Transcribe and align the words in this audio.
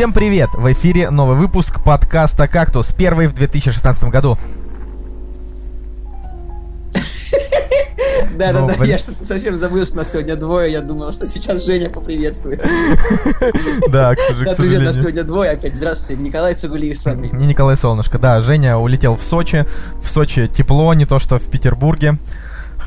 Всем 0.00 0.14
привет! 0.14 0.54
В 0.54 0.72
эфире 0.72 1.10
новый 1.10 1.36
выпуск 1.36 1.84
подкаста 1.84 2.48
«Кактус», 2.48 2.90
первый 2.90 3.26
в 3.26 3.34
2016 3.34 4.04
году. 4.04 4.38
Да-да-да, 8.34 8.76
ну, 8.78 8.84
я 8.84 8.96
что-то 8.96 9.22
совсем 9.22 9.58
забыл, 9.58 9.84
что 9.84 9.98
нас 9.98 10.12
сегодня 10.12 10.36
двое. 10.36 10.72
Я 10.72 10.80
думал, 10.80 11.12
что 11.12 11.26
сейчас 11.26 11.66
Женя 11.66 11.90
поприветствует. 11.90 12.64
Да, 13.90 14.14
к 14.14 14.20
сожалению. 14.20 14.56
привет, 14.56 14.80
нас 14.84 14.98
сегодня 15.00 15.22
двое. 15.22 15.50
Опять 15.50 15.76
здравствуйте, 15.76 16.22
Николай 16.22 16.54
Цугулиев 16.54 16.96
с 16.96 17.04
вами. 17.04 17.28
Не 17.34 17.48
Николай 17.48 17.76
Солнышко, 17.76 18.18
да, 18.18 18.40
Женя 18.40 18.78
улетел 18.78 19.16
в 19.16 19.22
Сочи. 19.22 19.66
В 20.02 20.08
Сочи 20.08 20.48
тепло, 20.48 20.94
не 20.94 21.04
то 21.04 21.18
что 21.18 21.38
в 21.38 21.50
Петербурге. 21.50 22.16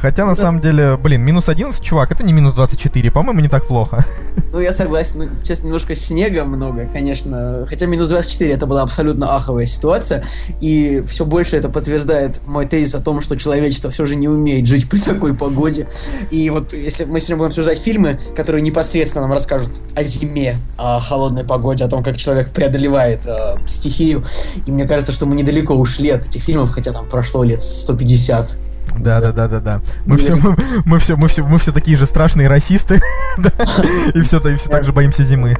Хотя, 0.03 0.25
на 0.25 0.35
да. 0.35 0.41
самом 0.41 0.59
деле, 0.59 0.97
блин, 0.97 1.21
минус 1.21 1.47
11, 1.47 1.81
чувак, 1.81 2.11
это 2.11 2.25
не 2.25 2.33
минус 2.33 2.51
24, 2.55 3.09
по-моему, 3.09 3.39
не 3.39 3.47
так 3.47 3.65
плохо. 3.65 4.05
Ну, 4.53 4.59
я 4.59 4.71
согласен, 4.71 5.19
ну, 5.19 5.29
сейчас 5.41 5.63
немножко 5.63 5.95
снега 5.95 6.43
много, 6.45 6.87
конечно. 6.93 7.65
Хотя 7.67 7.87
минус 7.87 8.09
24 8.09 8.53
это 8.53 8.67
была 8.67 8.83
абсолютно 8.83 9.35
аховая 9.35 9.65
ситуация. 9.65 10.23
И 10.61 11.03
все 11.07 11.25
больше 11.25 11.57
это 11.57 11.69
подтверждает 11.69 12.45
мой 12.45 12.67
тезис 12.67 12.93
о 12.93 13.01
том, 13.01 13.19
что 13.21 13.35
человечество 13.35 13.89
все 13.89 14.05
же 14.05 14.15
не 14.15 14.27
умеет 14.27 14.67
жить 14.67 14.87
при 14.87 14.99
такой 14.99 15.33
погоде. 15.33 15.87
И 16.29 16.51
вот 16.51 16.73
если 16.73 17.05
мы 17.05 17.19
сегодня 17.19 17.37
будем 17.37 17.49
обсуждать 17.49 17.79
фильмы, 17.79 18.19
которые 18.35 18.61
непосредственно 18.61 19.25
нам 19.25 19.33
расскажут 19.33 19.71
о 19.95 20.03
зиме, 20.03 20.59
о 20.77 20.99
холодной 20.99 21.45
погоде, 21.45 21.85
о 21.85 21.87
том, 21.87 22.03
как 22.03 22.17
человек 22.17 22.51
преодолевает 22.51 23.21
э, 23.25 23.55
стихию. 23.65 24.23
И 24.67 24.71
мне 24.71 24.85
кажется, 24.85 25.13
что 25.13 25.25
мы 25.25 25.35
недалеко 25.35 25.73
ушли 25.73 26.11
от 26.11 26.27
этих 26.27 26.43
фильмов, 26.43 26.69
хотя 26.69 26.91
там 26.91 27.09
прошло 27.09 27.43
лет 27.43 27.63
150 27.63 28.72
да, 28.99 29.21
да, 29.21 29.31
да, 29.31 29.47
да, 29.47 29.59
да. 29.59 29.81
Мы 30.05 30.17
все, 30.17 30.35
мы, 30.43 30.55
мы 30.85 30.99
все, 30.99 31.15
мы 31.15 31.27
все, 31.27 31.43
мы 31.43 31.57
все 31.57 31.71
такие 31.71 31.97
же 31.97 32.05
страшные 32.05 32.47
расисты, 32.47 33.01
и 34.13 34.21
все, 34.21 34.39
и 34.39 34.55
все 34.55 34.69
так 34.69 34.83
же 34.83 34.93
боимся 34.93 35.23
зимы. 35.23 35.57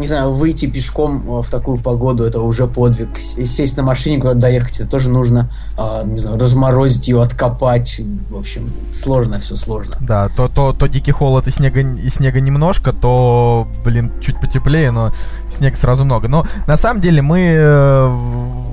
Не 0.00 0.06
знаю, 0.06 0.32
выйти 0.32 0.66
пешком 0.66 1.22
э, 1.26 1.42
в 1.42 1.50
такую 1.50 1.76
погоду 1.76 2.24
это 2.24 2.40
уже 2.40 2.66
подвиг. 2.66 3.18
Сесть 3.18 3.76
на 3.76 3.82
машине 3.82 4.18
куда-то 4.18 4.38
доехать, 4.38 4.80
это 4.80 4.88
тоже 4.88 5.10
нужно, 5.10 5.50
а, 5.76 6.04
не 6.04 6.18
знаю, 6.18 6.38
разморозить 6.38 7.08
ее, 7.08 7.20
откопать. 7.20 8.00
В 8.30 8.38
общем, 8.38 8.70
сложно, 8.94 9.40
все 9.40 9.56
сложно. 9.56 9.96
Да, 10.00 10.28
то, 10.28 10.48
то, 10.48 10.72
то 10.72 10.86
дикий 10.86 11.12
холод 11.12 11.48
и 11.48 11.50
снега, 11.50 11.80
и 11.80 12.08
снега 12.08 12.40
немножко, 12.40 12.92
то, 12.92 13.68
блин, 13.84 14.10
чуть 14.22 14.40
потеплее, 14.40 14.90
но 14.90 15.12
снега 15.52 15.76
сразу 15.76 16.04
много. 16.04 16.28
Но 16.28 16.46
на 16.66 16.78
самом 16.78 17.02
деле 17.02 17.20
мы 17.20 17.40
э, 17.58 18.69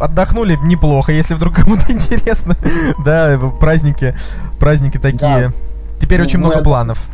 отдохнули 0.00 0.58
неплохо, 0.62 1.12
если 1.12 1.34
вдруг 1.34 1.54
кому-то 1.54 1.84
интересно. 1.92 2.56
да, 3.04 3.38
праздники, 3.60 4.16
праздники 4.58 4.98
такие. 4.98 5.48
Да. 5.48 5.52
Теперь 6.00 6.22
очень 6.22 6.38
много 6.38 6.62
планов. 6.62 7.06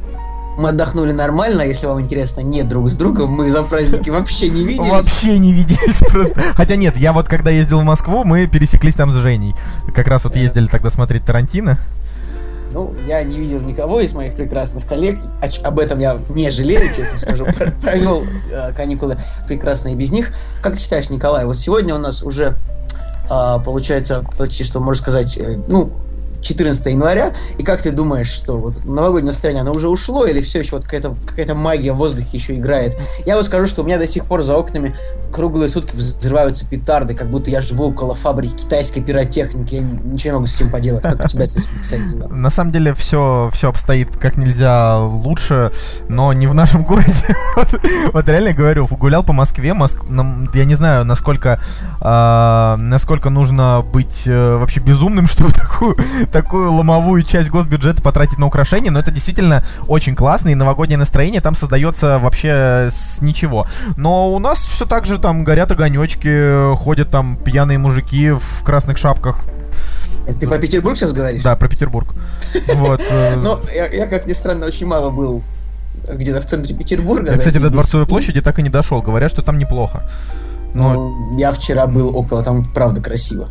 Мы 0.58 0.70
отдохнули 0.70 1.12
нормально, 1.12 1.62
если 1.62 1.86
вам 1.86 2.00
интересно, 2.00 2.40
не 2.40 2.62
друг 2.62 2.88
с 2.88 2.96
другом, 2.96 3.30
мы 3.30 3.50
за 3.50 3.62
праздники 3.62 4.08
вообще 4.08 4.48
не 4.48 4.64
виделись. 4.64 4.90
Вообще 4.90 5.38
не 5.38 5.52
виделись 5.52 5.98
просто. 6.10 6.40
Хотя 6.54 6.76
нет, 6.76 6.96
я 6.96 7.12
вот 7.12 7.28
когда 7.28 7.50
ездил 7.50 7.80
в 7.80 7.84
Москву, 7.84 8.24
мы 8.24 8.46
пересеклись 8.46 8.94
там 8.94 9.10
с 9.10 9.14
Женей. 9.14 9.54
Как 9.94 10.08
раз 10.08 10.24
вот 10.24 10.34
ездили 10.36 10.66
тогда 10.66 10.88
смотреть 10.88 11.26
Тарантино. 11.26 11.78
Ну, 12.72 12.94
я 13.06 13.22
не 13.22 13.38
видел 13.38 13.60
никого 13.60 14.00
из 14.00 14.12
моих 14.14 14.34
прекрасных 14.34 14.86
коллег. 14.86 15.18
Об 15.62 15.78
этом 15.78 15.98
я 15.98 16.18
не 16.30 16.50
жалею, 16.50 16.82
честно 16.96 17.18
скажу. 17.18 17.46
Провел 17.82 18.24
э, 18.50 18.72
каникулы 18.72 19.18
прекрасные 19.46 19.94
без 19.94 20.10
них. 20.10 20.32
Как 20.62 20.74
ты 20.74 20.80
считаешь, 20.80 21.10
Николай, 21.10 21.44
вот 21.44 21.58
сегодня 21.58 21.94
у 21.94 21.98
нас 21.98 22.22
уже 22.22 22.54
а, 22.54 22.75
получается, 23.58 24.24
почти 24.36 24.64
что 24.64 24.80
можно 24.80 25.02
сказать, 25.02 25.36
э, 25.36 25.58
ну, 25.68 25.92
14 26.46 26.86
января, 26.86 27.34
и 27.58 27.62
как 27.62 27.82
ты 27.82 27.90
думаешь, 27.90 28.28
что 28.28 28.58
вот 28.58 28.84
новогоднее 28.84 29.32
настроение, 29.32 29.62
оно 29.62 29.72
уже 29.72 29.88
ушло, 29.88 30.26
или 30.26 30.40
все 30.40 30.60
еще 30.60 30.76
вот 30.76 30.84
какая-то 30.84 31.16
какая 31.26 31.54
магия 31.54 31.92
в 31.92 31.96
воздухе 31.96 32.28
еще 32.32 32.56
играет? 32.56 32.96
Я 33.24 33.36
вот 33.36 33.44
скажу, 33.44 33.66
что 33.66 33.82
у 33.82 33.84
меня 33.84 33.98
до 33.98 34.06
сих 34.06 34.24
пор 34.24 34.42
за 34.42 34.56
окнами 34.56 34.94
круглые 35.32 35.68
сутки 35.68 35.94
взрываются 35.94 36.66
петарды, 36.66 37.14
как 37.14 37.30
будто 37.30 37.50
я 37.50 37.60
живу 37.60 37.88
около 37.88 38.14
фабрики 38.14 38.62
китайской 38.62 39.00
пиротехники, 39.00 39.74
я 39.76 39.80
ничего 39.82 40.30
не 40.30 40.32
могу 40.32 40.46
с 40.46 40.56
этим 40.56 40.70
поделать. 40.70 41.02
Как 41.02 41.24
у 41.24 41.28
тебя 41.28 41.46
с 41.46 41.92
этим? 41.92 42.40
На 42.40 42.50
самом 42.50 42.72
деле 42.72 42.94
все, 42.94 43.50
все 43.52 43.68
обстоит 43.68 44.16
как 44.16 44.36
нельзя 44.36 44.98
лучше, 44.98 45.70
но 46.08 46.32
не 46.32 46.46
в 46.46 46.54
нашем 46.54 46.84
городе. 46.84 47.36
вот, 47.56 47.80
вот 48.12 48.28
реально 48.28 48.52
говорю, 48.52 48.86
гулял 48.86 49.22
по 49.22 49.32
Москве, 49.32 49.74
Моск... 49.74 50.02
я 50.54 50.64
не 50.64 50.74
знаю, 50.74 51.04
насколько, 51.04 51.60
э, 52.00 52.76
насколько 52.78 53.30
нужно 53.30 53.84
быть 53.92 54.24
э, 54.26 54.56
вообще 54.56 54.80
безумным, 54.80 55.26
чтобы 55.26 55.52
такую 55.52 55.96
такую 56.42 56.70
ломовую 56.70 57.22
часть 57.22 57.48
госбюджета 57.48 58.02
потратить 58.02 58.36
на 58.36 58.46
украшения, 58.46 58.90
но 58.90 58.98
это 58.98 59.10
действительно 59.10 59.64
очень 59.88 60.14
классно, 60.14 60.50
и 60.50 60.54
новогоднее 60.54 60.98
настроение 60.98 61.40
там 61.40 61.54
создается 61.54 62.18
вообще 62.18 62.88
с 62.90 63.22
ничего. 63.22 63.66
Но 63.96 64.34
у 64.34 64.38
нас 64.38 64.58
все 64.58 64.84
так 64.84 65.06
же 65.06 65.18
там 65.18 65.44
горят 65.44 65.72
огонечки, 65.72 66.74
ходят 66.76 67.10
там 67.10 67.38
пьяные 67.42 67.78
мужики 67.78 68.32
в 68.32 68.62
красных 68.64 68.98
шапках, 68.98 69.44
это 70.26 70.40
ты 70.40 70.48
про 70.48 70.58
Петербург 70.58 70.96
сейчас 70.96 71.12
говоришь? 71.12 71.42
Да, 71.42 71.56
про 71.56 71.68
Петербург. 71.68 72.12
Вот. 72.74 73.00
Ну, 73.36 73.60
я, 73.72 74.06
как 74.06 74.26
ни 74.26 74.32
странно, 74.32 74.66
очень 74.66 74.86
мало 74.86 75.10
был 75.10 75.42
где-то 76.06 76.40
в 76.40 76.46
центре 76.46 76.74
Петербурга. 76.74 77.30
Я, 77.30 77.38
кстати, 77.38 77.58
до 77.58 77.70
Дворцовой 77.70 78.06
площади 78.06 78.40
так 78.40 78.58
и 78.58 78.62
не 78.62 78.68
дошел. 78.68 79.00
Говорят, 79.02 79.30
что 79.30 79.42
там 79.42 79.56
неплохо. 79.56 80.02
Но... 80.74 80.92
Ну, 80.92 81.38
я 81.38 81.52
вчера 81.52 81.86
был 81.86 82.14
около, 82.16 82.42
там 82.42 82.64
правда 82.64 83.00
красиво. 83.00 83.48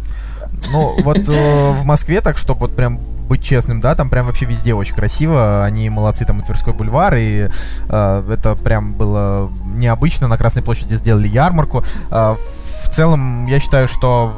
Ну, 0.71 0.95
вот 1.03 1.17
э, 1.27 1.71
в 1.71 1.83
Москве, 1.85 2.21
так 2.21 2.38
чтобы 2.38 2.61
вот 2.61 2.75
прям 2.75 2.99
быть 3.27 3.43
честным, 3.43 3.81
да, 3.81 3.95
там 3.95 4.09
прям 4.09 4.27
вообще 4.27 4.45
везде 4.45 4.73
очень 4.73 4.95
красиво, 4.95 5.63
они 5.63 5.89
молодцы, 5.89 6.25
там 6.25 6.39
и 6.39 6.43
Тверской 6.43 6.73
бульвар, 6.73 7.16
и 7.16 7.49
э, 7.89 8.29
это 8.31 8.55
прям 8.55 8.94
было 8.94 9.51
необычно, 9.65 10.27
на 10.27 10.38
Красной 10.38 10.63
площади 10.63 10.95
сделали 10.95 11.27
ярмарку. 11.27 11.83
Э, 12.11 12.35
в 12.35 12.89
целом, 12.89 13.47
я 13.47 13.59
считаю, 13.59 13.88
что 13.88 14.33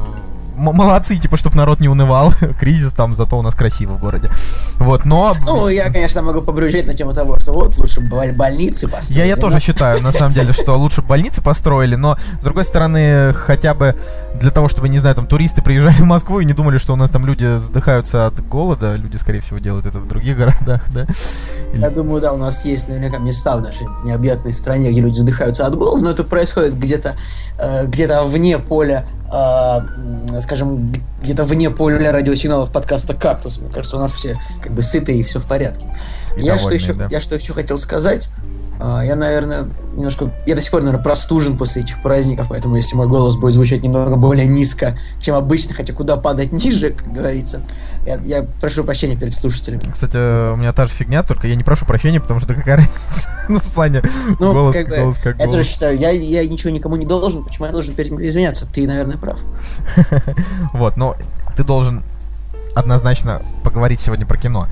молодцы, 0.58 1.16
типа, 1.16 1.36
чтобы 1.36 1.56
народ 1.56 1.80
не 1.80 1.88
унывал. 1.88 2.32
Кризис 2.60 2.92
там, 2.92 3.14
зато 3.14 3.38
у 3.38 3.42
нас 3.42 3.54
красиво 3.54 3.92
в 3.92 4.00
городе. 4.00 4.30
Вот, 4.76 5.04
но... 5.04 5.34
Ну, 5.44 5.68
я, 5.68 5.90
конечно, 5.90 6.22
могу 6.22 6.42
побрюзжать 6.42 6.86
на 6.86 6.94
тему 6.94 7.12
того, 7.12 7.38
что 7.38 7.52
вот, 7.52 7.76
лучше 7.78 8.00
больницы 8.00 8.88
построили. 8.88 9.20
Я, 9.20 9.24
я 9.24 9.36
тоже 9.36 9.60
считаю, 9.60 10.02
на 10.02 10.12
самом 10.12 10.34
деле, 10.34 10.52
что 10.52 10.76
лучше 10.76 11.02
больницы 11.02 11.42
построили, 11.42 11.94
но, 11.96 12.16
с 12.18 12.42
другой 12.42 12.64
стороны, 12.64 13.32
хотя 13.32 13.74
бы 13.74 13.96
для 14.34 14.50
того, 14.50 14.68
чтобы, 14.68 14.88
не 14.88 14.98
знаю, 14.98 15.14
там, 15.14 15.26
туристы 15.26 15.62
приезжали 15.62 15.94
в 15.94 16.04
Москву 16.04 16.40
и 16.40 16.44
не 16.44 16.52
думали, 16.52 16.78
что 16.78 16.92
у 16.92 16.96
нас 16.96 17.10
там 17.10 17.24
люди 17.26 17.58
задыхаются 17.58 18.26
от 18.26 18.46
голода, 18.46 18.94
люди, 18.96 19.16
скорее 19.16 19.40
всего, 19.40 19.58
делают 19.58 19.86
это 19.86 19.98
в 19.98 20.08
других 20.08 20.36
городах, 20.36 20.82
да? 20.92 21.06
Или... 21.72 21.80
Я 21.80 21.90
думаю, 21.90 22.20
да, 22.20 22.32
у 22.32 22.36
нас 22.36 22.64
есть 22.64 22.88
наверняка 22.88 23.18
места 23.18 23.56
в 23.56 23.60
нашей 23.60 23.86
необъятной 24.04 24.52
стране, 24.52 24.90
где 24.90 25.00
люди 25.00 25.18
задыхаются 25.18 25.66
от 25.66 25.76
голода, 25.76 26.04
но 26.04 26.10
это 26.10 26.24
происходит 26.24 26.78
где-то 26.78 27.16
э, 27.58 27.86
где-то 27.86 28.24
вне 28.24 28.58
поля 28.58 29.06
э, 29.32 30.40
скажем, 30.40 30.92
где-то 31.22 31.44
вне 31.44 31.70
поля 31.70 32.12
радиосигналов 32.12 32.72
подкаста 32.72 33.14
«Кактус». 33.14 33.58
Мне 33.58 33.70
кажется, 33.70 33.96
у 33.96 34.00
нас 34.00 34.12
все 34.12 34.38
как 34.62 34.72
бы 34.72 34.82
сытые 34.82 35.20
и 35.20 35.22
все 35.22 35.40
в 35.40 35.46
порядке. 35.46 35.86
И 36.36 36.42
я, 36.42 36.58
что 36.58 36.72
еще, 36.72 36.94
да. 36.94 37.08
я 37.10 37.20
что 37.20 37.34
еще 37.34 37.52
хотел 37.52 37.78
сказать. 37.78 38.30
Uh, 38.78 39.04
я, 39.04 39.16
наверное, 39.16 39.68
немножко... 39.96 40.30
Я 40.46 40.54
до 40.54 40.62
сих 40.62 40.70
пор, 40.70 40.82
наверное, 40.82 41.02
простужен 41.02 41.56
после 41.58 41.82
этих 41.82 42.00
праздников, 42.00 42.46
поэтому 42.50 42.76
если 42.76 42.94
мой 42.94 43.08
голос 43.08 43.36
будет 43.36 43.54
звучать 43.54 43.82
немного 43.82 44.14
более 44.14 44.46
низко, 44.46 44.96
чем 45.20 45.34
обычно, 45.34 45.74
хотя 45.74 45.92
куда 45.92 46.16
падать 46.16 46.52
ниже, 46.52 46.90
как 46.90 47.12
говорится, 47.12 47.62
я, 48.06 48.16
я 48.24 48.46
прошу 48.60 48.84
прощения 48.84 49.16
перед 49.16 49.34
слушателями. 49.34 49.82
Кстати, 49.92 50.52
у 50.52 50.56
меня 50.56 50.72
та 50.72 50.86
же 50.86 50.92
фигня, 50.92 51.24
только 51.24 51.48
я 51.48 51.56
не 51.56 51.64
прошу 51.64 51.86
прощения, 51.86 52.20
потому 52.20 52.38
что 52.38 52.54
какая 52.54 52.76
разница? 52.78 53.28
ну, 53.48 53.58
в 53.58 53.74
плане 53.74 54.02
ну, 54.38 54.52
голос, 54.52 54.76
как 54.76 54.88
голос 54.88 55.18
как 55.18 55.36
голос. 55.36 55.52
Я 55.52 55.58
тоже 55.58 55.68
считаю, 55.68 55.98
я, 55.98 56.10
я 56.10 56.46
ничего 56.46 56.70
никому 56.70 56.96
не 56.96 57.06
должен, 57.06 57.44
почему 57.44 57.66
я 57.66 57.72
должен 57.72 57.94
перед 57.94 58.12
ним 58.12 58.20
извиняться? 58.26 58.66
Ты, 58.72 58.86
наверное, 58.86 59.16
прав. 59.16 59.40
вот, 60.72 60.96
но 60.96 61.16
ты 61.56 61.64
должен 61.64 62.04
однозначно 62.74 63.42
поговорить 63.64 63.98
сегодня 63.98 64.24
про 64.24 64.38
кино. 64.38 64.68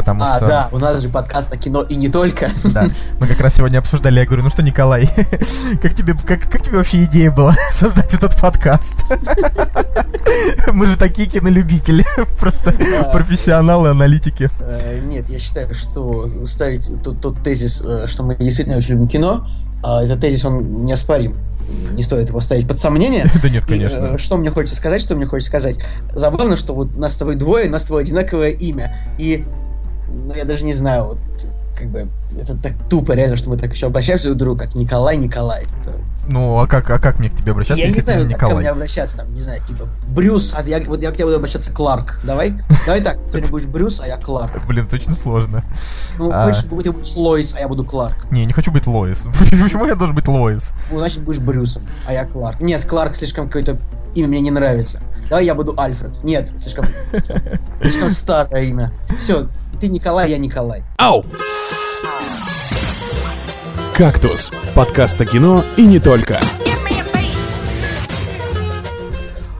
Потому 0.00 0.24
а, 0.24 0.36
что... 0.38 0.46
да, 0.46 0.68
у 0.72 0.78
нас 0.78 1.02
же 1.02 1.10
подкаст 1.10 1.52
о 1.52 1.58
кино 1.58 1.82
и 1.82 1.94
не 1.94 2.08
только. 2.08 2.50
Да, 2.70 2.86
мы 3.18 3.26
как 3.26 3.40
раз 3.40 3.56
сегодня 3.56 3.78
обсуждали, 3.78 4.20
я 4.20 4.26
говорю, 4.26 4.44
ну 4.44 4.50
что, 4.50 4.62
Николай, 4.62 5.06
как 5.82 5.92
тебе, 5.92 6.14
как, 6.14 6.48
как 6.50 6.62
тебе 6.62 6.78
вообще 6.78 7.04
идея 7.04 7.30
была 7.30 7.54
создать 7.72 8.14
этот 8.14 8.40
подкаст? 8.40 8.94
Мы 10.72 10.86
же 10.86 10.96
такие 10.96 11.28
кинолюбители, 11.28 12.06
просто 12.38 12.72
профессионалы, 13.12 13.90
аналитики. 13.90 14.48
Э, 14.60 15.00
нет, 15.00 15.28
я 15.28 15.38
считаю, 15.38 15.74
что 15.74 16.30
ставить 16.44 16.90
тот, 17.02 17.20
тот 17.20 17.42
тезис, 17.42 17.82
э, 17.84 18.06
что 18.06 18.22
мы 18.22 18.36
действительно 18.36 18.78
очень 18.78 18.92
любим 18.94 19.08
кино, 19.08 19.48
а 19.82 20.02
этот 20.02 20.20
тезис, 20.20 20.44
он 20.44 20.84
неоспорим 20.84 21.36
не 21.92 22.02
стоит 22.02 22.28
его 22.28 22.40
ставить 22.40 22.66
под 22.66 22.78
сомнение. 22.78 23.26
Да 23.42 23.48
нет, 23.48 23.64
конечно. 23.64 23.98
И, 23.98 24.14
э, 24.14 24.18
что 24.18 24.36
мне 24.36 24.50
хочется 24.50 24.76
сказать, 24.76 25.00
что 25.00 25.14
мне 25.14 25.26
хочется 25.26 25.50
сказать. 25.50 25.76
Забавно, 26.14 26.56
что 26.56 26.74
вот 26.74 26.96
нас 26.96 27.14
с 27.14 27.16
тобой 27.16 27.36
двое, 27.36 27.68
нас 27.68 27.82
с 27.82 27.86
тобой 27.86 28.02
одинаковое 28.02 28.50
имя. 28.50 28.96
И 29.18 29.44
ну, 30.10 30.34
я 30.34 30.44
даже 30.44 30.64
не 30.64 30.74
знаю, 30.74 31.04
вот, 31.04 31.18
как 31.76 31.88
бы, 31.88 32.08
это 32.38 32.56
так 32.56 32.72
тупо 32.88 33.12
реально, 33.12 33.36
что 33.36 33.48
мы 33.50 33.56
так 33.56 33.72
еще 33.72 33.86
обращаемся 33.86 34.26
друг 34.28 34.38
другу, 34.38 34.58
как 34.60 34.74
Николай 34.74 35.16
Николай. 35.16 35.62
Это 35.80 35.92
Ну, 36.28 36.58
а 36.58 36.66
как, 36.66 36.90
а 36.90 36.98
как 36.98 37.18
мне 37.18 37.30
к 37.30 37.34
тебе 37.34 37.52
обращаться, 37.52 37.82
Я 37.82 37.88
не 37.88 37.94
ты 37.94 38.00
знаю, 38.02 38.26
не 38.26 38.32
как 38.34 38.40
ко 38.40 38.46
Николай? 38.46 38.62
мне 38.62 38.70
обращаться, 38.70 39.16
там, 39.18 39.32
не 39.34 39.40
знаю, 39.40 39.60
типа, 39.66 39.88
Брюс, 40.08 40.54
а 40.56 40.62
я, 40.62 40.80
вот 40.80 41.02
я 41.02 41.10
к 41.10 41.14
тебе 41.14 41.24
буду 41.24 41.36
обращаться 41.36 41.72
Кларк, 41.72 42.20
давай? 42.24 42.54
Давай 42.86 43.00
так, 43.00 43.18
сегодня 43.28 43.50
будешь 43.50 43.66
Брюс, 43.66 44.00
а 44.00 44.06
я 44.06 44.16
Кларк. 44.18 44.52
Блин, 44.68 44.86
точно 44.88 45.14
сложно. 45.14 45.64
Ну, 46.18 46.30
А. 46.32 46.46
хочешь, 46.46 46.64
ты 46.64 46.70
будешь 46.92 47.16
Лоис, 47.16 47.54
а 47.56 47.60
я 47.60 47.68
буду 47.68 47.84
Кларк. 47.84 48.30
Не, 48.30 48.44
не 48.44 48.52
хочу 48.52 48.70
быть 48.70 48.86
Лоис. 48.86 49.26
Почему 49.62 49.86
я 49.86 49.94
должен 49.94 50.14
быть 50.14 50.28
Лоис? 50.28 50.72
Ну, 50.92 50.98
значит, 50.98 51.22
будешь 51.22 51.40
Брюсом, 51.40 51.82
а 52.06 52.12
я 52.12 52.24
Кларк. 52.26 52.60
Нет, 52.60 52.84
Кларк 52.84 53.16
слишком 53.16 53.46
какое-то 53.46 53.78
имя 54.14 54.28
мне 54.28 54.40
не 54.40 54.50
нравится. 54.50 55.00
Давай 55.30 55.44
я 55.46 55.54
буду 55.54 55.74
Альфред. 55.78 56.22
Нет, 56.24 56.50
слишком, 56.60 56.84
слишком 57.80 58.10
старое 58.10 58.64
имя. 58.64 58.92
Все, 59.20 59.48
ты 59.80 59.88
Николай, 59.88 60.30
я 60.30 60.36
Николай. 60.36 60.82
Ау! 60.98 61.24
«Кактус»– 63.96 64.52
подкаст 64.74 65.20
о 65.20 65.24
кино 65.24 65.64
и 65.76 65.86
не 65.86 65.98
только. 65.98 66.38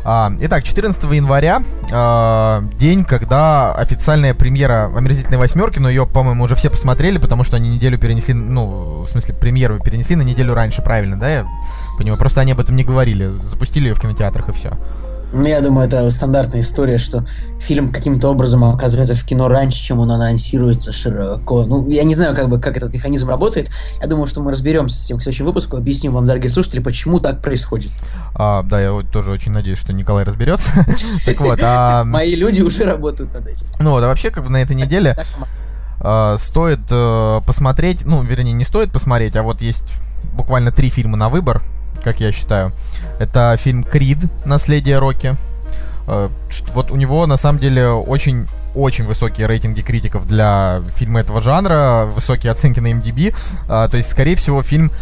А, 0.04 0.32
итак, 0.40 0.62
14 0.64 1.04
января, 1.12 1.62
а, 1.90 2.62
день, 2.78 3.04
когда 3.04 3.74
официальная 3.74 4.34
премьера 4.34 4.90
«Омерзительной 4.94 5.38
восьмерки», 5.38 5.78
но 5.78 5.88
ее, 5.88 6.06
по-моему, 6.06 6.44
уже 6.44 6.54
все 6.54 6.68
посмотрели, 6.68 7.18
потому 7.18 7.44
что 7.44 7.56
они 7.56 7.70
неделю 7.70 7.98
перенесли, 7.98 8.34
ну, 8.34 9.02
в 9.02 9.06
смысле, 9.06 9.34
премьеру 9.34 9.78
перенесли 9.78 10.16
на 10.16 10.22
неделю 10.22 10.54
раньше, 10.54 10.82
правильно, 10.82 11.18
да? 11.18 11.30
Я 11.30 11.46
понимаю, 11.98 12.18
просто 12.18 12.40
они 12.40 12.52
об 12.52 12.60
этом 12.60 12.76
не 12.76 12.84
говорили, 12.84 13.28
запустили 13.42 13.88
ее 13.88 13.94
в 13.94 14.00
кинотеатрах 14.00 14.48
и 14.48 14.52
все. 14.52 14.72
Ну, 15.32 15.46
я 15.46 15.60
думаю, 15.60 15.86
это 15.86 16.10
стандартная 16.10 16.60
история, 16.60 16.98
что 16.98 17.24
фильм 17.60 17.92
каким-то 17.92 18.28
образом 18.28 18.64
оказывается 18.64 19.14
в 19.14 19.24
кино 19.24 19.48
раньше, 19.48 19.82
чем 19.82 20.00
он 20.00 20.10
анонсируется 20.10 20.92
широко. 20.92 21.64
Ну, 21.64 21.88
я 21.88 22.02
не 22.02 22.14
знаю, 22.14 22.34
как 22.34 22.48
бы, 22.48 22.58
как 22.58 22.76
этот 22.76 22.92
механизм 22.92 23.28
работает. 23.28 23.70
Я 24.00 24.08
думаю, 24.08 24.26
что 24.26 24.40
мы 24.40 24.50
разберемся 24.50 24.96
с 24.96 25.04
этим 25.04 25.18
к 25.18 25.22
следующему 25.22 25.48
выпуску, 25.48 25.76
объясним 25.76 26.12
вам, 26.12 26.26
дорогие 26.26 26.50
слушатели, 26.50 26.80
почему 26.80 27.20
так 27.20 27.42
происходит. 27.42 27.92
А, 28.34 28.62
да, 28.64 28.80
я 28.80 28.90
тоже 29.12 29.30
очень 29.30 29.52
надеюсь, 29.52 29.78
что 29.78 29.92
Николай 29.92 30.24
разберется. 30.24 30.72
Так 31.24 31.40
вот, 31.40 31.60
а, 31.62 32.04
Мои 32.04 32.34
люди 32.34 32.62
уже 32.62 32.84
работают 32.84 33.32
над 33.32 33.46
этим. 33.46 33.66
ну 33.78 33.90
вот, 33.90 34.02
а 34.02 34.08
вообще, 34.08 34.30
как 34.30 34.44
бы 34.44 34.50
на 34.50 34.62
этой 34.62 34.74
неделе 34.74 35.16
э, 36.00 36.36
стоит 36.38 36.80
э, 36.90 37.40
посмотреть, 37.46 38.04
ну, 38.04 38.22
вернее, 38.22 38.52
не 38.52 38.64
стоит 38.64 38.90
посмотреть, 38.90 39.36
а 39.36 39.42
вот 39.42 39.60
есть 39.62 39.84
буквально 40.32 40.72
три 40.72 40.90
фильма 40.90 41.16
на 41.16 41.28
выбор, 41.28 41.62
как 42.02 42.20
я 42.20 42.32
считаю. 42.32 42.72
Это 43.18 43.56
фильм 43.58 43.84
«Крид. 43.84 44.18
Наследие 44.44 44.98
Рокки». 44.98 45.36
Э, 46.06 46.28
вот 46.74 46.90
у 46.90 46.96
него, 46.96 47.26
на 47.26 47.36
самом 47.36 47.58
деле, 47.58 47.88
очень 47.88 48.46
очень 48.74 49.04
высокие 49.04 49.46
рейтинги 49.46 49.80
критиков 49.80 50.26
для 50.26 50.82
фильма 50.90 51.20
этого 51.20 51.40
жанра, 51.40 52.06
высокие 52.06 52.52
оценки 52.52 52.80
на 52.80 52.92
MDB. 52.92 53.34
А, 53.68 53.88
то 53.88 53.96
есть, 53.96 54.10
скорее 54.10 54.36
всего, 54.36 54.62
фильм 54.62 54.92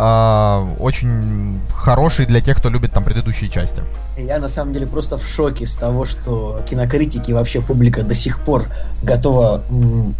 а, 0.00 0.64
очень 0.78 1.60
хороший 1.74 2.24
для 2.24 2.40
тех, 2.40 2.56
кто 2.58 2.68
любит 2.68 2.92
там 2.92 3.02
предыдущие 3.02 3.50
части. 3.50 3.82
Я 4.16 4.38
на 4.38 4.48
самом 4.48 4.72
деле 4.72 4.86
просто 4.86 5.18
в 5.18 5.26
шоке 5.26 5.66
с 5.66 5.74
того, 5.74 6.04
что 6.04 6.62
кинокритики 6.70 7.32
и 7.32 7.34
вообще 7.34 7.60
публика 7.60 8.04
до 8.04 8.14
сих 8.14 8.44
пор 8.44 8.66
готова, 9.02 9.64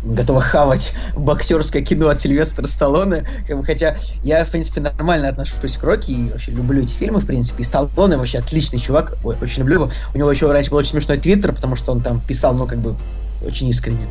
готова 0.02 0.40
хавать 0.40 0.94
боксерское 1.16 1.82
кино 1.82 2.08
от 2.08 2.20
Сильвестра 2.20 2.66
Сталлоне. 2.66 3.24
Хотя 3.64 3.96
я, 4.24 4.44
в 4.44 4.50
принципе, 4.50 4.80
нормально 4.80 5.28
отношусь 5.28 5.76
к 5.76 5.84
Рокки 5.84 6.10
и 6.10 6.30
вообще 6.30 6.50
люблю 6.50 6.82
эти 6.82 6.92
фильмы, 6.92 7.20
в 7.20 7.26
принципе. 7.26 7.62
И 7.62 7.64
Сталлоне 7.64 8.16
вообще 8.16 8.38
отличный 8.38 8.80
чувак, 8.80 9.14
ой, 9.22 9.36
очень 9.40 9.60
люблю 9.60 9.74
его. 9.74 9.90
У 10.12 10.18
него 10.18 10.28
еще 10.28 10.50
раньше 10.50 10.70
был 10.70 10.78
очень 10.78 10.90
смешной 10.90 11.18
твиттер, 11.18 11.54
потому 11.54 11.76
что 11.76 11.92
он 11.92 12.00
там 12.00 12.20
писал, 12.20 12.52
ну, 12.52 12.66
как 12.66 12.78
бы, 12.78 12.96
очень 13.46 13.68
искренне. 13.68 14.08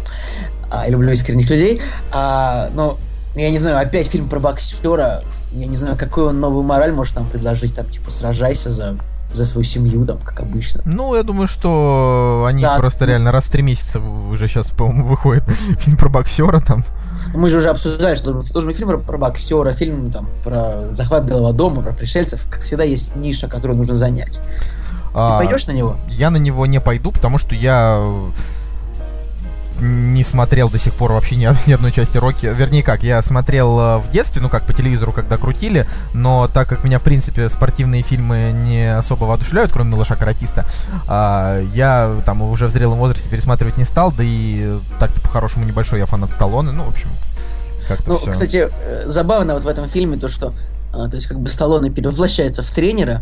А, 0.71 0.85
я 0.85 0.91
люблю 0.91 1.11
искренних 1.11 1.49
людей. 1.49 1.81
А, 2.13 2.69
но 2.73 2.97
я 3.35 3.51
не 3.51 3.59
знаю, 3.59 3.77
опять 3.79 4.07
фильм 4.07 4.29
про 4.29 4.39
боксера. 4.39 5.23
Я 5.51 5.65
не 5.65 5.75
знаю, 5.77 5.97
какую 5.97 6.27
он 6.27 6.39
новую 6.39 6.63
мораль 6.63 6.91
может 6.91 7.15
там 7.15 7.27
предложить, 7.27 7.75
там, 7.75 7.89
типа, 7.89 8.11
сражайся 8.11 8.69
за, 8.69 8.97
за 9.31 9.45
свою 9.45 9.63
семью, 9.63 10.05
там, 10.05 10.17
как 10.19 10.39
обычно. 10.41 10.81
Ну, 10.85 11.15
я 11.15 11.23
думаю, 11.23 11.47
что 11.47 12.45
они 12.47 12.61
За- 12.61 12.75
просто 12.77 13.05
реально 13.05 13.31
раз 13.31 13.45
в 13.45 13.51
три 13.51 13.63
месяца 13.63 13.99
уже 13.99 14.47
сейчас, 14.47 14.69
по-моему, 14.71 15.05
выходит 15.05 15.43
фильм 15.49 15.97
про 15.97 16.09
боксера 16.09 16.59
там. 16.59 16.83
Мы 17.33 17.49
же 17.49 17.57
уже 17.57 17.69
обсуждали, 17.69 18.15
что 18.15 18.31
должен 18.33 18.65
быть 18.67 18.75
фильм 18.77 18.89
про, 18.89 18.97
про 18.97 19.17
боксера, 19.17 19.71
фильм 19.71 20.11
там 20.11 20.29
про 20.43 20.91
захват 20.91 21.23
Белого 21.25 21.53
дома, 21.53 21.81
про 21.81 21.91
пришельцев. 21.93 22.45
Как 22.49 22.61
всегда, 22.61 22.83
есть 22.83 23.15
ниша, 23.15 23.47
которую 23.47 23.77
нужно 23.77 23.95
занять. 23.95 24.39
А, 25.13 25.39
Ты 25.39 25.45
пойдешь 25.45 25.67
на 25.67 25.71
него? 25.71 25.97
Я 26.09 26.29
на 26.29 26.37
него 26.37 26.65
не 26.65 26.79
пойду, 26.79 27.11
потому 27.11 27.37
что 27.37 27.55
я 27.55 28.03
не 29.79 30.23
смотрел 30.23 30.69
до 30.69 30.79
сих 30.79 30.93
пор 30.93 31.11
вообще 31.13 31.35
ни, 31.35 31.47
ни 31.69 31.73
одной 31.73 31.91
части 31.91 32.17
Рокки. 32.17 32.45
Вернее, 32.45 32.83
как, 32.83 33.03
я 33.03 33.21
смотрел 33.21 33.79
э, 33.79 33.97
в 33.99 34.11
детстве, 34.11 34.41
ну 34.41 34.49
как 34.49 34.65
по 34.65 34.73
телевизору, 34.73 35.13
когда 35.13 35.37
крутили, 35.37 35.87
но 36.13 36.49
так 36.53 36.67
как 36.67 36.83
меня, 36.83 36.99
в 36.99 37.03
принципе, 37.03 37.49
спортивные 37.49 38.01
фильмы 38.01 38.51
не 38.53 38.95
особо 38.95 39.25
воодушевляют, 39.25 39.71
кроме 39.71 39.91
«Малыша 39.91 40.15
каратиста», 40.15 40.65
а, 41.07 41.61
я 41.73 42.21
там 42.25 42.41
уже 42.41 42.67
в 42.67 42.71
зрелом 42.71 42.99
возрасте 42.99 43.29
пересматривать 43.29 43.77
не 43.77 43.85
стал, 43.85 44.11
да 44.11 44.23
и 44.23 44.61
э, 44.61 44.79
так-то 44.99 45.21
по-хорошему 45.21 45.65
небольшой 45.65 45.99
я 45.99 46.05
фанат 46.05 46.31
Сталлоне, 46.31 46.71
ну, 46.71 46.83
в 46.83 46.89
общем, 46.89 47.09
как-то 47.87 48.11
Ну, 48.11 48.17
все. 48.17 48.31
кстати, 48.31 48.69
э, 48.69 49.03
забавно 49.07 49.53
вот 49.53 49.63
в 49.63 49.67
этом 49.67 49.87
фильме 49.87 50.17
то, 50.17 50.29
что, 50.29 50.53
а, 50.93 51.07
то 51.07 51.15
есть 51.15 51.27
как 51.27 51.39
бы 51.39 51.49
Сталлоне 51.49 51.89
перевоплощается 51.89 52.63
в 52.63 52.71
тренера, 52.71 53.21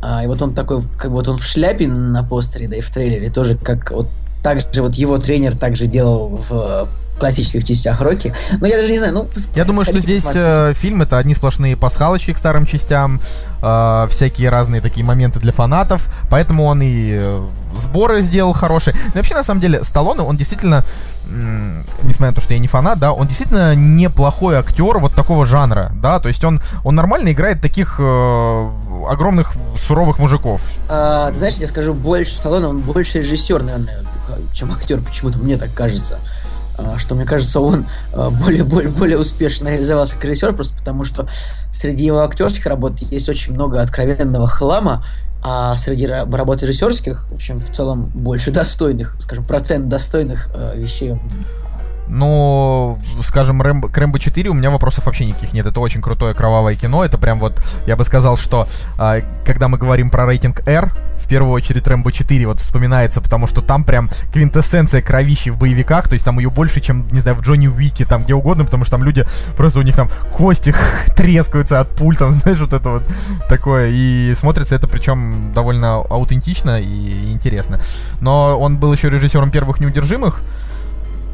а, 0.00 0.24
и 0.24 0.26
вот 0.26 0.42
он 0.42 0.54
такой, 0.54 0.82
как 0.98 1.10
бы 1.10 1.18
вот 1.18 1.28
он 1.28 1.38
в 1.38 1.44
шляпе 1.44 1.86
на 1.86 2.24
постере, 2.24 2.66
да 2.66 2.76
и 2.76 2.80
в 2.80 2.90
трейлере 2.90 3.30
тоже, 3.30 3.56
как 3.56 3.90
вот 3.92 4.08
так 4.42 4.60
же 4.60 4.82
вот 4.82 4.94
его 4.94 5.18
тренер 5.18 5.56
также 5.56 5.86
делал 5.86 6.28
в 6.28 6.52
э, 6.52 6.86
классических 7.22 7.64
частях 7.64 8.00
Рокки. 8.00 8.34
Но 8.60 8.66
я 8.66 8.76
даже 8.78 8.92
не 8.92 8.98
знаю, 8.98 9.14
ну... 9.14 9.28
Я 9.54 9.64
думаю, 9.64 9.84
что 9.84 10.00
здесь 10.00 10.28
э, 10.34 10.72
фильм 10.74 11.02
это 11.02 11.18
одни 11.18 11.34
сплошные 11.34 11.76
пасхалочки 11.76 12.32
к 12.32 12.38
старым 12.38 12.66
частям, 12.66 13.20
э, 13.62 14.06
всякие 14.10 14.48
разные 14.48 14.80
такие 14.80 15.06
моменты 15.06 15.38
для 15.38 15.52
фанатов, 15.52 16.08
поэтому 16.28 16.64
он 16.64 16.82
и 16.82 17.12
э, 17.12 17.46
сборы 17.76 18.22
сделал 18.22 18.52
хорошие. 18.52 18.96
Но 19.08 19.12
вообще, 19.14 19.34
на 19.34 19.44
самом 19.44 19.60
деле, 19.60 19.84
Сталлоне, 19.84 20.22
он 20.22 20.36
действительно, 20.36 20.84
несмотря 22.02 22.30
на 22.30 22.34
то, 22.34 22.40
что 22.40 22.54
я 22.54 22.58
не 22.58 22.66
фанат, 22.66 22.98
да, 22.98 23.12
он 23.12 23.28
действительно 23.28 23.76
неплохой 23.76 24.56
актер 24.56 24.98
вот 24.98 25.14
такого 25.14 25.46
жанра, 25.46 25.92
да, 26.02 26.18
то 26.18 26.26
есть 26.26 26.42
он, 26.42 26.60
он 26.82 26.96
нормально 26.96 27.30
играет 27.30 27.60
таких 27.60 28.00
э, 28.00 28.70
огромных 29.08 29.52
суровых 29.78 30.18
мужиков. 30.18 30.60
А, 30.88 31.32
знаешь, 31.36 31.54
я 31.54 31.68
скажу 31.68 31.94
больше, 31.94 32.36
Сталлоне, 32.36 32.66
он 32.66 32.78
больше 32.80 33.20
режиссер, 33.20 33.62
наверное, 33.62 34.04
чем 34.54 34.72
актер, 34.72 35.00
почему-то 35.00 35.38
мне 35.38 35.56
так 35.56 35.72
кажется. 35.74 36.18
А, 36.78 36.98
Что 36.98 37.14
мне 37.14 37.24
кажется, 37.24 37.60
он 37.60 37.86
а, 38.12 38.30
более, 38.30 38.64
более, 38.64 38.90
более 38.90 39.18
успешно 39.18 39.68
реализовался 39.68 40.14
как 40.14 40.24
режиссер, 40.24 40.54
просто 40.54 40.76
потому 40.76 41.04
что 41.04 41.28
среди 41.72 42.04
его 42.06 42.20
актерских 42.20 42.66
работ 42.66 42.98
есть 43.00 43.28
очень 43.28 43.52
много 43.54 43.80
откровенного 43.80 44.48
хлама, 44.48 45.04
а 45.44 45.76
среди 45.76 46.06
ра- 46.06 46.30
работ 46.34 46.62
режиссерских, 46.62 47.26
в 47.30 47.34
общем, 47.34 47.60
в 47.60 47.70
целом 47.70 48.06
больше 48.14 48.50
достойных, 48.52 49.16
скажем, 49.20 49.44
процент 49.44 49.88
достойных 49.88 50.48
э, 50.54 50.74
вещей 50.76 51.12
он 51.12 51.20
Но, 52.12 52.98
скажем, 53.22 53.62
Рэмбо, 53.62 53.88
к 53.88 53.96
Рэмбо 53.96 54.18
4 54.18 54.50
у 54.50 54.52
меня 54.52 54.70
вопросов 54.70 55.06
вообще 55.06 55.24
никаких 55.24 55.54
нет. 55.54 55.64
Это 55.64 55.80
очень 55.80 56.02
крутое 56.02 56.34
кровавое 56.34 56.74
кино. 56.74 57.02
Это 57.02 57.16
прям 57.16 57.40
вот, 57.40 57.58
я 57.86 57.96
бы 57.96 58.04
сказал, 58.04 58.36
что 58.36 58.68
а, 58.98 59.22
когда 59.46 59.68
мы 59.68 59.78
говорим 59.78 60.10
про 60.10 60.26
рейтинг 60.26 60.60
R, 60.68 60.92
в 61.16 61.26
первую 61.26 61.52
очередь 61.54 61.86
Рэмбо 61.86 62.12
4 62.12 62.46
вот 62.46 62.60
вспоминается, 62.60 63.22
потому 63.22 63.46
что 63.46 63.62
там 63.62 63.84
прям 63.84 64.10
квинтэссенция 64.30 65.00
кровищи 65.00 65.48
в 65.48 65.58
боевиках, 65.58 66.06
то 66.06 66.12
есть 66.12 66.24
там 66.26 66.38
ее 66.38 66.50
больше, 66.50 66.82
чем, 66.82 67.08
не 67.12 67.20
знаю, 67.20 67.38
в 67.38 67.40
Джонни 67.40 67.68
Уике, 67.68 68.04
там 68.04 68.24
где 68.24 68.34
угодно, 68.34 68.66
потому 68.66 68.84
что 68.84 68.96
там 68.98 69.04
люди, 69.04 69.24
просто 69.56 69.78
у 69.78 69.82
них 69.82 69.96
там 69.96 70.10
кости 70.30 70.74
трескаются 71.16 71.80
от 71.80 71.88
пуль, 71.96 72.16
там, 72.18 72.32
знаешь, 72.32 72.58
вот 72.58 72.74
это 72.74 72.90
вот 72.90 73.04
такое. 73.48 73.88
И 73.90 74.34
смотрится 74.34 74.74
это 74.74 74.86
причем 74.86 75.52
довольно 75.54 75.96
аутентично 75.96 76.78
и 76.78 77.32
интересно. 77.32 77.80
Но 78.20 78.58
он 78.58 78.76
был 78.76 78.92
еще 78.92 79.08
режиссером 79.08 79.50
первых 79.50 79.80
неудержимых, 79.80 80.42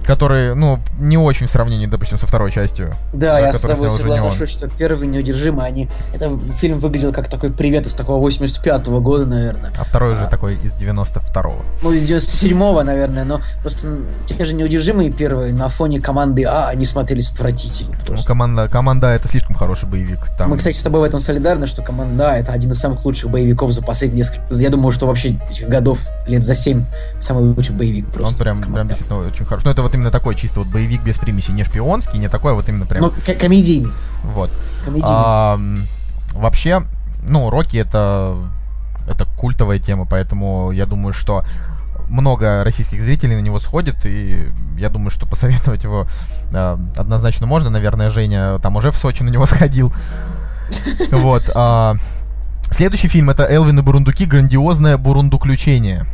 который, 0.08 0.54
ну, 0.54 0.80
не 0.98 1.18
очень 1.18 1.46
в 1.46 1.50
сравнении, 1.50 1.86
допустим, 1.86 2.16
со 2.16 2.26
второй 2.26 2.50
частью. 2.50 2.94
Да, 3.12 3.34
Да, 3.34 3.40
я 3.40 3.52
с 3.52 3.60
тобой 3.60 3.90
он. 3.90 3.98
соглашусь, 3.98 4.48
что 4.48 4.66
первый 4.66 5.06
неудержимый, 5.06 5.66
они... 5.66 5.90
Это 6.14 6.34
фильм 6.58 6.80
выглядел 6.80 7.12
как 7.12 7.28
такой 7.28 7.50
привет 7.50 7.86
из 7.86 7.92
такого 7.92 8.26
85-го 8.26 9.00
года, 9.02 9.26
наверное. 9.26 9.70
А 9.78 9.84
второй 9.84 10.14
уже 10.14 10.26
такой 10.26 10.54
из 10.54 10.72
92-го. 10.72 11.62
Ну, 11.82 11.92
из 11.92 12.10
97-го, 12.10 12.82
наверное, 12.84 13.24
но 13.24 13.42
просто 13.60 13.98
те 14.24 14.42
же 14.46 14.54
неудержимые 14.54 15.12
первые 15.12 15.52
на 15.52 15.68
фоне 15.68 16.00
команды 16.00 16.44
А, 16.44 16.68
они 16.68 16.86
смотрелись 16.86 17.30
отвратительно. 17.30 17.94
Ну, 17.98 18.06
просто. 18.06 18.26
команда, 18.26 18.66
команда 18.70 19.08
это 19.08 19.28
слишком 19.28 19.56
хороший 19.56 19.90
боевик. 19.90 20.20
Там... 20.38 20.48
Мы, 20.48 20.56
кстати, 20.56 20.78
с 20.78 20.82
тобой 20.82 21.00
в 21.00 21.04
этом 21.04 21.20
солидарны, 21.20 21.66
что 21.66 21.82
команда 21.82 22.32
А 22.32 22.36
это 22.38 22.52
один 22.52 22.70
из 22.70 22.78
самых 22.78 23.04
лучших 23.04 23.30
боевиков 23.30 23.72
за 23.72 23.82
последние 23.82 24.20
несколько... 24.20 24.42
Я 24.54 24.70
думаю, 24.70 24.90
что 24.90 25.06
вообще 25.06 25.36
этих 25.50 25.68
годов, 25.68 26.00
лет 26.26 26.42
за 26.42 26.54
7, 26.54 26.82
самый 27.20 27.44
лучший 27.44 27.74
боевик 27.74 28.06
он 28.06 28.12
просто. 28.12 28.38
прям, 28.42 28.62
«Команда». 28.62 28.74
прям 28.74 28.88
действительно 28.88 29.28
очень 29.28 29.44
хороший. 29.44 29.66
Ну, 29.66 29.72
это 29.72 29.82
вот 29.82 29.97
именно 29.98 30.10
такой 30.10 30.34
чисто 30.34 30.60
вот 30.60 30.68
боевик 30.68 31.02
без 31.02 31.18
примеси, 31.18 31.50
не 31.50 31.64
шпионский, 31.64 32.18
не 32.18 32.28
такой, 32.28 32.54
вот 32.54 32.68
именно 32.68 32.86
прям 32.86 33.02
Ну, 33.02 33.12
комедийный. 33.38 33.90
вот. 34.24 34.50
комедийный. 34.84 35.10
А, 35.14 35.60
вообще, 36.32 36.82
ну, 37.28 37.50
Рокки 37.50 37.76
это 37.76 38.36
это 39.06 39.24
культовая 39.36 39.78
тема, 39.78 40.04
поэтому 40.04 40.70
я 40.70 40.84
думаю, 40.86 41.12
что 41.12 41.44
много 42.08 42.62
российских 42.64 43.02
зрителей 43.02 43.36
на 43.36 43.40
него 43.40 43.58
сходит, 43.58 44.04
и 44.06 44.48
я 44.78 44.88
думаю, 44.88 45.10
что 45.10 45.26
посоветовать 45.26 45.84
его 45.84 46.06
э, 46.52 46.76
однозначно 46.96 47.46
можно. 47.46 47.70
Наверное, 47.70 48.10
Женя 48.10 48.58
там 48.58 48.76
уже 48.76 48.90
в 48.90 48.96
Сочи 48.96 49.22
на 49.22 49.28
него 49.30 49.46
сходил. 49.46 49.92
Вот. 51.10 51.50
а, 51.54 51.94
Следующий 52.70 53.08
фильм 53.08 53.30
это 53.30 53.44
Элвин 53.44 53.78
и 53.78 53.82
Бурундуки. 53.82 54.26
Грандиозное 54.26 54.98
бурундуключение. 54.98 56.04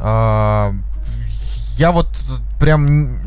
А, 0.00 0.74
Я 1.76 1.92
вот 1.92 2.08
прям... 2.58 3.18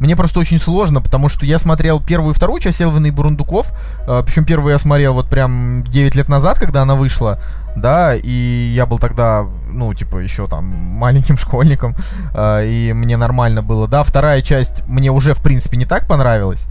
Мне 0.00 0.16
просто 0.16 0.40
очень 0.40 0.58
сложно, 0.58 1.00
потому 1.00 1.28
что 1.28 1.46
я 1.46 1.58
смотрел 1.58 2.00
первую 2.02 2.32
и 2.32 2.36
вторую 2.36 2.60
часть 2.60 2.80
Элвина 2.80 3.06
и 3.06 3.10
Бурундуков. 3.10 3.72
Причем 4.04 4.44
первую 4.44 4.72
я 4.72 4.78
смотрел 4.78 5.14
вот 5.14 5.28
прям 5.28 5.84
9 5.84 6.14
лет 6.16 6.28
назад, 6.28 6.58
когда 6.58 6.82
она 6.82 6.96
вышла. 6.96 7.40
Да, 7.76 8.14
и 8.14 8.72
я 8.74 8.84
был 8.86 8.98
тогда, 8.98 9.46
ну, 9.70 9.94
типа, 9.94 10.18
еще 10.18 10.46
там 10.48 10.64
маленьким 10.66 11.36
школьником. 11.38 11.94
а, 12.34 12.64
И 12.64 12.92
мне 12.92 13.16
нормально 13.16 13.62
было. 13.62 13.86
Да, 13.86 14.02
вторая 14.02 14.42
часть 14.42 14.82
мне 14.88 15.10
уже, 15.10 15.34
в 15.34 15.42
принципе, 15.42 15.76
не 15.76 15.84
так 15.86 16.06
понравилась. 16.08 16.66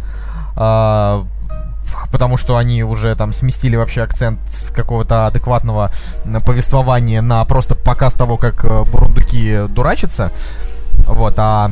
а, 0.55 1.25
потому 2.11 2.37
что 2.37 2.57
они 2.57 2.83
уже 2.83 3.15
там 3.15 3.33
сместили 3.33 3.75
вообще 3.75 4.03
акцент 4.03 4.39
с 4.49 4.69
какого-то 4.71 5.27
адекватного 5.27 5.91
повествования 6.45 7.21
на 7.21 7.43
просто 7.45 7.75
показ 7.75 8.13
того, 8.13 8.37
как 8.37 8.63
э, 8.65 8.83
бурундуки 8.91 9.67
дурачатся. 9.69 10.31
Вот, 11.07 11.35
а, 11.37 11.71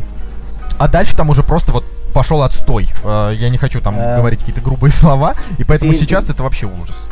а 0.78 0.88
дальше 0.88 1.16
там 1.16 1.30
уже 1.30 1.44
просто 1.44 1.72
вот 1.72 1.86
пошел 2.14 2.44
отстой. 2.44 2.88
Э, 3.04 3.32
Я 3.34 3.50
не 3.50 3.58
хочу 3.58 3.82
там 3.82 3.96
Э. 3.98 4.18
говорить 4.18 4.40
какие-то 4.40 4.62
грубые 4.62 4.92
слова, 4.94 5.34
и 5.58 5.64
поэтому 5.64 5.94
сейчас 5.94 6.30
это 6.30 6.44
вообще 6.44 6.68
ужас. 6.68 7.08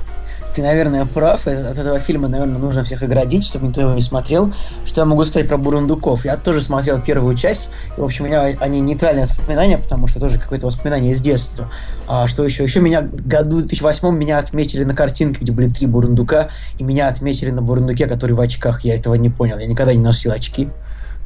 Ты, 0.55 0.61
наверное, 0.61 1.05
прав. 1.05 1.47
Э, 1.47 1.69
От 1.69 1.77
этого 1.77 1.99
фильма, 1.99 2.27
наверное, 2.27 2.57
нужно 2.57 2.83
всех 2.83 3.03
оградить, 3.03 3.45
чтобы 3.45 3.67
никто 3.67 3.81
его 3.81 3.93
не 3.93 4.01
смотрел. 4.01 4.53
Что 4.85 5.01
я 5.01 5.05
могу 5.05 5.23
сказать 5.23 5.47
про 5.47 5.57
Бурундуков? 5.57 6.25
Я 6.25 6.35
тоже 6.35 6.61
смотрел 6.61 7.01
первую 7.01 7.35
часть. 7.35 7.71
И, 7.97 8.01
в 8.01 8.03
общем, 8.03 8.25
у 8.25 8.27
меня 8.27 8.41
они 8.59 8.81
нейтральные 8.81 9.25
воспоминания, 9.25 9.77
потому 9.77 10.07
что 10.07 10.19
тоже 10.19 10.39
какое-то 10.39 10.67
воспоминание 10.67 11.13
из 11.13 11.21
детства. 11.21 11.71
А 12.07 12.27
что 12.27 12.43
еще? 12.43 12.63
Еще 12.63 12.81
меня 12.81 13.01
году 13.01 13.57
в 13.57 13.65
2008 13.67 14.17
меня 14.17 14.39
отметили 14.39 14.83
на 14.83 14.93
картинке, 14.93 15.39
где 15.41 15.51
были 15.53 15.69
три 15.69 15.87
бурундука, 15.87 16.49
и 16.77 16.83
меня 16.83 17.07
отметили 17.07 17.51
на 17.51 17.61
бурундуке, 17.61 18.07
который 18.07 18.33
в 18.33 18.41
очках. 18.41 18.83
Я 18.83 18.95
этого 18.95 19.15
не 19.15 19.29
понял. 19.29 19.57
Я 19.57 19.67
никогда 19.67 19.93
не 19.93 20.01
носил 20.01 20.31
очки. 20.31 20.67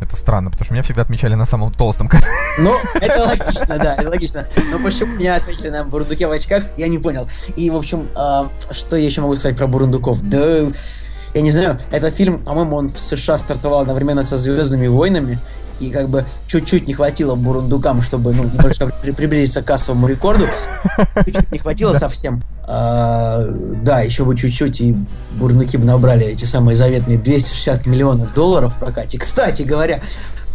Это 0.01 0.15
странно, 0.15 0.51
потому 0.51 0.65
что 0.65 0.73
меня 0.73 0.83
всегда 0.83 1.01
отмечали 1.03 1.35
на 1.35 1.45
самом 1.45 1.71
толстом. 1.71 2.09
Ну, 2.57 2.75
это 2.95 3.23
логично, 3.23 3.77
да, 3.77 3.95
это 3.95 4.09
логично. 4.09 4.47
Но 4.71 4.79
почему 4.79 5.15
меня 5.15 5.35
отметили 5.35 5.69
на 5.69 5.83
бурундуке 5.83 6.27
в 6.27 6.31
очках, 6.31 6.63
я 6.77 6.87
не 6.87 6.99
понял. 6.99 7.27
И, 7.55 7.69
в 7.69 7.75
общем, 7.75 8.07
а, 8.15 8.47
что 8.71 8.95
я 8.95 9.05
еще 9.05 9.21
могу 9.21 9.35
сказать 9.35 9.57
про 9.57 9.67
бурундуков? 9.67 10.21
Да, 10.21 10.71
я 11.33 11.41
не 11.41 11.51
знаю, 11.51 11.81
этот 11.91 12.13
фильм, 12.15 12.39
по-моему, 12.39 12.77
он 12.77 12.87
в 12.87 12.97
США 12.97 13.37
стартовал 13.37 13.81
одновременно 13.81 14.23
со 14.23 14.37
«Звездными 14.37 14.87
войнами», 14.87 15.39
и 15.79 15.89
как 15.89 16.10
бы 16.10 16.25
чуть-чуть 16.48 16.88
не 16.88 16.94
хватило 16.94 17.36
бурундукам, 17.36 18.01
чтобы 18.01 18.34
ну, 18.34 18.44
немножко 18.46 18.88
при- 19.01 19.12
приблизиться 19.12 19.62
к 19.62 19.65
кассовому 19.65 20.08
рекорду. 20.08 20.46
Чуть-чуть 21.25 21.51
не 21.51 21.60
хватило 21.60 21.94
совсем. 21.94 22.44
А, 22.67 23.44
да, 23.84 24.01
еще 24.01 24.25
бы 24.25 24.36
чуть-чуть, 24.36 24.82
и 24.82 24.96
бурундуки 25.34 25.77
бы 25.77 25.86
набрали 25.86 26.25
эти 26.25 26.46
самые 26.46 26.75
заветные 26.77 27.17
260 27.17 27.86
миллионов 27.86 28.34
долларов 28.34 28.74
в 28.75 28.79
прокате. 28.79 29.20
Кстати 29.20 29.62
говоря, 29.62 30.01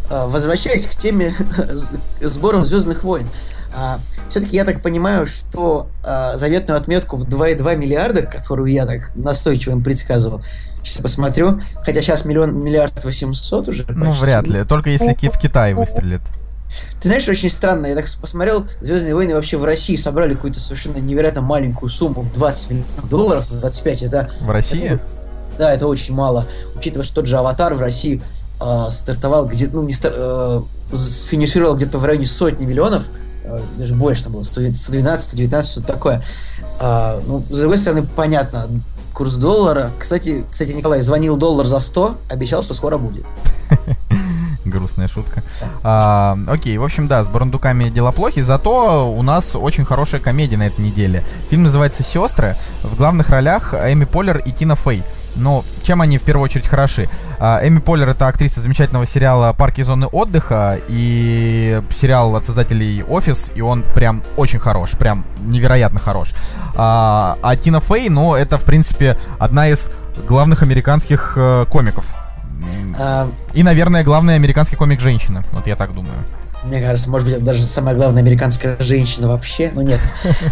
а, 0.08 0.26
возвращаясь 0.26 0.86
к 0.86 0.90
теме 0.90 1.34
сборов 2.20 2.66
Звездных 2.66 3.04
войн. 3.04 3.28
все-таки 4.28 4.56
я 4.56 4.64
так 4.64 4.82
понимаю, 4.82 5.26
что 5.26 5.88
а, 6.02 6.36
заветную 6.36 6.78
отметку 6.78 7.16
в 7.16 7.28
2,2 7.28 7.76
миллиарда, 7.76 8.22
которую 8.22 8.72
я 8.72 8.86
так 8.86 9.12
настойчиво 9.14 9.72
им 9.72 9.84
предсказывал, 9.84 10.40
сейчас 10.84 11.02
посмотрю, 11.02 11.60
хотя 11.84 12.00
сейчас 12.00 12.24
миллион, 12.24 12.62
миллиард 12.62 13.04
восемьсот 13.04 13.68
уже. 13.68 13.84
Ну, 13.88 14.06
почти. 14.06 14.20
вряд 14.22 14.48
ли. 14.48 14.64
Только 14.64 14.90
если 14.90 15.14
в 15.28 15.38
Китае 15.38 15.74
выстрелит. 15.74 16.20
Ты 17.02 17.08
знаешь, 17.08 17.28
очень 17.28 17.50
странно, 17.50 17.86
я 17.86 17.94
так 17.96 18.06
посмотрел, 18.20 18.66
Звездные 18.80 19.14
войны 19.14 19.34
вообще 19.34 19.56
в 19.56 19.64
России 19.64 19.96
собрали 19.96 20.34
какую-то 20.34 20.60
совершенно 20.60 20.98
невероятно 20.98 21.40
маленькую 21.40 21.90
сумму 21.90 22.22
в 22.22 22.32
20 22.32 22.70
миллионов 22.70 23.08
долларов, 23.08 23.46
25, 23.50 24.02
это 24.02 24.30
В 24.40 24.50
России? 24.50 24.98
да, 25.58 25.72
это 25.74 25.88
очень 25.88 26.14
мало, 26.14 26.46
учитывая, 26.76 27.04
что 27.04 27.16
тот 27.16 27.26
же 27.26 27.36
Аватар 27.38 27.74
в 27.74 27.80
России 27.80 28.22
э, 28.60 28.84
стартовал 28.92 29.46
где-то, 29.46 29.74
ну, 29.74 29.82
не 29.82 29.92
стар- 29.92 30.12
э, 30.14 30.62
сфинишировал 30.92 31.74
где-то 31.76 31.98
в 31.98 32.04
районе 32.04 32.26
сотни 32.26 32.64
миллионов, 32.66 33.08
э, 33.44 33.60
даже 33.76 33.94
больше 33.94 34.22
там 34.24 34.34
было, 34.34 34.44
100 34.44 34.72
112, 34.72 35.26
119, 35.26 35.70
что-то 35.72 35.86
такое. 35.88 36.22
А, 36.78 37.20
ну, 37.26 37.44
с 37.50 37.58
другой 37.58 37.78
стороны, 37.78 38.04
понятно, 38.04 38.68
курс 39.20 39.34
доллара. 39.34 39.90
Кстати, 39.98 40.46
кстати, 40.50 40.72
Николай 40.72 41.02
звонил 41.02 41.36
доллар 41.36 41.66
за 41.66 41.78
100, 41.78 42.16
обещал, 42.30 42.62
что 42.62 42.72
скоро 42.72 42.96
будет. 42.96 43.26
Грустная 44.64 45.08
шутка. 45.08 45.42
А, 45.82 46.38
окей, 46.48 46.78
в 46.78 46.82
общем, 46.82 47.06
да, 47.06 47.22
с 47.22 47.28
Барандуками 47.28 47.90
дела 47.90 48.12
плохи, 48.12 48.40
зато 48.40 49.12
у 49.12 49.22
нас 49.22 49.54
очень 49.54 49.84
хорошая 49.84 50.22
комедия 50.22 50.56
на 50.56 50.68
этой 50.68 50.80
неделе. 50.80 51.22
Фильм 51.50 51.64
называется 51.64 52.02
«Сестры». 52.02 52.56
В 52.82 52.96
главных 52.96 53.28
ролях 53.28 53.74
Эми 53.74 54.06
Поллер 54.06 54.38
и 54.38 54.52
Тина 54.52 54.74
Фей. 54.74 55.02
Но 55.36 55.64
чем 55.82 56.00
они 56.00 56.18
в 56.18 56.22
первую 56.22 56.44
очередь 56.44 56.66
хороши? 56.66 57.08
А, 57.38 57.60
Эми 57.62 57.78
Поллер 57.78 58.08
это 58.08 58.26
актриса 58.26 58.60
замечательного 58.60 59.06
сериала 59.06 59.52
«Парки 59.52 59.80
и 59.80 59.84
зоны 59.84 60.06
отдыха» 60.06 60.78
и 60.88 61.82
сериал 61.90 62.36
от 62.36 62.44
создателей 62.44 63.02
«Офис», 63.04 63.52
и 63.54 63.60
он 63.60 63.84
прям 63.94 64.22
очень 64.36 64.58
хорош, 64.58 64.92
прям 64.92 65.24
невероятно 65.38 66.00
хорош. 66.00 66.32
А, 66.74 67.38
а 67.42 67.56
Тина 67.56 67.80
Фей, 67.80 68.08
ну, 68.08 68.34
это, 68.34 68.58
в 68.58 68.64
принципе, 68.64 69.18
одна 69.38 69.68
из 69.68 69.90
главных 70.26 70.62
американских 70.62 71.34
э, 71.36 71.66
комиков. 71.70 72.14
А, 72.98 73.28
и, 73.52 73.62
наверное, 73.62 74.04
главный 74.04 74.34
американский 74.34 74.76
комик 74.76 75.00
женщина. 75.00 75.42
Вот 75.52 75.66
я 75.66 75.76
так 75.76 75.94
думаю. 75.94 76.14
Мне 76.64 76.80
кажется, 76.80 77.08
может 77.08 77.26
быть, 77.26 77.36
это 77.36 77.44
даже 77.44 77.62
самая 77.62 77.94
главная 77.94 78.22
американская 78.22 78.76
женщина 78.80 79.28
вообще, 79.28 79.70
но 79.74 79.82
нет. 79.82 80.00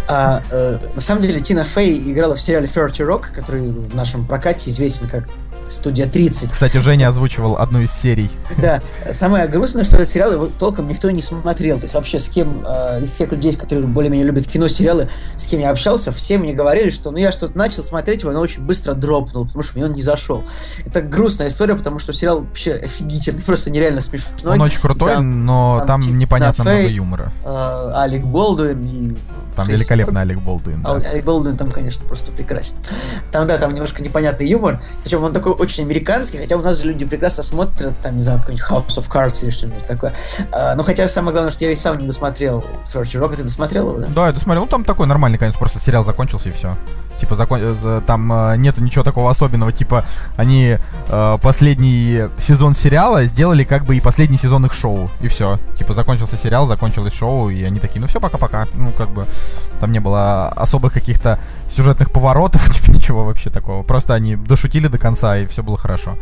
А, 0.07 0.41
э, 0.49 0.79
на 0.95 1.01
самом 1.01 1.21
деле, 1.21 1.39
Тина 1.39 1.63
Фей 1.63 1.99
играла 2.11 2.35
в 2.35 2.41
сериале 2.41 2.67
Thirty 2.67 3.05
Rock, 3.05 3.31
который 3.31 3.69
в 3.69 3.95
нашем 3.95 4.25
прокате 4.25 4.69
известен 4.69 5.07
как 5.07 5.25
студия 5.69 6.07
30. 6.07 6.51
Кстати, 6.51 6.77
Женя 6.77 7.09
озвучивал 7.09 7.57
одну 7.57 7.81
из 7.81 7.91
серий. 7.91 8.29
Да, 8.57 8.81
самое 9.13 9.47
грустное, 9.47 9.83
что 9.83 9.95
этот 9.97 10.07
сериал 10.09 10.31
его 10.33 10.47
толком 10.47 10.87
никто 10.87 11.09
не 11.11 11.21
смотрел. 11.21 11.77
То 11.77 11.83
есть 11.83 11.93
вообще 11.93 12.19
с 12.19 12.29
кем 12.29 12.65
э, 12.67 13.03
из 13.03 13.11
всех 13.11 13.31
людей, 13.31 13.53
которые 13.55 13.85
более-менее 13.87 14.25
любят 14.25 14.47
кино, 14.47 14.67
сериалы, 14.67 15.09
с 15.37 15.45
кем 15.45 15.59
я 15.59 15.69
общался, 15.69 16.11
все 16.11 16.37
мне 16.37 16.53
говорили, 16.53 16.89
что 16.89 17.11
ну 17.11 17.17
я 17.17 17.31
что-то 17.31 17.57
начал 17.57 17.83
смотреть 17.83 18.21
его, 18.23 18.31
но 18.31 18.39
очень 18.41 18.61
быстро 18.63 18.93
дропнул, 18.93 19.45
потому 19.45 19.63
что 19.63 19.77
мне 19.77 19.85
он 19.85 19.93
не 19.93 20.01
зашел. 20.01 20.43
Это 20.85 21.01
грустная 21.01 21.47
история, 21.49 21.75
потому 21.75 21.99
что 21.99 22.13
сериал 22.13 22.41
вообще 22.41 22.73
офигительный, 22.73 23.41
просто 23.45 23.69
нереально 23.69 24.01
смешной. 24.01 24.53
Он 24.55 24.61
очень 24.61 24.81
крутой, 24.81 25.13
Там, 25.13 25.45
но 25.45 25.77
там 25.79 25.87
там 25.87 26.01
Тина 26.01 26.17
непонятно 26.17 26.63
Фей. 26.63 26.73
много 26.79 26.89
юмора. 26.93 27.33
э, 27.45 27.91
Алек 27.95 28.23
Болдуин 28.23 28.85
и 28.85 29.17
Там 29.59 29.67
Крис 29.67 29.79
великолепно 29.79 30.21
Олег 30.21 30.39
Болдуин. 30.39 30.81
а 30.85 30.99
да. 30.99 31.09
Алек 31.09 31.23
Болдуин 31.23 31.57
там, 31.57 31.71
конечно, 31.71 32.05
просто 32.07 32.31
прекрасен. 32.31 32.75
Там, 33.31 33.47
да, 33.47 33.57
там 33.57 33.73
немножко 33.73 34.01
непонятный 34.01 34.47
юмор. 34.47 34.81
Причем 35.03 35.23
он 35.23 35.33
такой 35.33 35.53
очень 35.53 35.83
американский, 35.83 36.37
хотя 36.37 36.55
у 36.55 36.61
нас 36.61 36.81
же 36.81 36.87
люди 36.87 37.05
прекрасно 37.05 37.43
смотрят, 37.43 37.93
там, 38.01 38.15
не 38.15 38.21
знаю, 38.21 38.39
какой-нибудь 38.39 38.69
House 38.69 38.97
of 38.97 39.09
Cards 39.09 39.43
или 39.43 39.49
что-нибудь 39.49 39.85
такое. 39.85 40.13
А, 40.51 40.75
ну, 40.75 40.83
хотя 40.83 41.07
самое 41.07 41.33
главное, 41.33 41.51
что 41.51 41.63
я 41.63 41.69
ведь 41.69 41.79
сам 41.79 41.97
не 41.97 42.07
досмотрел 42.07 42.63
Ферти 42.91 43.17
Рок. 43.17 43.35
Ты 43.35 43.43
досмотрел 43.43 43.89
его, 43.89 43.99
да? 43.99 44.07
Да, 44.07 44.27
я 44.27 44.35
смотрел, 44.35 44.63
ну 44.63 44.67
там 44.67 44.83
такой 44.83 45.07
нормальный 45.07 45.37
конец, 45.37 45.55
просто 45.55 45.79
сериал 45.79 46.03
закончился 46.03 46.49
и 46.49 46.51
все. 46.51 46.75
Типа 47.19 47.35
закон... 47.35 47.59
э, 47.61 48.01
там 48.05 48.31
э, 48.31 48.57
нету 48.57 48.81
ничего 48.81 49.03
такого 49.03 49.29
особенного, 49.29 49.71
типа 49.71 50.05
они 50.37 50.77
э, 51.07 51.37
последний 51.41 52.29
сезон 52.37 52.73
сериала 52.73 53.25
сделали 53.25 53.63
как 53.63 53.85
бы 53.85 53.97
и 53.97 54.01
последний 54.01 54.37
сезон 54.37 54.65
их 54.65 54.73
шоу, 54.73 55.09
и 55.21 55.27
все. 55.27 55.59
Типа 55.77 55.93
закончился 55.93 56.37
сериал, 56.37 56.67
закончилось 56.67 57.13
шоу, 57.13 57.49
и 57.49 57.63
они 57.63 57.79
такие, 57.79 58.01
ну 58.01 58.07
все, 58.07 58.19
пока-пока. 58.19 58.67
Ну 58.73 58.91
как 58.91 59.09
бы 59.09 59.25
там 59.79 59.91
не 59.91 59.99
было 59.99 60.49
особых 60.49 60.93
каких-то 60.93 61.39
сюжетных 61.67 62.11
поворотов, 62.11 62.69
типа 62.73 62.95
ничего 62.95 63.23
вообще 63.23 63.49
такого. 63.49 63.83
Просто 63.83 64.13
они 64.13 64.35
дошутили 64.35 64.87
до 64.87 64.97
конца, 64.97 65.37
и 65.37 65.45
все 65.47 65.63
было 65.63 65.77
хорошо. 65.77 66.17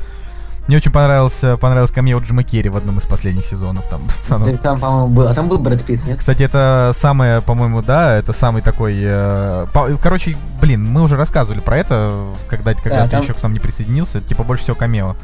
Мне 0.67 0.77
очень 0.77 0.91
понравился, 0.91 1.55
понравилось 1.57 1.91
камео 1.91 2.19
Джима 2.19 2.43
Керри 2.43 2.69
в 2.69 2.75
одном 2.75 2.97
из 2.97 3.05
последних 3.05 3.45
сезонов. 3.45 3.87
Там, 3.87 4.01
оно 4.29 4.45
Да, 4.45 4.57
там, 4.57 4.79
по-моему, 4.79 5.07
был. 5.07 5.27
А 5.27 5.33
там 5.33 5.47
был 5.47 5.59
Брэд 5.59 5.83
Питт, 5.83 6.05
нет? 6.05 6.19
кстати, 6.19 6.43
это 6.43 6.91
самое, 6.93 7.41
по-моему, 7.41 7.81
да, 7.81 8.15
это 8.15 8.33
самый 8.33 8.61
такой... 8.61 8.99
э, 9.01 9.67
по- 9.73 9.87
короче, 10.01 10.37
блин, 10.61 10.85
мы 10.85 11.01
уже 11.01 11.15
рассказывали 11.15 11.61
про 11.61 11.77
это, 11.77 12.25
когда, 12.49 12.73
когда 12.73 13.05
ты 13.05 13.11
там- 13.11 13.21
еще 13.23 13.33
к 13.33 13.41
нам 13.41 13.53
не 13.53 13.59
присоединился. 13.59 14.19
Типа 14.19 14.43
больше 14.43 14.63
всего 14.63 14.75
камео. 14.75 15.15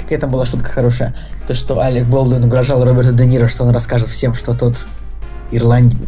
Какая 0.00 0.20
там 0.20 0.30
была 0.30 0.46
шутка 0.46 0.68
хорошая. 0.70 1.16
То, 1.48 1.54
что 1.54 1.80
Алек 1.80 2.06
Болдуин 2.06 2.44
угрожал 2.44 2.84
Роберту 2.84 3.12
Де 3.12 3.26
Ниро, 3.26 3.48
что 3.48 3.64
он 3.64 3.74
расскажет 3.74 4.06
всем, 4.08 4.34
что 4.34 4.54
тот 4.54 4.76
ирландец. 5.50 5.98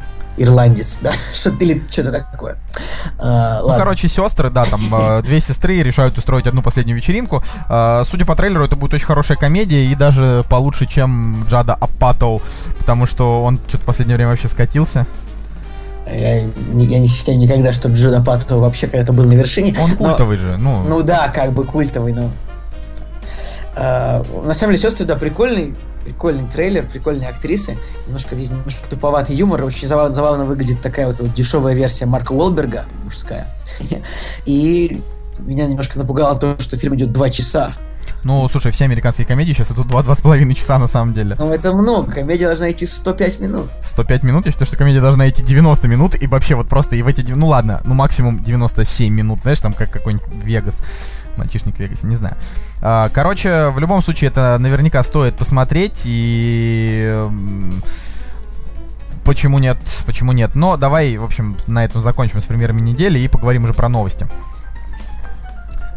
Ирландец, 0.43 0.99
да, 1.03 1.13
что 1.35 1.51
или 1.51 1.83
что-то 1.91 2.13
такое. 2.13 2.57
А, 3.19 3.61
Ну, 3.61 3.67
ладно. 3.67 3.85
короче, 3.85 4.09
сестры, 4.09 4.51
да, 4.51 4.65
там 4.65 4.93
э, 4.95 5.23
две 5.25 5.41
сестры 5.41 5.83
решают 5.83 6.17
устроить 6.19 6.47
одну 6.47 6.63
последнюю 6.63 6.97
вечеринку. 6.97 7.43
Э, 7.69 8.03
судя 8.05 8.25
по 8.25 8.35
трейлеру, 8.35 8.65
это 8.65 8.77
будет 8.77 8.95
очень 8.95 9.07
хорошая 9.07 9.37
комедия 9.37 9.85
и 9.85 9.95
даже 9.95 10.45
получше, 10.49 10.87
чем 10.87 11.47
Джада 11.49 11.75
Апатоу, 11.75 12.41
потому 12.79 13.07
что 13.07 13.43
он 13.45 13.59
что-то 13.69 13.83
в 13.85 13.87
последнее 13.87 14.17
время 14.17 14.31
вообще 14.31 14.49
скатился. 14.49 15.07
Я, 16.07 16.43
не- 16.43 16.87
я 16.87 16.99
не 16.99 17.07
считаю 17.07 17.39
никогда, 17.39 17.73
что 17.73 17.89
Джуда 17.89 18.21
Паттоу 18.23 18.61
вообще 18.61 18.89
когда-то 18.89 19.13
был 19.13 19.25
на 19.25 19.35
вершине. 19.35 19.77
Он 19.81 19.91
но- 20.01 20.09
культовый 20.09 20.39
же, 20.39 20.57
ну, 20.57 20.83
Ну 20.83 21.03
да, 21.03 21.29
как 21.29 21.53
бы 21.53 21.65
культовый, 21.65 22.13
но... 22.13 22.31
А, 23.77 24.25
на 24.45 24.55
самом 24.55 24.75
деле, 24.75 24.83
сестры, 24.83 25.07
да, 25.07 25.15
прикольный. 25.17 25.77
Прикольный 26.11 26.49
трейлер, 26.49 26.87
прикольные 26.87 27.29
актрисы, 27.29 27.79
немножко 28.07 28.35
здесь 28.35 28.51
немножко 28.51 28.89
туповатый 28.89 29.37
юмор, 29.37 29.65
очень 29.65 29.87
забавно, 29.87 30.13
забавно 30.13 30.45
выглядит 30.45 30.81
такая 30.83 31.07
вот, 31.07 31.21
вот 31.21 31.35
дешевая 31.35 31.75
версия 31.75 32.07
Марка 32.07 32.33
Уолберга, 32.33 32.85
мужская. 33.05 33.47
И 34.45 35.01
меня 35.39 35.67
немножко 35.67 35.99
напугало 35.99 36.39
то, 36.39 36.57
что 36.59 36.77
фильм 36.77 36.97
идет 36.97 37.13
два 37.13 37.31
часа. 37.31 37.77
Ну, 38.23 38.49
слушай, 38.49 38.71
все 38.71 38.85
американские 38.85 39.27
комедии 39.27 39.53
сейчас 39.53 39.73
идут 39.73 39.87
2-2,5 39.87 40.55
часа 40.55 40.79
на 40.79 40.87
самом 40.87 41.15
деле. 41.15 41.37
Ну, 41.39 41.53
это 41.53 41.73
много. 41.73 42.13
Комедия 42.13 42.47
должна 42.47 42.71
идти 42.71 42.87
105 42.87 43.41
минут. 43.41 43.71
105 43.83 44.23
минут? 44.25 44.47
Я 44.47 44.53
считаю, 44.53 44.67
что 44.67 44.77
комедия 44.77 45.01
должна 45.01 45.29
идти 45.29 45.43
90 45.43 45.89
минут, 45.89 46.15
и 46.21 46.27
вообще 46.27 46.55
вот 46.55 46.69
просто 46.69 46.97
и 46.97 47.03
в 47.03 47.07
эти... 47.07 47.23
Ну 47.33 47.47
ладно, 47.49 47.81
ну 47.85 47.95
максимум 47.95 48.39
97 48.39 49.13
минут, 49.13 49.41
знаешь, 49.43 49.61
там 49.61 49.73
как 49.73 49.91
какой-нибудь 49.91 50.29
Вегас, 50.45 51.25
мальчишник 51.37 51.77
в 51.77 51.79
Вегасе, 51.79 52.07
не 52.07 52.17
знаю. 52.17 52.37
А, 52.83 53.09
короче, 53.09 53.71
в 53.71 53.79
любом 53.79 54.03
случае, 54.03 54.31
это 54.31 54.59
наверняка 54.59 55.03
стоит 55.03 55.37
посмотреть, 55.37 56.03
и... 56.05 57.29
Почему 59.25 59.59
нет? 59.59 59.79
Почему 60.07 60.33
нет? 60.33 60.55
Но 60.55 60.77
давай, 60.77 61.17
в 61.17 61.25
общем, 61.25 61.57
на 61.67 61.85
этом 61.85 62.01
закончим 62.01 62.41
с 62.41 62.45
примерами 62.45 62.81
недели 62.81 63.19
и 63.19 63.29
поговорим 63.29 63.65
уже 63.65 63.75
про 63.75 63.89
новости. 63.89 64.27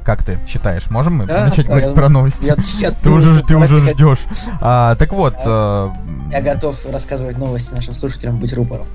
Как 0.04 0.24
ты 0.24 0.38
считаешь, 0.48 0.90
можем 0.90 1.16
мы 1.16 1.26
Да, 1.26 1.46
начать 1.46 1.68
говорить 1.68 1.90
я- 1.90 1.96
про 1.96 2.10
новости? 2.10 2.46
Я, 2.46 2.56
я 2.80 2.92
Ты 3.02 3.10
уже, 3.10 3.42
ты 3.44 3.56
уже 3.56 3.80
ждешь. 3.80 4.20
А, 4.62 4.96
так 4.96 5.14
вот, 5.14 5.36
э, 5.46 5.90
Я 6.32 6.42
готов 6.42 6.78
рассказывать 6.92 7.38
новости 7.38 7.74
нашим 7.74 7.94
слушателям, 7.94 8.38
быть 8.40 8.54
рупором. 8.54 8.86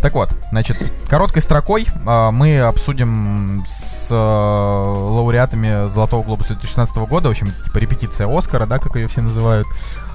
так 0.00 0.14
вот, 0.14 0.34
значит, 0.50 0.76
короткой 1.08 1.42
строкой 1.42 1.86
а, 2.04 2.32
мы 2.32 2.58
обсудим 2.60 3.64
с 3.68 4.08
э, 4.10 4.14
лауреатами 4.14 5.88
Золотого 5.88 6.24
глобуса 6.24 6.54
2016 6.54 6.96
года, 7.08 7.28
в 7.28 7.30
общем, 7.30 7.52
типа 7.64 7.78
репетиция 7.78 8.26
Оскара, 8.26 8.66
да, 8.66 8.78
как 8.78 8.96
ее 8.96 9.06
все 9.06 9.20
называют. 9.22 9.68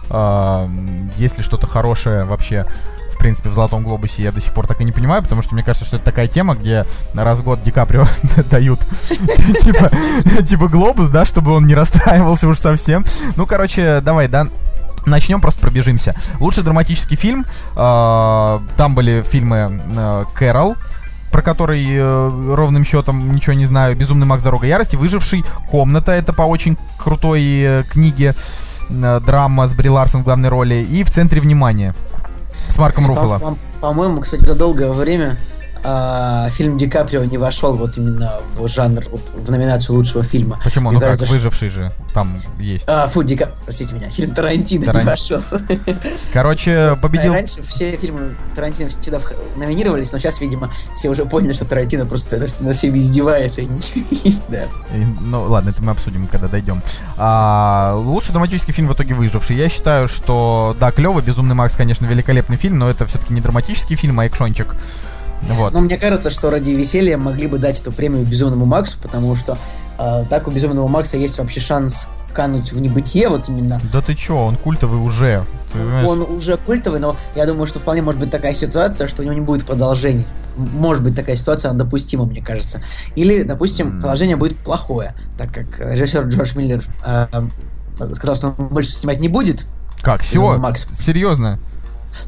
М, 0.10 1.12
есть 1.18 1.38
ли 1.38 1.44
что-то 1.44 1.68
хорошее 1.68 2.24
вообще 2.26 2.66
в 3.18 3.20
принципе, 3.20 3.50
в 3.50 3.54
Золотом 3.54 3.84
Глобусе 3.84 4.24
я 4.24 4.32
до 4.32 4.40
сих 4.40 4.54
пор 4.54 4.68
так 4.68 4.80
и 4.80 4.86
не 4.86 4.92
понимаю, 4.92 5.24
потому 5.24 5.42
что 5.42 5.56
мне 5.56 5.64
кажется, 5.64 5.86
что 5.86 5.98
это 5.98 6.06
такая 6.06 6.28
тема, 6.28 6.56
где 6.56 6.86
раз 7.16 7.40
в 7.40 7.44
год 7.44 7.62
Ди 7.62 7.72
Каприо 7.72 8.06
дают 8.52 8.80
типа, 9.10 9.92
типа 10.44 10.68
Глобус, 10.70 11.10
да, 11.10 11.26
чтобы 11.26 11.52
он 11.52 11.66
не 11.66 11.76
расстраивался 11.76 12.48
уж 12.48 12.60
совсем. 12.60 13.04
Ну, 13.36 13.46
короче, 13.46 14.02
давай, 14.02 14.28
да, 14.28 14.48
Начнем, 15.06 15.40
просто 15.40 15.62
пробежимся. 15.62 16.16
Лучший 16.40 16.64
драматический 16.64 17.16
фильм. 17.16 17.46
э, 17.76 18.60
там 18.76 18.94
были 18.94 19.24
фильмы 19.24 19.82
э, 19.96 20.26
Кэрол, 20.36 20.76
про 21.32 21.42
который 21.42 21.86
э, 21.90 22.54
ровным 22.56 22.84
счетом 22.84 23.34
ничего 23.34 23.54
не 23.54 23.66
знаю. 23.66 23.96
Безумный 23.96 24.26
Макс 24.26 24.44
Дорога 24.44 24.68
Ярости. 24.68 24.98
Выживший. 24.98 25.46
Комната. 25.70 26.12
Это 26.12 26.34
по 26.34 26.42
очень 26.42 26.78
крутой 26.98 27.42
э, 27.42 27.84
книге. 27.90 28.36
э, 28.90 29.22
драма 29.26 29.68
с 29.68 29.74
Бри 29.74 29.90
Ларсон 29.90 30.22
в 30.22 30.26
главной 30.26 30.50
роли. 30.50 30.86
И 30.90 31.04
в 31.06 31.10
центре 31.10 31.40
внимания. 31.40 31.94
С 32.70 32.78
Марком 32.78 33.06
по- 33.08 33.58
По-моему, 33.82 34.22
кстати, 34.22 34.44
за 34.46 34.56
долгое 34.56 34.92
время 34.92 35.38
а, 35.90 36.50
фильм 36.50 36.76
Ди 36.76 36.88
Каприо 36.88 37.24
не 37.24 37.38
вошел 37.38 37.78
вот 37.78 37.98
именно 37.98 38.42
в 38.58 38.68
жанр, 38.68 39.06
вот, 39.10 39.22
в 39.34 39.50
номинацию 39.50 39.96
лучшего 39.96 40.22
фильма. 40.22 40.60
Почему? 40.62 40.90
Мне 40.90 40.96
Ну 40.96 41.00
как, 41.00 41.10
кажется, 41.12 41.26
что- 41.26 41.36
выживший 41.36 41.70
же 41.70 41.94
там 42.14 42.38
есть. 42.60 42.84
А, 42.90 43.08
фу, 43.08 43.24
Ди 43.24 43.38
Кап- 43.38 43.56
простите 43.64 43.96
меня, 43.96 44.10
фильм 44.10 44.34
Тарантино 44.34 44.84
Таран- 44.86 45.00
не 45.00 45.06
вошел. 45.06 45.42
Короче, 46.34 46.98
победил... 47.02 47.32
Раньше 47.34 47.62
все 47.62 47.96
фильмы 47.96 48.36
Тарантино 48.54 48.90
всегда 48.90 49.20
номинировались, 49.56 50.12
но 50.12 50.20
сейчас, 50.20 50.42
видимо, 50.42 50.70
все 50.94 51.10
уже 51.10 51.26
поняли, 51.26 51.54
что 51.54 51.64
Тарантино 51.64 52.06
просто 52.06 52.38
над 52.60 52.76
всеми 52.76 53.00
издевается. 53.00 53.62
Да. 54.50 54.66
Ну 55.22 55.44
ладно, 55.44 55.70
это 55.70 55.82
мы 55.84 55.92
обсудим, 55.92 56.28
когда 56.28 56.48
дойдем. 56.48 56.82
А, 57.18 57.94
лучший 57.96 58.32
драматический 58.32 58.74
фильм 58.74 58.88
в 58.90 58.94
итоге 58.94 59.14
выживший. 59.14 59.56
Я 59.56 59.70
считаю, 59.70 60.08
что 60.08 60.76
да, 60.80 60.92
клево. 60.92 61.22
Безумный 61.22 61.56
Макс, 61.56 61.76
конечно, 61.76 62.06
великолепный 62.06 62.58
фильм, 62.58 62.78
но 62.78 62.90
это 62.90 63.06
все-таки 63.06 63.34
не 63.34 63.42
драматический 63.42 63.96
фильм, 63.96 64.20
а 64.20 64.28
экшончик. 64.28 64.76
Вот. 65.44 65.74
Но 65.74 65.82
мне 65.82 65.98
кажется, 65.98 66.30
что 66.30 66.50
ради 66.50 66.72
веселья 66.72 67.18
могли 67.18 67.48
бы 67.48 67.58
дать 67.58 67.80
эту 67.82 67.92
премию 67.92 68.26
Безумному 68.26 68.66
Максу, 68.66 68.98
потому 69.02 69.36
что 69.36 69.58
а, 69.98 70.26
так 70.26 70.48
у 70.48 70.52
Безумного 70.52 70.88
Макса 70.88 71.18
есть 71.18 71.38
вообще 71.38 71.60
шанс 71.60 72.10
кануть 72.34 72.72
в 72.72 72.80
небытие, 72.80 73.30
вот 73.30 73.50
именно. 73.50 73.82
Да 73.92 74.02
ты 74.02 74.14
чё, 74.14 74.36
он 74.36 74.58
культовый 74.58 75.00
уже. 75.00 75.44
Он 76.08 76.22
уже 76.22 76.58
культовый, 76.58 77.00
но 77.00 77.16
я 77.36 77.46
думаю, 77.46 77.68
что 77.68 77.80
вполне 77.80 78.02
может 78.02 78.20
быть 78.20 78.32
такая 78.32 78.54
ситуация, 78.54 79.08
что 79.08 79.22
у 79.22 79.26
него 79.26 79.34
не 79.34 79.42
будет 79.42 79.66
продолжений. 79.66 80.26
Может 80.56 81.04
быть 81.04 81.16
такая 81.16 81.36
ситуация, 81.36 81.72
она 81.72 81.84
допустима, 81.84 82.26
мне 82.26 82.42
кажется. 82.42 82.82
Или, 83.16 83.44
допустим, 83.44 83.88
М. 83.88 84.00
продолжение 84.00 84.36
будет 84.38 84.58
плохое, 84.58 85.14
так 85.38 85.52
как 85.52 85.80
режиссер 85.80 86.24
Джордж 86.28 86.56
Миллер 86.56 86.84
э, 87.06 87.28
э, 88.00 88.14
сказал, 88.14 88.36
что 88.36 88.48
он 88.58 88.68
больше 88.68 88.92
снимать 88.92 89.20
не 89.20 89.30
будет. 89.30 89.66
Как, 90.02 90.22
Безумный 90.22 90.52
все? 90.54 90.60
Макс. 90.60 90.88
Серьезно? 90.98 91.60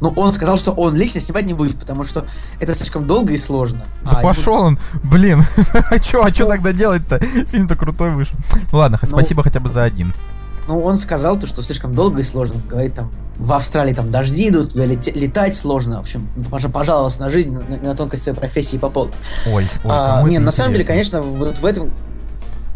Но 0.01 0.09
он 0.09 0.31
сказал, 0.33 0.57
что 0.57 0.71
он 0.71 0.95
лично 0.95 1.21
снимать 1.21 1.45
не 1.45 1.53
будет, 1.53 1.79
потому 1.79 2.03
что 2.03 2.25
это 2.59 2.73
слишком 2.75 3.07
долго 3.07 3.33
и 3.33 3.37
сложно. 3.37 3.85
Да 4.03 4.11
А, 4.19 4.21
пошел 4.21 4.61
он, 4.61 4.79
блин. 5.03 5.43
а 5.91 5.99
чё, 5.99 6.23
а 6.23 6.31
чё 6.31 6.45
Ну. 6.45 6.51
тогда 6.51 6.71
делать-то? 6.73 7.19
Фильм-то 7.19 7.75
крутой 7.75 8.11
вышел. 8.11 8.35
Ну 8.71 8.77
ладно, 8.79 8.97
Ну. 9.01 9.07
спасибо 9.07 9.43
хотя 9.43 9.59
бы 9.59 9.69
за 9.69 9.83
один. 9.83 10.13
Ну, 10.67 10.79
он 10.81 10.97
сказал 10.97 11.37
то, 11.39 11.47
что 11.47 11.63
слишком 11.63 11.95
долго 11.95 12.21
и 12.21 12.23
сложно. 12.23 12.61
Говорит, 12.69 12.93
там, 12.93 13.11
в 13.39 13.53
Австралии 13.53 13.93
там 13.93 14.11
дожди 14.11 14.49
идут, 14.49 14.73
туда 14.73 14.85
лете- 14.85 15.11
летать 15.11 15.55
сложно. 15.55 15.97
В 15.97 16.01
общем, 16.01 16.27
пож- 16.51 16.69
пожаловался 16.69 17.21
на 17.21 17.29
жизнь, 17.31 17.57
на, 17.57 17.77
на 17.77 17.95
тонкость 17.95 18.23
своей 18.23 18.37
профессии 18.37 18.77
по 18.77 18.89
полной. 18.89 19.13
Ой, 19.47 19.63
ой, 19.83 19.91
А, 19.91 20.17
кому 20.17 20.27
не, 20.27 20.35
это 20.35 20.45
на 20.45 20.51
самом 20.51 20.73
деле, 20.73 20.83
конечно, 20.83 21.21
вот 21.21 21.57
в 21.57 21.65
этом 21.65 21.91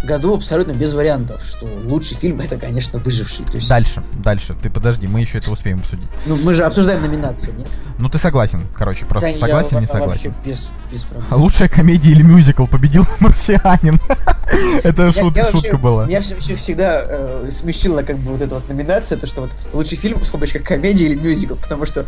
году 0.03 0.35
абсолютно 0.35 0.73
без 0.73 0.93
вариантов, 0.93 1.43
что 1.45 1.67
лучший 1.85 2.17
фильм 2.17 2.41
это, 2.41 2.57
конечно, 2.57 2.99
выживший. 2.99 3.45
То 3.45 3.55
есть, 3.55 3.69
Дальше, 3.69 4.03
дальше. 4.23 4.55
Ты 4.61 4.69
подожди, 4.69 5.07
мы 5.07 5.21
еще 5.21 5.37
это 5.37 5.51
успеем 5.51 5.79
обсудить. 5.79 6.07
ну, 6.25 6.37
мы 6.43 6.53
же 6.55 6.63
обсуждаем 6.63 7.01
номинацию, 7.01 7.53
нет? 7.57 7.67
Ну 7.97 8.09
ты 8.09 8.17
согласен, 8.17 8.67
короче, 8.75 9.05
просто 9.05 9.29
Да, 9.29 9.33
я 9.35 9.39
согласен, 9.39 9.79
не 9.79 9.85
во- 9.85 9.91
согласен. 9.91 10.33
Без, 10.45 10.69
без 10.91 11.03
проблем. 11.03 11.27
А 11.29 11.35
Лучшая 11.37 11.69
комедия 11.69 12.11
или 12.11 12.21
мюзикл 12.23 12.65
победил 12.65 13.05
«Марсианин». 13.19 13.99
Это 14.83 15.11
Я- 15.15 15.31
я 15.35 15.45
шутка 15.45 15.77
была. 15.77 16.05
Меня 16.05 16.21
все 16.21 16.55
всегда 16.55 17.01
э, 17.03 17.47
смешила 17.51 18.03
как 18.03 18.17
бы 18.17 18.31
вот 18.33 18.41
эта 18.41 18.55
вот 18.55 18.67
номинация, 18.67 19.17
то 19.17 19.25
что 19.27 19.41
вот 19.41 19.51
лучший 19.73 19.97
фильм 19.97 20.19
в 20.19 20.25
скобочках 20.25 20.63
комедия 20.63 21.05
или 21.05 21.15
мюзикл, 21.15 21.55
потому 21.55 21.85
что 21.85 22.05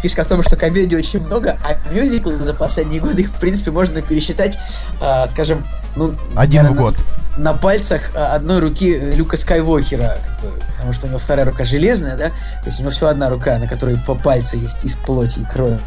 фишка 0.00 0.24
в 0.24 0.28
том, 0.28 0.42
что 0.42 0.56
комедий 0.56 0.96
очень 0.96 1.24
много, 1.24 1.58
а 1.64 1.92
мюзиклы 1.94 2.38
за 2.38 2.52
последние 2.54 3.00
годы 3.00 3.22
их, 3.22 3.28
в 3.30 3.40
принципе, 3.40 3.70
можно 3.70 4.02
пересчитать, 4.02 4.58
а, 5.00 5.26
скажем, 5.26 5.64
ну... 5.96 6.14
Один 6.36 6.60
в 6.60 6.64
наверно, 6.64 6.72
год. 6.76 6.94
На, 7.36 7.54
пальцах 7.54 8.10
а, 8.14 8.34
одной 8.34 8.60
руки 8.60 8.92
э, 8.92 9.14
Люка 9.14 9.36
бы, 9.36 9.84
потому 10.72 10.92
что 10.92 11.06
у 11.06 11.08
него 11.08 11.18
вторая 11.18 11.46
рука 11.46 11.64
железная, 11.64 12.16
да, 12.16 12.28
то 12.28 12.66
есть 12.66 12.78
у 12.78 12.82
него 12.82 12.90
всего 12.90 13.08
одна 13.08 13.30
рука, 13.30 13.58
на 13.58 13.66
которой 13.66 13.96
по 13.96 14.14
пальцы 14.14 14.56
есть 14.56 14.84
из 14.84 14.94
плоти 14.94 15.40
и 15.40 15.44
крови. 15.44 15.78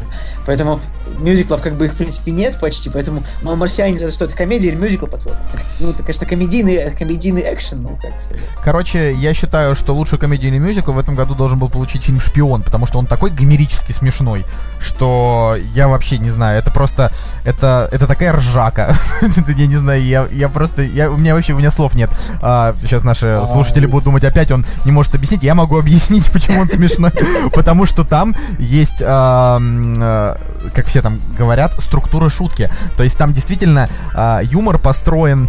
Поэтому 0.46 0.80
мюзиклов 1.18 1.62
как 1.62 1.76
бы 1.76 1.86
их, 1.86 1.92
в 1.92 1.96
принципе, 1.96 2.30
нет 2.30 2.58
почти, 2.60 2.90
поэтому 2.90 3.22
«Мама 3.42 3.56
марсианин» 3.56 3.98
это 3.98 4.12
что, 4.12 4.24
это 4.24 4.36
комедия 4.36 4.68
или 4.68 4.76
мюзикл, 4.76 5.06
по-твоему? 5.06 5.40
Ну, 5.80 5.90
это, 5.90 6.02
конечно, 6.02 6.26
комедийный, 6.26 6.90
комедийный 6.92 7.42
экшен, 7.52 7.82
ну, 7.82 7.98
как 8.00 8.20
сказать. 8.20 8.44
Короче, 8.62 9.12
я 9.14 9.34
считаю, 9.34 9.74
что 9.74 9.94
лучшую 9.94 10.18
комедию 10.20 10.50
или 10.50 10.58
мюзикл 10.58 10.92
в 10.92 10.98
этом 10.98 11.14
году 11.14 11.34
должен 11.34 11.58
был 11.58 11.68
получить 11.68 12.02
фильм 12.02 12.20
«Шпион», 12.20 12.62
потому 12.62 12.86
что 12.86 12.98
он 12.98 13.06
такой 13.06 13.30
гомерически 13.30 13.92
смешной, 13.92 14.44
что 14.80 15.56
я 15.74 15.88
вообще 15.88 16.18
не 16.18 16.30
знаю, 16.30 16.58
это 16.58 16.70
просто, 16.70 17.12
это, 17.44 17.88
это 17.92 18.06
такая 18.06 18.32
ржака. 18.32 18.94
Я 19.58 19.66
не 19.66 19.76
знаю, 19.76 20.04
я, 20.04 20.26
я 20.30 20.48
просто, 20.48 20.82
я, 20.82 21.10
у 21.10 21.16
меня 21.16 21.34
вообще, 21.38 21.54
у 21.54 21.58
меня 21.58 21.70
слов 21.70 21.94
нет. 21.94 22.10
А, 22.42 22.74
сейчас 22.82 23.04
наши 23.04 23.42
слушатели 23.50 23.86
будут 23.86 24.04
думать, 24.04 24.24
опять 24.24 24.50
он 24.50 24.64
не 24.84 24.92
может 24.92 25.14
объяснить. 25.14 25.42
Я 25.42 25.54
могу 25.54 25.78
объяснить, 25.78 26.30
почему 26.30 26.60
он 26.60 26.68
смешной. 26.68 27.12
Потому 27.52 27.86
что 27.86 28.04
там 28.04 28.34
есть, 28.58 29.02
а, 29.04 29.60
а, 29.60 30.38
как 30.74 30.86
все 30.86 31.02
там 31.02 31.20
говорят, 31.36 31.80
структура 31.80 32.28
шутки. 32.28 32.70
То 32.96 33.02
есть 33.02 33.16
там 33.16 33.32
действительно 33.32 33.88
а, 34.14 34.40
юмор 34.42 34.78
построен 34.78 35.48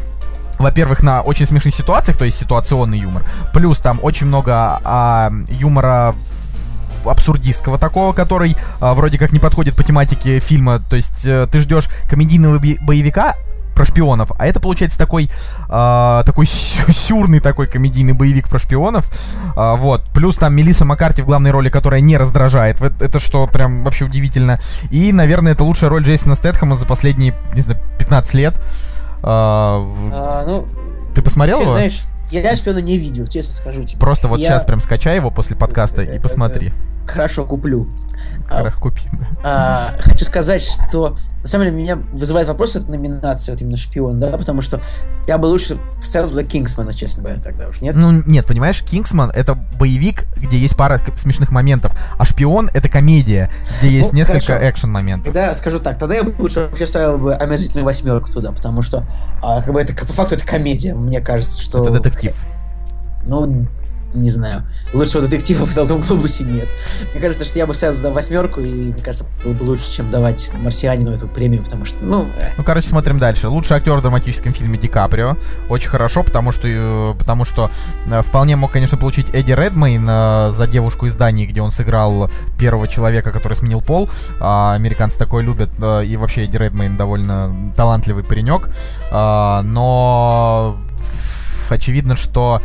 во-первых, 0.60 1.04
на 1.04 1.21
очень 1.21 1.45
смешных 1.45 1.73
ситуациях, 1.73 2.17
то 2.17 2.25
есть 2.25 2.38
ситуационный 2.38 2.99
юмор. 2.99 3.23
Плюс 3.54 3.80
там 3.80 3.97
очень 4.04 4.28
много 4.28 4.82
а, 4.84 5.32
юмора 5.47 6.15
абсурдистского 7.06 7.78
такого, 7.78 8.13
который 8.13 8.56
а, 8.80 8.93
вроде 8.93 9.17
как 9.17 9.32
не 9.32 9.39
подходит 9.39 9.75
по 9.75 9.84
тематике 9.84 10.39
фильма. 10.39 10.80
То 10.89 10.95
есть 10.95 11.25
э, 11.25 11.47
ты 11.52 11.60
ждешь 11.60 11.88
комедийного 12.10 12.60
боевика 12.82 13.36
про 13.80 13.86
шпионов, 13.86 14.34
а 14.38 14.46
это 14.46 14.60
получается 14.60 14.98
такой 14.98 15.30
а, 15.70 16.24
такой 16.24 16.46
сю- 16.48 16.92
сюрный 16.92 17.39
такой 17.39 17.65
комедийный 17.65 18.12
боевик 18.12 18.50
про 18.50 18.60
шпионов, 18.60 19.10
А, 19.56 19.76
вот. 19.78 20.04
Плюс 20.13 20.38
там 20.38 20.54
Мелисса 20.54 20.84
Маккарти 20.84 21.22
в 21.22 21.26
главной 21.26 21.52
роли, 21.52 21.70
которая 21.70 22.02
не 22.02 22.18
раздражает. 22.18 22.82
Это 22.82 23.22
что 23.22 23.48
прям 23.48 23.86
вообще 23.86 24.04
удивительно. 24.04 24.60
И, 24.92 25.13
наверное, 25.13 25.54
это 25.54 25.63
лучшая 25.63 25.89
роль 25.89 26.04
Джейсона 26.04 26.36
Стэтхэма 26.36 26.76
за 26.76 26.86
последние, 26.86 27.34
не 27.56 27.62
знаю, 27.62 27.80
15 28.00 28.34
лет. 28.34 28.58
В- 29.22 29.24
А, 29.24 30.44
ну, 30.46 30.68
Ты 31.15 31.22
посмотрел 31.22 31.62
его? 31.62 31.72
знаешь, 31.72 32.02
я 32.32 32.56
шпиона 32.58 32.80
не 32.80 32.98
видел, 32.98 33.28
честно 33.28 33.54
скажу 33.54 33.84
тебе. 33.86 33.98
Просто 34.00 34.28
вот 34.28 34.39
я- 34.39 34.50
сейчас 34.50 34.65
прям 34.65 34.82
скачай 34.82 35.15
его 35.15 35.32
после 35.32 35.56
подкаста 35.56 36.02
и 36.02 36.08
Это- 36.08 36.22
посмотри. 36.22 36.74
Хорошо 37.10 37.45
куплю. 37.45 37.88
Хорошо, 38.48 38.78
купи. 38.80 39.02
А, 39.43 39.95
хочу 40.00 40.26
сказать, 40.26 40.62
что 40.62 41.17
на 41.41 41.48
самом 41.48 41.65
деле 41.65 41.78
меня 41.78 41.95
вызывает 41.95 42.48
вопрос 42.48 42.76
эта 42.76 42.89
номинация, 42.89 43.54
вот 43.54 43.62
именно 43.62 43.78
шпион, 43.78 44.19
да, 44.19 44.38
потому 44.38 44.62
что 44.62 44.82
я 45.28 45.38
бы 45.38 45.45
лучше 45.45 45.78
вставил 46.02 46.30
туда 46.30 46.43
Кингсмана, 46.43 46.93
честно 46.93 47.24
говоря, 47.24 47.39
тогда 47.41 47.67
уж, 47.69 47.82
нет? 47.82 47.95
Ну, 47.95 48.12
нет, 48.26 48.45
понимаешь, 48.45 48.84
Кингсман— 48.84 49.32
это 49.36 49.54
боевик, 49.54 50.26
где 50.36 50.58
есть 50.58 50.76
пара 50.76 51.00
смешных 51.15 51.52
моментов, 51.52 51.93
а 52.17 52.26
Шпион— 52.26 52.69
это 52.74 52.89
комедия, 52.89 53.50
где 53.80 53.89
есть 53.89 54.12
Ну, 54.12 54.17
несколько 54.17 54.58
экшен-моментов. 54.69 55.34
Тогда 55.34 55.54
скажу 55.54 55.80
так, 55.80 55.98
тогда 55.98 56.15
я 56.15 56.24
бы 56.24 56.34
лучше 56.39 56.67
вообще 56.69 56.86
вставил 56.86 57.17
бы 57.17 57.36
омерзительную 57.36 57.86
восьмерку 57.86 58.32
туда, 58.32 58.52
потому 58.52 58.82
что 58.82 59.06
а, 59.41 59.62
как 59.62 59.74
бы 59.74 59.80
это 59.80 59.93
по 60.06 60.13
факту 60.13 60.36
это 60.36 60.45
комедия, 60.45 60.93
мне 60.93 61.22
кажется, 61.22 61.62
что. 61.62 61.82
Это 61.82 61.91
детектив. 61.91 62.36
Ну, 63.26 63.67
не 64.13 64.30
знаю. 64.30 64.63
Лучшего 64.93 65.24
детектива 65.24 65.65
в 65.65 65.72
Золотом 65.72 66.00
глобусе 66.00 66.43
нет. 66.43 66.67
Мне 67.13 67.22
кажется, 67.22 67.45
что 67.45 67.60
я 67.60 67.67
бы 67.67 67.74
ставил 67.74 67.95
туда 67.98 68.10
восьмерку, 68.10 68.62
и 68.62 68.91
мне 68.91 69.02
кажется, 69.02 69.28
было 69.43 69.54
бы 69.54 69.63
лучше, 69.63 69.91
чем 69.91 70.10
давать 70.10 70.52
марсианину 70.54 71.12
эту 71.12 71.28
премию, 71.28 71.63
потому 71.63 71.86
что, 71.86 71.98
ну, 72.02 72.26
э, 72.39 72.54
Ну, 72.58 72.63
короче, 72.63 72.88
смотрим 72.88 73.19
дальше. 73.19 73.48
Лучший 73.50 73.78
актер 73.78 73.95
в 73.95 74.02
драматическом 74.02 74.54
фильме 74.54 74.78
Ди 74.78 74.88
Каприо. 74.88 75.38
Очень 75.69 75.89
хорошо, 75.89 76.24
потому 76.24 76.52
что, 76.52 76.67
э, 76.67 77.13
потому 77.17 77.45
что 77.45 77.69
э, 78.06 78.22
вполне 78.22 78.56
мог, 78.56 78.72
конечно, 78.72 78.98
получить 78.98 79.30
Эдди 79.34 79.52
Редмейн 79.52 80.06
за 80.52 80.67
девушку 80.67 81.06
из 81.06 81.15
Дании, 81.15 81.45
где 81.45 81.62
он 81.62 81.72
сыграл 81.72 82.30
первого 82.58 82.88
человека, 82.88 83.32
который 83.32 83.54
сменил 83.54 83.82
пол. 83.82 84.10
А 84.39 84.74
американцы 84.74 85.17
такое 85.17 85.43
любят. 85.43 85.69
И 85.80 86.17
вообще 86.17 86.45
Эдди 86.45 86.58
Редмейн 86.58 86.98
довольно 86.98 87.74
талантливый 87.76 88.24
паренек. 88.24 88.69
А, 89.12 89.62
Но 89.63 90.78
очевидно, 91.69 92.15
что 92.15 92.62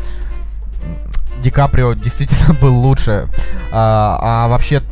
Ди 1.40 1.50
Каприо 1.50 1.94
действительно 1.94 2.54
был 2.60 2.74
лучше. 2.74 3.26
А, 3.70 4.18
а 4.20 4.48
вообще, 4.48 4.82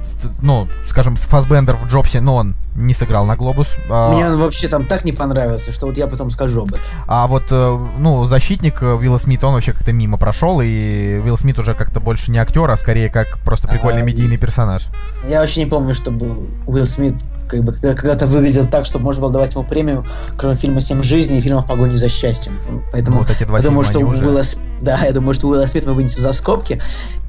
ну, 0.41 0.69
скажем, 0.87 1.17
с 1.17 1.23
Фасбендер 1.23 1.77
в 1.77 1.87
Джобсе, 1.87 2.21
ну, 2.21 2.35
он 2.35 2.57
не 2.75 2.95
сыграл 2.95 3.27
на 3.27 3.37
Глобус. 3.37 3.77
А, 3.91 4.13
мне 4.13 4.27
он 4.27 4.39
вообще 4.39 4.69
там 4.69 4.87
так 4.87 5.05
не 5.05 5.13
понравился, 5.13 5.73
что 5.73 5.87
вот 5.87 5.97
я 5.97 6.07
потом 6.07 6.31
скажу 6.31 6.63
об 6.63 6.69
этом. 6.69 6.81
а 7.07 7.27
вот, 7.27 7.45
э, 7.51 7.87
ну, 7.99 8.25
защитник 8.25 8.83
э, 8.83 8.95
Уилла 8.95 9.19
Смита, 9.19 9.47
он 9.47 9.55
вообще 9.55 9.73
как-то 9.73 9.93
мимо 9.93 10.17
прошел, 10.19 10.61
и 10.61 11.21
Уилл 11.23 11.37
Смит 11.37 11.59
уже 11.59 11.75
как-то 11.75 12.01
больше 12.01 12.31
не 12.31 12.39
актер, 12.39 12.69
а 12.71 12.77
скорее 12.77 13.11
как 13.11 13.39
просто 13.41 13.69
прикольный 13.69 14.03
А, 14.03 14.05
медийный 14.05 14.39
персонаж. 14.39 14.89
Я 15.29 15.41
вообще 15.41 15.65
не 15.65 15.71
помню, 15.71 15.95
чтобы 15.95 16.49
Уилл 16.67 16.87
Смит 16.87 17.15
как 17.53 17.63
бы 17.65 17.73
когда- 17.73 17.95
когда-то 17.95 18.27
выглядел 18.27 18.67
так, 18.67 18.87
чтобы 18.87 19.05
можно 19.05 19.21
было 19.23 19.33
давать 19.33 19.53
ему 19.53 19.63
премию, 19.65 20.07
кроме 20.37 20.55
фильма 20.57 20.81
«Семь 20.81 21.03
жизней» 21.03 21.39
и 21.39 21.41
фильма 21.43 21.61
«В 21.61 21.67
погоне 21.67 21.97
за 21.99 22.09
счастьем». 22.09 22.53
Поэтому 22.93 23.19
Вот 23.21 23.31
эти 23.31 23.45
два 23.45 23.59
я 23.59 23.65
думаю, 23.65 23.85
что 23.85 23.99
уже- 24.01 24.25
Уилла 24.25 24.43
С- 24.43 24.57
да, 24.81 24.99
я 25.05 25.13
думаю, 25.13 25.35
что 25.35 25.49
Уилла 25.49 25.67
Смит 25.67 25.87
мы 25.87 25.93
вынесем 25.95 26.23
за 26.23 26.33
скобки. 26.33 26.81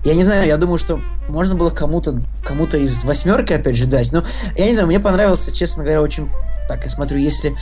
Я 0.06 0.16
не 0.16 0.24
знаю, 0.24 0.48
я 0.48 0.58
думаю, 0.58 0.78
что 0.78 1.00
можно 1.30 1.56
было 1.56 1.70
кому-то 1.70 2.22
кому-то 2.44 2.78
из 2.78 3.04
восьмерки 3.04 3.54
опять 3.54 3.76
же 3.78 3.86
дать. 3.86 4.12
Но 4.14 4.24
я 4.56 4.66
не 4.66 4.72
знаю, 4.74 4.88
мне 4.88 5.00
понравился, 5.00 5.52
честно 5.54 5.84
говоря, 5.84 6.02
очень. 6.02 6.30
Так, 6.68 6.84
я 6.86 6.90
смотрю, 6.90 7.18
если 7.20 7.56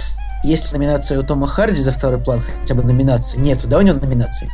есть 0.43 0.71
номинация 0.73 1.19
у 1.19 1.23
Тома 1.23 1.47
Харди 1.47 1.81
за 1.81 1.91
второй 1.91 2.19
план, 2.19 2.41
хотя 2.41 2.73
бы 2.75 2.83
номинации. 2.83 3.39
Нету, 3.39 3.67
да, 3.67 3.77
у 3.79 3.81
него 3.81 3.99
номинации? 3.99 4.49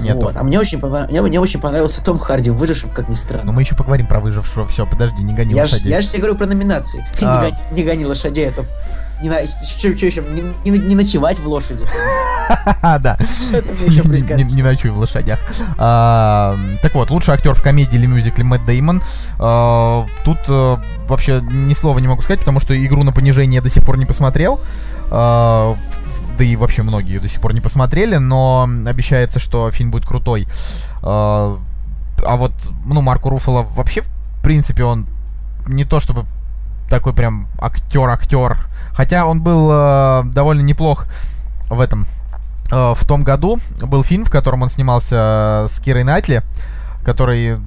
Нету. 0.00 0.20
Вот. 0.20 0.36
А 0.36 0.42
мне 0.42 0.58
очень, 0.60 0.78
понрав- 0.80 1.10
мне, 1.10 1.22
мне 1.22 1.40
очень 1.40 1.60
понравился 1.60 2.02
Том 2.04 2.18
Харди 2.18 2.50
в 2.50 2.56
«Выжившем», 2.56 2.90
как 2.90 3.08
ни 3.08 3.14
странно. 3.14 3.44
Но 3.46 3.52
мы 3.52 3.62
еще 3.62 3.74
поговорим 3.74 4.06
про 4.06 4.20
выжившего. 4.20 4.66
Все, 4.66 4.86
подожди, 4.86 5.22
не 5.22 5.32
гони 5.34 5.54
Я 5.54 5.64
же 5.66 5.72
лошадей. 5.74 5.92
я 5.92 6.02
ж 6.02 6.06
тебе 6.06 6.18
говорю 6.20 6.36
про 6.36 6.46
номинации. 6.46 7.06
А. 7.22 7.44
Не, 7.44 7.50
гони, 7.50 7.62
не 7.72 7.82
гони 7.84 8.04
лошадей, 8.06 8.48
а 8.48 8.52
то 8.52 8.64
не, 9.20 9.28
на, 9.30 9.38
что, 9.44 9.88
еще? 9.88 10.22
Не, 10.22 10.70
не- 10.70 10.78
не 10.78 10.94
ночевать 10.94 11.40
в 11.40 11.46
лошади. 11.48 11.84
А, 12.82 12.98
да. 13.00 13.16
Что 13.16 13.60
не 13.82 14.62
ночуй 14.62 14.92
в 14.92 14.98
лошадях. 14.98 15.40
А, 15.76 16.56
Так 16.82 16.94
вот, 16.94 17.10
лучший 17.10 17.34
актер 17.34 17.52
в 17.54 17.60
комедии 17.62 17.96
или 17.96 18.06
мюзикле 18.06 18.44
Мэтт 18.44 18.64
Деймон. 18.64 19.02
А, 19.40 20.06
Тут 20.24 20.38
э, 20.48 20.76
вообще 21.08 21.40
ни 21.42 21.74
слова 21.74 21.98
не 21.98 22.06
могу 22.06 22.22
сказать, 22.22 22.40
потому 22.40 22.60
что 22.60 22.76
игру 22.86 23.02
на 23.02 23.10
понижение 23.12 23.56
я 23.56 23.60
до 23.62 23.70
сих 23.70 23.82
пор 23.84 23.98
не 23.98 24.06
посмотрел. 24.06 24.60
А, 26.38 26.38
Да 26.38 26.44
и 26.44 26.56
вообще 26.56 26.82
многие 26.82 27.14
ее 27.14 27.20
до 27.20 27.28
сих 27.28 27.40
пор 27.40 27.54
не 27.54 27.60
посмотрели, 27.60 28.16
но 28.16 28.68
обещается, 28.86 29.38
что 29.38 29.70
фильм 29.70 29.90
будет 29.90 30.06
крутой. 30.06 30.46
А 31.02 31.58
а 32.24 32.36
вот, 32.36 32.52
ну, 32.84 33.00
Марко 33.00 33.30
Руфало 33.30 33.62
вообще, 33.62 34.02
в 34.02 34.42
принципе, 34.42 34.84
он 34.84 35.06
не 35.66 35.84
то 35.84 36.00
чтобы 36.00 36.24
такой 36.88 37.12
прям 37.12 37.48
актер-актер. 37.60 38.56
Хотя 38.92 39.26
он 39.26 39.42
был 39.42 39.68
э, 39.70 40.22
довольно 40.32 40.62
неплох 40.62 41.06
в 41.68 41.80
этом. 41.80 42.06
Э, 42.72 42.94
в 42.94 43.04
том 43.04 43.22
году 43.22 43.58
был 43.82 44.02
фильм, 44.02 44.24
в 44.24 44.30
котором 44.30 44.62
он 44.62 44.70
снимался 44.70 45.66
с 45.68 45.80
Кирой 45.80 46.04
Найтли, 46.04 46.42
который 47.04 47.58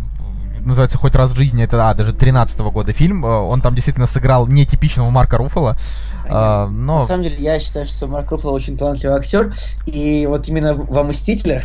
называется 0.65 0.97
«Хоть 0.97 1.15
раз 1.15 1.32
в 1.32 1.36
жизни». 1.36 1.63
Это, 1.63 1.89
а, 1.89 1.93
даже 1.93 2.13
13 2.13 2.60
года 2.71 2.93
фильм. 2.93 3.26
Э, 3.26 3.30
Он 3.30 3.62
там 3.62 3.76
действительно 3.76 4.08
сыграл 4.08 4.47
нетипичного 4.47 5.10
Марка 5.10 5.38
Руфала. 5.38 5.78
Э, 6.26 6.67
но... 6.67 7.00
На 7.00 7.06
самом 7.06 7.24
деле, 7.24 7.36
я 7.39 7.60
считаю, 7.60 7.86
что 7.86 8.08
Марк 8.08 8.32
Руффало 8.32 8.52
очень 8.52 8.78
талантливый 8.78 9.17
актер. 9.17 9.54
И 9.86 10.26
вот 10.28 10.47
именно 10.47 10.74
во 10.74 11.04
«Мстителях», 11.04 11.63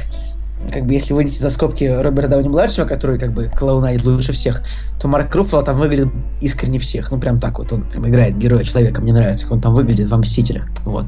как 0.73 0.87
бы 0.87 0.95
если 0.95 1.13
вынести 1.13 1.41
за 1.41 1.51
скобки 1.51 1.85
Роберта 1.85 2.29
Дауни-младшего, 2.29 2.87
который 2.87 3.19
как 3.19 3.33
бы 3.33 3.49
клоунает 3.49 4.05
лучше 4.05 4.33
всех, 4.33 4.63
то 4.99 5.07
Марк 5.07 5.35
Руффало 5.35 5.63
там 5.63 5.79
выглядит 5.79 6.09
искренне 6.41 6.79
всех. 6.79 7.11
Ну, 7.11 7.19
прям 7.19 7.41
так 7.41 7.59
вот. 7.59 7.73
Он 7.73 7.83
прям 7.83 8.09
играет 8.09 8.39
героя 8.39 8.65
человека. 8.65 9.01
Мне 9.01 9.13
нравится, 9.13 9.45
как 9.45 9.53
он 9.53 9.61
там 9.61 9.75
выглядит 9.75 10.09
во 10.09 10.17
«Мстителях». 10.17 10.65
Вот. 10.85 11.07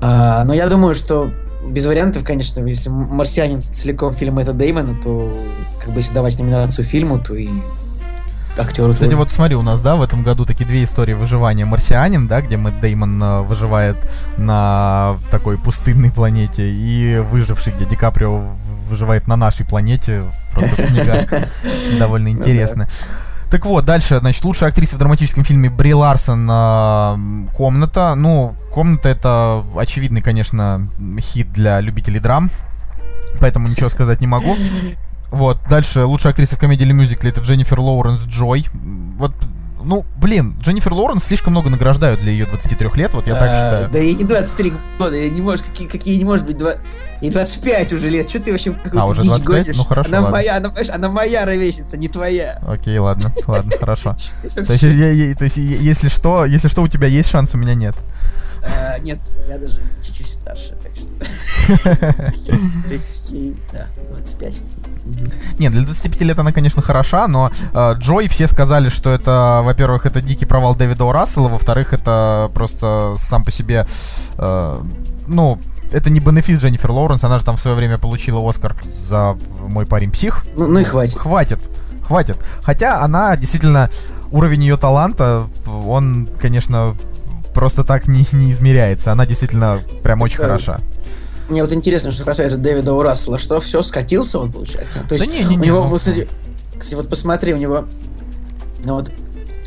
А, 0.00 0.44
но 0.44 0.54
я 0.54 0.68
думаю, 0.68 0.94
что 0.94 1.30
без 1.66 1.86
вариантов, 1.86 2.24
конечно, 2.24 2.64
если 2.66 2.88
«Марсианин» 2.88 3.62
целиком 3.62 4.12
фильм 4.12 4.38
это 4.38 4.52
Деймона, 4.52 5.00
то 5.00 5.36
как 5.80 5.92
бы 5.92 6.00
если 6.00 6.14
давать 6.14 6.38
номинацию 6.38 6.84
фильму, 6.84 7.18
то 7.20 7.34
и 7.34 7.48
актеру 8.58 8.92
Кстати, 8.92 9.10
тоже. 9.10 9.16
вот 9.16 9.30
смотри, 9.30 9.56
у 9.56 9.62
нас, 9.62 9.80
да, 9.80 9.96
в 9.96 10.02
этом 10.02 10.22
году 10.22 10.44
такие 10.44 10.66
две 10.66 10.84
истории 10.84 11.14
выживания. 11.14 11.64
«Марсианин», 11.64 12.26
да, 12.26 12.40
где 12.42 12.56
Мэтт 12.56 12.80
Деймон 12.80 13.22
э, 13.22 13.42
выживает 13.42 13.96
на 14.36 15.18
такой 15.30 15.58
пустынной 15.58 16.10
планете, 16.10 16.68
и 16.68 17.18
«Выживший», 17.18 17.72
где 17.72 17.84
Ди 17.84 17.96
Каприо 17.96 18.38
выживает 18.88 19.26
на 19.26 19.36
нашей 19.36 19.64
планете, 19.64 20.22
просто 20.52 20.76
в 20.76 20.80
снегах. 20.84 21.30
Довольно 21.98 22.28
Ну 22.28 22.38
интересно. 22.38 22.88
Так 23.52 23.66
вот, 23.66 23.84
дальше, 23.84 24.18
значит, 24.18 24.42
лучшая 24.46 24.70
актриса 24.70 24.96
в 24.96 24.98
драматическом 24.98 25.44
фильме 25.44 25.68
Бри 25.68 25.92
Ларсон 25.92 26.48
а, 26.50 27.18
«Комната». 27.54 28.14
Ну, 28.14 28.54
«Комната»— 28.72 29.08
это 29.10 29.62
очевидный, 29.76 30.22
конечно, 30.22 30.88
хит 31.20 31.52
для 31.52 31.78
любителей 31.80 32.18
драм, 32.18 32.48
поэтому 33.40 33.68
ничего 33.68 33.90
сказать 33.90 34.22
не 34.22 34.26
могу. 34.26 34.56
Вот, 35.30 35.58
дальше, 35.68 36.04
лучшая 36.04 36.32
актриса 36.32 36.56
в 36.56 36.58
комедии 36.58 36.84
или 36.84 36.92
мюзикле— 36.92 37.30
это 37.32 37.42
Дженнифер 37.42 37.78
Лоуренс 37.78 38.20
Джой. 38.24 38.64
Вот 39.18 39.34
ну, 39.84 40.06
блин, 40.16 40.56
Дженнифер 40.62 40.94
Лоуренс 40.94 41.22
слишком 41.22 41.52
много 41.52 41.68
награждают 41.68 42.20
для 42.20 42.32
ее 42.32 42.46
23 42.46 42.88
лет, 42.94 43.12
вот 43.12 43.26
я 43.26 43.34
так 43.34 43.50
э, 43.50 43.64
считаю. 43.64 43.90
Да 43.90 43.98
ей 43.98 44.14
не 44.14 44.24
23 44.24 44.72
года, 44.98 45.28
не 45.28 45.40
может, 45.42 45.66
какие, 45.66 45.88
какие 45.88 46.16
не 46.16 46.24
может 46.24 46.46
быть 46.46 46.56
2... 46.56 46.70
И 47.22 47.30
25 47.30 47.92
уже 47.92 48.10
лет. 48.10 48.28
Что 48.28 48.40
ты 48.40 48.50
вообще 48.50 48.76
А, 48.94 49.06
уже 49.06 49.22
25? 49.22 49.64
Гонишь? 49.64 49.76
Ну 49.76 49.84
хорошо, 49.84 50.08
она 50.08 50.20
ладно. 50.22 50.32
Моя, 50.32 50.56
она, 50.56 50.72
она 50.92 51.08
моя 51.08 51.46
ровесница, 51.46 51.96
не 51.96 52.08
твоя. 52.08 52.58
Окей, 52.66 52.98
ладно, 52.98 53.32
ладно, 53.46 53.72
хорошо. 53.78 54.16
То 54.54 54.72
есть, 54.72 55.56
если 55.56 56.08
что, 56.08 56.44
если 56.44 56.66
что, 56.66 56.82
у 56.82 56.88
тебя 56.88 57.06
есть 57.06 57.30
шанс, 57.30 57.54
у 57.54 57.58
меня 57.58 57.74
нет. 57.74 57.94
А, 58.64 58.98
нет, 58.98 59.20
я 59.48 59.56
даже 59.56 59.80
чуть-чуть 60.04 60.26
старше, 60.26 60.76
так 60.82 60.92
что... 60.96 61.76
То 62.88 62.92
есть, 62.92 63.32
да, 63.72 63.86
25. 64.10 64.54
Нет, 65.58 65.72
для 65.72 65.82
25 65.82 66.20
лет 66.22 66.38
она, 66.38 66.52
конечно, 66.52 66.82
хороша, 66.82 67.28
но 67.28 67.50
э, 67.72 67.94
Джой 67.98 68.28
все 68.28 68.46
сказали, 68.46 68.88
что 68.88 69.10
это, 69.10 69.60
во-первых, 69.62 70.06
это 70.06 70.20
дикий 70.20 70.46
провал 70.46 70.74
Дэвида 70.74 71.04
О. 71.04 71.12
Рассела, 71.12 71.48
во-вторых, 71.48 71.92
это 71.92 72.50
просто 72.54 73.14
сам 73.16 73.44
по 73.44 73.50
себе, 73.50 73.86
э, 74.38 74.80
ну, 75.26 75.60
это 75.92 76.10
не 76.10 76.20
бенефис 76.20 76.60
Дженнифер 76.60 76.90
Лоуренс, 76.90 77.22
она 77.24 77.38
же 77.38 77.44
там 77.44 77.56
в 77.56 77.60
свое 77.60 77.76
время 77.76 77.98
получила 77.98 78.46
Оскар 78.48 78.74
за 78.94 79.36
«Мой 79.60 79.86
парень 79.86 80.10
псих». 80.10 80.44
Ну, 80.56 80.66
ну 80.68 80.78
и 80.78 80.84
хватит. 80.84 81.18
Хватит, 81.18 81.58
хватит. 82.06 82.36
Хотя 82.62 83.00
она 83.02 83.36
действительно, 83.36 83.90
уровень 84.30 84.62
ее 84.62 84.76
таланта, 84.76 85.48
он, 85.86 86.28
конечно, 86.40 86.96
просто 87.54 87.84
так 87.84 88.08
не, 88.08 88.26
не 88.32 88.52
измеряется. 88.52 89.12
Она 89.12 89.26
действительно 89.26 89.80
прям 90.02 90.22
очень 90.22 90.38
Да. 90.38 90.44
хороша. 90.44 90.80
Мне 91.48 91.62
вот 91.62 91.72
интересно, 91.72 92.12
что 92.12 92.24
касается 92.24 92.56
Дэвида 92.56 92.92
О. 92.94 93.02
Рассела, 93.02 93.38
что 93.38 93.60
все, 93.60 93.82
скатился 93.82 94.38
он, 94.38 94.52
получается? 94.52 95.04
То 95.08 95.14
есть, 95.16 95.26
Да 95.26 95.32
не, 95.32 95.40
не, 95.40 95.56
у 95.56 95.58
не, 95.58 95.66
него, 95.66 95.84
ну, 95.84 95.96
кстати, 95.96 96.28
кстати, 96.78 96.94
вот 96.94 97.08
посмотри, 97.08 97.52
у 97.52 97.58
него, 97.58 97.84
ну 98.84 98.94
вот, 98.94 99.12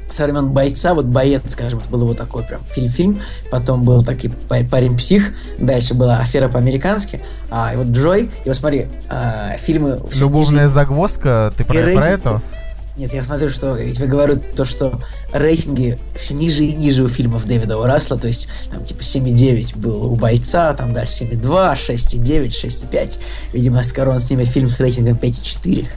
со 0.10 0.24
времен 0.26 0.50
бойца, 0.52 0.94
вот 0.94 1.06
боец, 1.06 1.42
скажем, 1.48 1.80
это 1.80 1.90
был 1.90 2.02
его 2.02 2.14
такой 2.14 2.44
прям 2.44 2.62
фильм-фильм, 2.66 3.22
потом 3.50 3.84
был 3.84 4.04
такой 4.04 4.32
па- 4.48 4.64
парень-псих, 4.70 5.34
дальше 5.58 5.94
была 5.94 6.20
афера 6.20 6.48
по-американски, 6.48 7.22
а 7.50 7.74
и 7.74 7.78
вот 7.78 7.88
Джой, 7.88 8.30
и 8.44 8.48
вот 8.48 8.56
смотри, 8.56 8.88
а, 9.10 9.58
фильмы... 9.58 10.02
Любовная 10.14 10.68
загвоздка, 10.68 11.54
ты 11.58 11.64
про, 11.64 11.80
И 11.80 11.82
про 11.82 11.90
рейтинг- 11.92 12.06
это? 12.06 12.42
Нет, 12.98 13.14
я 13.14 13.24
смотрю, 13.24 13.50
что 13.50 13.76
я 13.76 13.90
тебе 13.92 14.08
говорю 14.08 14.40
то, 14.56 14.64
что 14.64 15.02
рейтинги 15.34 16.00
все 16.18 16.34
ниже 16.34 16.64
и 16.64 16.74
ниже 16.74 17.04
у 17.04 17.10
фильмов 17.10 17.46
Дэвида 17.46 17.76
О. 17.78 17.86
Рассела, 17.86 18.18
то 18.18 18.28
есть 18.28 18.48
там 18.72 18.86
типа 18.86 19.02
7,9 19.02 19.78
был 19.78 20.06
у 20.06 20.16
бойца, 20.16 20.74
там 20.76 20.94
дальше 20.94 21.26
7,2, 21.26 21.76
6,9, 21.76 22.48
6,5. 22.48 23.18
Видимо, 23.52 23.84
скоро 23.84 24.12
он 24.12 24.22
снимет 24.22 24.48
фильм 24.48 24.70
с 24.70 24.80
рейтингом 24.80 25.18
5,4. 25.18 25.90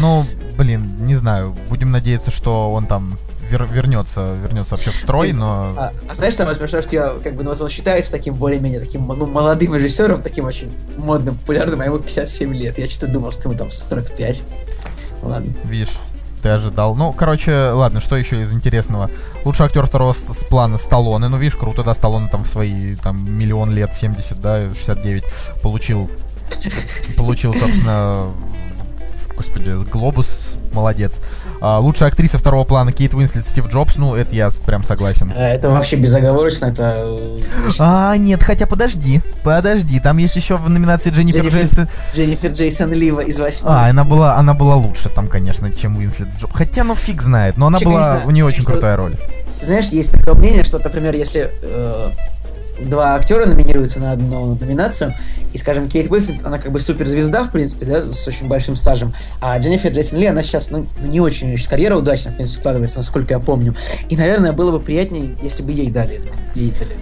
Ну, 0.00 0.26
блин, 0.58 0.96
не 1.04 1.14
знаю, 1.14 1.56
будем 1.68 1.92
надеяться, 1.92 2.32
что 2.32 2.72
он 2.72 2.86
там 2.86 3.16
вер- 3.48 3.72
вернется, 3.72 4.34
вернется 4.42 4.74
вообще 4.74 4.90
в 4.90 4.96
строй, 4.96 5.32
но... 5.32 5.72
А, 5.78 5.92
а 6.08 6.14
знаешь, 6.14 6.34
самое 6.34 6.56
смешное, 6.56 6.82
что 6.82 6.94
я, 6.94 7.14
как 7.22 7.34
бы, 7.36 7.44
ну 7.44 7.50
вот 7.50 7.60
он 7.60 7.68
считается 7.68 8.10
таким 8.10 8.34
более-менее 8.34 8.80
таким, 8.80 9.06
ну, 9.06 9.26
молодым 9.26 9.76
режиссером, 9.76 10.20
таким 10.20 10.46
очень 10.46 10.76
модным, 10.96 11.36
популярным, 11.36 11.80
а 11.80 11.84
ему 11.84 11.98
57 11.98 12.52
лет. 12.54 12.76
Я 12.76 12.88
что-то 12.90 13.12
думал, 13.12 13.30
что 13.30 13.48
ему 13.48 13.56
там 13.56 13.70
45. 13.70 14.42
Ладно. 15.22 15.54
Видишь, 15.64 15.96
ты 16.42 16.48
ожидал. 16.48 16.96
Ну, 16.96 17.12
короче, 17.12 17.70
ладно, 17.70 18.00
что 18.00 18.16
еще 18.16 18.42
из 18.42 18.52
интересного? 18.52 19.10
Лучший 19.44 19.66
актер 19.66 19.86
второго 19.86 20.12
с, 20.12 20.24
с 20.24 20.44
плана 20.44 20.76
Сталлоне. 20.76 21.28
Ну, 21.28 21.36
видишь, 21.36 21.56
круто, 21.56 21.84
да, 21.84 21.94
Сталлоне 21.94 22.28
там 22.28 22.42
в 22.42 22.48
свои 22.48 22.96
там 22.96 23.30
миллион 23.32 23.70
лет, 23.70 23.94
70, 23.94 24.40
да, 24.40 24.74
69, 24.74 25.24
получил, 25.62 26.10
получил, 27.16 27.54
собственно, 27.54 28.32
господи, 29.38 29.70
Глобус, 29.90 30.56
молодец. 30.72 31.20
А, 31.60 31.78
лучшая 31.78 32.10
актриса 32.10 32.38
второго 32.38 32.64
плана 32.64 32.92
Кейт 32.92 33.14
Уинслет, 33.14 33.46
Стив 33.46 33.68
Джобс, 33.68 33.96
ну, 33.96 34.14
это 34.14 34.34
я 34.34 34.50
прям 34.66 34.82
согласен. 34.82 35.32
А, 35.34 35.40
Это 35.40 35.70
вообще 35.70 35.96
безоговорочно, 35.96 36.66
это... 36.66 36.94
э, 37.06 37.40
А, 37.78 38.16
нет, 38.16 38.42
хотя 38.42 38.66
подожди, 38.66 39.22
подожди, 39.44 40.00
там 40.00 40.18
есть 40.18 40.36
еще 40.36 40.56
в 40.56 40.68
номинации 40.68 41.10
Дженнифер 41.10 41.44
Дженнифер- 41.46 41.50
Джейсон. 41.52 41.88
Дженнифер 42.14 42.50
Джейсон 42.52 42.92
Лива 42.92 43.20
из 43.20 43.38
восьми. 43.38 43.68
А, 43.70 43.88
она 43.88 44.04
была, 44.04 44.36
она 44.36 44.54
была 44.54 44.74
лучше 44.76 45.08
там, 45.08 45.28
конечно, 45.28 45.72
чем 45.72 45.96
Уинслет 45.96 46.28
Джобс. 46.38 46.52
Хотя, 46.54 46.82
ну 46.84 46.94
фиг 46.94 47.22
знает, 47.22 47.56
но 47.56 47.68
она 47.68 47.78
Вообще, 47.78 47.88
была, 47.88 48.20
у 48.26 48.30
нее 48.32 48.44
очень 48.44 48.64
крутая 48.64 48.96
роль. 48.96 49.16
Знаешь, 49.62 49.86
есть 49.86 50.12
такое 50.12 50.34
мнение, 50.34 50.64
что, 50.64 50.78
например, 50.78 51.14
если 51.14 51.50
э, 51.62 52.10
два 52.80 53.14
актера 53.14 53.46
номинируются 53.46 54.00
на 54.00 54.12
одну 54.12 54.54
номинацию, 54.54 55.14
и, 55.52 55.58
скажем, 55.58 55.88
Кейт 55.88 56.10
Уинслет, 56.10 56.44
она 56.44 56.58
как 56.58 56.72
бы 56.72 56.80
суперзвезда, 56.80 57.44
в 57.44 57.52
принципе, 57.52 57.86
да, 57.86 58.02
с 58.02 58.26
очень 58.26 58.48
большим 58.48 58.76
стажем, 58.76 59.14
а 59.40 59.58
Дженнифер 59.58 59.92
Джейсон 59.92 60.20
Ли, 60.20 60.26
она 60.26 60.42
сейчас, 60.42 60.70
ну, 60.70 60.86
не 61.00 61.20
очень, 61.20 61.56
сейчас 61.56 61.68
карьера 61.68 61.96
удачно, 61.96 62.32
в 62.32 62.36
принципе, 62.36 62.60
складывается, 62.60 62.98
насколько 62.98 63.34
я 63.34 63.40
помню. 63.40 63.74
И, 64.08 64.16
наверное, 64.16 64.52
было 64.52 64.72
бы 64.72 64.80
приятнее, 64.80 65.36
если 65.42 65.62
бы 65.62 65.72
ей 65.72 65.90
дали, 65.90 66.20
ей 66.54 66.72
дали. 66.78 66.96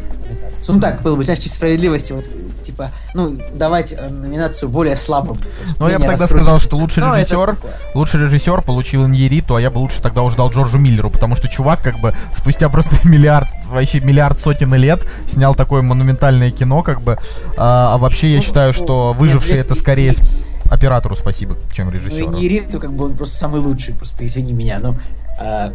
Ну 0.68 0.80
так, 0.80 1.02
было 1.02 1.16
бы, 1.16 1.24
знаешь, 1.24 1.40
справедливости, 1.40 2.12
вот, 2.12 2.24
типа, 2.62 2.90
ну, 3.14 3.38
давать 3.54 3.92
э, 3.92 4.08
номинацию 4.08 4.68
более 4.68 4.96
слабым. 4.96 5.36
Ну, 5.78 5.88
я 5.88 5.98
бы 5.98 6.06
тогда 6.06 6.26
сказал, 6.26 6.58
что 6.58 6.76
лучший 6.76 7.02
Ну, 7.02 7.10
это 7.10 7.18
режиссер, 7.18 7.56
лучший 7.94 8.20
режиссер 8.22 8.62
получил 8.62 9.06
Иньериту, 9.06 9.54
а 9.54 9.60
я 9.60 9.70
бы 9.70 9.78
лучше 9.78 10.02
тогда 10.02 10.22
уж 10.22 10.34
дал 10.34 10.50
Джорджу 10.50 10.78
Миллеру, 10.78 11.10
потому 11.10 11.36
что 11.36 11.48
чувак 11.48 11.82
как 11.82 12.00
бы 12.00 12.14
спустя 12.34 12.68
просто 12.68 12.96
миллиард, 13.08 13.48
вообще 13.68 14.00
миллиард 14.00 14.38
сотен 14.38 14.74
лет 14.74 15.06
снял 15.28 15.54
такое 15.54 15.82
монументальное 15.82 16.50
кино, 16.50 16.82
как 16.82 17.00
бы. 17.02 17.18
А, 17.56 17.94
а 17.94 17.98
вообще 17.98 18.30
я 18.30 18.36
Ну, 18.38 18.42
считаю, 18.42 18.74
ну, 18.76 18.84
что 18.84 19.16
если- 19.20 19.64
это 19.64 19.74
скорее 19.74 20.12
оператору 20.64 21.14
спасибо, 21.14 21.56
чем 21.72 21.86
Ну, 21.86 21.92
режиссеру. 21.92 22.32
не 22.32 22.48
Риту, 22.48 22.80
как 22.80 22.92
бы 22.92 23.04
он 23.06 23.16
просто 23.16 23.36
самый 23.36 23.60
лучший, 23.60 23.94
просто 23.94 24.26
извини 24.26 24.52
меня, 24.52 24.78
ну. 24.80 24.96
А, 25.38 25.72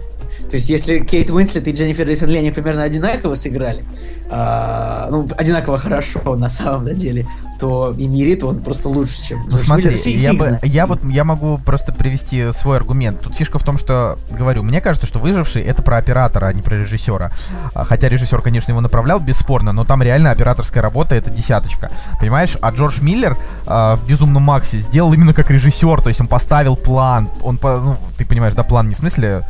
то 0.50 0.56
есть, 0.56 0.70
если 0.70 1.00
Кейт 1.00 1.30
Уинслет 1.30 1.68
и 1.68 1.72
Дженнифер 1.72 2.08
Джейсон 2.08 2.30
Ли, 2.30 2.40
они 2.40 2.52
примерно 2.52 2.84
одинаково 2.84 3.36
сыграли, 3.36 3.84
а, 4.30 5.08
ну, 5.12 5.28
одинаково 5.38 5.78
хорошо 5.78 6.36
на 6.36 6.50
самом 6.50 6.96
деле, 6.96 7.28
то 7.62 7.94
и 7.96 8.08
не 8.08 8.26
Риту, 8.26 8.48
он 8.48 8.64
просто 8.64 8.90
лучше, 8.90 9.24
чем 9.24 9.46
Ну 9.48 9.58
смотри, 9.60 9.96
я, 10.14 10.34
бы, 10.34 10.60
я 10.64 10.88
вот 10.88 11.04
я 11.06 11.24
могу 11.24 11.60
просто 11.60 11.94
привести 11.94 12.52
свой 12.54 12.78
аргумент. 12.78 13.22
Тут 13.22 13.36
фишка 13.36 13.60
в 13.60 13.64
том, 13.64 13.78
что 13.78 14.18
говорю, 14.32 14.64
мне 14.64 14.82
кажется, 14.82 15.06
что 15.06 15.20
выживший 15.20 15.62
это 15.62 15.84
про 15.84 15.98
оператора, 15.98 16.48
а 16.48 16.54
не 16.54 16.64
про 16.64 16.76
режиссера. 16.76 17.32
А, 17.76 17.86
Хотя 17.86 18.10
режиссер, 18.10 18.42
конечно, 18.42 18.72
его 18.72 18.82
направлял 18.82 19.20
бесспорно, 19.20 19.74
но 19.74 19.86
там 19.86 20.02
реально 20.02 20.32
операторская 20.32 20.82
работа 20.82 21.14
это 21.14 21.30
десяточка. 21.30 21.92
Понимаешь? 22.20 22.58
А 22.62 22.72
Джордж 22.72 23.00
Миллер 23.04 23.38
а, 23.68 23.96
в 23.96 24.08
Безумном 24.08 24.42
Максе 24.42 24.80
сделал 24.80 25.14
именно 25.14 25.36
как 25.36 25.52
режиссер, 25.52 26.02
то 26.02 26.08
есть 26.08 26.20
он 26.20 26.28
поставил 26.28 26.76
план. 26.76 27.30
Он, 27.44 27.60
по- 27.60 27.80
ну, 27.80 27.96
ты 28.18 28.26
понимаешь, 28.26 28.56
да, 28.56 28.64
план 28.64 28.90
не 28.90 28.96
в 28.96 28.98
смысле 28.98 29.46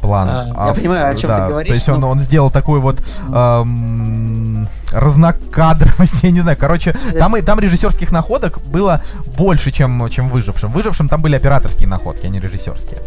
план. 0.00 0.28
А, 0.28 0.66
я 0.68 0.72
в- 0.72 0.76
понимаю, 0.76 1.10
о 1.12 1.14
чем 1.14 1.34
ты 1.34 1.40
говоришь, 1.46 1.68
То 1.68 1.74
есть 1.74 1.88
он, 1.88 2.00
но- 2.00 2.10
он 2.10 2.20
сделал 2.20 2.50
такой 2.50 2.80
вот 2.80 3.00
эм, 3.32 4.68
разнокадровость, 4.92 6.22
я 6.22 6.30
не 6.30 6.40
знаю. 6.40 6.56
Короче, 6.58 6.94
там, 7.18 7.36
и- 7.36 7.42
там 7.42 7.60
режиссерских 7.60 8.10
находок 8.12 8.60
было 8.62 9.02
больше, 9.36 9.70
чем, 9.70 10.08
чем 10.08 10.28
в 10.28 10.32
выжившем. 10.32 10.70
В 10.70 10.74
выжившем 10.74 11.08
там 11.08 11.22
были 11.22 11.36
операторские 11.36 11.88
находки, 11.88 12.26
а 12.26 12.28
не 12.28 12.40
режиссерские. 12.40 13.00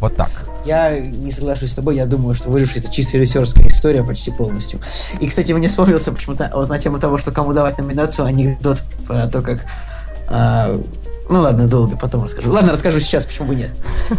Вот 0.00 0.16
так. 0.16 0.30
Я 0.64 0.98
не 0.98 1.30
соглашусь 1.30 1.72
с 1.72 1.74
тобой, 1.74 1.96
я 1.96 2.06
думаю, 2.06 2.34
что 2.34 2.50
«Выживший»— 2.50 2.80
это 2.82 2.90
чисто 2.90 3.18
режиссерская 3.18 3.66
история 3.68 4.02
почти 4.02 4.30
полностью. 4.30 4.80
И, 5.20 5.26
кстати, 5.28 5.52
мне 5.52 5.68
вспомнился 5.68 6.10
почему-то 6.10 6.50
вот 6.54 6.70
на 6.70 6.78
тему 6.78 6.98
того, 6.98 7.18
что 7.18 7.32
кому 7.32 7.52
давать 7.52 7.76
номинацию, 7.78 8.24
анекдот 8.26 8.82
про 9.06 9.26
то, 9.26 9.42
как... 9.42 9.66
а, 10.28 10.74
ну 11.28 11.40
ладно, 11.40 11.68
долго, 11.68 11.98
потом 11.98 12.24
расскажу. 12.24 12.50
Ладно, 12.50 12.72
расскажу 12.72 12.98
сейчас, 13.00 13.26
почему 13.26 13.48
бы 13.48 13.54
нет. 13.56 13.70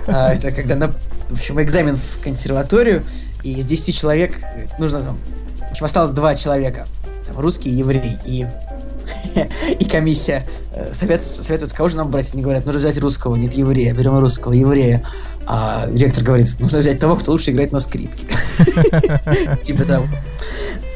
А, 0.08 0.34
это 0.34 0.52
когда, 0.52 0.76
на, 0.76 0.92
в 1.32 1.36
общем, 1.36 1.62
экзамен 1.62 1.96
в 1.96 2.22
консерваторию, 2.22 3.04
и 3.44 3.54
из 3.54 3.66
10 3.66 3.98
человек 3.98 4.36
нужно 4.78 5.02
там... 5.02 5.18
В 5.68 5.72
общем, 5.72 5.86
осталось 5.86 6.12
два 6.12 6.36
человека. 6.36 6.88
Там, 7.26 7.40
русский 7.40 7.70
и 7.70 7.74
еврей. 7.74 8.18
И 8.26 8.46
и 9.80 9.86
комиссия 9.86 10.48
э, 10.74 10.94
совет, 10.94 11.24
советует, 11.24 11.74
кого 11.74 11.90
же 11.90 11.96
нам 11.96 12.10
брать. 12.12 12.34
Они 12.34 12.44
говорят, 12.44 12.66
нужно 12.66 12.80
взять 12.80 12.98
русского, 12.98 13.36
нет 13.36 13.54
еврея, 13.54 13.94
берем 13.94 14.18
русского, 14.20 14.54
еврея. 14.54 15.04
А 15.48 15.88
директор 15.88 16.24
говорит, 16.24 16.60
нужно 16.60 16.80
взять 16.80 17.00
того, 17.00 17.16
кто 17.16 17.32
лучше 17.32 17.52
играет 17.52 17.72
на 17.72 17.80
скрипке. 17.80 18.26
Типа 19.64 19.86
того. 19.86 20.08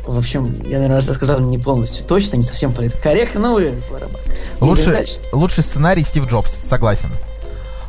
В 0.06 0.18
общем, 0.18 0.62
я, 0.68 0.78
наверное, 0.78 1.02
рассказал 1.02 1.40
не 1.40 1.58
полностью 1.58 2.06
точно, 2.06 2.36
не 2.36 2.44
совсем 2.44 2.74
политкорректно, 2.74 3.40
но 3.40 3.54
дальше. 4.94 5.18
лучший 5.32 5.64
сценарий 5.64 6.04
Стив 6.04 6.28
Джобс, 6.28 6.54
согласен. 6.54 7.10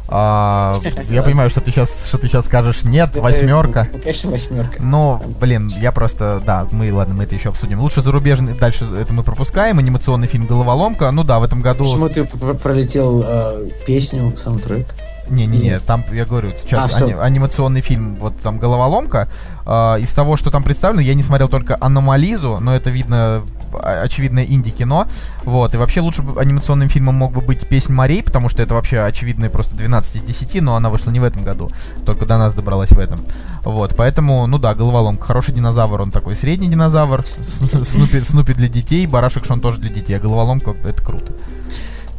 А, 0.09 0.75
я 1.11 1.23
понимаю, 1.23 1.51
что 1.51 1.61
ты 1.61 1.71
сейчас, 1.71 2.09
что 2.09 2.19
ты 2.19 2.29
сейчас 2.29 2.47
скажешь 2.47 2.85
нет, 2.85 3.17
восьмерка. 3.17 3.89
Ну, 3.93 3.99
Конечно, 4.01 4.31
восьмерка. 4.31 4.83
Но, 4.83 5.21
блин, 5.41 5.69
я 5.81 5.91
просто, 5.93 6.41
да, 6.45 6.67
мы, 6.71 6.93
ладно, 6.93 7.15
мы 7.15 7.25
это 7.25 7.35
еще 7.35 7.49
обсудим. 7.49 7.81
Лучше 7.81 8.03
зарубежный, 8.03 8.55
дальше 8.55 8.85
это 8.99 9.13
мы 9.13 9.23
пропускаем, 9.25 9.79
анимационный 9.79 10.29
фильм 10.29 10.47
«Головоломка». 10.47 11.11
Ну 11.11 11.25
да, 11.25 11.39
в 11.41 11.45
этом 11.45 11.61
году... 11.61 11.85
Почему 11.85 12.09
ты 12.09 12.25
пр- 12.25 12.55
пролетел 12.57 13.23
э, 13.27 13.69
песню, 13.87 14.37
саундтрек? 14.37 14.95
Не-не-не, 15.29 15.81
там, 15.81 16.05
я 16.13 16.25
говорю, 16.25 16.53
сейчас 16.63 17.01
А, 17.01 17.05
ани- 17.05 17.13
анимационный 17.15 17.81
фильм, 17.81 18.15
вот 18.21 18.37
там 18.41 18.59
«Головоломка». 18.61 19.29
А, 19.65 19.97
из 19.97 20.15
того, 20.15 20.37
что 20.37 20.53
там 20.53 20.63
представлено, 20.63 21.03
я 21.03 21.15
не 21.15 21.25
смотрел 21.25 21.49
только 21.49 21.77
«Аномализу», 21.81 22.59
но 22.61 22.77
это 22.77 22.91
видно, 22.91 23.43
очевидное 23.75 24.45
инди-кино. 24.45 25.07
Вот, 25.45 25.75
и 25.75 25.79
вообще 25.79 26.01
лучше 26.01 26.23
анимационным 26.37 26.89
фильмом 26.89 27.17
мог 27.17 27.33
бы 27.33 27.41
быть 27.41 27.69
«Песнь 27.69 27.93
морей», 27.93 28.23
потому 28.23 28.49
что 28.49 28.63
это 28.63 28.75
вообще 28.75 29.01
очевидная 29.01 29.51
просто 29.51 29.77
12 29.77 30.17
из 30.17 30.23
10, 30.23 30.63
но 30.63 30.77
она 30.77 30.91
вышла 30.91 31.11
не 31.11 31.21
в 31.21 31.25
этом 31.25 31.43
году, 31.43 31.71
только 32.05 32.27
до 32.27 32.39
нас 32.39 32.55
добралась 32.55 32.91
в 32.91 32.99
этом. 32.99 33.21
Вот, 33.63 33.95
поэтому, 33.97 34.47
ну 34.47 34.59
да, 34.59 34.75
«Головоломка», 34.75 35.27
хороший 35.27 35.55
динозавр, 35.55 36.01
он 36.03 36.11
такой 36.11 36.37
средний 36.37 36.69
динозавр, 36.69 37.25
Снупи, 37.43 38.21
Снупи 38.21 38.55
для 38.55 38.69
детей, 38.69 39.07
Барашек 39.07 39.45
Шон 39.45 39.61
тоже 39.61 39.79
для 39.79 39.91
детей, 39.91 40.15
а 40.15 40.21
«Головоломка»— 40.21 40.75
это 40.85 41.03
круто. 41.03 41.33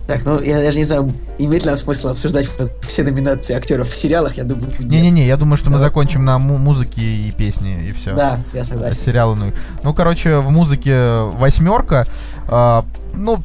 Так, 0.08 0.26
ну 0.26 0.40
я 0.42 0.62
даже 0.62 0.78
не 0.78 0.86
знаю, 0.86 1.12
имеет 1.38 1.66
ли 1.66 1.76
смысл 1.76 2.08
обсуждать 2.10 2.48
все 2.88 3.04
номинации 3.04 3.54
актеров 3.56 3.90
в 3.90 3.96
сериалах, 3.96 4.38
я 4.38 4.46
думаю. 4.46 4.70
Не-не-не, 4.80 5.28
я 5.28 5.36
думаю, 5.36 5.58
что 5.58 5.70
мы 5.70 5.76
Давай. 5.78 5.90
закончим 5.90 6.24
на 6.24 6.38
му- 6.40 6.58
музыке 6.58 7.02
и 7.02 7.32
песне, 7.32 7.90
и 7.90 7.92
все. 7.92 8.14
Да, 8.14 8.40
я 8.54 8.64
согласен. 8.64 8.98
сериалы. 8.98 9.36
Ну, 9.36 9.52
ну, 9.84 9.94
короче, 9.94 10.38
в 10.38 10.50
музыке 10.50 11.22
восьмерка. 11.38 12.08
а, 12.48 12.86
ну, 13.14 13.44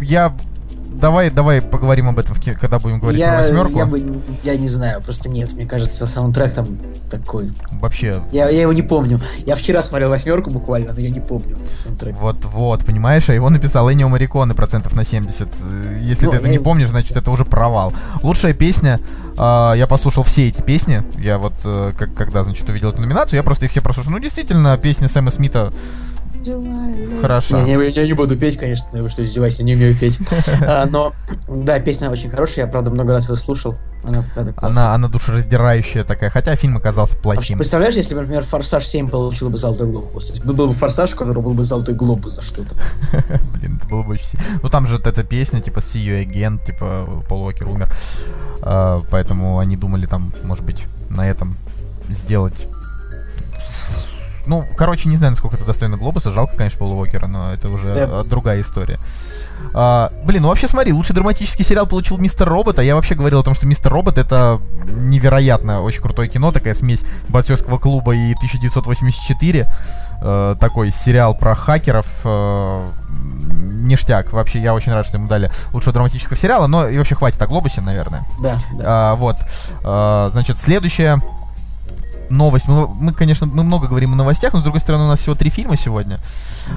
я 0.00 0.34
давай, 1.02 1.30
давай 1.30 1.60
поговорим 1.60 2.08
об 2.08 2.18
этом, 2.18 2.36
когда 2.58 2.78
будем 2.78 3.00
говорить 3.00 3.20
про 3.20 3.32
я, 3.32 3.38
восьмерку. 3.38 3.76
я 3.76 3.86
бы, 3.86 4.22
я 4.44 4.56
не 4.56 4.68
знаю, 4.68 5.02
просто 5.02 5.28
нет, 5.28 5.52
мне 5.52 5.66
кажется, 5.66 6.06
саундтрек 6.06 6.54
там 6.54 6.78
такой. 7.10 7.52
Вообще, 7.72 8.22
Я, 8.32 8.48
я 8.48 8.62
его 8.62 8.72
не 8.72 8.82
помню. 8.82 9.20
Я 9.44 9.56
вчера 9.56 9.82
смотрел 9.82 10.08
восьмерку 10.08 10.50
буквально, 10.50 10.92
но 10.92 11.00
я 11.00 11.10
не 11.10 11.20
помню 11.20 11.58
саундтрек. 11.74 12.16
вот, 12.16 12.44
вот, 12.44 12.84
понимаешь, 12.86 13.28
а 13.28 13.34
его 13.34 13.50
написал 13.50 13.90
Эннио 13.92 14.08
Мариконе 14.08 14.54
процентов 14.54 14.94
на 14.94 15.04
70. 15.04 15.48
Э, 15.48 15.98
Если 16.00 16.24
Ну, 16.26 16.30
ты 16.30 16.36
это 16.38 16.48
не 16.48 16.60
помнишь, 16.60 16.88
значит, 16.88 17.16
это 17.16 17.30
уже 17.32 17.44
провал. 17.44 17.92
Лучшая 18.22 18.54
песня, 18.54 19.00
а, 19.36 19.74
я 19.74 19.86
послушал 19.88 20.22
все 20.22 20.48
эти 20.48 20.62
песни, 20.62 21.02
я 21.18 21.38
вот, 21.38 21.54
э, 21.64 21.92
как, 21.98 22.14
когда, 22.14 22.44
значит, 22.44 22.68
увидел 22.68 22.90
эту 22.90 23.00
номинацию, 23.00 23.38
я 23.38 23.42
просто 23.42 23.64
их 23.66 23.72
все 23.72 23.80
прослушал. 23.82 24.12
Ну, 24.12 24.20
действительно, 24.20 24.78
песня 24.78 25.08
Сэма 25.08 25.30
Смита 25.32 25.72
хороша. 27.20 27.62
Не, 27.62 27.74
не, 27.74 27.90
я 27.90 28.06
не 28.06 28.12
буду 28.12 28.36
петь, 28.36 28.58
конечно, 28.58 28.86
вы 28.92 29.08
что, 29.10 29.24
издеваетесь, 29.24 29.60
не 29.60 29.74
умею 29.74 29.94
петь. 29.98 30.18
А, 30.62 30.86
но, 30.86 31.12
да, 31.48 31.80
песня 31.80 32.10
очень 32.10 32.30
хорошая, 32.30 32.66
я, 32.66 32.70
правда, 32.70 32.90
много 32.90 33.12
раз 33.12 33.28
ее 33.28 33.36
слушал. 33.36 33.76
Она, 34.04 34.24
правда. 34.34 34.54
Она, 34.56 34.94
она 34.94 35.08
душераздирающая 35.08 36.04
такая, 36.04 36.30
хотя 36.30 36.56
фильм 36.56 36.76
оказался 36.76 37.14
Вообще, 37.16 37.22
плохим. 37.22 37.58
представляешь, 37.58 37.94
если, 37.94 38.14
например, 38.14 38.42
Форсаж 38.44 38.84
7 38.86 39.08
получил 39.08 39.50
бы 39.50 39.58
золотой 39.58 39.88
глобус? 39.88 40.26
То 40.26 40.32
есть 40.32 40.44
был 40.44 40.66
бы 40.68 40.74
Форсаж, 40.74 41.14
у 41.14 41.16
которого 41.16 41.42
был 41.42 41.54
бы 41.54 41.64
золотой 41.64 41.94
глобус 41.94 42.34
за 42.34 42.42
что-то. 42.42 42.74
Блин, 43.58 43.78
это 43.78 43.88
было 43.88 44.02
бы 44.02 44.14
очень. 44.14 44.38
Ну 44.62 44.68
там 44.68 44.86
же 44.86 44.96
эта 44.96 45.22
песня, 45.22 45.60
типа 45.60 45.78
See 45.78 46.04
You 46.04 46.26
Again, 46.26 46.64
типа 46.64 47.24
Пол 47.28 47.44
Уокер 47.44 47.68
умер. 47.68 47.92
А, 48.62 49.02
поэтому 49.10 49.58
они 49.58 49.76
думали 49.76 50.06
там, 50.06 50.32
может 50.42 50.64
быть, 50.64 50.84
на 51.08 51.28
этом 51.28 51.56
сделать 52.08 52.66
ну, 54.46 54.64
короче, 54.76 55.08
не 55.08 55.16
знаю, 55.16 55.32
насколько 55.32 55.56
это 55.56 55.64
достойно 55.64 55.96
Глобуса. 55.96 56.30
Жалко, 56.30 56.56
конечно, 56.56 56.78
Пола 56.78 56.94
Уокера, 56.94 57.26
но 57.26 57.52
это 57.52 57.68
уже 57.68 57.94
Да. 57.94 58.20
э, 58.20 58.24
другая 58.24 58.60
история. 58.60 58.98
А, 59.74 60.10
блин, 60.24 60.42
ну 60.42 60.48
вообще 60.48 60.66
смотри, 60.66 60.92
лучший 60.92 61.14
драматический 61.14 61.64
сериал 61.64 61.86
получил 61.86 62.18
Мистер 62.18 62.48
Робот, 62.48 62.78
а 62.80 62.82
я 62.82 62.94
вообще 62.96 63.14
говорил 63.14 63.38
о 63.40 63.42
том, 63.44 63.54
что 63.54 63.66
Мистер 63.66 63.92
Робот 63.92 64.18
это 64.18 64.60
невероятно 64.84 65.82
очень 65.82 66.02
крутое 66.02 66.28
кино, 66.28 66.50
такая 66.52 66.74
смесь 66.74 67.04
бойцовского 67.28 67.78
клуба 67.78 68.12
и 68.14 68.34
1984. 68.34 69.68
Э, 70.20 70.56
такой 70.58 70.90
сериал 70.90 71.34
про 71.34 71.54
хакеров. 71.54 72.06
э, 72.24 72.88
ништяк. 73.82 74.32
Вообще, 74.32 74.60
я 74.60 74.74
очень 74.74 74.92
рад, 74.92 75.04
что 75.06 75.18
ему 75.18 75.28
дали 75.28 75.50
лучшего 75.72 75.92
драматического 75.92 76.36
сериала, 76.36 76.66
но 76.66 76.88
и 76.88 76.96
вообще 76.98 77.14
хватит 77.14 77.40
о 77.42 77.46
Глобусе, 77.46 77.80
наверное. 77.80 78.24
Да, 78.40 78.56
да. 78.74 78.84
А, 78.86 79.14
вот. 79.16 79.36
А, 79.84 80.28
значит, 80.30 80.58
следующая 80.58 81.20
новость. 82.32 82.68
Мы, 82.68 82.88
мы, 82.88 83.12
конечно, 83.12 83.46
мы 83.46 83.62
много 83.62 83.86
говорим 83.86 84.14
о 84.14 84.16
новостях, 84.16 84.52
но 84.52 84.60
с 84.60 84.62
другой 84.62 84.80
стороны, 84.80 85.04
у 85.04 85.08
нас 85.08 85.20
всего 85.20 85.34
три 85.34 85.50
фильма 85.50 85.76
сегодня. 85.76 86.18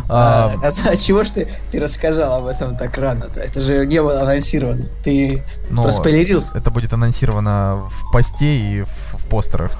А, 0.09 0.51
А, 0.61 0.67
а 0.89 0.97
чего 0.97 1.23
ж 1.23 1.29
ты, 1.29 1.47
ты 1.71 1.79
рассказал 1.79 2.39
об 2.39 2.47
этом 2.47 2.75
так 2.75 2.97
рано-то? 2.97 3.39
Это 3.39 3.61
же 3.61 3.85
не 3.85 4.01
было 4.01 4.21
анонсировано. 4.21 4.85
Ты 5.03 5.43
но 5.69 5.83
проспойлерил? 5.83 6.43
это 6.53 6.69
будет 6.71 6.93
анонсировано 6.93 7.87
в 7.89 8.11
посте 8.11 8.57
и 8.57 8.81
в, 8.83 8.87
в 8.89 9.25
постерах. 9.27 9.71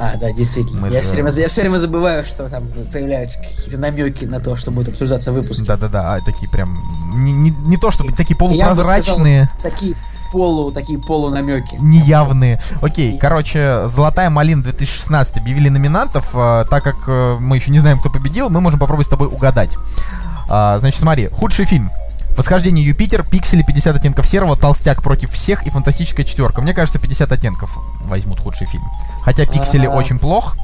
А, 0.00 0.16
да, 0.16 0.32
действительно. 0.32 0.82
Мы 0.82 0.88
Я 0.88 0.94
же- 0.94 1.08
все, 1.08 1.14
время, 1.14 1.30
я 1.30 1.48
все 1.48 1.60
время 1.62 1.78
забываю, 1.78 2.24
что 2.24 2.48
там 2.48 2.68
появляются 2.92 3.38
какие-то 3.38 3.78
намеки 3.78 4.24
на 4.24 4.40
то, 4.40 4.56
что 4.56 4.70
будет 4.70 4.88
обсуждаться 4.88 5.32
в 5.32 5.34
выпуске. 5.34 5.64
Да-да-да, 5.66 6.14
а, 6.14 6.20
такие 6.20 6.50
прям... 6.50 6.82
Не, 7.16 7.32
не, 7.32 7.50
не 7.50 7.76
то, 7.76 7.90
чтобы 7.90 8.12
такие 8.12 8.36
Я 8.40 8.46
бы 8.46 8.54
сказал, 8.54 8.74
полупрозрачные, 8.74 9.50
такие 9.62 9.94
полу, 10.34 10.72
такие 10.72 10.98
полунамеки. 10.98 11.76
неявные. 11.80 12.60
Окей, 12.82 13.16
короче, 13.18 13.86
«Золотая 13.86 14.30
малина 14.30 14.62
2016» 14.62 15.38
объявили 15.38 15.68
номинантов. 15.68 16.30
а, 16.34 16.64
так 16.64 16.82
как 16.82 16.96
э, 17.06 17.36
мы 17.38 17.56
еще 17.56 17.70
не 17.70 17.78
знаем, 17.78 18.00
кто 18.00 18.10
победил, 18.10 18.50
мы 18.50 18.60
можем 18.60 18.80
попробовать 18.80 19.06
с 19.06 19.10
тобой 19.10 19.28
угадать. 19.28 19.76
А, 20.48 20.78
значит, 20.80 20.98
смотри, 20.98 21.28
худший 21.28 21.66
фильм. 21.66 21.90
Восхождение 22.36 22.84
Юпитер, 22.84 23.22
Пиксели, 23.22 23.62
50 23.62 23.96
оттенков 23.96 24.26
серого, 24.26 24.56
Толстяк 24.56 25.04
против 25.04 25.30
всех 25.30 25.64
и 25.68 25.70
Фантастическая 25.70 26.26
четверка. 26.26 26.60
Мне 26.62 26.74
кажется, 26.74 26.98
50 26.98 27.30
оттенков 27.30 27.78
возьмут 28.06 28.40
худший 28.40 28.66
фильм. 28.66 28.84
Хотя 29.22 29.46
Пиксели 29.46 29.86
очень 29.86 30.18
плох, 30.18 30.56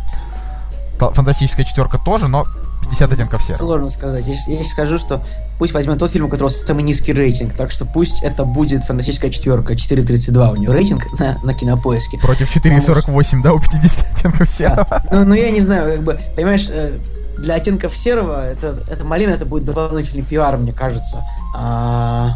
Фантастическая 0.98 1.64
четверка 1.64 1.98
тоже, 1.98 2.26
но 2.26 2.44
50 2.82 3.12
оттенков 3.12 3.42
серого. 3.42 3.58
Сложно 3.58 3.88
сказать. 3.90 4.26
Я, 4.26 4.34
я 4.58 4.64
скажу, 4.64 4.98
что 4.98 5.22
пусть 5.58 5.72
возьмет 5.72 5.98
тот 5.98 6.10
фильм, 6.10 6.26
у 6.26 6.28
которого 6.28 6.48
самый 6.48 6.82
низкий 6.82 7.12
рейтинг. 7.12 7.54
Так 7.54 7.70
что 7.70 7.84
пусть 7.84 8.22
это 8.22 8.44
будет 8.44 8.82
фантастическая 8.82 9.30
четверка. 9.30 9.74
4.32 9.74 10.52
у 10.52 10.56
нее 10.56 10.72
рейтинг 10.72 11.06
на, 11.18 11.38
на 11.42 11.54
кинопоиске. 11.54 12.18
Против 12.18 12.54
4,48, 12.54 13.42
да, 13.42 13.52
у 13.52 13.60
50 13.60 14.06
оттенков 14.12 14.48
серого. 14.48 15.02
Ну, 15.12 15.24
ну, 15.24 15.34
я 15.34 15.50
не 15.50 15.60
знаю, 15.60 15.96
как 15.96 16.04
бы, 16.04 16.20
понимаешь, 16.36 16.68
э, 16.70 16.98
для 17.40 17.54
оттенков 17.54 17.96
серого 17.96 18.44
это, 18.44 18.82
это 18.88 19.04
малина, 19.04 19.30
это 19.30 19.46
будет 19.46 19.64
дополнительный 19.64 20.22
пиар, 20.24 20.56
мне 20.58 20.72
кажется. 20.72 21.24
А, 21.56 22.30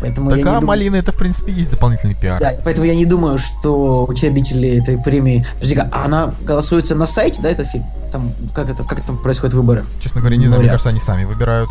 поэтому 0.00 0.30
я 0.30 0.36
Так 0.36 0.44
не 0.44 0.50
а 0.50 0.54
думаю- 0.60 0.66
малина 0.66 0.96
это, 0.96 1.12
в 1.12 1.16
принципе, 1.16 1.52
есть 1.52 1.70
дополнительный 1.70 2.14
пиар. 2.14 2.40
Да, 2.40 2.50
поэтому 2.64 2.86
я 2.86 2.94
не 2.94 3.06
думаю, 3.06 3.38
что 3.38 4.04
учредители 4.06 4.80
этой 4.80 4.98
премии... 4.98 5.46
Подожди, 5.54 5.76
а 5.78 6.04
она 6.04 6.34
голосуется 6.42 6.94
на 6.94 7.06
сайте, 7.06 7.42
да, 7.42 7.50
этот 7.50 7.66
фильм? 7.68 7.84
Там, 8.10 8.32
как 8.54 8.68
это, 8.70 8.82
как 8.84 9.00
там 9.02 9.18
происходят 9.18 9.54
выборы? 9.54 9.84
Честно 10.00 10.20
говоря, 10.20 10.36
не 10.36 10.46
знаю, 10.46 10.60
мне 10.62 10.70
кажется, 10.70 10.88
они 10.90 11.00
сами 11.00 11.24
выбирают. 11.24 11.68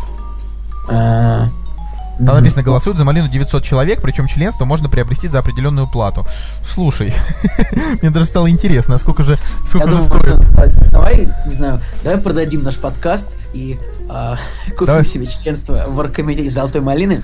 А, 0.88 1.48
Там 2.18 2.36
написано, 2.36 2.62
голосуют 2.62 2.98
за 2.98 3.04
малину 3.04 3.28
900 3.28 3.62
человек, 3.62 4.00
причем 4.00 4.26
членство 4.26 4.64
можно 4.64 4.88
приобрести 4.88 5.28
за 5.28 5.38
определенную 5.38 5.86
плату. 5.86 6.26
Слушай, 6.64 7.14
мне 8.02 8.10
даже 8.10 8.26
стало 8.26 8.50
интересно, 8.50 8.94
а 8.94 8.98
сколько 8.98 9.22
же, 9.22 9.38
сколько 9.66 9.90
же 9.90 10.02
стоит? 10.02 10.24
а, 10.56 10.66
давай, 10.90 11.28
не 11.46 11.52
знаю, 11.54 11.80
давай 12.02 12.18
продадим 12.18 12.62
наш 12.62 12.76
подкаст 12.76 13.36
и 13.52 13.78
а, 14.08 14.36
купим 14.78 15.04
себе 15.04 15.26
членство 15.26 15.84
в 15.88 15.98
оргкомитете 15.98 16.48
Золотой 16.48 16.80
Малины. 16.80 17.22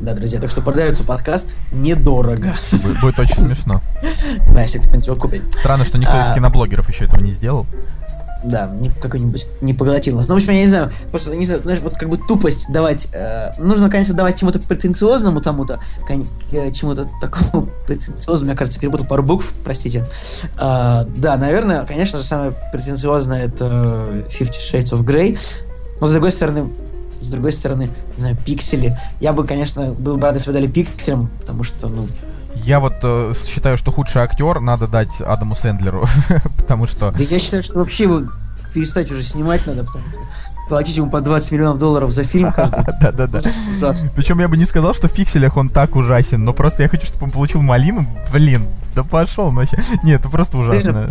Да, 0.00 0.12
друзья, 0.14 0.40
так 0.40 0.50
что 0.50 0.60
продается 0.60 1.04
подкаст 1.04 1.54
недорого. 1.70 2.56
Бу- 2.72 3.00
Будет 3.00 3.20
очень 3.20 3.36
смешно. 3.36 3.80
Да, 4.52 4.62
если 4.62 4.78
кто-нибудь 4.78 5.06
его 5.06 5.14
купит. 5.16 5.42
Странно, 5.54 5.84
что 5.84 5.98
никто 5.98 6.20
из 6.20 6.26
А. 6.30 6.34
киноблогеров 6.34 6.88
еще 6.88 7.04
этого 7.04 7.20
не 7.20 7.30
сделал. 7.30 7.64
Да, 8.44 8.68
не, 8.68 8.90
какой-нибудь 8.90 9.46
не 9.62 9.72
поглотил 9.72 10.16
нас. 10.16 10.28
Ну, 10.28 10.34
в 10.34 10.36
общем, 10.36 10.52
я 10.52 10.60
не 10.60 10.68
знаю, 10.68 10.92
просто, 11.10 11.34
не 11.34 11.46
знаю, 11.46 11.62
знаешь, 11.62 11.80
вот 11.80 11.96
как 11.96 12.10
бы 12.10 12.18
тупость 12.18 12.70
давать. 12.70 13.08
э, 13.12 13.52
нужно, 13.58 13.88
конечно, 13.88 14.14
давать 14.14 14.38
чему-то 14.38 14.58
претенциозному 14.58 15.40
тому-то, 15.40 15.80
к 16.06 16.72
чему-то 16.72 17.08
такому 17.20 17.68
претенциозному, 17.86 18.50
мне 18.50 18.58
кажется, 18.58 18.78
перепутал 18.78 19.06
пару 19.06 19.22
букв, 19.22 19.54
простите. 19.64 20.06
А, 20.58 21.06
да, 21.16 21.38
наверное, 21.38 21.86
конечно 21.86 22.18
же, 22.18 22.24
самое 22.24 22.52
претенциозное 22.70 23.46
это 23.46 24.26
Fifty 24.28 24.58
Shades 24.72 24.92
of 24.92 25.04
Grey, 25.04 25.38
но 26.00 26.06
с 26.06 26.10
другой 26.10 26.32
стороны, 26.32 26.68
с 27.22 27.28
другой 27.28 27.52
стороны, 27.52 27.90
не 28.14 28.18
знаю, 28.18 28.36
пиксели. 28.44 28.98
Я 29.20 29.32
бы, 29.32 29.46
конечно, 29.46 29.92
был 29.92 30.16
бы 30.16 30.22
рад, 30.22 30.34
если 30.34 30.48
бы 30.48 30.52
дали 30.52 30.66
пикселям, 30.66 31.30
потому 31.40 31.64
что, 31.64 31.88
ну, 31.88 32.06
Я 32.56 32.80
вот 32.80 32.94
э, 33.02 33.32
считаю, 33.34 33.76
что 33.76 33.92
худший 33.92 34.22
актер 34.22 34.60
надо 34.60 34.86
дать 34.86 35.20
Адаму 35.20 35.54
Сэндлеру, 35.54 36.06
потому 36.58 36.86
что... 36.86 37.10
Да 37.10 37.22
я 37.22 37.38
считаю, 37.38 37.62
что 37.62 37.78
вообще 37.78 38.04
его 38.04 38.22
перестать 38.72 39.10
уже 39.10 39.22
снимать 39.22 39.66
надо, 39.66 39.84
потому 39.84 40.04
что 40.08 40.18
платить 40.68 40.96
ему 40.96 41.10
по 41.10 41.20
20 41.20 41.52
миллионов 41.52 41.78
долларов 41.78 42.12
за 42.12 42.24
фильм 42.24 42.52
каждый. 42.52 42.84
Да-да-да. 43.00 43.40
Причем 44.16 44.40
я 44.40 44.48
бы 44.48 44.56
не 44.56 44.64
сказал, 44.64 44.94
что 44.94 45.08
в 45.08 45.12
пикселях 45.12 45.56
он 45.56 45.68
так 45.68 45.96
ужасен, 45.96 46.44
но 46.44 46.52
просто 46.52 46.82
я 46.82 46.88
хочу, 46.88 47.06
чтобы 47.06 47.26
он 47.26 47.30
получил 47.30 47.62
малину. 47.62 48.06
Блин, 48.32 48.66
да 48.94 49.02
пошел 49.02 49.50
вообще. 49.50 49.78
Нет, 50.02 50.20
это 50.20 50.28
просто 50.28 50.58
ужасно. 50.58 50.78
Реально, 50.78 51.10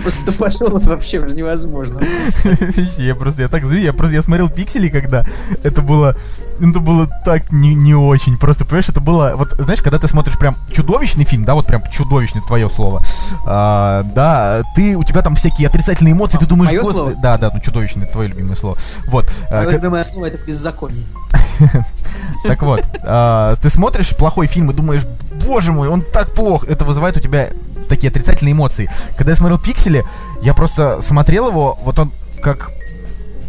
просто, 0.00 0.26
да 0.26 0.32
пошел 0.38 0.78
вообще 0.78 1.18
уже 1.18 1.34
невозможно. 1.34 2.00
Я 2.98 3.14
просто, 3.14 3.42
я 3.42 3.48
так 3.48 3.64
злю, 3.64 3.78
я 3.78 3.92
просто, 3.92 4.14
я 4.14 4.22
смотрел 4.22 4.48
пиксели, 4.48 4.88
когда 4.88 5.24
это 5.62 5.82
было, 5.82 6.16
это 6.60 6.80
было 6.80 7.06
так 7.24 7.52
не, 7.52 7.74
не 7.74 7.94
очень. 7.94 8.38
Просто, 8.38 8.64
понимаешь, 8.64 8.88
это 8.88 9.00
было, 9.00 9.34
вот, 9.36 9.50
знаешь, 9.58 9.82
когда 9.82 9.98
ты 9.98 10.08
смотришь 10.08 10.38
прям 10.38 10.56
чудовищный 10.72 11.24
фильм, 11.24 11.44
да, 11.44 11.54
вот 11.54 11.66
прям 11.66 11.82
чудовищный, 11.90 12.42
твое 12.42 12.68
слово, 12.70 13.02
а, 13.44 14.02
да, 14.14 14.62
ты, 14.74 14.96
у 14.96 15.04
тебя 15.04 15.22
там 15.22 15.34
всякие 15.34 15.68
отрицательные 15.68 16.12
эмоции, 16.12 16.38
ты 16.38 16.46
думаешь, 16.46 16.70
«Господи». 16.72 16.94
слово? 16.94 17.14
да, 17.16 17.38
да, 17.38 17.50
ну 17.52 17.60
чудовищный, 17.60 18.06
твое 18.06 18.28
любимое 18.28 18.56
слово. 18.56 18.78
Вот, 19.06 19.30
а, 19.50 19.58
Мое 19.58 19.68
к- 19.68 19.72
любимое 19.72 20.04
слово 20.04 20.26
это 20.26 20.38
беззаконие. 20.38 21.04
так 22.44 22.62
вот, 22.62 22.82
а, 23.02 23.54
ты 23.56 23.70
смотришь 23.70 24.16
плохой 24.16 24.46
фильм 24.46 24.70
и 24.70 24.74
думаешь, 24.74 25.02
боже 25.46 25.72
мой, 25.72 25.88
он 25.88 26.02
так 26.02 26.32
плох, 26.32 26.64
это 26.68 26.84
вызывает 26.86 27.16
у 27.16 27.20
тебя 27.20 27.48
такие 27.88 28.08
отрицательные 28.08 28.52
эмоции. 28.52 28.88
Когда 29.16 29.32
я 29.32 29.36
смотрел 29.36 29.58
Пиксели, 29.58 30.04
я 30.42 30.54
просто 30.54 31.02
смотрел 31.02 31.48
его, 31.48 31.78
вот 31.82 31.98
он 31.98 32.12
как, 32.42 32.70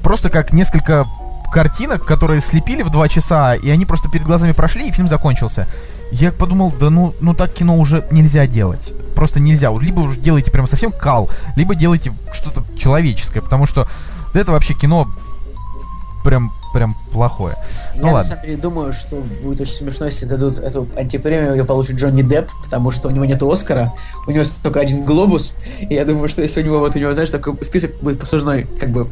просто 0.03 0.29
как 0.29 0.53
несколько 0.53 1.07
картинок, 1.51 2.05
которые 2.05 2.41
слепили 2.41 2.83
в 2.83 2.89
два 2.89 3.07
часа, 3.07 3.55
и 3.55 3.69
они 3.69 3.85
просто 3.85 4.09
перед 4.09 4.25
глазами 4.25 4.51
прошли, 4.51 4.87
и 4.87 4.91
фильм 4.91 5.07
закончился. 5.07 5.67
Я 6.11 6.31
подумал, 6.31 6.71
да 6.71 6.89
ну, 6.89 7.13
ну 7.19 7.33
так 7.33 7.53
кино 7.53 7.77
уже 7.77 8.05
нельзя 8.11 8.47
делать. 8.47 8.93
Просто 9.15 9.39
нельзя. 9.39 9.71
Либо 9.71 10.01
уже 10.01 10.19
делайте 10.19 10.51
прям 10.51 10.67
совсем 10.67 10.91
кал, 10.91 11.29
либо 11.55 11.75
делайте 11.75 12.13
что-то 12.31 12.63
человеческое, 12.77 13.41
потому 13.41 13.65
что 13.65 13.87
это 14.33 14.51
вообще 14.51 14.73
кино 14.73 15.09
прям, 16.23 16.51
прям 16.77 16.95
плохое. 17.11 17.55
Я 17.95 18.01
Ну 18.01 18.07
на 18.07 18.13
ладно. 18.13 18.29
самом 18.29 18.43
деле 18.45 18.57
думаю, 18.57 18.93
что 18.93 19.15
будет 19.41 19.61
очень 19.61 19.73
смешно, 19.73 20.05
если 20.05 20.27
дадут 20.27 20.59
эту 20.59 20.87
антипремию, 20.95 21.55
ее 21.55 21.65
получит 21.65 21.95
Джонни 21.95 22.21
Депп, 22.21 22.51
потому 22.63 22.91
что 22.91 23.07
у 23.07 23.11
него 23.11 23.25
нет 23.25 23.41
Оскара, 23.41 23.93
у 24.27 24.31
него 24.31 24.45
только 24.61 24.79
один 24.79 25.03
глобус, 25.03 25.53
и 25.79 25.95
я 25.95 26.05
думаю, 26.05 26.29
что 26.29 26.43
если 26.43 26.61
у 26.61 26.65
него 26.65 26.77
вот 26.77 26.95
у 26.95 26.99
него, 26.99 27.11
знаешь, 27.13 27.31
такой 27.31 27.55
список 27.63 27.95
будет 28.01 28.19
послужной, 28.19 28.67
как 28.79 28.89
бы 28.91 29.09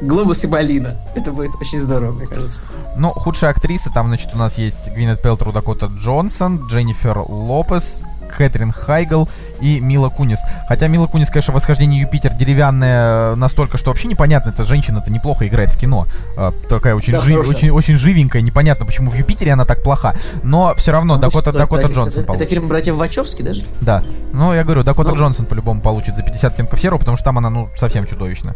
глобус 0.00 0.42
и 0.42 0.48
малина. 0.48 1.00
Это 1.14 1.30
будет 1.30 1.52
очень 1.60 1.78
здорово, 1.78 2.10
мне 2.12 2.26
кажется. 2.26 2.60
Ну, 2.96 3.10
худшая 3.10 3.52
актриса, 3.52 3.90
там, 3.94 4.08
значит, 4.08 4.30
у 4.34 4.38
нас 4.38 4.58
есть 4.58 4.90
Гвинет 4.90 5.22
Пелтер, 5.22 5.52
Дакота 5.52 5.86
Джонсон, 5.86 6.66
Дженнифер 6.66 7.18
Лопес, 7.28 8.02
Кэтрин 8.36 8.72
Хайгл 8.72 9.28
и 9.60 9.80
Мила 9.80 10.08
Кунис. 10.10 10.40
Хотя 10.68 10.88
Мила 10.88 11.06
Кунис, 11.06 11.28
конечно, 11.30 11.54
восхождение 11.54 12.00
Юпитер 12.00 12.32
деревянная 12.34 13.32
э, 13.32 13.34
настолько, 13.36 13.78
что 13.78 13.90
вообще 13.90 14.08
непонятно, 14.08 14.50
эта 14.50 14.64
женщина-то 14.64 15.10
неплохо 15.10 15.46
играет 15.46 15.70
в 15.70 15.78
кино. 15.78 16.06
Э, 16.36 16.52
такая 16.68 16.94
очень, 16.94 17.12
Да, 17.12 17.20
жи- 17.20 17.32
хорошая. 17.32 17.54
очень, 17.56 17.70
очень 17.70 17.98
живенькая, 17.98 18.42
непонятно, 18.42 18.86
почему 18.86 19.10
в 19.10 19.14
Юпитере 19.14 19.52
она 19.52 19.64
так 19.64 19.82
плоха. 19.82 20.14
Но 20.42 20.74
все 20.76 20.92
равно 20.92 21.14
Потому 21.14 21.30
Дакота, 21.30 21.50
что 21.50 21.58
Дакота 21.58 21.82
это, 21.82 21.92
Джонсон 21.92 22.18
это, 22.20 22.26
получит. 22.26 22.42
это 22.46 22.50
фильм 22.54 22.68
братьев 22.68 22.94
Вачовски 22.96 23.42
даже? 23.42 23.64
Да. 23.80 24.02
Ну, 24.32 24.52
я 24.52 24.64
говорю, 24.64 24.82
Дакота 24.82 25.10
Ну. 25.10 25.16
Джонсон 25.16 25.46
по-любому 25.46 25.80
получит 25.80 26.16
за 26.16 26.22
50 26.22 26.54
оттенков 26.54 26.80
серого, 26.80 26.98
потому 26.98 27.16
что 27.16 27.24
там 27.24 27.38
она, 27.38 27.50
ну, 27.50 27.68
совсем 27.76 28.06
чудовищная. 28.06 28.54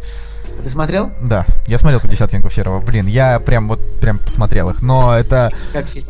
Ты 0.63 0.69
смотрел? 0.69 1.11
Да, 1.21 1.45
я 1.67 1.77
смотрел 1.77 2.01
50 2.01 2.27
оттенков 2.29 2.53
серого. 2.53 2.81
Блин, 2.81 3.07
я 3.07 3.39
прям 3.39 3.69
вот 3.69 3.79
прям 4.01 4.17
посмотрел 4.19 4.69
их. 4.71 4.81
Но 4.81 5.13
это 5.17 5.51
Как 5.71 5.87
фильм? 5.87 6.05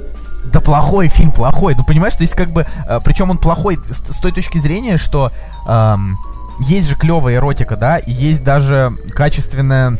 Да 0.51 0.59
плохой 0.59 1.07
фильм, 1.07 1.31
плохой. 1.31 1.75
Ну, 1.75 1.83
понимаешь, 1.83 2.15
то 2.15 2.23
есть 2.23 2.35
как 2.35 2.49
бы... 2.49 2.65
причем 3.03 3.29
он 3.29 3.37
плохой 3.37 3.77
с, 3.77 4.15
с 4.15 4.19
той 4.19 4.31
точки 4.31 4.57
зрения, 4.57 4.97
что 4.97 5.31
эм, 5.67 6.17
есть 6.59 6.89
же 6.89 6.95
клевая 6.95 7.35
эротика, 7.35 7.75
да, 7.77 7.97
и 7.97 8.11
есть 8.11 8.43
даже 8.43 8.91
качественная 9.13 9.97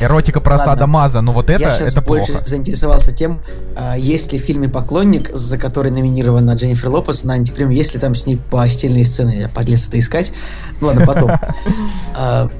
эротика 0.00 0.40
про 0.40 0.52
Ладно. 0.56 0.64
Сада 0.64 0.86
Маза, 0.86 1.20
но 1.20 1.32
вот 1.32 1.50
это, 1.50 1.62
Я 1.62 1.70
сейчас 1.70 1.92
это 1.92 2.00
больше 2.00 2.32
плохо. 2.32 2.46
заинтересовался 2.46 3.14
тем, 3.14 3.40
а, 3.76 3.96
есть 3.96 4.32
ли 4.32 4.38
в 4.38 4.42
фильме 4.42 4.68
«Поклонник», 4.68 5.30
за 5.32 5.58
который 5.58 5.90
номинирована 5.92 6.52
Дженнифер 6.52 6.88
Лопес 6.88 7.24
на 7.24 7.34
антипремию, 7.34 7.76
есть 7.76 7.94
ли 7.94 8.00
там 8.00 8.14
с 8.14 8.26
ней 8.26 8.36
постельные 8.36 9.04
сцены, 9.04 9.30
я 9.30 9.48
подлез 9.48 9.88
это 9.88 9.98
искать. 9.98 10.32
Ну 10.80 10.88
ладно, 10.88 11.06
потом. 11.06 11.30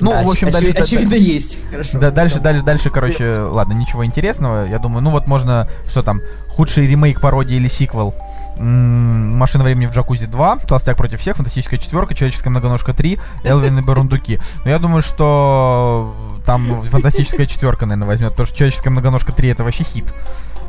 А, 0.00 0.04
Ну, 0.04 0.10
Да, 0.12 0.22
в 0.22 0.30
общем, 0.30 0.48
оч- 0.48 0.52
дальше... 0.52 0.70
очевидно, 0.70 0.84
очевидно, 0.84 1.14
есть. 1.34 1.58
Хорошо. 1.70 1.98
Да, 1.98 2.10
дальше, 2.10 2.38
дальше, 2.40 2.62
дальше, 2.62 2.90
короче, 2.90 3.36
ладно, 3.38 3.72
ничего 3.72 4.04
интересного. 4.04 4.66
Я 4.66 4.78
думаю, 4.78 5.02
ну 5.02 5.10
вот 5.10 5.26
можно, 5.26 5.68
что 5.88 6.02
там, 6.02 6.20
худший 6.48 6.86
ремейк, 6.86 7.20
пародия 7.20 7.56
или 7.56 7.68
сиквел. 7.68 8.14
М, 8.58 9.36
Машина 9.36 9.64
времени 9.64 9.86
в 9.86 9.92
джакузи 9.92 10.26
2, 10.26 10.58
Толстяк 10.66 10.96
против 10.96 11.20
всех, 11.20 11.36
Фантастическая 11.36 11.78
четверка, 11.78 12.14
Человеческая 12.14 12.50
многоножка 12.50 12.92
3, 12.94 13.18
Элвин 13.44 13.78
и 13.78 13.82
Барундуки. 13.82 14.38
Но 14.64 14.70
я 14.70 14.78
думаю, 14.78 15.02
что 15.02 16.14
там 16.44 16.80
Фантастическая 16.82 17.46
четверка, 17.46 17.86
наверное, 17.86 18.08
возьмет, 18.08 18.30
потому 18.32 18.46
что 18.46 18.56
Человеческая 18.56 18.90
многоножка 18.90 19.32
3 19.32 19.48
это 19.50 19.64
вообще 19.64 19.84
хит. 19.84 20.12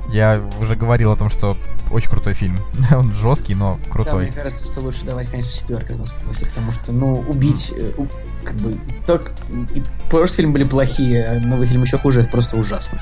Я 0.09 0.41
уже 0.59 0.75
говорил 0.75 1.11
о 1.11 1.15
том, 1.15 1.29
что 1.29 1.57
очень 1.91 2.09
крутой 2.09 2.33
фильм. 2.33 2.59
Он 2.91 3.13
жесткий, 3.13 3.55
но 3.55 3.79
Да, 3.85 3.91
крутой. 3.91 4.23
мне 4.27 4.31
кажется, 4.31 4.65
что 4.65 4.81
лучше 4.81 5.05
давать, 5.05 5.29
конечно, 5.29 5.53
четверка 5.59 5.93
в 5.93 6.07
смысле, 6.07 6.47
потому 6.47 6.71
что, 6.71 6.91
ну, 6.91 7.19
убить, 7.27 7.73
э, 7.75 7.91
как 8.43 8.55
бы, 8.55 8.77
так, 9.05 9.31
и 9.75 9.83
прошлые 10.09 10.37
фильмы 10.37 10.53
были 10.53 10.63
плохие, 10.63 11.25
а 11.27 11.39
новый 11.39 11.67
фильм 11.67 11.83
еще 11.83 11.97
хуже, 11.97 12.21
это 12.21 12.29
просто 12.29 12.55
ужасно. 12.57 12.99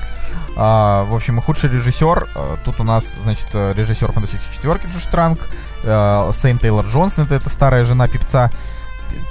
А, 0.56 1.04
в 1.04 1.14
общем, 1.14 1.40
худший 1.40 1.70
режиссер. 1.70 2.28
а, 2.34 2.56
Тут 2.64 2.80
у 2.80 2.84
нас, 2.84 3.16
значит, 3.22 3.46
э, 3.54 3.72
режиссер 3.76 4.10
фантастической 4.10 4.54
четверки 4.54 4.86
Джош 4.86 5.04
Транк, 5.06 5.40
э, 5.84 6.30
Сэм 6.34 6.58
Тейлор 6.58 6.86
Джонсон, 6.86 7.26
это, 7.26 7.34
это 7.36 7.50
старая 7.50 7.84
жена 7.84 8.08
певца, 8.08 8.50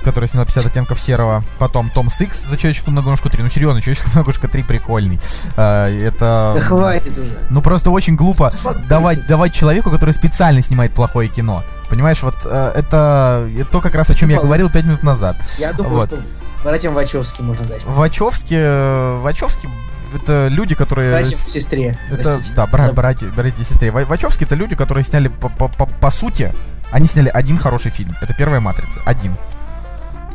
которая 0.03 0.27
сняла 0.27 0.45
50 0.45 0.65
оттенков 0.65 0.99
серого. 0.99 1.43
Потом 1.59 1.89
Том 1.89 2.09
Сикс 2.09 2.45
за 2.45 2.57
Человеческую 2.57 2.93
многоножку 2.93 3.29
3. 3.29 3.43
Ну, 3.43 3.49
серьезно, 3.49 3.81
Человеческая 3.81 4.11
многоножка 4.11 4.47
3 4.47 4.63
прикольный. 4.63 5.19
А, 5.55 5.89
это... 5.89 6.53
Да 6.55 6.61
хватит 6.61 7.17
уже. 7.17 7.39
Ну, 7.49 7.61
просто 7.61 7.91
очень 7.91 8.15
глупо 8.15 8.51
давать, 8.87 9.27
давать 9.27 9.53
человеку, 9.53 9.91
который 9.91 10.11
специально 10.11 10.61
снимает 10.61 10.93
плохое 10.93 11.29
кино. 11.29 11.63
Понимаешь, 11.89 12.23
вот 12.23 12.35
э, 12.45 12.71
это, 12.75 13.47
это 13.55 13.69
то, 13.69 13.81
как 13.81 13.95
раз 13.95 14.09
о 14.09 14.15
чем 14.15 14.29
я 14.29 14.39
говорил 14.39 14.69
5 14.69 14.85
минут 14.85 15.03
назад. 15.03 15.37
Я 15.57 15.73
думаю, 15.73 15.95
Вот. 15.95 16.07
что 16.07 16.19
братьям 16.63 16.93
Вачовски 16.93 17.41
можно 17.41 17.65
дать. 17.65 17.83
Вачовски, 17.85 18.55
э, 18.57 19.19
Вачовски 19.19 19.69
это 20.15 20.47
люди, 20.47 20.75
которые... 20.75 21.11
Братьям 21.11 21.37
сестре. 21.39 21.97
Это, 22.09 22.23
простите. 22.23 22.55
да, 22.55 22.65
бра- 22.67 22.91
братья, 22.91 23.27
братья 23.27 23.61
и 23.61 23.65
сестры. 23.65 23.91
Ва- 23.91 24.05
Вачовски 24.05 24.43
это 24.45 24.55
люди, 24.55 24.75
которые 24.75 25.03
сняли 25.03 25.27
по, 25.27 25.49
по, 25.49 25.67
по, 25.67 25.85
по 25.85 26.09
сути, 26.09 26.53
они 26.91 27.07
сняли 27.07 27.29
один 27.29 27.57
хороший 27.57 27.91
фильм. 27.91 28.15
Это 28.21 28.33
первая 28.33 28.61
матрица. 28.61 29.01
Один. 29.05 29.35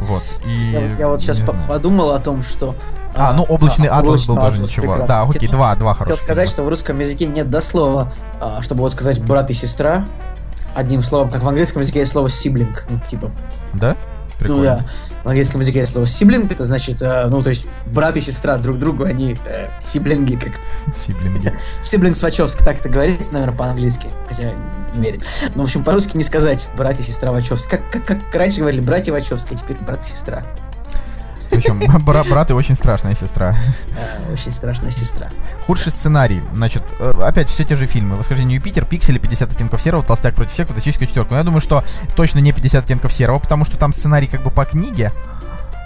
Вот. 0.01 0.23
И, 0.47 0.51
Я, 0.73 0.81
вот- 0.81 0.99
я 0.99 1.09
вот 1.09 1.21
сейчас 1.21 1.39
по- 1.41 1.53
знаю. 1.53 1.69
подумал 1.69 2.11
о 2.13 2.19
том, 2.19 2.43
что... 2.43 2.75
А, 3.17 3.33
ну 3.33 3.43
облачный 3.43 3.89
а, 3.89 3.99
атлас 3.99 4.27
был 4.27 4.35
«Облачный 4.35 4.51
тоже 4.51 4.57
атлас» 4.57 4.71
ничего. 4.71 4.93
прекрасно. 4.93 5.07
Да, 5.09 5.23
окей, 5.23 5.33
Хотел- 5.41 5.51
два, 5.51 5.75
два 5.75 5.93
Хотел 5.95 6.05
хороших. 6.07 6.25
сказать, 6.25 6.45
фильма. 6.49 6.53
что 6.55 6.63
в 6.65 6.69
русском 6.69 6.99
языке 7.01 7.27
нет 7.27 7.51
дослова, 7.51 8.13
а, 8.41 8.63
чтобы 8.63 8.81
вот 8.83 8.93
сказать 8.93 9.23
брат 9.25 9.51
и 9.51 9.53
сестра, 9.55 10.05
одним 10.75 11.03
словом, 11.03 11.29
как 11.31 11.43
в 11.43 11.49
английском 11.49 11.83
языке 11.83 12.01
есть 12.01 12.13
слово 12.13 12.31
сиблинг, 12.31 12.87
ну, 12.89 13.01
типа, 13.11 13.31
Да? 13.75 13.97
ну 13.99 14.39
Прикольно. 14.39 14.63
да, 14.63 14.87
в 15.25 15.29
английском 15.29 15.61
языке 15.61 15.81
есть 15.81 15.93
слово 15.93 16.07
сиблинг, 16.07 16.51
это 16.53 16.65
значит, 16.65 17.03
э, 17.03 17.27
ну, 17.27 17.43
то 17.43 17.51
есть, 17.51 17.67
брат 17.87 18.17
и 18.17 18.21
сестра 18.21 18.57
друг 18.57 18.79
другу, 18.79 19.05
они 19.05 19.37
э, 19.45 19.67
сиблинги, 19.83 20.37
как 20.37 20.53
Сиблинги. 20.95 21.53
сиблинг 21.83 22.17
Вачовски, 22.23 22.63
так 22.63 22.79
это 22.79 22.89
говорится, 22.89 23.33
наверное, 23.35 23.57
по-английски, 23.57 24.07
хотя 24.29 24.53
верю. 24.95 25.21
Ну, 25.55 25.63
в 25.63 25.65
общем, 25.65 25.85
по-русски 25.85 26.17
не 26.17 26.25
сказать 26.25 26.69
брат 26.77 26.99
и 26.99 27.03
сестра 27.03 27.33
Вачовски. 27.33 27.71
Как, 27.71 27.91
как, 27.91 28.05
как 28.05 28.35
раньше 28.35 28.61
говорили 28.61 28.81
братья 28.81 29.13
Вачовски, 29.13 29.55
а 29.55 29.57
теперь 29.57 29.77
брат 29.79 30.07
и 30.07 30.11
сестра. 30.11 30.45
Причем 31.51 31.81
бра- 32.05 32.25
брат 32.25 32.51
и 32.51 32.55
очень 32.55 32.75
страшная 32.75 33.15
сестра. 33.15 33.57
А, 33.93 34.33
очень 34.33 34.53
страшная 34.53 34.91
сестра. 34.91 35.29
Худший 35.67 35.93
сценарий. 35.93 36.43
Значит, 36.55 36.83
э, 36.99 37.13
опять 37.23 37.49
все 37.49 37.65
те 37.65 37.77
же 37.77 37.87
фильмы. 37.87 38.17
«Восхождение 38.17 38.57
Юпитер», 38.57 38.85
«Пиксели», 38.85 39.21
«50 39.21 39.53
оттенков 39.53 39.83
серого», 39.83 40.05
«Толстяк 40.05 40.35
против 40.35 40.53
всех», 40.53 40.69
«Фантастическая 40.69 41.07
четверка». 41.09 41.33
Но 41.33 41.39
я 41.39 41.45
думаю, 41.45 41.61
что 41.61 41.85
точно 42.17 42.39
не 42.39 42.53
«50 42.53 42.79
оттенков 42.79 43.13
серого», 43.13 43.39
потому 43.41 43.65
что 43.65 43.77
там 43.77 43.93
сценарий 43.93 44.27
как 44.27 44.43
бы 44.43 44.51
по 44.51 44.65
книге. 44.65 45.13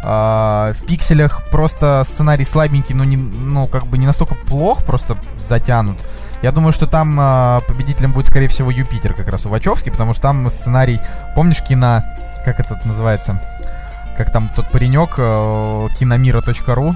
А, 0.06 0.72
в 0.74 0.84
«Пикселях» 0.84 1.44
просто 1.50 2.04
сценарий 2.06 2.44
слабенький, 2.44 2.94
но 2.94 3.04
не, 3.04 3.16
ну, 3.16 3.66
как 3.66 3.86
бы 3.86 3.96
не 3.96 4.06
настолько 4.06 4.34
плох, 4.34 4.84
просто 4.84 5.16
затянут. 5.38 5.98
Я 6.42 6.52
думаю, 6.52 6.72
что 6.72 6.86
там 6.86 7.16
а, 7.18 7.60
победителем 7.66 8.12
будет, 8.12 8.26
скорее 8.26 8.48
всего, 8.48 8.70
Юпитер 8.70 9.14
как 9.14 9.28
раз 9.28 9.46
у 9.46 9.48
Вачовски, 9.48 9.88
потому 9.88 10.12
что 10.12 10.22
там 10.22 10.50
сценарий... 10.50 11.00
Помнишь 11.34 11.62
кино... 11.62 12.02
Как 12.44 12.60
это 12.60 12.78
называется? 12.84 13.40
Как 14.18 14.30
там 14.30 14.50
тот 14.54 14.70
паренек, 14.70 15.14
э, 15.16 15.88
киномира.ру, 15.98 16.94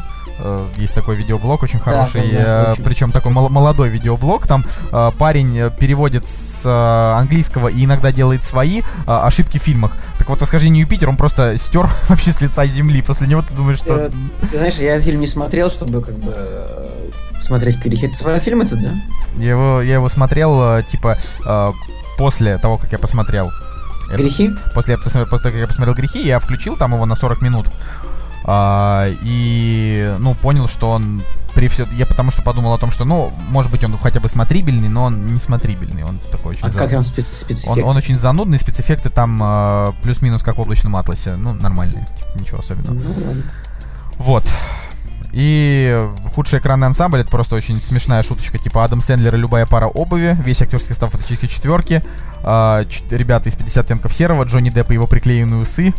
есть 0.76 0.94
такой 0.94 1.16
видеоблог 1.16 1.62
очень 1.62 1.78
хороший, 1.80 2.30
да, 2.30 2.38
да, 2.44 2.64
э, 2.68 2.72
очень. 2.72 2.84
причем 2.84 3.12
такой 3.12 3.32
мол- 3.32 3.48
молодой 3.48 3.88
видеоблог, 3.88 4.46
там 4.46 4.64
э, 4.92 5.10
парень 5.18 5.58
э, 5.58 5.70
переводит 5.70 6.28
с 6.28 6.62
э, 6.64 7.18
английского 7.18 7.68
и 7.68 7.84
иногда 7.84 8.12
делает 8.12 8.42
свои 8.42 8.80
э, 8.80 8.82
ошибки 9.06 9.58
в 9.58 9.62
фильмах. 9.62 9.92
Так 10.18 10.28
вот, 10.28 10.40
«Восхождение 10.40 10.82
Юпитер» 10.82 11.08
он 11.08 11.16
просто 11.16 11.56
стер 11.58 11.88
вообще 12.08 12.32
с 12.32 12.40
лица 12.40 12.66
земли, 12.66 13.02
после 13.02 13.26
него 13.26 13.42
ты 13.42 13.52
думаешь, 13.54 13.78
что... 13.78 13.94
Э, 13.94 14.10
Ты 14.50 14.56
знаешь, 14.58 14.74
я 14.76 15.00
фильм 15.00 15.20
не 15.20 15.26
смотрел, 15.26 15.70
чтобы 15.70 16.02
как 16.02 16.14
бы 16.18 16.32
э, 16.36 17.10
смотреть 17.40 17.78
грехи. 17.78 18.08
Ты 18.08 18.14
смотрел 18.16 18.40
фильм 18.40 18.60
этот, 18.62 18.80
да? 18.82 18.90
Я 19.36 19.50
его, 19.50 19.80
я 19.82 19.94
его 19.94 20.08
смотрел, 20.08 20.78
э, 20.78 20.82
типа, 20.90 21.16
э, 21.44 21.72
после 22.16 22.58
того, 22.58 22.78
как 22.78 22.92
я 22.92 22.98
посмотрел. 22.98 23.50
Это- 24.10 24.22
Грехи? 24.22 24.50
После, 24.74 24.92
я 24.94 24.98
посмотрел- 24.98 25.26
после 25.28 25.42
того, 25.44 25.52
как 25.54 25.60
я 25.60 25.66
посмотрел 25.66 25.94
«Грехи», 25.94 26.26
я 26.26 26.38
включил 26.38 26.76
там 26.76 26.94
его 26.94 27.04
на 27.06 27.14
40 27.14 27.42
минут. 27.42 27.66
А, 28.50 29.08
и, 29.22 30.16
ну, 30.20 30.34
понял, 30.34 30.66
что 30.68 30.90
он 30.92 31.22
при 31.54 31.68
все... 31.68 31.86
Я 31.92 32.06
потому 32.06 32.30
что 32.30 32.40
подумал 32.40 32.72
о 32.72 32.78
том, 32.78 32.90
что, 32.90 33.04
ну, 33.04 33.30
может 33.50 33.70
быть, 33.70 33.84
он 33.84 33.98
хотя 33.98 34.20
бы 34.20 34.28
смотрибельный, 34.28 34.88
но 34.88 35.04
он 35.04 35.26
не 35.26 35.38
смотрибельный. 35.38 36.02
Он 36.04 36.18
такой 36.32 36.52
очень... 36.52 36.64
А 36.66 36.70
за- 36.70 36.78
как 36.78 36.92
он 36.94 37.04
специ 37.04 37.34
спецэффект? 37.34 37.78
он, 37.84 37.84
он 37.90 37.96
очень 37.98 38.14
занудный, 38.14 38.58
спецэффекты 38.58 39.10
там 39.10 39.38
э, 39.42 39.92
плюс-минус 40.02 40.42
как 40.42 40.56
в 40.56 40.60
облачном 40.62 40.96
атласе. 40.96 41.36
Ну, 41.36 41.52
нормальные, 41.52 42.06
типа, 42.16 42.38
ничего 42.40 42.58
особенного. 42.60 42.94
Ну, 42.94 43.26
ладно. 43.26 43.42
Вот. 44.16 44.44
И 45.32 46.08
худший 46.34 46.58
экранный 46.60 46.86
ансамбль 46.86 47.20
это 47.20 47.30
просто 47.30 47.54
очень 47.54 47.80
смешная 47.82 48.22
шуточка, 48.22 48.56
типа 48.56 48.82
Адам 48.84 49.02
Сэндлер 49.02 49.34
и 49.34 49.38
любая 49.38 49.66
пара 49.66 49.86
обуви, 49.86 50.34
весь 50.42 50.62
актерский 50.62 50.88
состав 50.88 51.10
фантастической 51.10 51.50
четверки, 51.50 52.02
ч- 52.88 53.04
ребята 53.10 53.50
из 53.50 53.54
50 53.54 53.84
оттенков 53.84 54.14
серого, 54.14 54.44
Джонни 54.44 54.70
Депп 54.70 54.90
и 54.90 54.94
его 54.94 55.06
приклеенные 55.06 55.60
усы, 55.60 55.92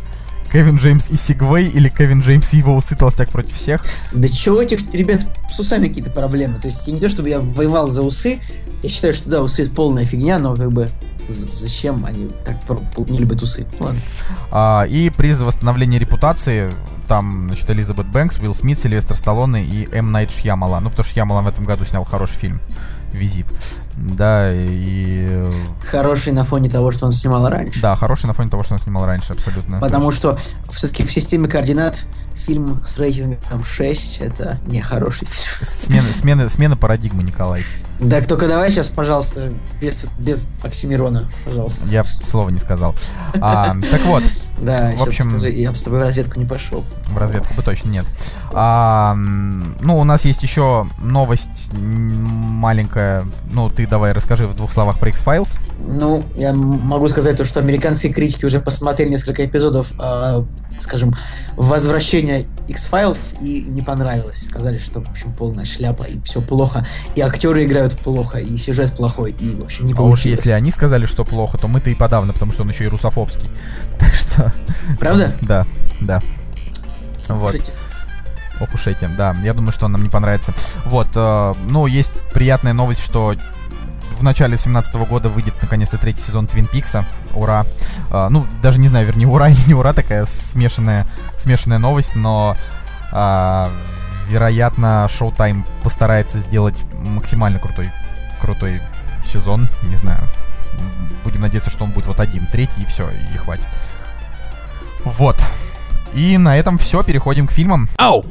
Кевин 0.52 0.78
Джеймс 0.78 1.12
и 1.12 1.16
Сигвей 1.16 1.70
или 1.70 1.90
Кевин 1.90 2.22
Джеймс 2.22 2.54
и 2.54 2.58
его 2.58 2.76
усы 2.76 2.96
толстяк 2.96 3.30
против 3.30 3.54
всех. 3.54 3.86
Да 4.12 4.28
чего 4.28 4.58
у 4.58 4.62
этих 4.62 4.94
ребят 4.94 5.22
с 5.50 5.60
усами 5.60 5.88
какие-то 5.88 6.12
проблемы? 6.12 6.60
То 6.60 6.68
есть 6.68 6.88
не 6.88 7.00
то, 7.00 7.10
чтобы 7.10 7.30
я 7.30 7.40
воевал 7.40 7.90
за 7.90 8.02
усы, 8.02 8.40
я 8.82 8.90
считаю, 8.90 9.14
что 9.14 9.30
да, 9.30 9.44
усы 9.44 9.64
это 9.64 9.72
полная 9.72 10.06
фигня, 10.06 10.40
но 10.40 10.56
как 10.56 10.72
бы 10.72 10.90
зачем 11.28 12.06
они 12.06 12.30
так 12.44 12.58
не 13.10 13.18
любят 13.20 13.42
усы? 13.42 13.68
Ладно. 13.80 14.00
А, 14.52 14.84
и 14.90 15.10
приз 15.10 15.38
за 15.38 15.46
восстановление 15.46 16.00
репутации. 16.00 16.72
Там, 17.08 17.48
значит, 17.48 17.70
Элизабет 17.72 18.06
Бэнкс, 18.08 18.38
Уилл 18.38 18.54
Смит, 18.54 18.80
Сильвестр 18.80 19.16
Сталлоне 19.16 19.64
и 19.64 19.90
М. 19.92 20.12
Найт 20.12 20.30
Шьямала. 20.30 20.80
Ну, 20.80 20.90
потому 20.90 21.04
что 21.04 21.14
Шьямала 21.14 21.42
в 21.42 21.48
этом 21.48 21.66
году 21.66 21.84
снял 21.84 22.04
хороший 22.04 22.36
фильм 22.36 22.62
«Визит». 23.12 23.48
Да, 24.00 24.52
и... 24.54 25.52
Хороший 25.84 26.32
на 26.32 26.44
фоне 26.46 26.70
того, 26.70 26.92
что 26.92 27.06
он 27.06 27.12
снимал 27.14 27.50
раньше. 27.50 27.82
Да, 27.82 27.96
хороший 27.96 28.28
на 28.28 28.34
фоне 28.34 28.50
того, 28.50 28.64
что 28.64 28.76
он 28.76 28.80
снимал 28.80 29.06
раньше, 29.06 29.34
абсолютно. 29.34 29.80
Потому 29.80 30.12
что 30.12 30.38
все-таки 30.70 31.04
в 31.04 31.12
системе 31.12 31.48
координат 31.48 32.04
фильм 32.36 32.82
с 32.86 32.98
рейтингом 32.98 33.64
6 33.64 34.22
это 34.22 34.60
не 34.66 34.82
хороший 34.82 35.28
фильм. 35.28 35.68
Смена, 35.68 36.08
смена, 36.08 36.50
смена 36.50 36.78
парадигмы, 36.78 37.24
Николай. 37.24 37.64
Так 38.10 38.28
только 38.28 38.48
давай 38.48 38.72
сейчас, 38.72 38.88
пожалуйста, 38.88 39.52
без, 39.82 40.06
без 40.18 40.50
Оксимирона, 40.64 41.28
пожалуйста. 41.46 41.88
Я 41.90 42.04
слова 42.06 42.50
не 42.50 42.60
сказал. 42.60 42.96
А, 43.42 43.76
так 43.92 44.02
вот, 44.06 44.24
Да, 44.62 44.92
В 44.98 45.04
общем- 45.04 45.40
скажи, 45.40 45.52
я 45.52 45.72
бы 45.72 45.78
с 45.78 45.84
тобой 45.84 46.00
в 46.00 46.04
разведку 46.04 46.40
не 46.40 46.46
пошел. 46.46 46.84
в 47.08 47.18
разведку 47.18 47.54
бы 47.54 47.64
точно 47.64 47.90
нет. 47.90 48.06
А, 48.52 49.16
ну, 49.16 49.98
у 50.00 50.04
нас 50.04 50.26
есть 50.26 50.44
еще 50.44 50.88
новость 51.00 51.72
маленькая. 51.74 53.26
Ну, 53.52 53.70
ты 53.70 53.88
давай 53.90 54.12
расскажи 54.12 54.48
в 54.48 54.56
двух 54.56 54.72
словах 54.72 55.00
про 55.00 55.10
X-Files. 55.10 55.60
Ну, 55.86 56.24
я 56.36 56.54
могу 56.54 57.08
сказать 57.08 57.38
то, 57.38 57.46
что 57.46 57.60
американские 57.60 58.14
критики 58.14 58.46
уже 58.46 58.60
посмотрели 58.60 59.10
несколько 59.10 59.46
эпизодов, 59.46 59.92
э, 60.00 60.44
скажем, 60.80 61.14
возвращения 61.56 62.48
X-Files 62.68 63.38
и 63.42 63.62
не 63.64 63.82
понравилось. 63.82 64.46
Сказали, 64.48 64.78
что, 64.78 65.02
в 65.02 65.10
общем, 65.10 65.34
полная 65.34 65.66
шляпа 65.66 66.04
и 66.04 66.20
все 66.22 66.42
плохо. 66.42 66.86
И 67.16 67.22
актеры 67.22 67.66
играют 67.66 67.98
плохо, 68.00 68.40
и 68.40 68.58
сюжет 68.58 68.96
плохой, 68.96 69.32
и, 69.40 69.56
в 69.56 69.64
общем, 69.64 69.86
не 69.86 69.94
А 69.94 69.96
уж 69.96 70.02
получилось. 70.02 70.40
если 70.40 70.52
они 70.52 70.72
сказали, 70.72 71.06
что 71.06 71.26
плохо, 71.26 71.58
то 71.58 71.68
мы-то 71.68 71.90
и 71.90 71.96
подавно, 71.96 72.34
потому 72.34 72.52
что 72.52 72.64
он 72.64 72.70
еще 72.70 72.86
и 72.86 72.88
русофобский. 72.88 73.50
Так 74.00 74.14
что, 74.16 74.54
Правда? 75.00 75.32
да, 75.42 75.66
да. 76.00 76.22
Вот. 77.28 77.52
Слушайте, 77.52 77.72
Ох 78.62 78.74
уж 78.74 78.88
эти, 78.88 79.10
да. 79.18 79.36
Я 79.44 79.54
думаю, 79.54 79.72
что 79.72 79.86
он 79.86 79.94
нам 79.94 80.04
не 80.04 80.10
понравится. 80.10 80.54
Вот, 80.86 81.08
э, 81.16 81.54
ну, 81.70 81.86
есть 81.86 82.14
приятная 82.34 82.74
новость, 82.74 83.02
что 83.02 83.36
в 84.20 84.24
начале 84.24 84.52
2017 84.52 84.96
года 85.08 85.30
выйдет 85.30 85.56
наконец-то 85.62 85.98
третий 85.98 86.22
сезон 86.22 86.46
Твин 86.46 86.68
Пикса. 86.68 87.06
Ура. 87.34 87.66
Э, 88.12 88.28
ну, 88.30 88.46
даже 88.62 88.80
не 88.80 88.90
знаю, 88.90 89.08
вернее, 89.08 89.28
ура 89.28 89.50
или 89.50 89.68
не 89.68 89.74
ура, 89.74 89.94
такая 89.94 90.26
смешанная, 90.26 91.08
смешанная 91.38 91.78
новость, 91.78 92.16
но 92.16 92.56
а, 93.12 93.72
вероятно, 94.28 95.08
Showtime 95.10 95.66
постарается 95.84 96.40
сделать 96.40 96.84
максимально 96.94 97.60
крутой, 97.60 97.92
крутой 98.42 98.82
сезон. 99.26 99.68
Не 99.84 99.96
знаю. 99.96 100.22
Будем 101.24 101.42
надеяться, 101.42 101.70
что 101.70 101.84
он 101.86 101.92
будет 101.92 102.08
вот 102.08 102.20
один, 102.20 102.46
третий, 102.48 102.82
и 102.82 102.86
все, 102.86 103.10
и 103.34 103.38
хватит. 103.38 103.68
Вот. 105.04 105.42
И 106.14 106.38
на 106.38 106.58
этом 106.58 106.78
все, 106.78 107.04
переходим 107.04 107.48
к 107.48 107.52
фильмам. 107.52 107.88
Ау! 107.98 108.26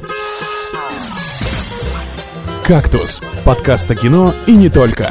«Кактус»— 2.65 3.19
подкаст 3.45 3.89
о 3.89 3.95
кино 3.95 4.31
и 4.45 4.55
не 4.55 4.69
только. 4.69 5.09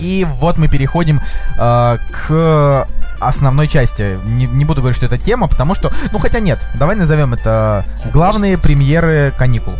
И 0.00 0.26
вот 0.38 0.58
мы 0.58 0.68
переходим 0.68 1.20
э, 1.58 1.98
к 2.10 2.86
основной 3.20 3.68
части. 3.68 4.18
Не, 4.24 4.46
не 4.46 4.64
буду 4.64 4.80
говорить, 4.80 4.96
что 4.96 5.06
это 5.06 5.18
тема, 5.18 5.48
потому 5.48 5.74
что... 5.74 5.92
Ну, 6.12 6.18
хотя 6.18 6.40
нет, 6.40 6.64
давай 6.74 6.96
назовем 6.96 7.34
это 7.34 7.84
главные 8.12 8.58
премьеры 8.58 9.34
каникул. 9.36 9.74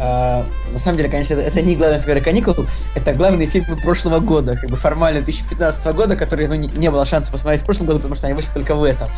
А, 0.00 0.44
на 0.72 0.78
самом 0.78 0.96
деле, 0.96 1.08
конечно, 1.10 1.34
это, 1.34 1.42
это 1.42 1.60
не 1.60 1.74
главная 1.74 1.98
премьера 1.98 2.22
каникул, 2.22 2.54
это 2.94 3.12
главные 3.14 3.48
фильмы 3.48 3.76
прошлого 3.76 4.20
года, 4.20 4.56
как 4.56 4.70
бы 4.70 4.76
формально 4.76 5.22
2015 5.22 5.86
года, 5.94 6.16
которые, 6.16 6.48
ну, 6.48 6.54
не, 6.54 6.68
не 6.68 6.90
было 6.90 7.04
шанса 7.04 7.32
посмотреть 7.32 7.62
в 7.62 7.64
прошлом 7.64 7.86
году, 7.86 7.98
потому 7.98 8.14
что 8.14 8.26
они 8.26 8.34
вышли 8.34 8.50
только 8.52 8.76
в 8.76 8.84
этом. 8.84 9.08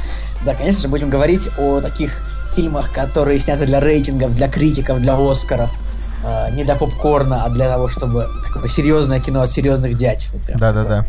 Да, 0.45 0.55
конечно 0.55 0.81
же, 0.81 0.89
будем 0.89 1.11
говорить 1.11 1.51
о 1.59 1.81
таких 1.81 2.23
фильмах, 2.57 2.93
которые 2.93 3.39
сняты 3.39 3.67
для 3.67 3.79
рейтингов, 3.79 4.35
для 4.35 4.49
критиков, 4.49 5.01
для 5.01 5.17
Оскаров. 5.17 5.79
Uh, 6.23 6.55
не 6.55 6.65
для 6.65 6.75
попкорна, 6.75 7.45
а 7.45 7.49
для 7.49 7.67
того, 7.67 7.89
чтобы 7.89 8.29
такое 8.53 8.69
серьезное 8.69 9.21
кино 9.21 9.41
от 9.41 9.51
серьезных 9.51 9.97
дядь. 9.97 10.29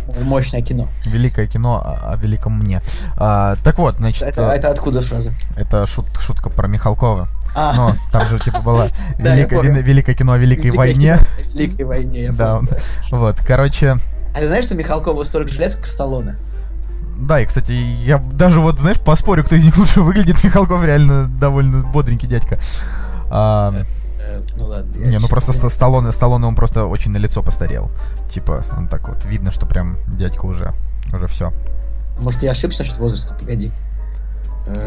Вот, 0.05 0.23
мощное 0.23 0.61
кино. 0.61 0.87
Великое 1.05 1.47
кино 1.47 1.81
о, 1.83 2.13
о 2.13 2.15
великом 2.15 2.57
мне. 2.57 2.81
А, 3.17 3.57
так 3.61 3.77
вот, 3.77 3.97
значит... 3.97 4.23
Это, 4.23 4.43
это 4.43 4.69
откуда 4.69 5.01
фраза? 5.01 5.33
Это 5.57 5.85
шут, 5.85 6.05
шутка 6.19 6.49
про 6.49 6.67
Михалкова. 6.69 7.27
А. 7.55 7.73
Но 7.75 7.95
там 8.11 8.27
же 8.29 8.39
типа 8.39 8.61
было 8.61 8.89
великое, 9.17 10.13
кино 10.13 10.33
о 10.33 10.37
Великой 10.37 10.71
войне. 10.71 11.17
Великой 11.53 11.85
войне, 11.85 12.31
Да, 12.31 12.61
вот, 13.11 13.39
короче... 13.45 13.97
А 14.33 14.39
ты 14.39 14.47
знаешь, 14.47 14.63
что 14.63 14.75
Михалкова 14.75 15.23
столько 15.25 15.51
желез, 15.51 15.75
как 15.75 15.85
Сталлоне? 15.85 16.37
Да, 17.17 17.41
и, 17.41 17.45
кстати, 17.45 17.73
я 17.73 18.17
даже 18.17 18.61
вот, 18.61 18.79
знаешь, 18.79 18.99
поспорю, 18.99 19.43
кто 19.43 19.55
из 19.55 19.63
них 19.63 19.77
лучше 19.77 20.01
выглядит. 20.01 20.43
Михалков 20.43 20.83
реально 20.83 21.27
довольно 21.27 21.85
бодренький 21.85 22.27
дядька. 22.27 22.57
А, 23.29 23.73
ну 24.57 24.65
ладно. 24.65 24.95
Не, 24.97 25.19
ну 25.19 25.27
просто 25.27 25.53
ст- 25.53 25.69
Сталлоне, 25.71 26.11
Сталлоне, 26.11 26.45
он 26.47 26.55
просто 26.55 26.85
очень 26.85 27.11
на 27.11 27.17
лицо 27.17 27.41
постарел. 27.43 27.91
Типа, 28.29 28.63
он 28.77 28.87
так 28.87 29.07
вот, 29.07 29.25
видно, 29.25 29.51
что 29.51 29.65
прям 29.65 29.97
дядька 30.07 30.45
уже, 30.45 30.73
уже 31.13 31.27
все. 31.27 31.51
Может, 32.19 32.43
я 32.43 32.51
ошибся 32.51 32.83
насчет 32.83 32.97
возраста, 32.97 33.35
погоди. 33.35 33.71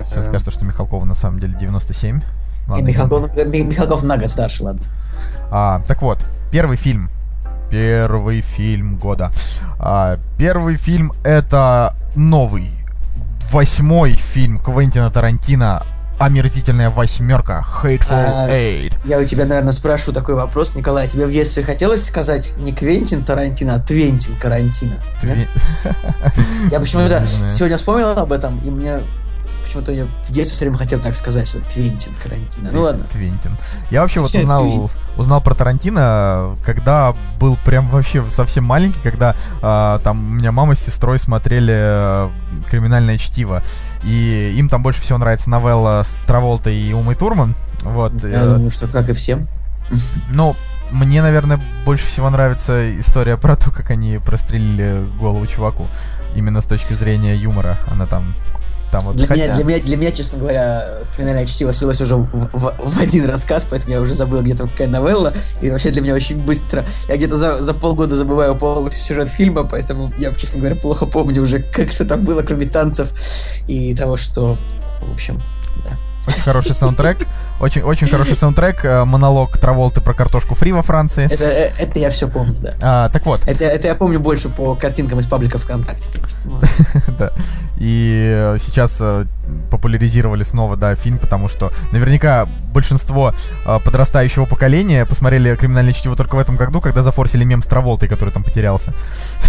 Сейчас 0.09 0.26
кажется, 0.26 0.51
что 0.51 0.64
Михалкова 0.64 1.05
на 1.05 1.14
самом 1.14 1.40
деле 1.40 1.55
97. 1.59 2.20
Ладно, 2.68 2.84
Михалков, 2.84 3.34
Михалков 3.36 4.03
на 4.05 4.16
год 4.16 4.30
старше, 4.30 4.64
ладно. 4.64 4.82
А, 5.51 5.82
так 5.86 6.03
вот, 6.03 6.24
первый 6.51 6.76
фильм. 6.76 7.11
Первый 7.70 8.40
фильм 8.40 8.97
года. 8.97 9.30
А, 9.78 10.18
первый 10.38 10.76
фильм 10.76 11.12
это 11.24 11.95
новый, 12.14 12.70
восьмой 13.51 14.12
фильм 14.12 14.59
Квентина 14.59 15.11
Тарантино 15.11 15.84
омерзительная 16.18 16.90
восьмерка 16.90 17.64
Hateful 17.82 18.06
а, 18.10 18.48
Eight. 18.48 18.94
Я 19.04 19.18
у 19.18 19.24
тебя, 19.24 19.44
наверное, 19.44 19.72
спрашиваю 19.72 20.14
такой 20.14 20.34
вопрос, 20.34 20.74
Николай. 20.74 21.08
Тебе 21.08 21.26
в 21.26 21.32
детстве 21.32 21.62
хотелось 21.62 22.04
сказать 22.04 22.54
не 22.56 22.72
Квентин 22.72 23.24
Тарантино, 23.24 23.74
а 23.76 23.78
Твентин 23.80 24.36
Карантино? 24.36 25.02
Тве... 25.20 25.48
Я 26.70 26.80
почему-то 26.80 27.24
сегодня 27.48 27.76
вспомнил 27.76 28.10
об 28.10 28.32
этом, 28.32 28.58
и 28.60 28.70
мне 28.70 29.00
почему-то 29.75 29.93
я 29.93 30.07
в 30.07 30.33
детстве 30.33 30.57
все 30.57 30.64
время 30.66 30.79
хотел 30.79 31.01
так 31.01 31.16
сказать, 31.16 31.49
что 31.49 31.61
Твентин 31.61 32.12
Карантино. 32.22 32.70
Ну 32.72 32.83
ладно. 32.83 33.05
Твентин. 33.11 33.57
Я 33.91 34.03
вообще 34.03 34.20
вот 34.20 34.35
узнал, 34.35 34.91
узнал 35.16 35.41
про 35.41 35.55
Тарантино, 35.55 36.57
когда 36.64 37.14
был 37.41 37.57
прям 37.64 37.89
вообще 37.91 38.25
совсем 38.29 38.64
маленький, 38.64 39.01
когда 39.03 39.35
э, 39.62 39.99
там 40.03 40.18
у 40.18 40.35
меня 40.35 40.53
мама 40.53 40.75
с 40.75 40.81
сестрой 40.81 41.18
смотрели 41.18 41.75
э, 41.75 42.31
«Криминальное 42.70 43.18
чтиво», 43.18 43.62
и 44.05 44.55
им 44.57 44.68
там 44.68 44.83
больше 44.83 45.01
всего 45.01 45.18
нравится 45.18 45.51
новелла 45.51 46.03
с 46.05 46.22
Траволтой 46.27 46.77
и 46.77 46.93
Умой 46.93 47.16
Турман. 47.16 47.55
Вот. 47.83 48.12
Я 48.22 48.43
э, 48.43 48.45
думаю, 48.45 48.70
что 48.70 48.89
как 48.89 49.09
и 49.09 49.12
всем. 49.12 49.49
Ну, 50.31 50.57
мне, 50.91 51.22
наверное, 51.22 51.61
больше 51.85 52.07
всего 52.07 52.31
нравится 52.31 52.99
история 53.01 53.37
про 53.37 53.57
то, 53.57 53.70
как 53.70 53.91
они 53.91 54.18
прострелили 54.18 55.07
голову 55.18 55.47
чуваку. 55.47 55.87
Именно 56.35 56.61
с 56.61 56.66
точки 56.66 56.95
зрения 56.95 57.37
юмора. 57.37 57.79
Она 57.87 58.07
там 58.07 58.35
там 58.95 59.03
вот 59.07 59.16
для, 59.16 59.26
хотя... 59.26 59.47
меня, 59.47 59.55
для, 59.57 59.64
меня, 59.64 59.78
для 59.80 59.97
меня, 59.97 60.12
честно 60.12 60.38
говоря, 60.38 61.01
криминальное 61.16 61.47
чтиво 61.47 61.72
слилось 61.72 62.01
уже 62.01 62.14
в, 62.14 62.28
в, 62.32 62.74
в 62.78 63.01
один 63.01 63.28
рассказ, 63.28 63.66
поэтому 63.68 63.92
я 63.92 64.01
уже 64.01 64.14
забыл, 64.14 64.40
где 64.40 64.55
там 64.55 64.68
какая 64.68 64.86
новелла, 64.86 65.34
и 65.61 65.68
вообще 65.68 65.90
для 65.90 66.01
меня 66.01 66.14
очень 66.14 66.40
быстро. 66.40 66.86
Я 67.09 67.16
где-то 67.16 67.36
за, 67.36 67.61
за 67.61 67.74
полгода 67.74 68.14
забываю 68.14 68.55
полностью 68.55 69.03
сюжет 69.03 69.28
фильма, 69.28 69.64
поэтому 69.64 70.12
я, 70.16 70.32
честно 70.34 70.61
говоря, 70.61 70.76
плохо 70.76 71.07
помню 71.07 71.42
уже, 71.42 71.61
как 71.61 71.90
что 71.90 72.05
там 72.05 72.24
было, 72.24 72.42
кроме 72.42 72.66
танцев 72.66 73.09
и 73.66 73.97
того, 73.97 74.16
что, 74.16 74.59
в 75.01 75.12
общем, 75.12 75.42
да. 75.82 75.99
Очень 76.28 76.42
хороший 76.42 76.74
саундтрек. 76.76 77.26
Очень, 77.64 77.80
очень 77.80 78.08
хороший 78.08 78.36
саундтрек. 78.36 78.84
Э, 78.84 79.04
монолог 79.06 79.56
Траволты 79.56 80.02
про 80.02 80.12
картошку 80.12 80.54
фри 80.54 80.72
во 80.72 80.82
Франции. 80.82 81.24
Это, 81.32 81.44
э, 81.44 81.70
это 81.78 81.98
я 81.98 82.10
все 82.10 82.28
помню, 82.28 82.56
да. 82.60 82.74
А, 82.82 83.08
так 83.08 83.24
вот. 83.24 83.40
Это, 83.46 83.64
это 83.64 83.88
я 83.88 83.94
помню 83.94 84.20
больше 84.20 84.50
по 84.50 84.74
картинкам 84.74 85.18
из 85.20 85.26
паблика 85.26 85.56
ВКонтакте, 85.56 86.06
Да. 87.18 87.32
И 87.78 88.30
э, 88.30 88.58
сейчас 88.60 89.02
популяризировали 89.70 90.42
снова, 90.42 90.76
да, 90.76 90.94
фильм, 90.94 91.16
потому 91.18 91.48
что 91.48 91.72
наверняка 91.90 92.46
большинство 92.72 93.34
подрастающего 93.64 94.46
поколения 94.46 95.06
посмотрели 95.06 95.54
«Криминальное 95.54 95.92
чтиво» 95.92 96.16
только 96.16 96.36
в 96.36 96.38
этом 96.38 96.56
году, 96.56 96.80
когда 96.80 97.02
зафорсили 97.02 97.44
мем 97.44 97.62
с 97.62 97.66
Траволтой, 97.66 98.08
который 98.08 98.30
там 98.30 98.42
потерялся. 98.42 98.94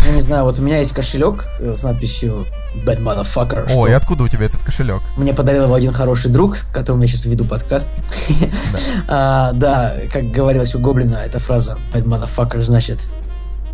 Я 0.06 0.16
не 0.16 0.22
знаю, 0.22 0.44
вот 0.44 0.60
у 0.60 0.62
меня 0.62 0.80
есть 0.80 0.94
кошелек 0.94 1.48
с 1.60 1.84
надписью 1.84 2.46
Bad 2.84 3.02
Motherfucker. 3.02 3.72
О, 3.74 3.88
и 3.88 3.92
откуда 3.92 4.24
у 4.24 4.28
тебя 4.28 4.46
этот 4.46 4.64
кошелек? 4.64 5.02
Мне 5.18 5.34
подарил 5.34 5.64
его 5.64 5.74
один 5.74 5.92
хороший 5.92 6.30
друг, 6.30 6.58
с 6.58 6.64
которым 6.64 7.02
я 7.02 7.08
сейчас 7.08 7.26
веду 7.26 7.46
подкаст. 7.46 7.92
Да, 8.30 8.80
а, 9.08 9.52
да 9.54 9.96
как 10.12 10.32
говорилось 10.32 10.76
у 10.76 10.80
Гоблина, 10.80 11.16
эта 11.16 11.40
фраза 11.40 11.78
Bad 11.94 12.06
Motherfucker 12.06 12.62
значит 12.62 13.00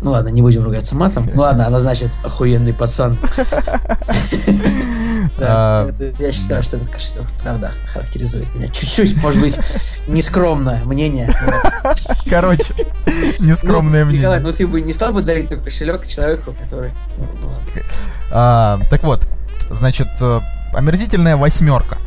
ну 0.02 0.10
ладно, 0.10 0.28
не 0.30 0.42
будем 0.42 0.64
ругаться 0.64 0.96
матом. 0.96 1.30
Ну 1.32 1.42
ладно, 1.42 1.66
она 1.66 1.80
значит 1.80 2.10
охуенный 2.24 2.74
пацан. 2.74 3.18
А, 5.38 5.88
я 6.18 6.32
считаю, 6.32 6.62
что 6.62 6.76
этот 6.76 6.90
кошелек, 6.90 7.26
правда, 7.42 7.70
характеризует 7.92 8.54
меня 8.54 8.68
чуть-чуть, 8.68 9.20
может 9.22 9.40
быть, 9.40 9.58
нескромное 10.06 10.84
мнение. 10.84 11.32
Короче, 12.28 12.74
нескромное 13.38 14.04
мнение. 14.04 14.22
Николай, 14.22 14.40
ну 14.40 14.52
ты 14.52 14.66
бы 14.66 14.80
не 14.80 14.92
стал 14.92 15.12
бы 15.12 15.22
дарить 15.22 15.48
такой 15.48 15.64
кошелек 15.64 16.06
человеку, 16.06 16.52
который... 16.60 16.92
Ну, 17.18 17.52
а, 18.30 18.80
так 18.90 19.04
вот, 19.04 19.26
значит, 19.70 20.08
э, 20.20 20.40
омерзительная 20.74 21.36
восьмерка. 21.36 21.98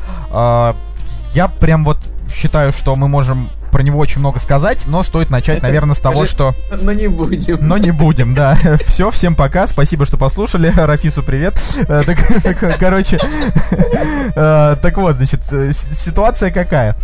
Я 1.34 1.48
прям 1.48 1.84
вот 1.84 1.98
считаю, 2.36 2.72
что 2.72 2.96
мы 2.96 3.08
можем 3.08 3.50
про 3.72 3.82
него 3.82 4.00
очень 4.00 4.20
много 4.20 4.40
сказать, 4.40 4.86
но 4.88 5.04
стоит 5.04 5.30
начать, 5.30 5.62
наверное, 5.62 5.96
с 5.96 6.02
того, 6.02 6.26
что... 6.26 6.54
Но 6.82 6.94
не 6.94 7.08
будем. 7.08 7.58
Но 7.68 7.78
не 7.78 7.92
будем, 7.92 8.34
да. 8.34 8.58
Все, 8.86 9.10
всем 9.10 9.36
пока, 9.36 9.68
спасибо, 9.68 10.06
что 10.06 10.18
послушали. 10.18 10.72
Рафису 10.76 11.24
привет. 11.24 11.60
Э, 11.88 12.04
короче, 12.80 13.18
э, 13.18 14.76
так 14.82 14.98
вот, 14.98 15.16
значит, 15.16 15.44
ситуация 15.44 16.52
какая? 16.52 16.96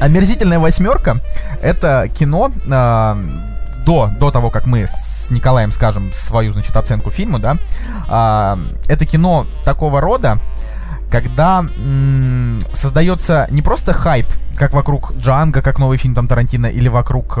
Омерзительная 0.00 0.58
восьмерка 0.58 1.20
это 1.60 2.08
кино 2.12 2.52
до, 3.84 4.10
до 4.18 4.30
того, 4.30 4.50
как 4.50 4.66
мы 4.66 4.86
с 4.86 5.30
Николаем 5.30 5.70
скажем 5.72 6.12
свою, 6.12 6.52
значит, 6.52 6.76
оценку 6.76 7.10
фильму, 7.10 7.38
да, 7.38 7.56
а, 8.08 8.58
это 8.88 9.04
кино 9.06 9.46
такого 9.64 10.00
рода, 10.00 10.38
когда 11.14 11.60
м- 11.60 12.60
создается 12.72 13.46
не 13.50 13.62
просто 13.62 13.92
хайп, 13.92 14.26
как 14.56 14.72
вокруг 14.72 15.12
Джанга, 15.16 15.62
как 15.62 15.78
новый 15.78 15.96
фильм 15.96 16.12
там 16.12 16.26
Тарантино, 16.26 16.66
или 16.66 16.88
вокруг 16.88 17.34
э, 17.36 17.40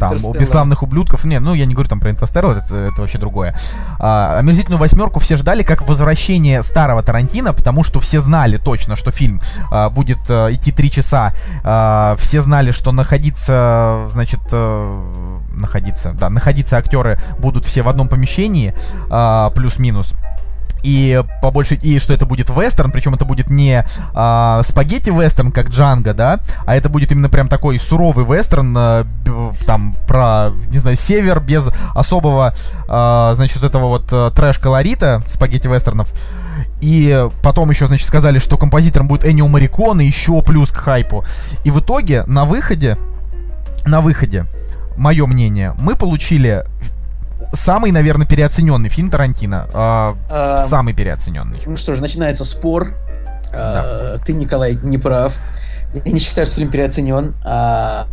там 0.00 0.12
бесславных 0.40 0.82
ублюдков. 0.82 1.24
Не, 1.24 1.38
ну 1.38 1.54
я 1.54 1.66
не 1.66 1.74
говорю 1.74 1.88
там 1.88 2.00
про 2.00 2.10
Интерстеллар, 2.10 2.56
это, 2.56 2.74
это 2.74 3.00
вообще 3.00 3.18
другое. 3.18 3.54
А, 4.00 4.40
омерзительную 4.40 4.80
восьмерку 4.80 5.20
все 5.20 5.36
ждали 5.36 5.62
как 5.62 5.86
возвращение 5.86 6.64
старого 6.64 7.00
Тарантино, 7.04 7.52
потому 7.52 7.84
что 7.84 8.00
все 8.00 8.20
знали 8.20 8.56
точно, 8.56 8.96
что 8.96 9.12
фильм 9.12 9.40
э, 9.70 9.88
будет 9.90 10.18
э, 10.28 10.54
идти 10.54 10.72
три 10.72 10.90
часа. 10.90 11.32
Э, 11.62 12.16
все 12.18 12.40
знали, 12.40 12.72
что 12.72 12.90
находиться, 12.90 14.06
значит, 14.10 14.40
э, 14.50 15.40
находиться, 15.52 16.12
да, 16.12 16.28
находиться 16.28 16.76
актеры 16.76 17.20
будут 17.38 17.64
все 17.66 17.82
в 17.82 17.88
одном 17.88 18.08
помещении, 18.08 18.74
э, 19.10 19.50
плюс-минус 19.54 20.14
и 20.84 21.24
побольше 21.40 21.76
и 21.76 21.98
что 21.98 22.12
это 22.12 22.26
будет 22.26 22.50
вестерн, 22.50 22.92
причем 22.92 23.14
это 23.14 23.24
будет 23.24 23.50
не 23.50 23.84
а, 24.12 24.62
спагетти 24.62 25.10
вестерн, 25.10 25.50
как 25.50 25.70
Джанго, 25.70 26.12
да, 26.12 26.38
а 26.66 26.76
это 26.76 26.88
будет 26.88 27.10
именно 27.10 27.30
прям 27.30 27.48
такой 27.48 27.80
суровый 27.80 28.24
вестерн, 28.24 28.74
а, 28.76 29.06
там 29.66 29.96
про, 30.06 30.50
не 30.70 30.78
знаю, 30.78 30.96
север 30.96 31.40
без 31.40 31.70
особого, 31.94 32.54
а, 32.86 33.32
значит, 33.34 33.64
этого 33.64 33.86
вот 33.86 34.08
а, 34.12 34.30
трэш-колорита 34.30 35.22
спагетти 35.26 35.68
вестернов. 35.68 36.12
И 36.82 37.28
потом 37.42 37.70
еще, 37.70 37.86
значит, 37.86 38.06
сказали, 38.06 38.38
что 38.38 38.58
композитором 38.58 39.08
будет 39.08 39.24
Эннио 39.24 39.48
Марикон, 39.48 40.00
и 40.00 40.04
еще 40.04 40.42
плюс 40.42 40.70
к 40.70 40.76
хайпу. 40.76 41.24
И 41.64 41.70
в 41.70 41.80
итоге 41.80 42.24
на 42.24 42.44
выходе, 42.44 42.98
на 43.86 44.02
выходе, 44.02 44.44
мое 44.96 45.26
мнение, 45.26 45.74
мы 45.78 45.96
получили 45.96 46.64
самый, 47.54 47.90
наверное, 47.90 48.26
переоцененный 48.26 48.88
фильм 48.88 49.10
Тарантино. 49.10 49.68
А, 49.72 50.16
А, 50.30 50.58
самый 50.66 50.94
переоцененный. 50.94 51.60
Ну 51.66 51.76
что 51.76 51.94
ж, 51.94 52.00
начинается 52.00 52.44
спор. 52.44 52.94
А, 53.54 54.18
Ты, 54.24 54.32
Николай, 54.32 54.78
не 54.82 54.98
прав. 54.98 55.34
Я 56.04 56.12
не 56.12 56.18
считаю, 56.18 56.46
что 56.46 56.56
фильм 56.56 56.70
переоценен. 56.70 57.34
А, 57.44 58.06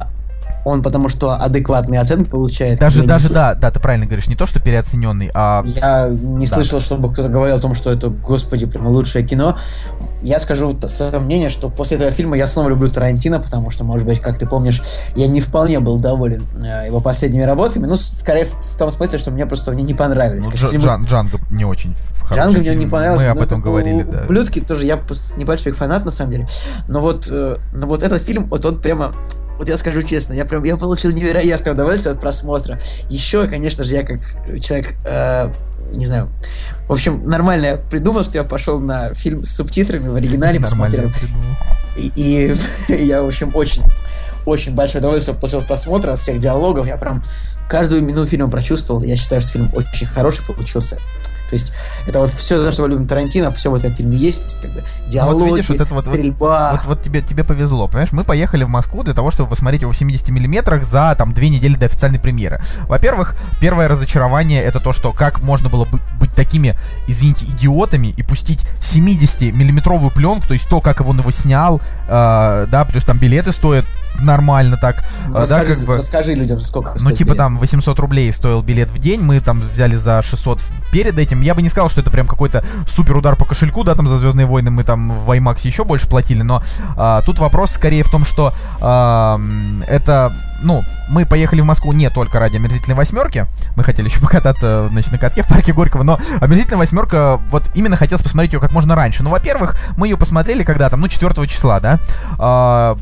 Он 0.63 0.83
потому 0.83 1.09
что 1.09 1.33
адекватные 1.33 1.99
оценки 1.99 2.29
получает. 2.29 2.79
Даже, 2.79 3.01
не 3.01 3.07
даже, 3.07 3.29
сл- 3.29 3.33
да, 3.33 3.53
да, 3.55 3.71
ты 3.71 3.79
правильно 3.79 4.05
говоришь, 4.05 4.27
не 4.27 4.35
то, 4.35 4.45
что 4.45 4.59
переоцененный, 4.59 5.31
а... 5.33 5.63
Я 5.65 6.09
не 6.09 6.45
Да. 6.45 6.55
слышал, 6.55 6.79
чтобы 6.81 7.11
кто-то 7.11 7.29
говорил 7.29 7.55
о 7.55 7.59
том, 7.59 7.73
что 7.75 7.91
это, 7.91 8.09
господи, 8.09 8.65
прям 8.65 8.87
лучшее 8.87 9.25
кино. 9.25 9.57
Я 10.21 10.39
скажу 10.39 10.77
свое 10.87 11.17
мнение, 11.19 11.49
что 11.49 11.69
после 11.69 11.97
этого 11.97 12.11
фильма 12.11 12.37
я 12.37 12.45
снова 12.45 12.69
люблю 12.69 12.89
Тарантино, 12.89 13.39
потому 13.39 13.71
что, 13.71 13.83
может 13.83 14.05
быть, 14.05 14.19
как 14.19 14.37
ты 14.37 14.45
помнишь, 14.45 14.83
я 15.15 15.27
не 15.27 15.41
вполне 15.41 15.79
был 15.79 15.97
доволен 15.97 16.45
э, 16.63 16.85
его 16.87 17.01
последними 17.01 17.41
работами. 17.41 17.87
Ну, 17.87 17.95
скорее 17.95 18.45
в 18.45 18.77
том 18.77 18.91
смысле, 18.91 19.17
что 19.17 19.31
мне 19.31 19.47
просто 19.47 19.71
они 19.71 19.81
не 19.81 19.95
понравились. 19.95 20.43
Ну, 20.45 20.51
Конечно, 20.51 20.77
Джан- 20.77 21.05
Джанго 21.05 21.39
не 21.49 21.65
очень 21.65 21.95
хороший 22.23 22.53
Джанго 22.53 22.59
мне 22.59 22.75
не 22.75 22.85
понравился. 22.85 23.25
Мы 23.25 23.29
об 23.31 23.39
этом 23.41 23.59
это 23.61 23.67
говорили, 23.67 24.03
да. 24.03 24.21
Ублюдки 24.25 24.59
тоже, 24.59 24.85
я 24.85 24.99
небольшой 25.37 25.71
фанат, 25.71 26.05
на 26.05 26.11
самом 26.11 26.31
деле. 26.33 26.47
Но 26.87 27.01
вот, 27.01 27.27
э, 27.31 27.57
но 27.73 27.87
вот 27.87 28.03
этот 28.03 28.21
фильм, 28.21 28.45
вот 28.45 28.63
он 28.63 28.79
прямо, 28.79 29.13
вот 29.61 29.69
я 29.69 29.77
скажу 29.77 30.01
честно, 30.01 30.33
я 30.33 30.43
прям, 30.43 30.63
я 30.63 30.75
получил 30.75 31.11
невероятное 31.11 31.73
удовольствие 31.73 32.13
от 32.13 32.19
просмотра. 32.19 32.79
Еще, 33.09 33.47
конечно 33.47 33.83
же, 33.83 33.93
я 33.93 34.01
как 34.01 34.19
человек, 34.59 34.95
э, 35.05 35.49
не 35.93 36.07
знаю, 36.07 36.29
в 36.87 36.93
общем, 36.93 37.21
нормально 37.23 37.65
я 37.67 37.77
придумал, 37.77 38.23
что 38.23 38.39
я 38.39 38.43
пошел 38.43 38.79
на 38.79 39.13
фильм 39.13 39.43
с 39.43 39.53
субтитрами 39.55 40.07
в 40.07 40.15
оригинале, 40.15 40.59
Нормально 40.59 41.11
посмотрел. 41.11 41.11
И, 41.95 42.11
и 42.15 42.55
я, 43.05 43.21
в 43.21 43.27
общем, 43.27 43.51
очень, 43.55 43.83
очень 44.47 44.73
большое 44.73 44.97
удовольствие 44.97 45.37
получил 45.37 45.59
от 45.59 45.67
просмотра, 45.67 46.13
от 46.13 46.21
всех 46.21 46.39
диалогов. 46.39 46.87
Я 46.87 46.97
прям 46.97 47.21
каждую 47.69 48.03
минуту 48.03 48.25
фильма 48.25 48.49
прочувствовал. 48.49 49.03
Я 49.03 49.15
считаю, 49.15 49.43
что 49.43 49.51
фильм 49.51 49.69
очень 49.75 50.07
хороший 50.07 50.43
получился. 50.43 50.97
То 51.51 51.55
есть 51.57 51.73
это 52.07 52.19
вот 52.19 52.29
все, 52.29 52.57
за 52.57 52.71
что 52.71 52.83
мы 52.83 52.87
любим 52.89 53.05
Тарантино, 53.05 53.51
все 53.51 53.69
в 53.69 53.75
этом 53.75 53.91
фильме 53.91 54.17
есть. 54.17 54.59
Как 54.61 54.71
бы, 54.71 54.83
диалоги, 55.07 55.49
видишь, 55.51 55.69
вот 55.69 55.81
это 55.81 55.93
вот- 55.93 56.05
вот- 56.05 56.13
стрельба. 56.15 56.71
Вот, 56.71 56.85
вот 56.85 57.01
тебе, 57.03 57.21
тебе 57.21 57.43
повезло, 57.43 57.87
понимаешь? 57.87 58.13
Мы 58.13 58.23
поехали 58.23 58.63
в 58.63 58.69
Москву 58.69 59.03
для 59.03 59.13
того, 59.13 59.29
чтобы 59.31 59.49
посмотреть 59.49 59.81
его 59.81 59.91
в 59.91 59.97
70 59.97 60.29
миллиметрах 60.29 60.83
за 60.85 61.13
там 61.17 61.33
две 61.33 61.49
недели 61.49 61.75
до 61.75 61.85
официальной 61.87 62.19
премьеры. 62.19 62.61
Во-первых, 62.87 63.35
первое 63.59 63.87
разочарование 63.89 64.63
это 64.63 64.79
то, 64.79 64.93
что 64.93 65.11
как 65.11 65.41
можно 65.41 65.69
было 65.69 65.83
бы- 65.85 65.99
быть 66.19 66.33
такими, 66.33 66.73
извините, 67.07 67.45
идиотами 67.45 68.07
и 68.07 68.23
пустить 68.23 68.65
70 68.81 69.51
миллиметровую 69.51 70.09
пленку, 70.11 70.47
то 70.47 70.53
есть 70.53 70.69
то, 70.69 70.79
как 70.79 71.01
он 71.05 71.19
его 71.19 71.31
снял, 71.31 71.81
э, 72.07 72.65
да, 72.69 72.85
плюс 72.89 73.03
там 73.03 73.17
билеты 73.19 73.51
стоят 73.51 73.85
нормально 74.19 74.77
так, 74.77 75.03
Ну, 75.27 75.33
да, 75.33 75.39
расскажи, 75.41 75.75
как 75.75 75.85
бы... 75.85 75.97
расскажи 75.97 76.33
людям, 76.33 76.61
сколько 76.61 76.93
Ну, 76.99 77.11
типа 77.11 77.29
билет. 77.29 77.37
там 77.37 77.57
800 77.57 77.97
рублей 77.99 78.31
стоил 78.33 78.61
билет 78.61 78.89
в 78.91 78.97
день, 78.99 79.21
мы 79.21 79.39
там 79.39 79.61
взяли 79.61 79.95
за 79.95 80.21
600 80.21 80.63
перед 80.91 81.17
этим. 81.17 81.40
Я 81.41 81.55
бы 81.55 81.61
не 81.61 81.69
сказал, 81.69 81.89
что 81.89 82.01
это 82.01 82.11
прям 82.11 82.27
какой-то 82.27 82.63
супер 82.87 83.17
удар 83.17 83.35
по 83.35 83.45
кошельку, 83.45 83.83
да, 83.83 83.95
там 83.95 84.07
за 84.07 84.17
Звездные 84.17 84.45
войны 84.45 84.71
мы 84.71 84.83
там 84.83 85.11
в 85.11 85.29
IMAX 85.31 85.59
еще 85.63 85.83
больше 85.83 86.07
платили, 86.07 86.41
но 86.41 86.63
а, 86.95 87.21
тут 87.21 87.39
вопрос 87.39 87.71
скорее 87.71 88.03
в 88.03 88.09
том, 88.09 88.25
что 88.25 88.53
а, 88.79 89.39
это, 89.87 90.33
ну, 90.61 90.83
мы 91.09 91.25
поехали 91.25 91.61
в 91.61 91.65
Москву 91.65 91.91
не 91.91 92.09
только 92.09 92.39
ради 92.39 92.55
омерзительной 92.55 92.95
восьмерки, 92.95 93.45
мы 93.75 93.83
хотели 93.83 94.07
еще 94.07 94.19
покататься, 94.21 94.87
значит, 94.91 95.11
на 95.11 95.17
катке 95.17 95.43
в 95.43 95.47
парке 95.47 95.73
Горького, 95.73 96.03
но 96.03 96.19
омерзительная 96.39 96.79
восьмерка, 96.79 97.39
вот 97.49 97.69
именно 97.75 97.97
хотелось 97.97 98.23
посмотреть 98.23 98.53
ее 98.53 98.59
как 98.59 98.71
можно 98.71 98.95
раньше. 98.95 99.23
Ну, 99.23 99.29
во-первых, 99.29 99.77
мы 99.97 100.07
ее 100.07 100.17
посмотрели 100.17 100.63
когда 100.63 100.89
там, 100.89 101.01
ну, 101.01 101.07
4 101.07 101.47
числа, 101.47 101.79
да, 101.79 101.99
А, 102.37 102.97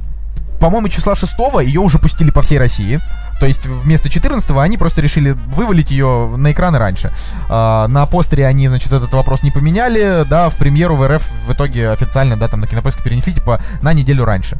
по-моему, 0.59 0.89
числа 0.89 1.15
6 1.15 1.33
ее 1.63 1.79
уже 1.79 1.99
пустили 1.99 2.31
по 2.31 2.41
всей 2.41 2.59
России. 2.59 2.99
То 3.39 3.45
есть 3.45 3.65
вместо 3.65 4.09
14 4.09 4.49
они 4.51 4.77
просто 4.77 5.01
решили 5.01 5.31
вывалить 5.31 5.91
ее 5.91 6.29
на 6.35 6.51
экраны 6.51 6.77
раньше. 6.77 7.11
А, 7.47 7.87
на 7.87 8.05
постере 8.05 8.45
они, 8.45 8.67
значит, 8.67 8.91
этот 8.91 9.13
вопрос 9.13 9.43
не 9.43 9.51
поменяли, 9.51 10.25
да, 10.29 10.49
в 10.49 10.55
премьеру 10.55 10.95
в 10.95 11.07
РФ 11.07 11.23
в 11.47 11.53
итоге 11.53 11.89
официально, 11.89 12.35
да, 12.37 12.47
там 12.47 12.59
на 12.59 12.67
кинопоиске 12.67 13.01
перенесли, 13.03 13.33
типа, 13.33 13.61
на 13.81 13.93
неделю 13.93 14.25
раньше. 14.25 14.57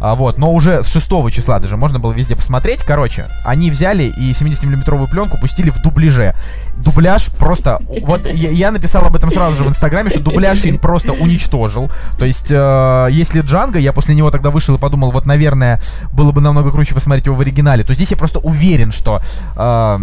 А, 0.00 0.14
вот, 0.14 0.38
но 0.38 0.52
уже 0.52 0.82
с 0.82 0.88
6 0.92 1.08
числа 1.30 1.58
даже 1.58 1.76
можно 1.76 1.98
было 1.98 2.12
везде 2.12 2.34
посмотреть. 2.34 2.82
Короче, 2.82 3.26
они 3.44 3.70
взяли 3.70 4.04
и 4.04 4.32
70-миллиметровую 4.32 5.08
пленку 5.08 5.38
пустили 5.38 5.70
в 5.70 5.80
дубляже. 5.82 6.34
Дубляж 6.76 7.30
просто... 7.38 7.80
Вот 8.02 8.26
я, 8.26 8.50
я 8.50 8.70
написал 8.70 9.04
об 9.04 9.14
этом 9.14 9.30
сразу 9.30 9.56
же 9.56 9.64
в 9.64 9.68
Инстаграме, 9.68 10.10
что 10.10 10.20
дубляж 10.20 10.58
фильм 10.58 10.78
просто 10.78 11.12
уничтожил. 11.12 11.90
То 12.18 12.24
есть, 12.24 12.50
э, 12.50 13.08
если 13.10 13.40
Джанго, 13.40 13.78
я 13.78 13.92
после 13.92 14.14
него 14.14 14.30
тогда 14.30 14.50
вышел 14.50 14.74
и 14.74 14.78
подумал, 14.78 15.10
вот, 15.10 15.26
наверное, 15.26 15.80
было 16.12 16.32
бы 16.32 16.40
намного 16.40 16.70
круче 16.70 16.94
посмотреть 16.94 17.26
его 17.26 17.36
в 17.36 17.40
оригинале, 17.40 17.84
то 17.84 17.94
здесь 17.94 18.10
я 18.10 18.16
просто 18.22 18.38
уверен, 18.38 18.92
что... 18.92 19.20
э, 19.56 19.98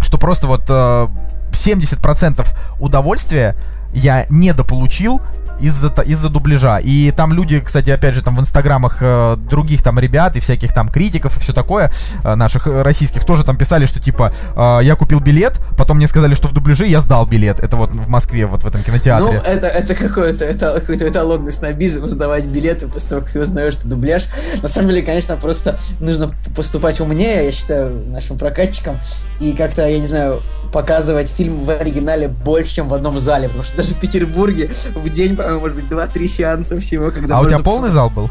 что 0.00 0.18
просто 0.18 0.46
вот 0.46 0.62
э, 0.68 1.08
70% 1.50 2.46
удовольствия 2.78 3.56
я 3.92 4.26
недополучил 4.30 5.20
из-за 5.62 5.88
из-за 6.04 6.28
дубляжа. 6.28 6.78
И 6.78 7.10
там 7.12 7.32
люди, 7.32 7.60
кстати, 7.60 7.90
опять 7.90 8.14
же, 8.14 8.22
там 8.22 8.36
в 8.36 8.40
инстаграмах 8.40 8.98
э, 9.00 9.36
других 9.36 9.82
там 9.82 9.98
ребят 9.98 10.36
и 10.36 10.40
всяких 10.40 10.72
там 10.72 10.88
критиков 10.88 11.36
и 11.36 11.40
все 11.40 11.52
такое, 11.52 11.90
э, 12.24 12.34
наших 12.34 12.66
э, 12.66 12.82
российских, 12.82 13.24
тоже 13.24 13.44
там 13.44 13.56
писали, 13.56 13.86
что 13.86 14.00
типа 14.00 14.32
э, 14.54 14.80
я 14.84 14.96
купил 14.96 15.20
билет, 15.20 15.58
потом 15.76 15.98
мне 15.98 16.08
сказали, 16.08 16.34
что 16.34 16.48
в 16.48 16.52
дубляже 16.52 16.86
я 16.86 17.00
сдал 17.00 17.26
билет. 17.26 17.60
Это 17.60 17.76
вот 17.76 17.92
в 17.92 18.08
Москве, 18.08 18.46
вот 18.46 18.64
в 18.64 18.66
этом 18.66 18.80
Ну, 18.80 18.86
кинотеатре. 18.86 19.40
это, 19.44 19.66
это 19.66 19.94
какой-то 19.94 20.44
это 20.44 20.80
какой-то 20.80 21.08
эталонный 21.08 21.52
снобизм 21.52 22.08
сдавать 22.08 22.46
билеты 22.46 22.88
после 22.88 23.10
того, 23.10 23.22
как 23.22 23.30
ты 23.30 23.40
узнаешь, 23.40 23.74
что 23.74 23.88
дубляж. 23.88 24.24
На 24.62 24.68
самом 24.68 24.88
деле, 24.88 25.02
конечно, 25.02 25.36
просто 25.36 25.78
нужно 26.00 26.32
поступать 26.56 27.00
умнее, 27.00 27.46
я 27.46 27.52
считаю, 27.52 28.04
нашим 28.08 28.38
прокатчикам, 28.38 28.98
и 29.40 29.52
как-то, 29.52 29.86
я 29.88 29.98
не 29.98 30.06
знаю, 30.06 30.42
показывать 30.72 31.28
фильм 31.28 31.64
в 31.64 31.70
оригинале 31.70 32.28
больше, 32.28 32.76
чем 32.76 32.88
в 32.88 32.94
одном 32.94 33.18
зале, 33.18 33.48
потому 33.48 33.64
что 33.64 33.76
даже 33.76 33.94
в 33.94 34.00
Петербурге 34.00 34.70
в 34.94 35.08
день, 35.10 35.36
по-моему, 35.36 35.60
может 35.60 35.76
быть, 35.76 35.86
2-3 35.86 36.26
сеанса 36.26 36.80
всего, 36.80 37.10
когда 37.10 37.36
а 37.36 37.40
у 37.40 37.44
тебя 37.46 37.58
можно 37.58 37.70
полный 37.70 37.90
зал 37.90 38.10
был? 38.10 38.30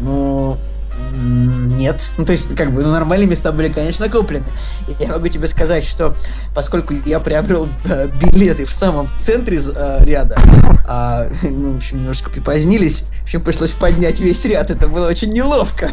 ну, 0.00 0.58
нет. 1.12 2.10
Ну, 2.18 2.24
то 2.24 2.32
есть, 2.32 2.54
как 2.54 2.72
бы, 2.72 2.82
ну, 2.82 2.90
нормальные 2.90 3.28
места 3.28 3.52
были, 3.52 3.68
конечно, 3.68 4.08
куплены. 4.08 4.44
И 4.88 5.02
я 5.02 5.08
могу 5.08 5.28
тебе 5.28 5.46
сказать, 5.46 5.84
что 5.84 6.14
поскольку 6.54 6.94
я 7.04 7.20
приобрел 7.20 7.68
э, 7.84 8.08
билеты 8.08 8.64
в 8.64 8.72
самом 8.72 9.10
центре 9.16 9.58
э, 9.58 10.04
ряда, 10.04 10.36
а, 10.86 11.28
ну, 11.42 11.72
в 11.72 11.76
общем, 11.76 12.00
немножко 12.00 12.30
припозднились, 12.30 13.04
в 13.20 13.24
общем, 13.24 13.42
пришлось 13.42 13.72
поднять 13.72 14.20
весь 14.20 14.44
ряд, 14.44 14.70
это 14.70 14.88
было 14.88 15.08
очень 15.08 15.32
неловко. 15.32 15.90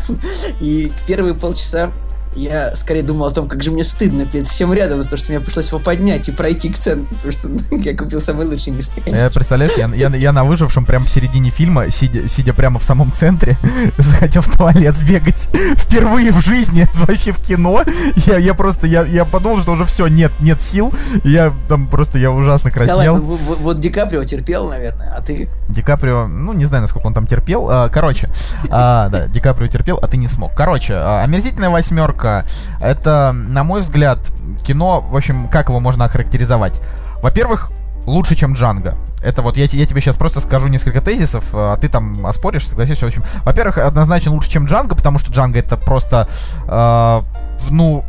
И 0.60 0.92
первые 1.08 1.34
полчаса 1.34 1.92
я 2.36 2.76
скорее 2.76 3.04
думал 3.04 3.28
о 3.28 3.32
том, 3.32 3.48
как 3.48 3.62
же 3.64 3.72
мне 3.72 3.84
стыдно 3.84 4.26
перед 4.26 4.48
всем 4.48 4.74
рядом 4.74 5.02
за 5.02 5.10
то, 5.10 5.18
что 5.18 5.32
мне 5.32 5.40
пришлось 5.40 5.70
его 5.70 5.80
поднять 5.80 6.28
и 6.30 6.32
пройти 6.32 6.70
к 6.70 6.78
центру, 6.78 7.16
потому 7.16 7.32
что 7.32 7.48
ну, 7.48 7.78
я 7.84 7.96
купил 7.96 8.22
самые 8.22 8.48
лучшие 8.48 8.76
места, 8.76 9.02
Я, 9.06 9.30
представляешь, 9.30 9.74
я, 9.78 9.90
я, 9.94 10.10
я 10.16 10.32
на 10.32 10.44
выжившем 10.44 10.86
прям 10.86 11.06
в 11.06 11.10
середине 11.10 11.50
фильма, 11.50 11.90
сидя, 11.92 12.28
сидя 12.28 12.54
прямо 12.54 12.80
в 12.80 12.84
самом 12.84 13.12
центре, 13.12 13.58
захотел 13.98 14.42
в 14.42 14.58
туалет 14.58 14.96
сбегать 14.96 15.50
впервые 15.78 16.32
в 16.32 16.42
жизни, 16.42 16.88
вообще 16.94 17.32
в 17.32 17.40
кино. 17.40 17.84
Я, 18.26 18.38
я 18.38 18.54
просто, 18.54 18.88
я, 18.88 19.04
я 19.04 19.26
подумал, 19.26 19.60
что 19.60 19.72
уже 19.72 19.86
все, 19.86 20.08
нет, 20.08 20.32
нет 20.40 20.62
сил. 20.62 20.94
Я 21.24 21.54
там 21.68 21.88
просто, 21.88 22.20
я 22.20 22.32
ужасно 22.32 22.72
краснел. 22.72 23.18
ну, 23.18 23.24
вот, 23.24 23.60
вот 23.60 23.80
Ди 23.80 23.90
Каприо 23.90 24.24
терпел, 24.24 24.70
наверное, 24.70 25.14
а 25.16 25.22
ты... 25.22 25.50
Ди 25.70 25.82
Каприо, 25.82 26.28
ну, 26.28 26.54
не 26.54 26.66
знаю, 26.66 26.82
насколько 26.82 27.08
он 27.08 27.14
там 27.14 27.28
терпел. 27.28 27.70
А, 27.70 27.90
Короче, 27.90 28.28
а, 28.70 29.10
да, 29.10 29.28
Ди 29.28 29.40
Каприо 29.40 29.68
терпел, 29.68 30.00
а 30.02 30.08
ты 30.08 30.18
не 30.18 30.28
смог. 30.28 30.54
Короче, 30.54 30.96
а, 30.96 31.22
«Омерзительная 31.24 31.70
восьмерка»— 31.70 32.46
это, 32.80 33.32
на 33.34 33.64
мой 33.64 33.82
взгляд, 33.82 34.20
кино, 34.66 35.02
в 35.02 35.16
общем, 35.16 35.48
как 35.48 35.70
его 35.70 35.80
можно 35.80 36.06
охарактеризовать? 36.06 36.82
Во-первых, 37.22 37.72
лучше, 38.06 38.36
чем 38.36 38.54
«Джанго». 38.54 38.96
Это 39.24 39.42
вот 39.42 39.56
я, 39.56 39.64
я 39.66 39.86
тебе 39.86 40.02
сейчас 40.02 40.18
просто 40.18 40.42
скажу 40.42 40.68
несколько 40.68 41.00
тезисов, 41.00 41.52
а 41.54 41.78
ты 41.78 41.88
там 41.88 42.26
оспоришь, 42.26 42.68
согласишься. 42.68 43.06
В 43.06 43.08
общем, 43.08 43.24
во-первых, 43.46 43.78
однозначно 43.78 44.34
лучше, 44.34 44.52
чем 44.52 44.66
Джанго, 44.66 44.96
потому 44.96 45.18
что 45.18 45.32
Джанго 45.32 45.60
это 45.60 45.78
просто, 45.78 46.28
э, 46.68 47.22
ну, 47.70 48.04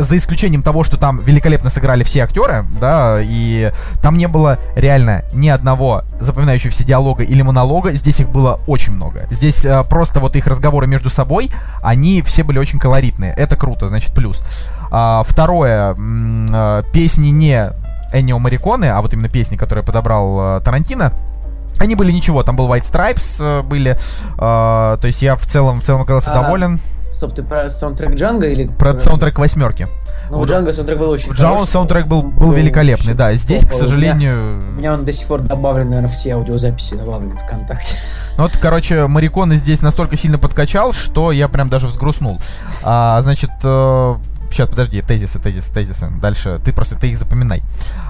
за 0.00 0.16
исключением 0.16 0.62
того, 0.62 0.84
что 0.84 0.96
там 0.96 1.20
великолепно 1.20 1.70
сыграли 1.70 2.02
все 2.02 2.24
актеры, 2.24 2.64
да, 2.80 3.18
и 3.20 3.72
там 4.02 4.16
не 4.16 4.28
было 4.28 4.58
реально 4.74 5.24
ни 5.32 5.48
одного 5.48 6.04
запоминающегося 6.18 6.84
диалога 6.84 7.22
или 7.22 7.42
монолога, 7.42 7.92
здесь 7.92 8.20
их 8.20 8.30
было 8.30 8.60
очень 8.66 8.92
много. 8.94 9.26
Здесь 9.30 9.64
э, 9.64 9.84
просто 9.84 10.20
вот 10.20 10.36
их 10.36 10.46
разговоры 10.46 10.86
между 10.86 11.10
собой, 11.10 11.50
они 11.82 12.22
все 12.22 12.42
были 12.42 12.58
очень 12.58 12.78
колоритные. 12.78 13.34
Это 13.36 13.56
круто, 13.56 13.88
значит, 13.88 14.14
плюс. 14.14 14.42
А, 14.90 15.22
второе, 15.24 15.94
э, 15.96 16.82
песни 16.92 17.28
не 17.28 17.72
Эннио 18.12 18.38
Мариконы, 18.38 18.86
а 18.86 19.00
вот 19.02 19.12
именно 19.12 19.28
песни, 19.28 19.56
которые 19.56 19.84
подобрал 19.84 20.58
э, 20.58 20.60
Тарантино, 20.64 21.12
они 21.78 21.94
были 21.94 22.12
ничего, 22.12 22.42
там 22.42 22.56
был 22.56 22.68
White 22.68 22.82
Stripes 22.82 23.38
э, 23.40 23.62
были, 23.62 23.92
э, 23.92 23.96
то 24.36 25.00
есть 25.02 25.22
я 25.22 25.36
в 25.36 25.46
целом, 25.46 25.80
в 25.80 25.84
целом 25.84 26.02
оказался 26.02 26.32
А, 26.32 26.42
доволен. 26.42 26.80
Стоп, 27.10 27.34
ты 27.34 27.42
про 27.42 27.68
саундтрек 27.68 28.14
Джанго 28.14 28.46
или... 28.46 28.66
Про 28.68 28.98
саундтрек 28.98 29.38
восьмерки. 29.38 29.88
Ну, 30.30 30.38
у 30.38 30.46
Джанго 30.46 30.72
саундтрек 30.72 30.98
был 30.98 31.10
очень 31.10 31.30
В 31.30 31.34
Джао 31.34 31.54
хороший. 31.54 31.70
саундтрек 31.72 32.06
был, 32.06 32.22
был 32.22 32.52
великолепный, 32.52 33.14
да. 33.14 33.34
Здесь, 33.34 33.62
к 33.62 33.70
топовый. 33.70 33.78
У 33.80 33.96
меня- 33.96 34.12
сожалению... 34.14 34.52
У 34.76 34.78
меня 34.78 34.94
он 34.94 35.04
до 35.04 35.12
сих 35.12 35.26
пор 35.26 35.40
добавлен, 35.40 35.88
наверное, 35.88 36.10
все 36.10 36.34
аудиозаписи 36.34 36.94
добавлены 36.94 37.36
ВКонтакте. 37.36 37.96
Ну 38.36 38.44
вот, 38.44 38.56
короче, 38.56 39.06
Мариконы 39.06 39.56
здесь 39.56 39.82
настолько 39.82 40.16
сильно 40.16 40.38
подкачал, 40.38 40.94
что 40.94 41.30
я 41.30 41.46
прям 41.48 41.68
даже 41.68 41.88
взгрустнул. 41.88 42.38
А, 42.82 43.20
значит, 43.22 43.50
э, 43.64 44.16
сейчас, 44.50 44.68
подожди, 44.68 45.02
тезисы, 45.02 45.38
тезисы, 45.38 45.72
тезисы. 45.72 46.08
Дальше 46.20 46.60
ты 46.64 46.72
просто 46.72 46.96
ты 46.96 47.08
их 47.08 47.18
запоминай. 47.18 47.62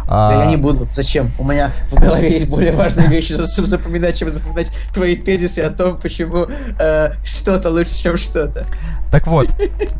Да 0.06 0.44
я 0.44 0.46
не 0.46 0.56
буду. 0.56 0.86
Зачем? 0.90 1.30
У 1.38 1.44
меня 1.44 1.70
в 1.90 2.00
голове 2.00 2.32
есть 2.32 2.48
более 2.48 2.72
важные 2.72 3.08
вещи, 3.08 3.34
чтобы 3.34 3.68
запоминать, 3.68 4.16
чем 4.16 4.28
запоминать 4.28 4.72
твои 4.92 5.16
тезисы 5.16 5.60
о 5.60 5.70
том, 5.70 5.98
почему 5.98 6.46
э, 6.78 7.10
что-то 7.24 7.70
лучше, 7.70 7.94
чем 7.94 8.16
что-то. 8.16 8.64
Так 9.10 9.26
вот, 9.26 9.48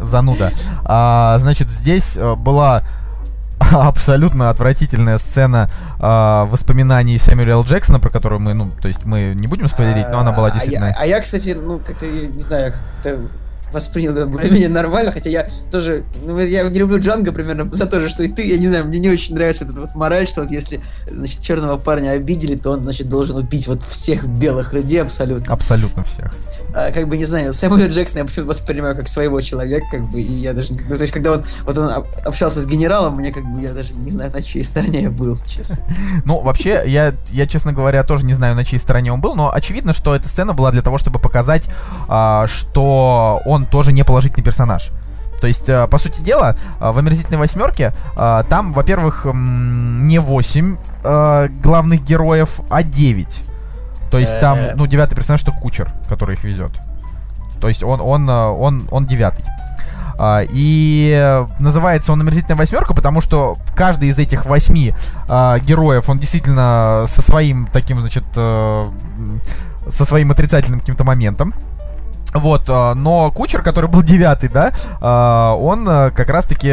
зануда. 0.00 0.52
А, 0.84 1.38
значит, 1.40 1.68
здесь 1.68 2.16
э, 2.16 2.34
была 2.34 2.84
абсолютно 3.58 4.50
отвратительная 4.50 5.18
сцена 5.18 5.70
э, 5.98 6.50
воспоминаний 6.50 7.18
Сэмюэля 7.18 7.52
Л. 7.52 7.64
Джексона, 7.64 8.00
про 8.00 8.10
которую 8.10 8.40
мы, 8.40 8.54
ну, 8.54 8.70
то 8.70 8.88
есть 8.88 9.04
мы 9.04 9.34
не 9.36 9.46
будем 9.46 9.68
спойлерить, 9.68 10.08
но 10.10 10.20
она 10.20 10.32
была 10.32 10.48
А 10.48 10.50
действительно... 10.52 10.86
я, 10.86 10.96
а 10.96 11.06
я, 11.06 11.20
кстати, 11.20 11.56
ну, 11.60 11.78
как-то, 11.78 12.06
не 12.06 12.42
знаю, 12.42 12.72
как-то 12.72 13.20
воспринял 13.72 14.12
это 14.12 14.26
более-менее 14.26 14.68
нормально, 14.68 15.12
хотя 15.12 15.30
я 15.30 15.48
тоже, 15.70 16.04
ну, 16.24 16.38
я 16.40 16.62
не 16.68 16.78
люблю 16.78 16.98
Джанго 16.98 17.32
примерно 17.32 17.70
за 17.72 17.86
то 17.86 18.00
же, 18.00 18.08
что 18.08 18.22
и 18.22 18.28
ты, 18.28 18.46
я 18.46 18.58
не 18.58 18.68
знаю, 18.68 18.86
мне 18.86 18.98
не 18.98 19.08
очень 19.08 19.34
нравится 19.34 19.64
вот 19.64 19.72
эта 19.72 19.80
вот 19.82 19.94
мораль, 19.94 20.26
что 20.26 20.42
вот 20.42 20.50
если, 20.50 20.80
значит, 21.10 21.42
черного 21.42 21.76
парня 21.76 22.10
обидели, 22.10 22.56
то 22.56 22.72
он, 22.72 22.82
значит, 22.82 23.08
должен 23.08 23.36
убить 23.36 23.66
вот 23.68 23.82
всех 23.82 24.26
белых 24.26 24.72
людей 24.72 25.02
абсолютно. 25.02 25.52
Абсолютно 25.52 26.02
всех. 26.02 26.34
А, 26.74 26.92
как 26.92 27.08
бы, 27.08 27.16
не 27.16 27.24
знаю, 27.24 27.52
Сэмюэля 27.52 27.88
Джексона 27.88 28.20
я 28.20 28.24
почему-то 28.24 28.48
воспринимаю 28.48 28.96
как 28.96 29.08
своего 29.08 29.40
человека, 29.40 29.86
как 29.90 30.02
бы, 30.10 30.20
и 30.20 30.32
я 30.32 30.52
даже, 30.52 30.72
ну, 30.72 30.96
то 30.96 31.00
есть, 31.02 31.12
когда 31.12 31.32
он, 31.32 31.44
вот 31.64 31.76
он 31.76 31.90
об- 31.90 32.06
общался 32.24 32.62
с 32.62 32.66
генералом, 32.66 33.16
мне 33.16 33.32
как 33.32 33.44
бы, 33.44 33.60
я 33.62 33.72
даже 33.72 33.92
не 33.94 34.10
знаю, 34.10 34.30
на 34.32 34.42
чьей 34.42 34.64
стороне 34.64 35.02
я 35.02 35.10
был, 35.10 35.38
честно. 35.46 35.78
Ну, 36.24 36.40
вообще, 36.42 36.82
я, 36.86 37.14
я, 37.30 37.46
честно 37.46 37.72
говоря, 37.72 38.04
тоже 38.04 38.24
не 38.24 38.34
знаю, 38.34 38.54
на 38.54 38.64
чьей 38.64 38.78
стороне 38.78 39.12
он 39.12 39.20
был, 39.20 39.34
но 39.34 39.52
очевидно, 39.52 39.92
что 39.92 40.14
эта 40.14 40.28
сцена 40.28 40.52
была 40.52 40.70
для 40.70 40.82
того, 40.82 40.98
чтобы 40.98 41.18
показать, 41.18 41.64
а, 42.08 42.46
что 42.46 43.40
он 43.44 43.59
тоже 43.66 43.92
не 43.92 44.04
положительный 44.04 44.44
персонаж. 44.44 44.90
То 45.40 45.46
есть, 45.46 45.68
а, 45.70 45.86
по 45.86 45.98
сути 45.98 46.20
дела, 46.20 46.54
а, 46.78 46.92
в 46.92 46.98
«Омерзительной 46.98 47.38
восьмерке» 47.38 47.92
а, 48.14 48.42
там, 48.44 48.72
во-первых, 48.72 49.26
не 49.32 50.18
8 50.18 50.76
а, 51.02 51.48
главных 51.62 52.02
героев, 52.04 52.60
а 52.68 52.82
9. 52.82 53.42
То 54.10 54.18
есть 54.18 54.38
там, 54.40 54.58
Э. 54.58 54.72
ну, 54.74 54.86
девятый 54.86 55.16
персонаж, 55.16 55.40
что 55.40 55.52
кучер, 55.52 55.90
который 56.08 56.34
их 56.34 56.44
везет. 56.44 56.72
То 57.60 57.68
есть 57.68 57.82
он, 57.82 58.00
он, 58.00 58.28
он, 58.28 58.88
он 58.90 59.06
девятый. 59.06 59.44
А, 60.18 60.42
И 60.50 61.12
э, 61.16 61.46
называется 61.58 62.12
он 62.12 62.20
«Омерзительная 62.20 62.56
восьмерка», 62.58 62.92
потому 62.92 63.22
что 63.22 63.56
каждый 63.74 64.10
из 64.10 64.18
этих 64.18 64.44
восьми 64.44 64.94
героев, 65.28 66.10
он 66.10 66.18
действительно 66.18 67.04
со 67.06 67.22
своим 67.22 67.66
таким, 67.72 68.00
значит, 68.00 68.24
э, 68.36 68.90
со 69.88 70.04
своим 70.04 70.30
отрицательным 70.32 70.80
каким-то 70.80 71.04
моментом. 71.04 71.54
Вот, 72.34 72.64
а, 72.68 72.94
но 72.94 73.30
Кучер, 73.32 73.62
который 73.62 73.90
был 73.90 74.02
девятый, 74.02 74.48
да, 74.48 74.72
а, 75.00 75.54
он 75.54 75.86
а, 75.88 76.10
как 76.10 76.30
раз-таки 76.30 76.68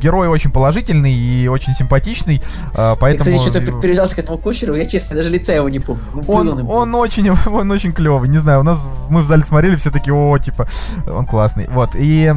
герой 0.00 0.28
очень 0.28 0.50
положительный 0.50 1.12
и 1.12 1.48
очень 1.48 1.74
симпатичный, 1.74 2.42
а, 2.74 2.90
Я, 2.90 2.96
поэтому... 2.96 3.38
кстати, 3.38 3.50
что-то 3.50 3.78
привязался 3.78 4.16
к 4.16 4.18
этому 4.18 4.38
кучеру, 4.38 4.74
я, 4.74 4.86
честно, 4.86 5.16
даже 5.16 5.30
лица 5.30 5.52
его 5.52 5.68
не 5.68 5.78
помню. 5.78 6.02
Ну, 6.14 6.22
Он, 6.26 6.56
был. 6.56 6.70
он 6.76 6.94
очень, 6.94 7.30
он 7.30 7.70
очень 7.70 7.92
клевый, 7.92 8.28
не 8.28 8.38
знаю, 8.38 8.60
у 8.60 8.62
нас 8.62 8.78
мы 9.08 9.22
в 9.22 9.26
зале 9.26 9.42
смотрели, 9.42 9.76
все 9.76 9.90
такие, 9.90 10.14
о, 10.14 10.36
типа, 10.38 10.66
он 11.08 11.24
классный, 11.24 11.66
вот, 11.70 11.90
и, 11.94 12.34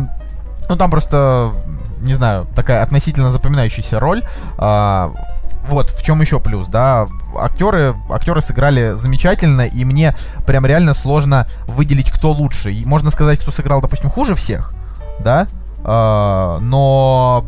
ну, 0.69 0.75
там 0.77 0.89
просто, 0.89 1.51
не 2.01 2.13
знаю, 2.13 2.47
такая 2.55 2.81
относительно 2.81 3.31
запоминающаяся 3.31 3.99
роль, 3.99 4.23
вот, 4.57 5.91
в 5.91 6.03
чем 6.03 6.21
еще 6.21 6.39
плюс, 6.39 6.67
да, 6.67 7.07
актеры, 7.37 7.95
актеры 8.09 8.41
сыграли 8.41 8.93
замечательно, 8.95 9.61
и 9.61 9.85
мне 9.85 10.15
прям 10.45 10.65
реально 10.65 10.93
сложно 10.93 11.47
выделить, 11.67 12.11
кто 12.11 12.31
лучше, 12.31 12.71
и 12.71 12.85
можно 12.85 13.11
сказать, 13.11 13.39
кто 13.39 13.51
сыграл, 13.51 13.81
допустим, 13.81 14.09
хуже 14.09 14.35
всех, 14.35 14.73
да, 15.19 15.47
а, 15.83 16.59
но 16.59 17.45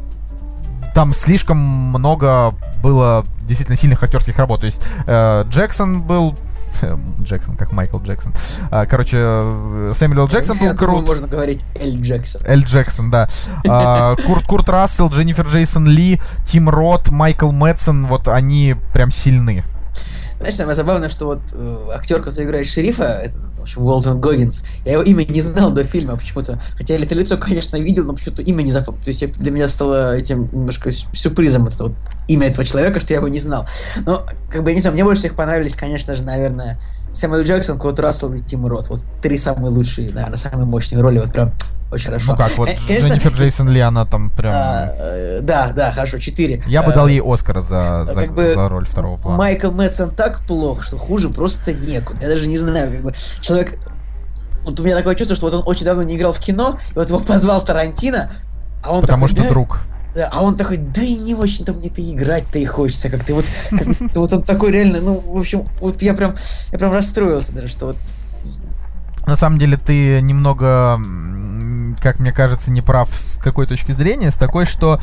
там 0.93 1.13
слишком 1.13 1.57
много 1.57 2.55
было 2.81 3.25
действительно 3.41 3.75
сильных 3.75 4.01
актерских 4.03 4.37
работ. 4.37 4.61
То 4.61 4.65
есть 4.65 4.81
э, 5.07 5.43
Джексон 5.49 6.01
был 6.01 6.35
Джексон, 7.21 7.57
как 7.57 7.71
Майкл 7.71 7.99
Джексон. 7.99 8.33
А, 8.71 8.85
короче, 8.85 9.17
э, 9.19 9.91
Сэмюэл 9.93 10.27
Джексон 10.27 10.57
был 10.57 10.75
крут. 10.75 11.05
можно 11.05 11.27
говорить 11.27 11.63
Эль 11.75 12.01
Джексон. 12.01 12.41
Эль 12.45 12.63
Джексон, 12.63 13.11
да. 13.11 13.27
А, 13.67 14.15
Курт, 14.25 14.45
Курт 14.45 14.69
Рассел, 14.69 15.09
Дженнифер 15.09 15.47
Джейсон 15.47 15.87
Ли, 15.87 16.21
Тим 16.45 16.69
Рот, 16.69 17.09
Майкл 17.09 17.51
Мэтсон, 17.51 18.07
вот 18.07 18.27
они 18.27 18.75
прям 18.93 19.11
сильны. 19.11 19.63
Знаешь, 20.45 20.57
самое 20.57 20.75
забавное, 20.75 21.09
что 21.09 21.25
вот 21.25 21.39
э, 21.53 21.87
актер, 21.95 22.21
который 22.21 22.45
играет 22.45 22.67
шерифа, 22.67 23.03
это, 23.23 23.33
в 23.57 23.61
общем, 23.63 23.81
Уолтон 23.81 24.21
Гоггинс, 24.21 24.61
я 24.85 24.91
его 24.91 25.01
имя 25.01 25.25
не 25.25 25.41
знал 25.41 25.71
до 25.71 25.83
фильма 25.83 26.17
почему-то. 26.17 26.61
Хотя 26.77 26.93
я 26.93 27.03
это 27.03 27.15
лицо, 27.15 27.35
конечно, 27.37 27.77
видел, 27.77 28.05
но 28.05 28.13
почему-то 28.13 28.43
имя 28.43 28.61
не 28.61 28.71
запомнил. 28.71 29.01
То 29.01 29.07
есть 29.07 29.39
для 29.39 29.49
меня 29.49 29.67
стало 29.67 30.15
этим 30.15 30.47
немножко 30.51 30.91
сю- 30.91 31.07
сюрпризом 31.15 31.65
это 31.65 31.85
вот 31.85 31.93
имя 32.27 32.49
этого 32.49 32.63
человека, 32.63 32.99
что 32.99 33.11
я 33.13 33.17
его 33.17 33.27
не 33.27 33.39
знал. 33.39 33.65
Но, 34.05 34.23
как 34.51 34.63
бы, 34.63 34.71
не 34.71 34.81
знаю, 34.81 34.93
мне 34.93 35.03
больше 35.03 35.21
всех 35.21 35.35
понравились, 35.35 35.73
конечно 35.73 36.15
же, 36.15 36.21
наверное, 36.21 36.79
Сэмюэл 37.11 37.41
Джексон, 37.43 37.79
Кот 37.79 37.99
Рассел 37.99 38.31
и 38.31 38.39
Тим 38.39 38.67
Рот. 38.67 38.87
Вот 38.89 39.01
три 39.23 39.37
самые 39.39 39.71
лучшие, 39.71 40.13
наверное, 40.13 40.37
самые 40.37 40.67
мощные 40.67 41.01
роли. 41.01 41.17
Вот 41.17 41.31
прям 41.31 41.53
очень 41.95 42.07
хорошо. 42.07 42.31
Ну 42.31 42.37
как, 42.37 42.57
вот 42.57 42.69
Э, 42.69 42.75
конечно, 42.87 43.07
Дженнифер 43.07 43.33
Джейсон 43.33 43.69
Ли, 43.69 43.79
она 43.79 44.05
там 44.05 44.29
прям... 44.29 44.53
а, 44.55 44.89
э, 44.99 45.39
да, 45.41 45.71
да, 45.75 45.91
хорошо, 45.91 46.19
четыре. 46.19 46.61
Я 46.67 46.83
бы 46.83 46.91
Э, 46.91 46.95
дал 46.95 47.07
ей 47.07 47.21
Оскара 47.21 47.61
за, 47.61 48.05
за, 48.05 48.21
как 48.21 48.33
бы 48.33 48.53
за 48.53 48.69
роль 48.69 48.85
второго 48.85 49.17
плана. 49.17 49.37
Майкл 49.37 49.71
Мэтсон 49.71 50.11
так 50.11 50.39
плох, 50.41 50.83
что 50.83 50.97
хуже 50.97 51.29
просто 51.29 51.73
некуда. 51.73 52.19
Я 52.21 52.27
даже 52.29 52.47
не 52.47 52.57
знаю, 52.57 52.91
как 52.91 53.01
бы 53.01 53.13
человек. 53.41 53.79
Вот 54.63 54.79
у 54.79 54.83
меня 54.83 54.95
такое 54.95 55.15
чувство, 55.15 55.35
что 55.35 55.45
вот 55.47 55.55
он 55.55 55.63
очень 55.65 55.85
давно 55.85 56.03
не 56.03 56.15
играл 56.15 56.31
в 56.33 56.39
кино, 56.39 56.79
и 56.91 56.93
вот 56.95 57.07
его 57.09 57.19
позвал 57.19 57.63
Тарантино, 57.63 58.31
а 58.83 58.93
он 58.93 59.01
Потому 59.01 59.27
такой, 59.27 59.43
что 59.43 59.43
«Да, 59.43 59.49
друг. 59.53 59.79
да», 60.15 60.29
а 60.31 60.41
он 60.41 60.57
такой, 60.57 60.77
да 60.77 61.01
и 61.01 61.15
не 61.17 61.35
очень-то 61.35 61.73
мне-то 61.73 62.01
играть-то 62.01 62.57
и 62.59 62.65
хочется 62.65 63.09
как-то. 63.09 63.33
Вот, 63.35 63.45
как 63.69 64.15
вот 64.15 64.33
он 64.33 64.41
такой 64.43 64.71
реально, 64.71 65.01
ну, 65.01 65.19
в 65.19 65.37
общем, 65.37 65.65
вот 65.79 66.01
я 66.01 66.13
прям, 66.13 66.35
я 66.71 66.79
прям 66.79 66.91
расстроился 66.93 67.53
даже, 67.53 67.67
что 67.67 67.87
вот. 67.87 67.97
На 69.27 69.35
самом 69.35 69.57
деле 69.57 69.77
ты 69.77 70.21
немного, 70.21 70.99
как 72.01 72.19
мне 72.19 72.31
кажется, 72.31 72.71
не 72.71 72.81
прав 72.81 73.09
с 73.13 73.37
какой 73.37 73.65
точки 73.65 73.91
зрения, 73.91 74.31
с 74.31 74.37
такой, 74.37 74.65
что 74.65 74.99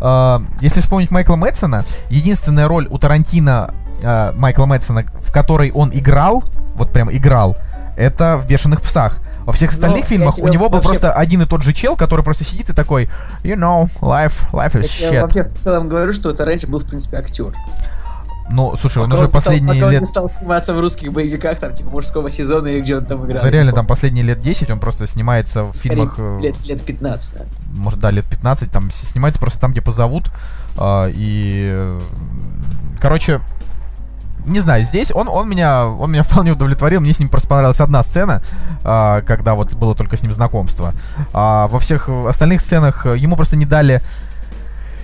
э, 0.00 0.38
если 0.60 0.80
вспомнить 0.80 1.10
Майкла 1.10 1.36
Мэтсона, 1.36 1.84
единственная 2.08 2.66
роль 2.68 2.88
у 2.90 2.98
Тарантино 2.98 3.72
э, 4.02 4.32
Майкла 4.34 4.66
Мэтсона, 4.66 5.04
в 5.20 5.32
которой 5.32 5.70
он 5.70 5.90
играл, 5.92 6.42
вот 6.74 6.92
прям 6.92 7.10
играл, 7.12 7.56
это 7.96 8.36
в 8.38 8.46
«Бешеных 8.46 8.82
псах». 8.82 9.18
Во 9.44 9.52
всех 9.52 9.70
остальных 9.72 10.00
я 10.02 10.06
фильмах 10.06 10.38
у 10.38 10.48
него 10.48 10.68
был 10.68 10.76
вообще- 10.78 10.88
просто 10.88 11.12
один 11.12 11.42
и 11.42 11.46
тот 11.46 11.62
же 11.62 11.72
чел, 11.72 11.96
который 11.96 12.24
просто 12.24 12.44
сидит 12.44 12.70
и 12.70 12.72
такой, 12.72 13.08
you 13.42 13.56
know, 13.56 13.88
life, 14.00 14.50
life 14.52 14.72
is 14.74 14.88
Я 15.00 15.10
shit. 15.10 15.20
вообще 15.22 15.42
в 15.42 15.58
целом 15.58 15.88
говорю, 15.88 16.12
что 16.12 16.30
это 16.30 16.44
раньше 16.44 16.66
был, 16.66 16.78
в 16.78 16.84
принципе, 16.86 17.16
актер. 17.18 17.52
Ну, 18.52 18.74
слушай, 18.76 19.02
он 19.02 19.12
уже 19.12 19.22
не 19.22 19.28
стал- 19.28 19.32
последние 19.32 19.74
пока 19.74 19.86
он 19.86 19.92
лет... 19.92 20.00
не 20.00 20.06
стал 20.06 20.28
сниматься 20.28 20.74
в 20.74 20.80
русских 20.80 21.12
боевиках, 21.12 21.58
там, 21.58 21.74
типа, 21.74 21.90
мужского 21.90 22.30
сезона 22.30 22.66
или 22.68 22.80
где 22.80 22.96
он 22.96 23.04
там 23.04 23.24
играл. 23.24 23.42
Да, 23.42 23.50
реально, 23.50 23.72
там 23.72 23.86
последние 23.86 24.24
лет 24.24 24.40
10 24.40 24.70
он 24.70 24.80
просто 24.80 25.06
снимается 25.06 25.62
в 25.64 25.72
фильмах... 25.74 26.14
Э, 26.18 26.40
Лет, 26.40 26.56
лет 26.66 26.82
15, 26.84 27.34
да. 27.34 27.44
может, 27.72 28.00
да, 28.00 28.10
лет 28.10 28.24
15, 28.24 28.70
там 28.70 28.90
снимается 28.90 29.40
просто 29.40 29.60
там, 29.60 29.70
где 29.72 29.80
позовут. 29.80 30.30
а, 30.76 31.08
и, 31.14 31.98
короче, 33.00 33.40
не 34.46 34.60
знаю, 34.60 34.84
здесь 34.84 35.12
он, 35.14 35.28
он 35.28 35.48
меня, 35.48 35.86
он 35.86 36.10
меня 36.10 36.22
вполне 36.24 36.52
удовлетворил. 36.52 37.00
Мне 37.00 37.12
с 37.12 37.20
ним 37.20 37.28
просто 37.28 37.48
понравилась 37.48 37.80
одна 37.80 38.02
сцена, 38.02 38.42
а, 38.82 39.20
когда 39.22 39.54
вот 39.54 39.74
было 39.74 39.94
только 39.94 40.16
с 40.16 40.22
ним 40.22 40.32
знакомство. 40.32 40.92
А 41.32 41.68
во 41.68 41.78
всех 41.78 42.08
остальных 42.08 42.60
сценах 42.60 43.06
ему 43.06 43.36
просто 43.36 43.56
не 43.56 43.66
дали, 43.66 44.02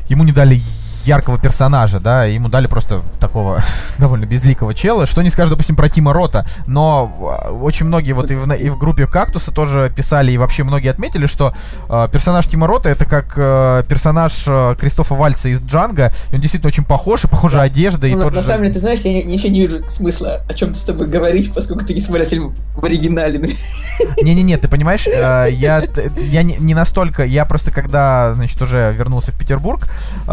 ему 0.08 0.24
не 0.24 0.32
дали 0.32 0.60
яркого 1.06 1.38
персонажа, 1.38 2.00
да, 2.00 2.24
ему 2.24 2.48
дали 2.48 2.66
просто 2.66 3.02
такого 3.20 3.62
довольно 3.98 4.24
безликого 4.26 4.74
чела, 4.74 5.06
что 5.06 5.22
не 5.22 5.30
скажешь, 5.30 5.50
допустим, 5.50 5.76
про 5.76 5.88
Тима 5.88 6.12
Рота, 6.12 6.44
но 6.66 7.14
а, 7.20 7.50
очень 7.52 7.86
многие 7.86 8.12
вот 8.12 8.30
и 8.30 8.34
в, 8.34 8.52
и 8.52 8.68
в 8.68 8.78
группе 8.78 9.06
Кактуса 9.06 9.52
тоже 9.52 9.92
писали, 9.94 10.32
и 10.32 10.38
вообще 10.38 10.64
многие 10.64 10.90
отметили, 10.90 11.26
что 11.26 11.54
э, 11.88 12.08
персонаж 12.12 12.46
Тима 12.46 12.66
Рота 12.66 12.88
это 12.88 13.04
как 13.04 13.34
э, 13.36 13.84
персонаж 13.88 14.44
э, 14.46 14.74
Кристофа 14.78 15.14
Вальца 15.14 15.48
из 15.48 15.60
Джанга, 15.60 16.12
он 16.32 16.40
действительно 16.40 16.68
очень 16.68 16.84
похож, 16.84 17.24
и 17.24 17.28
похожа 17.28 17.62
одежда, 17.62 18.06
и 18.06 18.12
Ну, 18.12 18.18
на, 18.18 18.24
тот 18.24 18.34
на 18.34 18.40
же... 18.42 18.46
самом 18.46 18.62
деле, 18.62 18.74
ты 18.74 18.80
знаешь, 18.80 19.00
я 19.00 19.22
не- 19.22 19.32
вообще 19.32 19.48
не 19.50 19.66
вижу 19.66 19.88
смысла 19.88 20.40
о 20.48 20.54
чем-то 20.54 20.76
с 20.76 20.84
тобой 20.84 21.06
говорить, 21.06 21.52
поскольку 21.54 21.84
ты 21.84 21.94
не 21.94 22.00
смотрел 22.00 22.26
фильм 22.26 22.54
в 22.74 22.84
оригинале. 22.84 23.38
Ну, 23.38 23.48
Не-не-не, 24.22 24.56
ты 24.58 24.68
понимаешь, 24.68 25.06
э, 25.06 25.48
я, 25.50 25.82
я 26.16 26.42
не, 26.42 26.56
не 26.56 26.74
настолько, 26.74 27.24
я 27.24 27.44
просто 27.44 27.70
когда, 27.70 28.34
значит, 28.34 28.60
уже 28.60 28.92
вернулся 28.96 29.32
в 29.32 29.38
Петербург, 29.38 29.86
э, 30.26 30.28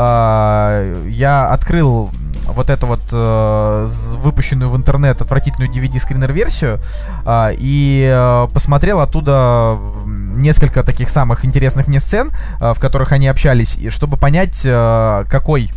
я 1.08 1.48
открыл 1.48 2.12
вот 2.48 2.70
эту 2.70 2.88
вот 2.88 3.02
э, 3.12 3.88
выпущенную 4.18 4.70
в 4.70 4.76
интернет 4.76 5.22
отвратительную 5.22 5.72
DVD-скринер-версию 5.72 6.80
э, 7.26 7.52
и 7.58 8.10
э, 8.12 8.48
посмотрел 8.54 9.00
оттуда 9.00 9.78
несколько 10.06 10.84
таких 10.84 11.10
самых 11.10 11.46
интересных 11.46 11.88
мне 11.88 12.00
сцен, 12.00 12.32
э, 12.60 12.74
в 12.74 12.80
которых 12.80 13.12
они 13.12 13.28
общались, 13.28 13.78
и 13.78 13.90
чтобы 13.90 14.18
понять, 14.18 14.62
э, 14.66 15.24
какой 15.30 15.72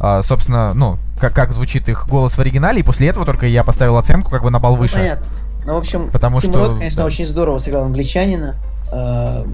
э, 0.00 0.20
собственно, 0.22 0.74
ну, 0.74 0.98
как, 1.18 1.32
как 1.32 1.52
звучит 1.52 1.88
их 1.88 2.08
голос 2.08 2.36
в 2.36 2.40
оригинале, 2.40 2.80
и 2.80 2.82
после 2.82 3.08
этого 3.08 3.24
только 3.24 3.46
я 3.46 3.64
поставил 3.64 3.96
оценку 3.96 4.30
как 4.30 4.42
бы 4.42 4.50
на 4.50 4.58
балл 4.58 4.76
выше. 4.76 4.96
Понятно. 4.96 5.26
Ну, 5.64 5.74
в 5.74 5.78
общем, 5.78 6.10
Потому 6.10 6.40
Тим 6.40 6.50
что, 6.50 6.58
Рот, 6.58 6.78
конечно, 6.78 7.02
да. 7.02 7.06
очень 7.06 7.26
здорово 7.26 7.58
сыграл 7.58 7.84
англичанина. 7.84 8.56
Э, 8.92 9.44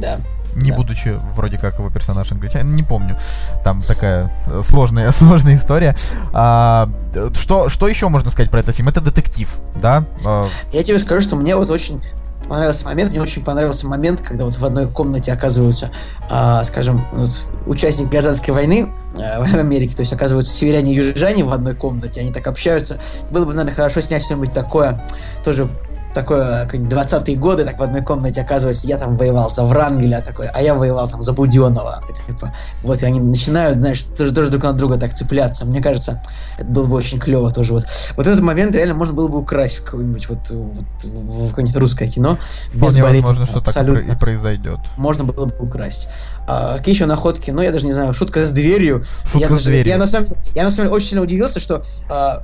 да. 0.00 0.18
Не 0.60 0.70
Да. 0.70 0.76
будучи 0.76 1.18
вроде 1.34 1.58
как 1.58 1.78
его 1.78 1.90
персонаж 1.90 2.30
англичанин, 2.32 2.74
не 2.74 2.82
помню. 2.82 3.16
Там 3.64 3.80
такая 3.80 4.30
э, 4.46 4.62
сложная, 4.64 5.10
сложная 5.12 5.56
история. 5.56 5.94
А, 6.32 6.88
э, 7.14 7.30
что, 7.34 7.68
что 7.68 7.88
еще 7.88 8.08
можно 8.08 8.30
сказать 8.30 8.50
про 8.50 8.60
этот 8.60 8.76
фильм? 8.76 8.88
Это 8.88 9.00
детектив, 9.00 9.58
да? 9.80 10.04
А, 10.24 10.48
Я 10.72 10.82
тебе 10.82 10.98
скажу, 10.98 11.20
что 11.22 11.36
мне 11.36 11.56
вот 11.56 11.70
очень 11.70 12.02
понравился 12.48 12.84
момент, 12.84 13.10
мне 13.10 13.20
очень 13.20 13.44
понравился 13.44 13.86
момент, 13.86 14.22
когда 14.22 14.44
вот 14.44 14.56
в 14.58 14.64
одной 14.64 14.88
комнате 14.88 15.32
оказываются, 15.32 15.90
а, 16.28 16.64
скажем, 16.64 17.06
вот, 17.12 17.30
участники 17.66 18.10
гражданской 18.10 18.52
войны 18.52 18.88
а, 19.16 19.40
в 19.44 19.54
Америке, 19.54 19.94
то 19.94 20.00
есть 20.00 20.12
оказываются 20.12 20.52
северяне 20.52 20.92
и 20.92 20.96
южане 20.96 21.44
в 21.44 21.52
одной 21.52 21.74
комнате, 21.74 22.20
они 22.20 22.32
так 22.32 22.46
общаются. 22.46 22.98
Было 23.30 23.44
бы, 23.44 23.52
наверное, 23.52 23.74
хорошо 23.74 24.00
снять 24.00 24.24
что-нибудь 24.24 24.52
такое, 24.52 25.04
тоже 25.44 25.68
такое, 26.14 26.66
как 26.66 26.80
20-е 26.80 27.36
годы, 27.36 27.64
так 27.64 27.78
в 27.78 27.82
одной 27.82 28.02
комнате 28.02 28.40
оказывается, 28.40 28.86
я 28.86 28.98
там 28.98 29.16
воевал 29.16 29.50
за 29.50 29.64
Врангеля 29.64 30.20
такой, 30.20 30.48
а 30.48 30.60
я 30.60 30.74
воевал 30.74 31.08
там 31.08 31.20
за 31.20 31.32
Буденова. 31.32 32.02
И, 32.08 32.32
типа, 32.32 32.52
вот, 32.82 33.02
и 33.02 33.06
они 33.06 33.20
начинают, 33.20 33.78
знаешь, 33.78 34.02
тоже, 34.02 34.34
тоже 34.34 34.50
друг 34.50 34.62
на 34.64 34.72
друга 34.72 34.98
так 34.98 35.14
цепляться. 35.14 35.64
Мне 35.64 35.80
кажется, 35.80 36.22
это 36.58 36.68
было 36.68 36.84
бы 36.84 36.96
очень 36.96 37.18
клево 37.18 37.52
тоже. 37.52 37.72
Вот, 37.72 37.86
вот 38.16 38.26
этот 38.26 38.40
момент 38.40 38.74
реально 38.74 38.94
можно 38.94 39.14
было 39.14 39.28
бы 39.28 39.38
украсть 39.38 39.78
в 39.78 39.84
какое-нибудь 39.84 40.28
вот, 40.28 40.38
вот, 40.50 40.84
в 41.04 41.48
какое-нибудь 41.50 41.76
русское 41.76 42.08
кино. 42.08 42.38
вполне 42.68 42.96
Безболезненно, 42.96 43.26
возможно, 43.26 43.46
что 43.46 43.60
так 43.60 43.62
и 43.62 43.64
про- 43.72 43.80
абсолютно. 43.80 44.12
и 44.12 44.16
произойдет. 44.16 44.78
Можно 44.96 45.24
было 45.24 45.46
бы 45.46 45.54
украсть. 45.60 46.08
А, 46.48 46.78
какие 46.78 46.94
еще 46.94 47.06
находки? 47.06 47.50
Ну, 47.50 47.62
я 47.62 47.70
даже 47.70 47.86
не 47.86 47.92
знаю, 47.92 48.14
шутка 48.14 48.44
с 48.44 48.50
дверью. 48.50 49.04
Шутка 49.24 49.52
я, 49.52 49.56
с 49.56 49.62
дверью. 49.62 49.86
Я 49.92 49.98
на, 49.98 50.06
самом, 50.06 50.28
я 50.54 50.64
на 50.64 50.70
самом 50.70 50.86
деле 50.86 50.96
очень 50.96 51.08
сильно 51.08 51.22
удивился, 51.22 51.60
что 51.60 51.84
а, 52.08 52.42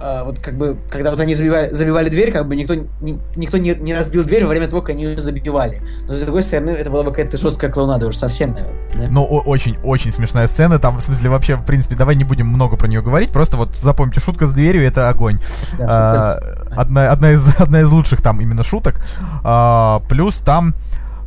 а, 0.00 0.24
вот 0.24 0.38
как 0.38 0.56
бы, 0.56 0.76
когда 0.90 1.10
вот 1.10 1.20
они 1.20 1.34
забивали, 1.34 1.72
забивали 1.72 2.08
дверь, 2.08 2.32
как 2.32 2.46
бы 2.48 2.54
никто, 2.56 2.74
ни- 2.74 3.18
никто 3.36 3.58
не, 3.58 3.74
не 3.74 3.94
разбил 3.94 4.24
дверь 4.24 4.44
во 4.44 4.50
время 4.50 4.66
того, 4.68 4.80
как 4.80 4.90
они 4.90 5.04
ее 5.04 5.20
забивали. 5.20 5.80
Но 6.06 6.14
с 6.14 6.20
другой 6.20 6.42
стороны, 6.42 6.70
это 6.70 6.90
была 6.90 7.02
бы 7.02 7.10
какая-то 7.10 7.36
жесткая 7.36 7.70
клоунада 7.70 8.06
уже 8.06 8.16
совсем, 8.18 8.50
наверное. 8.50 8.74
да? 8.94 9.06
Ну, 9.10 9.24
очень-очень 9.24 10.12
смешная 10.12 10.46
сцена. 10.46 10.78
Там, 10.78 10.96
в 10.98 11.00
смысле, 11.02 11.30
вообще, 11.30 11.56
в 11.56 11.64
принципе, 11.64 11.94
давай 11.96 12.14
не 12.16 12.24
будем 12.24 12.46
много 12.46 12.76
про 12.76 12.86
нее 12.88 13.02
говорить. 13.02 13.30
Просто 13.30 13.56
вот 13.56 13.74
запомните, 13.76 14.20
шутка 14.20 14.46
с 14.46 14.52
дверью 14.52 14.84
это 14.86 15.08
огонь. 15.08 15.38
Да, 15.78 15.86
А, 15.88 16.40
одна, 16.76 17.10
одна, 17.10 17.32
из, 17.32 17.48
одна 17.60 17.80
из 17.80 17.90
лучших 17.90 18.22
там 18.22 18.40
именно 18.40 18.62
шуток. 18.62 19.00
А, 19.42 20.00
плюс 20.08 20.40
там, 20.40 20.74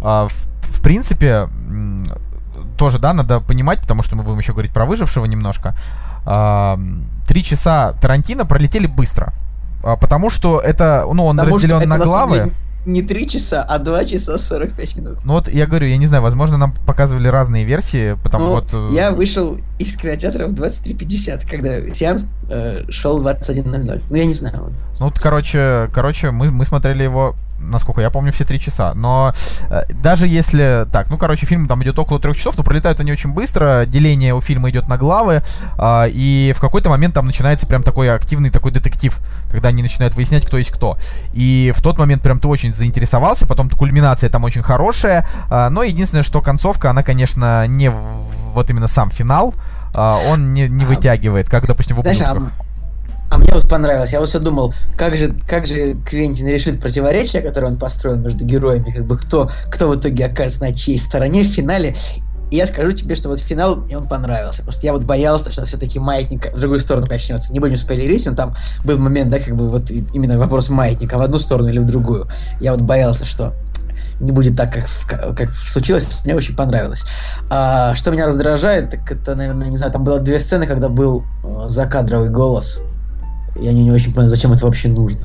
а, 0.02 0.28
в, 0.28 0.34
в 0.62 0.82
принципе, 0.82 1.48
тоже, 2.78 2.98
да, 3.00 3.14
надо 3.14 3.40
понимать, 3.40 3.82
потому 3.82 4.02
что 4.02 4.16
мы 4.16 4.24
будем 4.24 4.40
еще 4.40 4.54
говорить 4.54 4.72
про 4.72 4.86
выжившего 4.86 5.26
немножко. 5.26 5.76
Три 6.26 7.44
часа 7.44 7.94
Тарантино 8.02 8.46
пролетели 8.46 8.88
быстро. 8.88 9.34
А, 9.84 9.96
Потому 9.96 10.30
что 10.30 10.60
это, 10.60 11.06
ну, 11.12 11.26
он 11.26 11.38
Потому 11.38 11.56
разделен 11.56 11.88
на 11.88 11.98
главы. 11.98 12.52
не 12.86 13.02
3 13.04 13.30
часа, 13.30 13.62
а 13.62 13.78
2 13.80 14.06
часа 14.06 14.38
45 14.38 14.98
минут. 14.98 15.18
Ну 15.24 15.34
вот 15.34 15.48
я 15.48 15.68
говорю, 15.68 15.88
я 15.88 15.98
не 15.98 16.08
знаю, 16.08 16.24
возможно, 16.24 16.58
нам 16.58 16.74
показывали 16.86 17.28
разные 17.28 17.64
версии, 17.64 18.18
потому 18.24 18.46
Ну, 18.46 18.52
вот... 18.52 18.70
э, 18.74 18.90
я 18.94 19.12
вышел 19.12 19.58
из 19.80 19.96
кинотеатра 19.98 20.48
в 20.48 20.54
23.50, 20.54 21.48
когда 21.50 21.94
сеанс 21.94 22.32
э, 22.50 22.84
шел 22.90 23.20
в 23.22 23.28
21.00. 23.28 24.04
Ну, 24.10 24.16
я 24.16 24.26
не 24.26 24.34
знаю. 24.34 24.74
Ну, 25.00 25.06
вот, 25.06 25.20
короче, 25.20 25.90
короче, 25.94 26.32
мы, 26.32 26.50
мы 26.52 26.66
смотрели 26.66 27.04
его, 27.04 27.36
насколько 27.70 28.02
я 28.02 28.10
помню, 28.10 28.32
все 28.32 28.46
три 28.46 28.60
часа. 28.60 28.94
Но 28.96 29.34
э, 29.70 29.82
даже 29.94 30.28
если... 30.28 30.86
Так, 30.92 31.10
ну, 31.10 31.18
короче, 31.18 31.46
фильм 31.46 31.68
там 31.68 31.84
идет 31.84 31.98
около 32.00 32.20
трех 32.20 32.36
часов, 32.38 32.58
но 32.58 32.64
пролетают 32.64 33.00
они 33.00 33.12
очень 33.12 33.32
быстро. 33.32 33.86
Деление 33.86 34.34
у 34.34 34.42
фильма 34.42 34.70
идет 34.70 34.88
на 34.88 34.98
главы. 34.98 35.44
а, 35.78 36.06
и 36.08 36.54
в 36.56 36.60
какой-то 36.62 36.90
момент 36.90 37.14
там 37.14 37.26
начинается 37.26 37.68
прям 37.68 37.84
такой 37.84 38.14
активный 38.14 38.50
такой 38.50 38.72
детектив, 38.72 39.18
когда 39.50 39.70
они 39.70 39.82
начинают 39.82 40.16
выяснять, 40.16 40.46
кто 40.46 40.58
есть 40.58 40.72
кто. 40.72 40.98
И 41.34 41.74
в 41.76 41.82
тот 41.82 41.98
момент 41.98 42.22
прям 42.24 42.40
ты 42.40 42.48
очень 42.48 42.74
заинтересовался. 42.74 43.46
Потом 43.46 43.70
кульминация 43.70 44.30
там 44.30 44.44
очень 44.44 44.62
хорошая. 44.64 45.28
а, 45.50 45.70
но 45.70 45.84
единственное, 45.84 46.24
что 46.24 46.42
концовка, 46.42 46.90
она, 46.90 47.04
конечно, 47.04 47.68
не 47.68 47.90
в- 47.90 48.26
вот 48.54 48.70
именно 48.70 48.88
сам 48.88 49.10
финал. 49.12 49.54
а, 49.96 50.18
он 50.30 50.54
не, 50.54 50.68
не 50.70 50.86
вытягивает, 50.86 51.50
как, 51.50 51.68
допустим, 51.68 51.98
в 51.98 52.00
«Ублюдках». 52.00 52.71
А 53.32 53.38
мне 53.38 53.54
вот 53.54 53.68
понравилось. 53.70 54.12
Я 54.12 54.20
вот 54.20 54.28
все 54.28 54.40
думал, 54.40 54.74
как 54.98 55.16
же, 55.16 55.34
как 55.48 55.66
же 55.66 55.96
Квентин 56.06 56.50
решит 56.50 56.82
противоречие, 56.82 57.42
которое 57.42 57.68
он 57.68 57.80
построил 57.80 58.18
между 58.18 58.44
героями, 58.44 58.92
как 58.92 59.06
бы 59.06 59.18
кто, 59.18 59.50
кто 59.72 59.88
в 59.88 59.98
итоге 59.98 60.26
окажется 60.26 60.66
на 60.66 60.74
чьей 60.74 61.00
стороне 61.00 61.44
в 61.44 61.48
финале. 61.48 61.96
И 62.52 62.58
я 62.58 62.68
скажу 62.68 62.92
тебе, 62.92 63.16
что 63.16 63.30
вот 63.30 63.40
финал 63.40 63.78
мне 63.78 63.98
он 63.98 64.10
понравился. 64.10 64.64
Просто 64.64 64.86
я 64.86 64.92
вот 64.92 65.06
боялся, 65.06 65.50
что 65.54 65.66
все-таки 65.66 65.98
маятник 65.98 66.54
в 66.54 66.60
другую 66.60 66.82
сторону 66.82 67.08
качнется. 67.08 67.54
Не 67.54 67.62
будем 67.62 67.78
спойлерить, 67.78 68.26
но 68.26 68.36
там 68.36 68.54
был 68.84 68.98
момент, 68.98 69.30
да, 69.30 69.40
как 69.40 69.56
бы 69.56 69.70
вот 69.70 69.90
именно 69.90 70.38
вопрос 70.38 70.68
маятника 70.68 71.18
в 71.18 71.22
одну 71.22 71.40
сторону 71.40 71.70
или 71.70 71.80
в 71.80 71.86
другую. 71.86 72.28
Я 72.60 72.74
вот 72.74 72.82
боялся, 72.82 73.24
что 73.24 73.54
не 74.20 74.34
будет 74.34 74.58
так, 74.58 74.74
как, 74.74 75.38
как 75.38 75.52
случилось. 75.52 76.18
Мне 76.26 76.36
очень 76.36 76.56
понравилось. 76.58 77.06
А, 77.50 77.96
что 77.96 78.12
меня 78.12 78.26
раздражает, 78.26 78.92
так 78.92 79.10
это, 79.10 79.36
наверное, 79.36 79.70
не 79.70 79.78
знаю, 79.78 79.94
там 79.94 80.04
было 80.04 80.20
две 80.20 80.38
сцены, 80.42 80.68
когда 80.68 80.90
был 80.90 81.24
э, 81.46 81.70
закадровый 81.70 82.30
голос. 82.30 82.84
Я 83.56 83.74
не, 83.74 83.84
не 83.84 83.92
очень 83.92 84.14
понял, 84.14 84.30
зачем 84.30 84.54
это 84.54 84.66
вообще 84.66 84.88
нужно. 84.88 85.20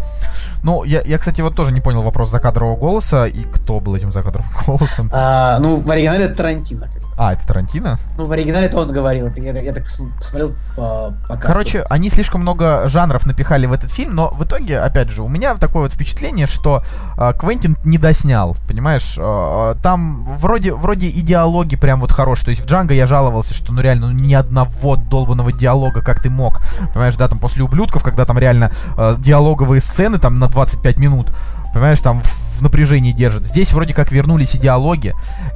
Ну, 0.63 0.85
я, 0.85 1.03
я, 1.03 1.19
кстати, 1.19 1.41
вот 1.43 1.55
тоже 1.55 1.73
не 1.73 1.81
понял 1.81 2.03
вопрос 2.03 2.31
закадрового 2.31 2.77
голоса 2.77 3.27
и 3.27 3.45
кто 3.45 3.81
был 3.81 3.95
этим 3.95 4.11
закадровым 4.11 4.51
голосом. 4.67 5.11
А, 5.13 5.59
ну, 5.61 5.77
в 5.77 5.91
оригинале 5.91 6.25
это 6.25 6.37
Тарантино. 6.37 6.89
как. 6.93 7.06
А, 7.19 7.33
это 7.33 7.47
Тарантино? 7.47 7.99
Ну, 8.19 8.27
в 8.27 8.33
оригинале 8.33 8.67
это 8.67 8.79
он 8.79 8.93
говорил. 8.93 9.27
Это 9.29 9.41
Я, 9.41 9.59
я 9.59 9.73
так 9.73 9.85
пос- 9.85 10.11
посмотрел 10.19 10.53
по, 10.77 11.15
по 11.27 11.35
касту. 11.35 11.47
Короче, 11.47 11.85
они 11.89 12.11
слишком 12.11 12.43
много 12.43 12.89
жанров 12.89 13.25
напихали 13.25 13.65
в 13.65 13.73
этот 13.73 13.91
фильм, 13.91 14.15
но 14.15 14.29
в 14.31 14.45
итоге, 14.45 14.81
опять 14.81 15.09
же, 15.09 15.23
у 15.23 15.29
меня 15.29 15.55
такое 15.55 15.85
вот 15.85 15.93
впечатление, 15.93 16.47
что 16.47 16.83
э, 17.17 17.33
Квентин 17.39 17.79
не 17.85 17.97
доснял, 17.97 18.55
понимаешь? 18.69 19.17
Э, 19.19 19.77
там 19.83 20.25
вроде, 20.37 20.75
вроде 20.75 21.07
и 21.07 21.23
диалоги 21.23 21.77
прям 21.77 22.01
вот 22.01 22.13
хорошие. 22.13 22.45
То 22.45 22.51
есть 22.51 22.63
в 22.63 22.67
Джанго 22.67 22.93
я 22.93 23.07
жаловался, 23.07 23.55
что 23.55 23.73
ну 23.73 23.81
реально 23.81 24.09
ну, 24.09 24.13
ни 24.13 24.35
одного 24.35 24.97
долбанного 24.97 25.53
диалога, 25.53 26.03
как 26.03 26.21
ты 26.21 26.29
мог. 26.29 26.61
Понимаешь, 26.93 27.17
да, 27.17 27.29
там 27.29 27.39
после 27.39 27.63
ублюдков, 27.63 28.03
когда 28.03 28.27
там 28.27 28.39
реально 28.39 28.71
э, 28.99 29.15
диалоговые 29.19 29.81
сцены 29.81 30.19
там 30.19 30.39
на 30.39 30.49
25 30.49 30.99
минут, 30.99 31.33
понимаешь, 31.73 32.01
там 32.01 32.21
в 32.23 32.46
в 32.57 32.63
напряжении 32.63 33.13
держит. 33.13 33.47
Здесь 33.47 33.73
вроде 33.73 33.95
как 33.95 34.13
вернулись 34.13 34.55
и 34.55 34.59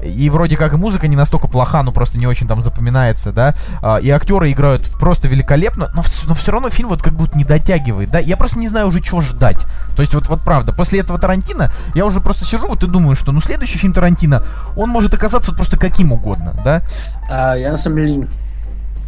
и 0.05 0.30
вроде 0.30 0.57
как 0.57 0.72
и 0.72 0.76
музыка 0.76 1.09
не 1.09 1.16
настолько 1.16 1.48
плоха, 1.48 1.82
но 1.82 1.92
просто 1.92 2.18
не 2.18 2.26
очень 2.26 2.46
там 2.46 2.61
запоминается, 2.62 3.32
да, 3.32 3.55
А, 3.82 3.96
и 3.96 4.11
актеры 4.11 4.53
играют 4.53 4.88
просто 4.98 5.28
великолепно, 5.28 5.90
но, 5.94 6.03
но 6.26 6.34
все 6.34 6.53
равно 6.53 6.70
фильм 6.70 6.88
вот 6.88 7.03
как 7.03 7.14
будто 7.14 7.36
не 7.36 7.44
дотягивает, 7.44 8.11
да, 8.11 8.18
я 8.18 8.36
просто 8.36 8.59
не 8.59 8.68
знаю 8.68 8.88
уже, 8.88 9.01
чего 9.01 9.20
ждать. 9.20 9.66
То 9.96 10.03
есть 10.03 10.14
вот, 10.14 10.28
вот 10.28 10.40
правда, 10.42 10.72
после 10.72 11.01
этого 11.01 11.18
Тарантино 11.18 11.72
я 11.94 12.07
уже 12.07 12.20
просто 12.20 12.44
сижу 12.44 12.68
вот 12.68 12.82
и 12.82 12.86
думаю, 12.86 13.16
что 13.16 13.32
ну 13.32 13.40
следующий 13.40 13.78
фильм 13.78 13.92
Тарантино, 13.92 14.44
он 14.76 14.90
может 14.90 15.14
оказаться 15.14 15.51
вот 15.51 15.57
просто 15.57 15.78
каким 15.78 16.12
угодно, 16.12 16.61
да, 16.64 16.82
А, 17.30 17.55
я 17.57 17.72
на 17.72 17.78
самом 17.78 17.96
деле 17.96 18.28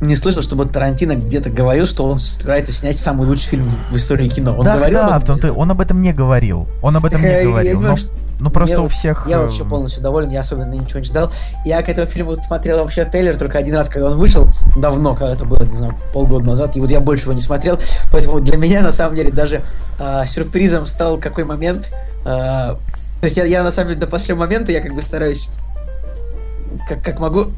не 0.03 0.17
слышал, 0.17 0.43
чтобы 0.43 0.67
Тарантино 0.67 1.15
где-то 1.15 1.49
говорил, 1.49 1.87
что 1.87 2.05
он 2.05 2.19
собирается 2.19 2.73
снять 2.73 2.99
самый 2.99 3.27
лучший 3.27 3.49
фильм 3.49 3.71
в, 3.91 3.97
истории 3.97 4.29
кино. 4.29 4.57
Он 4.57 4.65
да, 4.65 4.77
говорил 4.77 4.99
да, 4.99 5.17
об 5.17 5.23
в 5.23 5.27
том-то- 5.27 5.53
он 5.53 5.71
об 5.71 5.81
этом 5.81 6.01
не 6.01 6.13
говорил, 6.13 6.69
он 6.83 6.97
об 6.97 7.07
этом 7.07 7.23
Так, 7.23 7.31
не 7.31 7.37
э, 7.37 7.43
я 7.43 7.49
говорил, 7.49 7.73
думаю, 7.75 7.91
но, 7.91 7.97
что- 7.97 8.11
ну 8.41 8.51
просто 8.51 8.75
я 8.75 8.83
у 8.83 8.89
всех... 8.89 9.27
Я 9.29 9.37
э, 9.37 9.43
вообще 9.43 9.65
полностью 9.65 10.03
доволен, 10.03 10.31
я 10.31 10.41
особенно 10.41 10.73
ничего 10.73 10.99
не 10.99 11.05
ждал. 11.05 11.31
Я 11.65 11.81
к 11.83 11.89
этому 11.89 12.09
фильму 12.09 12.35
смотрел 12.35 12.79
вообще 12.79 13.05
трейлер 13.05 13.37
только 13.37 13.59
один 13.59 13.77
раз, 13.77 13.89
когда 13.89 14.11
он 14.11 14.19
вышел, 14.19 14.49
давно, 14.77 15.15
когда 15.15 15.35
это 15.35 15.45
было, 15.45 15.63
не 15.63 15.77
знаю, 15.77 15.95
полгода 16.13 16.47
назад, 16.47 16.77
и 16.77 16.81
вот 16.81 16.91
я 16.91 16.99
больше 17.01 17.25
его 17.25 17.33
не 17.35 17.41
смотрел, 17.41 17.79
поэтому 18.11 18.41
для 18.41 18.57
меня, 18.57 18.83
на 18.83 18.93
самом 18.93 19.15
деле, 19.15 19.31
даже 19.31 19.63
а, 20.01 20.27
сюрпризом 20.27 20.85
стал 20.87 21.19
какой 21.19 21.45
момент, 21.45 21.93
а, 22.25 22.77
то 23.21 23.27
есть 23.27 23.37
я, 23.37 23.45
я, 23.45 23.63
на 23.63 23.71
самом 23.71 23.91
деле, 23.91 24.01
до 24.01 24.09
последнего 24.09 24.41
момента, 24.45 24.73
я 24.73 24.81
как 24.81 24.93
бы 24.95 25.01
стараюсь, 25.01 25.49
как, 26.89 27.05
как 27.05 27.21
могу, 27.21 27.53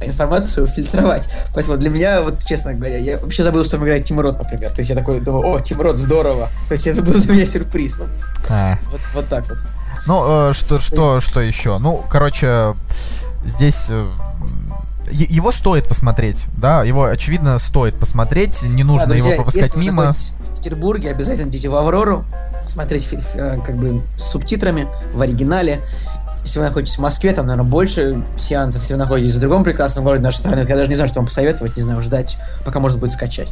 информацию 0.00 0.66
фильтровать. 0.66 1.28
Поэтому 1.54 1.76
для 1.76 1.90
меня, 1.90 2.22
вот 2.22 2.44
честно 2.44 2.74
говоря, 2.74 2.98
я 2.98 3.18
вообще 3.18 3.42
забыл, 3.42 3.64
что 3.64 3.72
там 3.72 3.84
играет 3.84 4.04
Тим 4.04 4.20
Рот, 4.20 4.38
например. 4.38 4.70
То 4.70 4.78
есть 4.78 4.90
я 4.90 4.96
такой 4.96 5.20
думаю, 5.20 5.54
о, 5.54 5.60
Тим 5.60 5.80
Рот, 5.80 5.96
здорово. 5.98 6.48
То 6.68 6.74
есть 6.74 6.86
это 6.86 7.02
был 7.02 7.12
для 7.12 7.34
меня 7.34 7.46
сюрприз. 7.46 7.98
Ну, 7.98 8.06
а. 8.48 8.78
вот, 8.90 9.00
вот 9.14 9.28
так 9.28 9.48
вот. 9.48 9.58
Ну, 10.06 10.50
э, 10.50 10.52
что, 10.54 10.80
что, 10.80 11.20
что 11.20 11.40
еще? 11.40 11.78
Ну, 11.78 12.02
короче, 12.08 12.74
здесь 13.44 13.88
э, 13.90 14.10
его 15.10 15.52
стоит 15.52 15.86
посмотреть, 15.86 16.38
да, 16.56 16.84
его, 16.84 17.04
очевидно, 17.04 17.58
стоит 17.58 17.94
посмотреть, 17.96 18.62
не 18.62 18.84
нужно 18.84 19.06
Да, 19.06 19.12
друзья, 19.12 19.34
его 19.34 19.42
пропускать 19.42 19.76
мимо. 19.76 20.14
в 20.14 20.56
Петербурге, 20.56 21.10
обязательно 21.10 21.48
идите 21.48 21.68
в 21.68 21.74
Аврору, 21.74 22.24
смотреть 22.66 23.08
э, 23.34 23.58
как 23.64 23.76
бы 23.76 24.02
с 24.16 24.30
субтитрами 24.30 24.88
в 25.12 25.20
оригинале. 25.20 25.80
Если 26.42 26.58
вы 26.58 26.64
находитесь 26.64 26.96
в 26.96 27.00
Москве, 27.00 27.32
там, 27.32 27.46
наверное, 27.46 27.68
больше 27.68 28.24
сеансов. 28.38 28.80
Если 28.82 28.94
вы 28.94 28.98
находитесь 29.00 29.34
в 29.34 29.40
другом 29.40 29.62
прекрасном 29.62 30.04
городе 30.04 30.22
нашей 30.22 30.38
страны, 30.38 30.64
я 30.66 30.76
даже 30.76 30.88
не 30.88 30.94
знаю, 30.94 31.08
что 31.08 31.20
вам 31.20 31.26
посоветовать, 31.26 31.76
не 31.76 31.82
знаю, 31.82 32.02
ждать, 32.02 32.38
пока 32.64 32.80
можно 32.80 32.98
будет 32.98 33.12
скачать. 33.12 33.50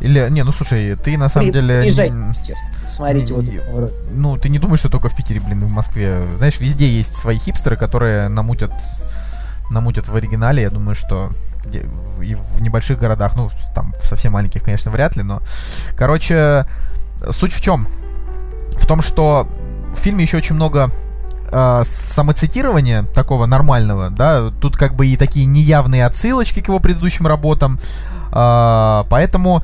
Или, 0.00 0.28
не, 0.30 0.42
ну 0.42 0.52
слушай, 0.52 0.96
ты 0.96 1.16
на 1.16 1.28
самом 1.28 1.46
При- 1.46 1.52
деле... 1.52 1.80
Приезжайте 1.80 2.12
н- 2.14 2.34
в 2.34 2.36
Питер, 2.36 2.56
смотрите 2.84 3.34
вот 3.34 3.44
не- 3.44 3.58
в 3.58 3.68
Авроре. 3.68 3.92
Ну, 4.12 4.36
ты 4.36 4.48
не 4.48 4.58
думаешь, 4.58 4.80
что 4.80 4.88
только 4.88 5.08
в 5.08 5.16
Питере, 5.16 5.40
блин, 5.40 5.62
и 5.62 5.64
в 5.64 5.70
Москве. 5.70 6.22
Знаешь, 6.38 6.58
везде 6.60 6.88
есть 6.88 7.14
свои 7.14 7.38
хипстеры, 7.38 7.76
которые 7.76 8.28
намутят, 8.28 8.72
намутят 9.70 10.08
в 10.08 10.16
оригинале. 10.16 10.62
Я 10.62 10.70
думаю, 10.70 10.96
что 10.96 11.30
и 12.20 12.34
в 12.34 12.60
небольших 12.60 12.98
городах, 12.98 13.36
ну, 13.36 13.48
там, 13.74 13.94
совсем 14.02 14.32
маленьких, 14.32 14.64
конечно, 14.64 14.90
вряд 14.90 15.16
ли, 15.16 15.22
но... 15.22 15.40
Короче, 15.96 16.66
суть 17.30 17.52
в 17.52 17.60
чем? 17.60 17.86
В 18.72 18.86
том, 18.86 19.00
что 19.00 19.48
в 19.92 19.96
фильме 19.96 20.24
еще 20.24 20.38
очень 20.38 20.56
много 20.56 20.90
э, 21.52 21.82
самоцитирования 21.84 23.02
такого 23.02 23.46
нормального, 23.46 24.10
да, 24.10 24.50
тут 24.60 24.76
как 24.76 24.94
бы 24.94 25.06
и 25.06 25.16
такие 25.16 25.46
неявные 25.46 26.06
отсылочки 26.06 26.60
к 26.60 26.68
его 26.68 26.80
предыдущим 26.80 27.26
работам, 27.26 27.78
э, 28.32 29.04
поэтому, 29.08 29.62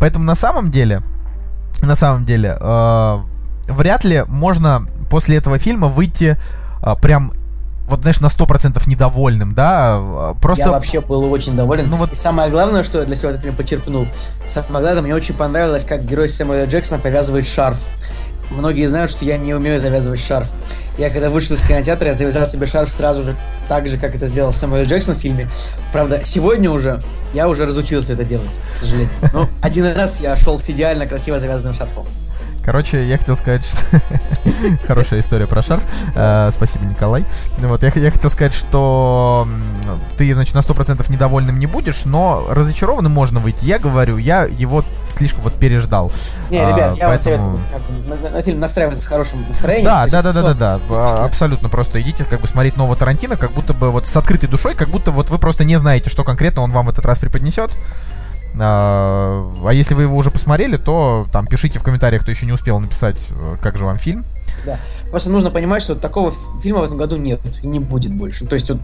поэтому 0.00 0.24
на 0.24 0.34
самом 0.34 0.70
деле, 0.70 1.02
на 1.82 1.94
самом 1.94 2.24
деле, 2.24 2.56
э, 2.60 3.18
вряд 3.68 4.04
ли 4.04 4.24
можно 4.26 4.86
после 5.10 5.36
этого 5.36 5.58
фильма 5.58 5.88
выйти 5.88 6.36
э, 6.82 6.94
прям 7.00 7.32
вот, 7.88 8.00
знаешь, 8.00 8.20
на 8.20 8.26
100% 8.26 8.82
недовольным, 8.88 9.54
да, 9.54 10.34
просто... 10.42 10.64
Я 10.64 10.70
вообще 10.72 11.00
был 11.00 11.32
очень 11.32 11.54
доволен. 11.54 11.88
Ну, 11.88 11.96
вот... 11.96 12.12
И 12.12 12.16
самое 12.16 12.50
главное, 12.50 12.82
что 12.82 12.98
я 12.98 13.04
для 13.04 13.14
себя 13.14 13.30
этот 13.30 13.42
фильм 13.42 13.54
почерпнул, 13.54 14.08
самое 14.48 14.82
главное, 14.82 15.02
мне 15.02 15.14
очень 15.14 15.34
понравилось, 15.34 15.84
как 15.84 16.04
герой 16.04 16.28
Сэмюэля 16.28 16.66
Джексона 16.66 17.00
повязывает 17.00 17.46
шарф. 17.46 17.86
Многие 18.50 18.86
знают, 18.86 19.10
что 19.10 19.24
я 19.24 19.38
не 19.38 19.54
умею 19.54 19.80
завязывать 19.80 20.20
шарф. 20.20 20.50
Я 20.98 21.10
когда 21.10 21.28
вышел 21.28 21.56
из 21.56 21.62
кинотеатра, 21.62 22.08
я 22.08 22.14
завязал 22.14 22.46
себе 22.46 22.66
шарф 22.66 22.90
сразу 22.90 23.22
же, 23.22 23.36
так 23.68 23.88
же, 23.88 23.98
как 23.98 24.14
это 24.14 24.26
сделал 24.26 24.52
Сэмюэл 24.52 24.86
Джексон 24.86 25.14
в 25.14 25.18
фильме. 25.18 25.48
Правда, 25.92 26.20
сегодня 26.24 26.70
уже 26.70 27.02
я 27.34 27.48
уже 27.48 27.66
разучился 27.66 28.14
это 28.14 28.24
делать, 28.24 28.48
к 28.76 28.80
сожалению. 28.80 29.10
Но 29.32 29.48
один 29.60 29.92
раз 29.94 30.20
я 30.20 30.36
шел 30.36 30.58
с 30.58 30.70
идеально 30.70 31.06
красиво 31.06 31.38
завязанным 31.38 31.74
шарфом. 31.74 32.06
Короче, 32.66 33.06
я 33.06 33.16
хотел 33.16 33.36
сказать, 33.36 33.64
что... 33.64 33.80
Хорошая 34.88 35.20
история 35.20 35.46
про 35.46 35.62
шарф. 35.62 35.84
Uh, 36.16 36.50
спасибо, 36.50 36.84
Николай. 36.84 37.24
Вот, 37.58 37.84
я, 37.84 37.92
я 37.94 38.10
хотел 38.10 38.28
сказать, 38.28 38.54
что 38.54 39.46
ты, 40.16 40.34
значит, 40.34 40.52
на 40.56 40.58
100% 40.58 41.08
недовольным 41.12 41.60
не 41.60 41.66
будешь, 41.66 42.04
но 42.06 42.44
разочарованным 42.50 43.12
можно 43.12 43.38
выйти. 43.38 43.64
Я 43.64 43.78
говорю, 43.78 44.16
я 44.16 44.46
его 44.46 44.84
слишком 45.08 45.44
вот 45.44 45.54
переждал. 45.54 46.10
Не, 46.50 46.58
ребят, 46.58 46.94
uh, 46.94 46.98
я 46.98 47.06
поэтому... 47.06 47.50
вам 47.50 47.60
советую 47.72 48.32
на, 48.32 48.42
фильм 48.42 48.58
настраиваться 48.58 49.02
с 49.02 49.06
хорошим 49.06 49.46
настроением. 49.46 49.84
Да, 49.84 50.08
да, 50.08 50.22
да, 50.22 50.32
да, 50.32 50.54
да, 50.54 50.80
да, 50.90 51.24
абсолютно. 51.24 51.68
Просто 51.68 52.00
идите 52.00 52.24
как 52.24 52.40
бы 52.40 52.48
смотреть 52.48 52.76
нового 52.76 52.96
Тарантино, 52.96 53.36
как 53.36 53.52
будто 53.52 53.74
бы 53.74 53.92
вот 53.92 54.08
с 54.08 54.16
открытой 54.16 54.48
душой, 54.48 54.74
как 54.74 54.88
будто 54.88 55.12
вот 55.12 55.30
вы 55.30 55.38
просто 55.38 55.62
не 55.62 55.78
знаете, 55.78 56.10
что 56.10 56.24
конкретно 56.24 56.62
он 56.62 56.72
вам 56.72 56.86
в 56.86 56.88
этот 56.88 57.06
раз 57.06 57.20
преподнесет. 57.20 57.70
А, 58.58 59.52
а 59.66 59.72
если 59.72 59.94
вы 59.94 60.02
его 60.02 60.16
уже 60.16 60.30
посмотрели, 60.30 60.76
то 60.76 61.26
там 61.32 61.46
пишите 61.46 61.78
в 61.78 61.82
комментариях, 61.82 62.22
кто 62.22 62.30
еще 62.30 62.46
не 62.46 62.52
успел 62.52 62.78
написать, 62.80 63.18
э, 63.30 63.56
как 63.60 63.76
же 63.76 63.84
вам 63.84 63.98
фильм. 63.98 64.24
Да. 64.64 64.78
Просто 65.10 65.30
нужно 65.30 65.50
понимать, 65.50 65.82
что 65.82 65.94
такого 65.94 66.32
фильма 66.62 66.80
в 66.80 66.84
этом 66.84 66.96
году 66.96 67.16
нет 67.16 67.40
и 67.62 67.66
не 67.66 67.80
будет 67.80 68.14
больше. 68.14 68.46
То 68.46 68.54
есть 68.54 68.70
вот 68.70 68.80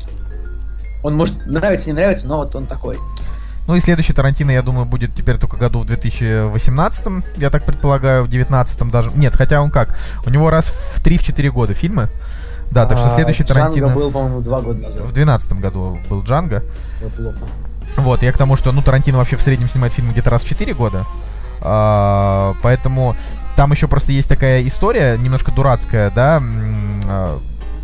он 1.03 1.17
может 1.17 1.47
нравиться, 1.47 1.89
не 1.89 1.95
нравится, 1.95 2.29
но 2.29 2.39
вот 2.39 2.55
он 2.55 2.67
такой. 2.67 2.99
Ну 3.67 3.77
и 3.77 3.81
следующий 3.81 4.13
Тарантино, 4.13 4.51
я 4.51 4.63
думаю, 4.63 4.87
будет 4.87 5.15
теперь 5.15 5.39
только 5.39 5.57
году 5.57 5.81
в 5.81 5.85
2018, 5.87 7.07
я 7.37 7.49
так 7.49 7.65
предполагаю, 7.65 8.25
в 8.25 8.29
2019 8.29 8.91
даже. 8.91 9.13
Нет, 9.15 9.37
хотя 9.37 9.63
он 9.63 9.71
как? 9.71 9.97
У 10.27 10.31
него 10.31 10.51
раз 10.51 10.67
в 10.67 11.03
3-4 11.05 11.51
года 11.51 11.73
фильмы. 11.73 12.09
Да, 12.73 12.87
так 12.87 12.99
что 12.99 13.09
а, 13.09 13.11
следующий 13.11 13.45
Джанго 13.45 13.61
Тарантино... 13.61 13.89
был, 13.89 14.11
по-моему, 14.11 14.41
два 14.41 14.63
года 14.63 14.81
назад. 14.81 15.03
В 15.03 15.13
2012 15.13 15.53
году 15.61 15.99
был 16.09 16.23
Джанго. 16.23 16.65
плохо. 17.17 17.47
Вот, 17.97 18.23
я 18.23 18.33
к 18.33 18.39
тому, 18.39 18.57
что, 18.57 18.73
ну, 18.73 18.83
Тарантино 18.83 19.19
вообще 19.19 19.37
в 19.37 19.43
среднем 19.43 19.69
снимает 19.69 19.93
фильмы 19.93 20.13
где-то 20.13 20.31
раз 20.31 20.45
в 20.45 20.49
4 20.49 20.75
года. 20.75 21.07
А, 21.61 22.55
поэтому 22.63 23.17
там 23.57 23.71
еще 23.73 23.87
просто 23.87 24.13
есть 24.13 24.29
такая 24.29 24.67
история, 24.67 25.17
немножко 25.19 25.53
дурацкая, 25.53 26.11
да. 26.11 26.41
А, 26.43 27.41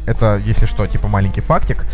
это, 0.07 0.37
если 0.45 0.67
что, 0.67 0.87
типа 0.87 1.09
маленький 1.09 1.41
фактик. 1.41 1.87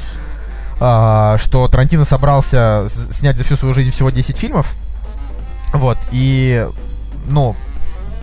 А, 0.81 1.37
что 1.39 1.67
Тарантино 1.69 2.05
собрался 2.05 2.87
снять 2.89 3.37
за 3.37 3.45
всю 3.45 3.57
свою 3.57 3.75
жизнь 3.75 3.91
всего 3.91 4.11
10 4.11 4.37
фильмов. 4.37 4.75
Вот, 5.73 5.99
и, 6.13 6.69
ну, 7.27 7.57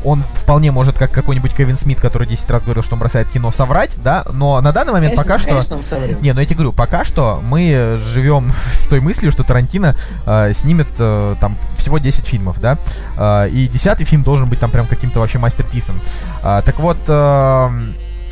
он 0.03 0.21
вполне 0.21 0.71
может, 0.71 0.97
как 0.97 1.11
какой-нибудь 1.11 1.53
Кевин 1.53 1.77
Смит, 1.77 1.99
который 1.99 2.27
10 2.27 2.49
раз 2.49 2.63
говорил, 2.63 2.83
что 2.83 2.95
он 2.95 2.99
бросает 2.99 3.29
кино, 3.29 3.51
соврать, 3.51 3.97
да, 4.03 4.23
но 4.31 4.59
на 4.61 4.71
данный 4.71 4.93
момент 4.93 5.15
конечно, 5.15 5.33
пока 5.33 5.45
конечно, 5.45 5.81
что... 5.81 6.21
Не, 6.21 6.33
ну 6.33 6.39
я 6.39 6.45
тебе 6.45 6.55
говорю, 6.55 6.73
пока 6.73 7.03
что 7.03 7.41
мы 7.43 7.99
живем 8.03 8.51
с 8.73 8.87
той 8.87 8.99
мыслью, 8.99 9.31
что 9.31 9.43
Тарантино 9.43 9.95
э, 10.25 10.53
снимет 10.53 10.87
э, 10.97 11.35
там 11.39 11.57
всего 11.77 11.97
10 11.97 12.25
фильмов, 12.25 12.59
да, 12.59 12.77
э, 13.17 13.49
и 13.49 13.67
десятый 13.67 14.05
фильм 14.05 14.23
должен 14.23 14.49
быть 14.49 14.59
там 14.59 14.71
прям 14.71 14.87
каким-то 14.87 15.19
вообще 15.19 15.37
мастерписом. 15.37 15.99
Э, 16.43 16.61
так 16.65 16.79
вот, 16.79 16.97
э, 17.07 17.69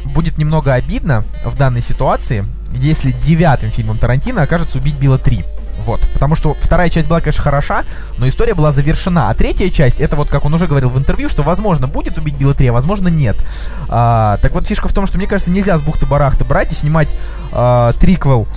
будет 0.06 0.38
немного 0.38 0.74
обидно 0.74 1.24
в 1.46 1.56
данной 1.56 1.82
ситуации, 1.82 2.46
если 2.74 3.12
девятым 3.12 3.72
фильмом 3.72 3.98
Тарантино 3.98 4.44
окажется 4.44 4.78
«Убить 4.78 4.96
Билла 4.96 5.18
3». 5.18 5.46
Вот. 5.86 6.02
Потому 6.14 6.36
что 6.36 6.54
вторая 6.54 6.90
часть 6.90 7.08
была, 7.08 7.20
конечно, 7.20 7.44
хороша, 7.44 7.84
но 8.18 8.28
история 8.28 8.54
была 8.54 8.72
завершена. 8.72 9.30
А 9.30 9.34
третья 9.34 9.70
часть, 9.70 10.00
это 10.00 10.16
вот, 10.16 10.30
как 10.30 10.46
он 10.46 10.54
уже 10.54 10.68
говорил 10.68 10.90
в 10.90 10.98
интервью, 10.98 11.30
что, 11.30 11.44
возможно, 11.44 11.88
будет 11.88 12.18
убить 12.18 12.36
Билла 12.36 12.54
3, 12.54 12.68
а 12.68 12.74
возможно, 12.74 13.08
нет. 13.08 13.38
А, 13.88 14.38
так 14.42 14.54
вот, 14.54 14.68
фишка 14.68 14.88
в 14.88 14.94
том, 14.94 15.08
что, 15.08 15.18
мне 15.18 15.28
кажется, 15.28 15.52
нельзя 15.52 15.78
с 15.78 15.82
бухты-барахты 15.82 16.46
брать 16.46 16.72
и 16.72 16.76
снимать 16.76 17.16
а, 17.52 17.94
триквел 17.94 18.48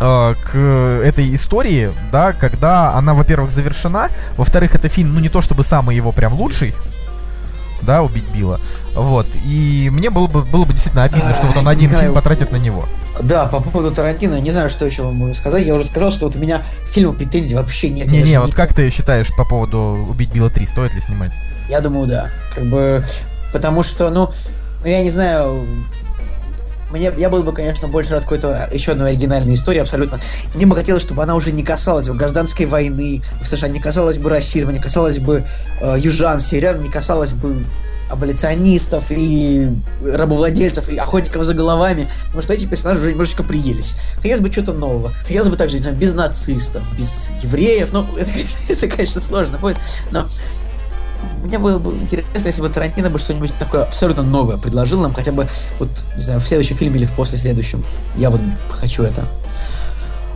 а, 0.00 0.34
к 0.34 0.56
этой 1.04 1.34
истории, 1.34 1.92
да, 2.10 2.32
когда 2.32 2.94
она, 2.94 3.14
во-первых, 3.14 3.52
завершена, 3.52 4.08
во-вторых, 4.36 4.74
это 4.74 4.88
фильм, 4.88 5.14
ну, 5.14 5.20
не 5.20 5.28
то 5.28 5.40
чтобы 5.40 5.64
самый 5.64 5.96
его 5.96 6.12
прям 6.12 6.34
лучший, 6.34 6.74
да, 7.82 8.02
убить 8.02 8.24
Билла. 8.34 8.60
Вот. 8.94 9.26
И 9.44 9.88
мне 9.92 10.10
было 10.10 10.26
бы, 10.26 10.42
было 10.42 10.64
бы 10.64 10.72
действительно 10.72 11.04
обидно, 11.04 11.34
что 11.34 11.46
вот 11.46 11.56
он 11.56 11.68
один 11.68 11.92
фильм 11.92 12.14
потратит 12.14 12.52
на 12.52 12.56
него. 12.56 12.86
Да, 13.20 13.46
по 13.46 13.60
поводу 13.60 13.94
Тарантино, 13.94 14.40
не 14.40 14.50
знаю, 14.50 14.68
что 14.68 14.86
еще 14.86 15.02
вам 15.02 15.16
могу 15.16 15.34
сказать. 15.34 15.66
Я 15.66 15.74
уже 15.74 15.84
сказал, 15.84 16.10
что 16.10 16.26
вот 16.26 16.36
у 16.36 16.38
меня 16.38 16.62
фильму 16.86 17.14
претензий 17.14 17.54
вообще 17.54 17.88
нет. 17.88 18.10
Не-не, 18.10 18.40
вот 18.40 18.54
как 18.54 18.74
ты 18.74 18.90
считаешь 18.90 19.28
по 19.36 19.44
поводу 19.44 20.06
«Убить 20.08 20.30
Билла 20.30 20.48
3», 20.48 20.66
стоит 20.66 20.94
ли 20.94 21.00
снимать? 21.00 21.32
Я 21.68 21.80
думаю, 21.80 22.06
да. 22.06 22.28
Как 22.54 22.64
бы, 22.68 23.04
потому 23.52 23.82
что, 23.82 24.10
ну, 24.10 24.30
я 24.84 25.02
не 25.02 25.10
знаю, 25.10 25.66
мне, 26.90 27.12
я 27.16 27.30
был 27.30 27.42
бы, 27.42 27.52
конечно, 27.52 27.88
больше 27.88 28.12
рад 28.12 28.22
какой-то 28.22 28.68
еще 28.72 28.92
одной 28.92 29.10
оригинальной 29.10 29.54
истории, 29.54 29.80
абсолютно. 29.80 30.18
Мне 30.54 30.66
бы 30.66 30.76
хотелось, 30.76 31.02
чтобы 31.02 31.22
она 31.22 31.34
уже 31.34 31.52
не 31.52 31.64
касалась 31.64 32.08
бы 32.08 32.14
гражданской 32.14 32.66
войны 32.66 33.22
в 33.40 33.46
США, 33.46 33.68
не 33.68 33.80
касалась 33.80 34.18
бы 34.18 34.30
расизма, 34.30 34.72
не 34.72 34.78
касалась 34.78 35.18
бы 35.18 35.44
э, 35.80 35.96
южан, 35.98 36.40
северян, 36.40 36.80
не 36.80 36.88
касалась 36.88 37.32
бы 37.32 37.64
аболиционистов 38.08 39.06
и 39.10 39.68
рабовладельцев 40.04 40.88
и 40.88 40.96
охотников 40.96 41.42
за 41.42 41.54
головами, 41.54 42.08
потому 42.26 42.42
что 42.42 42.54
эти 42.54 42.66
персонажи 42.66 43.00
уже 43.00 43.10
немножечко 43.10 43.42
приелись. 43.42 43.96
Хотелось 44.16 44.40
бы 44.40 44.52
что-то 44.52 44.72
нового. 44.72 45.10
Хотелось 45.26 45.48
бы 45.48 45.56
также, 45.56 45.76
не 45.76 45.82
знаю, 45.82 45.96
без 45.96 46.14
нацистов, 46.14 46.82
без 46.96 47.30
евреев. 47.42 47.92
Ну, 47.92 48.06
это, 48.16 48.30
это 48.68 48.88
конечно, 48.88 49.20
сложно 49.20 49.58
будет, 49.58 49.78
но 50.10 50.28
мне 51.42 51.58
было 51.58 51.78
бы 51.78 51.92
интересно, 51.92 52.46
если 52.48 52.60
бы 52.60 52.68
Тарантино 52.68 53.10
бы 53.10 53.18
что-нибудь 53.18 53.52
такое 53.58 53.84
абсолютно 53.84 54.22
новое 54.22 54.56
предложил 54.56 55.00
нам, 55.00 55.14
хотя 55.14 55.32
бы 55.32 55.48
вот, 55.78 55.88
не 56.16 56.22
знаю, 56.22 56.40
в 56.40 56.46
следующем 56.46 56.76
фильме 56.76 56.98
или 56.98 57.06
в 57.06 57.12
после 57.12 57.38
следующем. 57.38 57.84
Я 58.16 58.30
вот 58.30 58.40
хочу 58.70 59.02
это. 59.02 59.26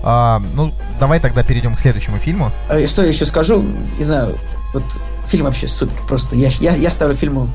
А, 0.03 0.43
ну, 0.55 0.73
давай 0.99 1.21
тогда 1.21 1.43
перейдем 1.43 1.75
к 1.75 1.81
следующему 1.81 2.19
фильму. 2.19 2.53
А, 2.69 2.87
что 2.87 3.03
я 3.03 3.09
еще 3.09 3.27
скажу? 3.27 3.63
Не 3.63 4.05
знаю, 4.05 4.39
вот 4.73 4.85
фильм 5.27 5.45
вообще 5.45 5.69
супер. 5.69 6.01
Просто 6.07 6.37
я, 6.37 6.51
я, 6.61 6.75
я 6.75 6.91
ставлю 6.91 7.15
фильму... 7.15 7.49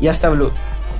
Я 0.00 0.12
ставлю 0.12 0.52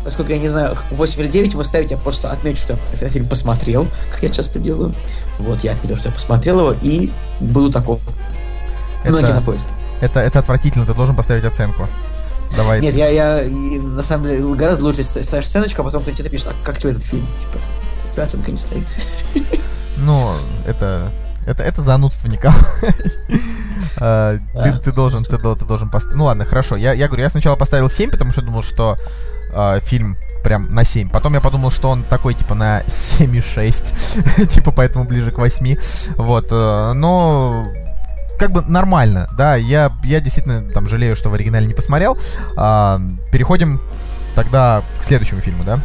поскольку 0.04 0.32
я 0.32 0.38
не 0.38 0.48
знаю, 0.48 0.76
8 0.90 1.20
или 1.22 1.28
9 1.28 1.52
ему 1.54 1.64
ставить, 1.64 1.90
я 1.90 1.96
просто 1.96 2.30
отмечу, 2.30 2.58
что 2.58 2.78
этот 2.92 3.10
фильм 3.10 3.26
посмотрел, 3.26 3.88
как 4.12 4.22
я 4.22 4.28
часто 4.28 4.58
делаю. 4.58 4.94
Вот, 5.38 5.64
я 5.64 5.72
отметил, 5.72 5.96
что 5.96 6.10
я 6.10 6.14
посмотрел 6.14 6.60
его, 6.60 6.76
и 6.82 7.10
буду 7.40 7.72
таков. 7.72 8.00
Это... 9.02 9.12
На 9.12 9.26
кинопоиске. 9.26 9.68
Это, 10.00 10.20
это 10.20 10.38
отвратительно, 10.40 10.86
ты 10.86 10.94
должен 10.94 11.16
поставить 11.16 11.44
оценку. 11.44 11.88
Давай. 12.56 12.80
Нет, 12.80 12.94
я, 12.94 13.08
я 13.08 13.48
на 13.48 14.02
самом 14.02 14.24
деле 14.24 14.54
гораздо 14.54 14.84
лучше 14.84 15.02
ставишь 15.02 15.46
оценочку, 15.46 15.82
а 15.82 15.84
потом 15.84 16.02
кто 16.02 16.12
тебе 16.12 16.24
напишет, 16.24 16.48
а 16.48 16.54
как 16.64 16.78
тебе 16.78 16.90
этот 16.90 17.04
фильм? 17.04 17.26
Типа, 17.38 17.58
у 18.10 18.14
тебя 18.14 18.24
оценка 18.24 18.50
не 18.50 18.56
стоит. 18.56 18.86
Ну, 19.96 20.32
это 20.66 21.10
это, 21.46 21.62
это 21.62 21.82
занудство, 21.82 22.28
Николай. 22.28 22.56
А, 23.96 24.38
ты, 24.82 24.92
должен, 24.92 25.22
ты, 25.22 25.36
ты 25.36 25.64
должен 25.64 25.88
поставить. 25.88 26.16
Ну 26.16 26.24
ладно, 26.24 26.44
хорошо. 26.44 26.74
Я, 26.74 26.94
я 26.94 27.06
говорю, 27.06 27.22
я 27.22 27.30
сначала 27.30 27.54
поставил 27.54 27.88
7, 27.88 28.10
потому 28.10 28.32
что 28.32 28.42
думал, 28.42 28.62
что 28.62 28.96
э, 29.52 29.78
фильм 29.82 30.16
прям 30.42 30.74
на 30.74 30.82
7. 30.82 31.10
Потом 31.10 31.34
я 31.34 31.40
подумал, 31.40 31.70
что 31.70 31.90
он 31.90 32.02
такой, 32.02 32.34
типа, 32.34 32.54
на 32.54 32.80
7,6. 32.82 34.46
типа, 34.48 34.72
поэтому 34.72 35.04
ближе 35.04 35.30
к 35.30 35.38
8. 35.38 35.76
Вот. 36.16 36.48
Э, 36.50 36.92
но 36.94 37.66
как 38.44 38.52
бы 38.52 38.60
нормально, 38.60 39.26
да, 39.38 39.56
я, 39.56 39.90
я 40.04 40.20
действительно 40.20 40.70
там 40.70 40.86
жалею, 40.86 41.16
что 41.16 41.30
в 41.30 41.34
оригинале 41.34 41.66
не 41.66 41.72
посмотрел. 41.72 42.18
А, 42.58 43.00
переходим 43.32 43.80
тогда 44.34 44.82
к 45.00 45.02
следующему 45.02 45.40
фильму, 45.40 45.64
да? 45.64 45.80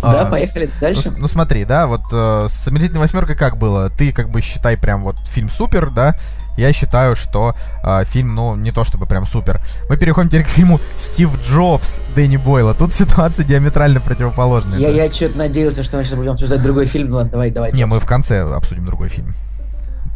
Да, 0.00 0.22
а, 0.22 0.30
поехали 0.30 0.70
дальше. 0.80 1.10
Ну, 1.10 1.18
ну 1.22 1.28
смотри, 1.28 1.64
да, 1.64 1.88
вот 1.88 2.02
э, 2.12 2.46
с 2.48 2.68
«Омерзительной 2.68 3.00
восьмеркой» 3.00 3.34
как 3.34 3.58
было? 3.58 3.90
Ты 3.90 4.12
как 4.12 4.30
бы 4.30 4.40
считай 4.42 4.76
прям 4.76 5.02
вот 5.02 5.16
фильм 5.26 5.48
супер, 5.48 5.90
да? 5.90 6.14
Я 6.56 6.72
считаю, 6.72 7.16
что 7.16 7.56
э, 7.82 8.04
фильм, 8.04 8.36
ну, 8.36 8.54
не 8.54 8.70
то 8.70 8.84
чтобы 8.84 9.06
прям 9.06 9.26
супер. 9.26 9.60
Мы 9.88 9.96
переходим 9.96 10.28
теперь 10.28 10.44
к 10.44 10.48
фильму 10.48 10.80
«Стив 10.96 11.36
Джобс» 11.42 11.98
Дэнни 12.14 12.36
Бойла. 12.36 12.74
Тут 12.74 12.92
ситуация 12.94 13.44
диаметрально 13.44 14.00
противоположная. 14.00 14.78
Я, 14.78 14.88
да? 14.88 15.02
я 15.02 15.10
что-то 15.10 15.36
надеялся, 15.36 15.82
что 15.82 15.96
мы 15.96 16.04
сейчас 16.04 16.16
будем 16.16 16.30
обсуждать 16.30 16.62
другой 16.62 16.86
фильм. 16.86 17.10
Ну 17.10 17.16
ладно, 17.16 17.32
давай, 17.32 17.50
давай. 17.50 17.72
Не, 17.72 17.86
мы 17.86 17.98
в 17.98 18.06
конце 18.06 18.42
обсудим 18.42 18.86
другой 18.86 19.08
фильм. 19.08 19.34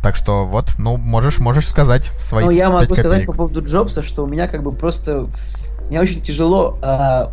Так 0.05 0.17
что 0.17 0.45
вот, 0.45 0.67
ну, 0.77 0.99
можешь, 0.99 1.39
можешь 1.39 1.67
сказать 1.67 2.11
свои 2.21 2.45
Ну, 2.45 2.51
я 2.51 2.69
могу 2.69 2.95
сказать 2.95 3.25
по 3.25 3.33
поводу 3.33 3.63
Джобса, 3.63 4.03
что 4.03 4.25
у 4.25 4.27
меня 4.27 4.49
как 4.49 4.63
бы 4.63 4.71
просто... 4.71 5.29
Мне 5.89 5.99
очень 5.99 6.21
тяжело... 6.21 6.79
Э, 6.83 7.29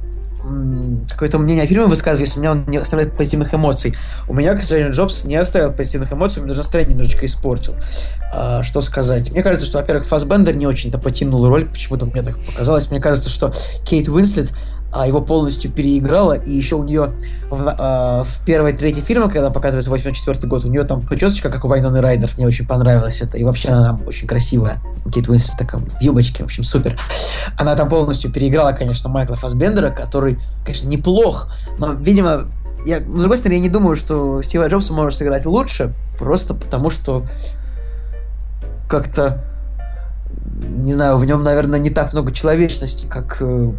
какое-то 1.09 1.37
мнение 1.37 1.65
о 1.65 1.67
фильме 1.67 1.85
высказываю, 1.85 2.25
если 2.25 2.39
у 2.39 2.41
меня 2.41 2.51
он 2.51 2.63
не 2.67 2.77
оставляет 2.77 3.15
позитивных 3.17 3.53
эмоций. 3.53 3.93
У 4.29 4.33
меня, 4.33 4.55
к 4.55 4.61
сожалению, 4.61 4.93
Джобс 4.93 5.25
не 5.25 5.35
оставил 5.35 5.73
позитивных 5.73 6.13
эмоций, 6.13 6.39
у 6.39 6.43
меня 6.43 6.53
даже 6.53 6.61
настроение 6.61 6.93
немножечко 6.93 7.25
испортил. 7.25 7.75
А, 8.33 8.63
что 8.63 8.79
сказать? 8.79 9.31
Мне 9.31 9.43
кажется, 9.43 9.65
что, 9.65 9.79
во-первых, 9.79 10.07
Фасбендер 10.07 10.55
не 10.55 10.65
очень-то 10.65 10.97
потянул 10.97 11.45
роль, 11.47 11.67
почему-то 11.67 12.05
мне 12.05 12.23
так 12.23 12.37
показалось. 12.37 12.89
Мне 12.89 13.01
кажется, 13.01 13.29
что 13.29 13.53
Кейт 13.83 14.07
Уинслет 14.07 14.53
его 15.07 15.21
полностью 15.21 15.71
переиграла, 15.71 16.33
и 16.33 16.51
еще 16.51 16.75
у 16.75 16.83
нее 16.83 17.13
в, 17.49 17.75
а, 17.77 18.23
в 18.23 18.45
первой 18.45 18.73
третьей 18.73 19.01
фильме, 19.01 19.29
когда 19.29 19.49
показывается 19.49 19.89
84 19.89 20.47
год, 20.47 20.65
у 20.65 20.67
нее 20.67 20.83
там 20.83 21.01
причесочка, 21.01 21.49
как 21.49 21.63
у 21.63 21.67
Вайноны 21.67 22.01
Райдер, 22.01 22.29
мне 22.37 22.45
очень 22.45 22.67
понравилось 22.67 23.21
это, 23.21 23.37
и 23.37 23.43
вообще 23.43 23.69
она 23.69 23.85
там 23.87 24.07
очень 24.07 24.27
красивая, 24.27 24.81
Кейт 25.13 25.29
Уинслет 25.29 25.57
такая 25.57 25.81
в 25.81 26.01
юбочке, 26.01 26.43
в 26.43 26.47
общем, 26.47 26.63
супер. 26.63 26.99
Она 27.57 27.75
там 27.75 27.89
полностью 27.89 28.31
переиграла, 28.31 28.73
конечно, 28.73 29.09
Майкла 29.09 29.35
Фасбендера, 29.35 29.91
который, 29.91 30.39
конечно, 30.65 30.89
неплох, 30.89 31.47
но, 31.77 31.93
видимо, 31.93 32.47
я, 32.85 32.99
с 32.99 33.03
другой 33.03 33.37
стороны, 33.37 33.57
я 33.57 33.61
не 33.61 33.69
думаю, 33.69 33.95
что 33.95 34.41
Стива 34.41 34.67
Джобса 34.67 34.93
может 34.93 35.17
сыграть 35.17 35.45
лучше, 35.45 35.93
просто 36.17 36.53
потому 36.53 36.89
что 36.89 37.25
как-то 38.89 39.43
не 40.61 40.93
знаю, 40.93 41.17
в 41.17 41.25
нем, 41.25 41.43
наверное, 41.43 41.79
не 41.79 41.89
так 41.89 42.13
много 42.13 42.31
человечности, 42.31 43.07
как 43.07 43.37
э, 43.41 43.71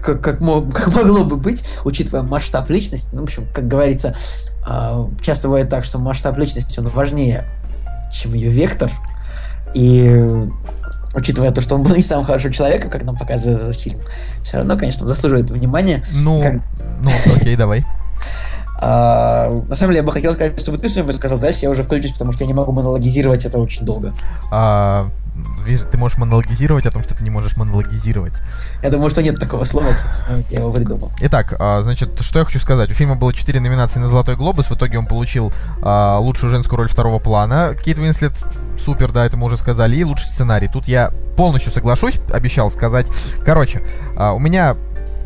как, 0.00 0.20
как, 0.20 0.40
мог, 0.40 0.72
как 0.72 0.88
могло 0.94 1.24
бы 1.24 1.36
быть, 1.36 1.64
учитывая 1.84 2.22
масштаб 2.22 2.68
личности. 2.70 3.14
Ну, 3.14 3.20
в 3.20 3.24
общем, 3.24 3.46
как 3.52 3.68
говорится, 3.68 4.16
э, 4.66 5.06
часто 5.20 5.48
бывает 5.48 5.68
так, 5.68 5.84
что 5.84 5.98
масштаб 5.98 6.38
личности 6.38 6.80
он 6.80 6.88
важнее, 6.88 7.44
чем 8.12 8.34
ее 8.34 8.50
вектор. 8.50 8.90
И 9.74 10.48
учитывая 11.14 11.50
то, 11.50 11.60
что 11.60 11.74
он 11.74 11.82
был 11.82 11.94
не 11.94 12.02
самым 12.02 12.24
хорошим 12.24 12.52
человеком, 12.52 12.90
как 12.90 13.04
нам 13.04 13.16
показывает 13.16 13.60
этот 13.60 13.80
фильм, 13.80 14.00
все 14.44 14.58
равно, 14.58 14.76
конечно, 14.76 15.06
заслуживает 15.06 15.50
внимания. 15.50 16.04
Ну, 16.12 16.42
как... 16.42 16.54
ну 17.02 17.10
окей, 17.36 17.56
давай. 17.56 17.84
А, 18.84 19.48
на 19.68 19.76
самом 19.76 19.92
деле, 19.92 19.98
я 19.98 20.02
бы 20.02 20.10
хотел 20.10 20.32
сказать, 20.32 20.60
чтобы 20.60 20.76
ты 20.76 20.88
что-нибудь 20.88 21.14
сказал 21.14 21.38
дальше, 21.38 21.60
я 21.62 21.70
уже 21.70 21.84
включусь, 21.84 22.10
потому 22.10 22.32
что 22.32 22.42
я 22.42 22.48
не 22.48 22.52
могу 22.52 22.72
монологизировать 22.72 23.44
это 23.44 23.58
очень 23.58 23.86
долго. 23.86 24.12
А, 24.50 25.08
Видишь, 25.64 25.86
ты 25.90 25.96
можешь 25.96 26.18
монологизировать 26.18 26.86
о 26.86 26.90
том, 26.90 27.02
что 27.02 27.14
ты 27.14 27.24
не 27.24 27.30
можешь 27.30 27.56
монологизировать. 27.56 28.34
Я 28.82 28.90
думаю, 28.90 29.08
что 29.10 29.22
нет 29.22 29.38
такого 29.38 29.64
слова, 29.64 29.92
кстати, 29.94 30.22
я 30.50 30.60
его 30.60 30.72
придумал. 30.72 31.10
Итак, 31.20 31.54
а, 31.58 31.80
значит, 31.82 32.20
что 32.20 32.40
я 32.40 32.44
хочу 32.44 32.58
сказать. 32.58 32.90
У 32.90 32.94
фильма 32.94 33.14
было 33.14 33.32
4 33.32 33.58
номинации 33.60 33.98
на 33.98 34.08
«Золотой 34.08 34.36
глобус», 34.36 34.68
в 34.68 34.74
итоге 34.74 34.98
он 34.98 35.06
получил 35.06 35.52
а, 35.80 36.18
лучшую 36.18 36.50
женскую 36.50 36.78
роль 36.78 36.88
второго 36.88 37.18
плана. 37.18 37.74
Кейт 37.82 37.98
Уинслет 37.98 38.32
супер, 38.78 39.12
да, 39.12 39.24
это 39.24 39.36
мы 39.36 39.46
уже 39.46 39.56
сказали, 39.56 39.96
и 39.96 40.04
лучший 40.04 40.26
сценарий. 40.26 40.68
Тут 40.68 40.86
я 40.88 41.10
полностью 41.36 41.72
соглашусь, 41.72 42.18
обещал 42.30 42.70
сказать. 42.70 43.06
Короче, 43.44 43.82
а, 44.16 44.32
у 44.32 44.38
меня 44.38 44.76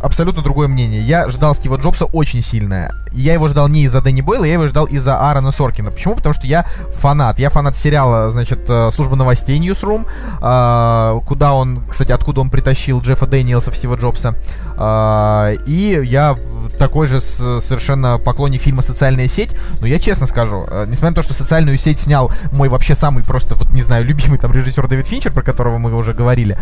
абсолютно 0.02 0.42
другое 0.42 0.68
мнение. 0.68 1.02
Я 1.02 1.28
ждал 1.30 1.54
Стива 1.54 1.76
Джобса 1.76 2.04
очень 2.06 2.42
сильно. 2.42 2.90
Я 3.12 3.32
его 3.32 3.48
ждал 3.48 3.68
не 3.68 3.84
из-за 3.84 4.02
Дэнни 4.02 4.20
Бойла, 4.20 4.44
я 4.44 4.54
его 4.54 4.66
ждал 4.68 4.84
из-за 4.84 5.18
Аарона 5.18 5.50
Соркина. 5.50 5.90
Почему? 5.90 6.16
Потому 6.16 6.34
что 6.34 6.46
я 6.46 6.66
фанат. 6.92 7.38
Я 7.38 7.50
фанат 7.50 7.76
сериала, 7.76 8.30
значит, 8.30 8.60
э, 8.68 8.90
«Служба 8.92 9.16
новостей» 9.16 9.58
Newsroom, 9.58 10.06
э, 10.40 11.20
куда 11.26 11.54
он, 11.54 11.80
кстати, 11.88 12.12
откуда 12.12 12.42
он 12.42 12.50
притащил 12.50 13.00
Джеффа 13.00 13.26
Дэниелса 13.26 13.72
Стива 13.72 13.96
Джобса. 13.96 14.34
Э, 14.76 15.56
и 15.66 16.00
я 16.04 16.36
такой 16.78 17.06
же 17.06 17.20
совершенно 17.20 18.18
поклонник 18.18 18.60
фильма 18.60 18.82
«Социальная 18.82 19.28
сеть». 19.28 19.56
Но 19.80 19.86
я 19.86 19.98
честно 19.98 20.26
скажу, 20.26 20.66
несмотря 20.86 21.10
на 21.10 21.14
то, 21.14 21.22
что 21.22 21.32
«Социальную 21.32 21.78
сеть» 21.78 21.98
снял 21.98 22.30
мой 22.52 22.68
вообще 22.68 22.94
самый 22.94 23.24
просто, 23.24 23.54
вот 23.54 23.70
не 23.70 23.82
знаю, 23.82 24.04
любимый 24.04 24.38
там 24.38 24.52
режиссер 24.52 24.86
Дэвид 24.88 25.06
Финчер, 25.06 25.32
про 25.32 25.42
которого 25.42 25.78
мы 25.78 25.94
уже 25.94 26.12
говорили, 26.12 26.58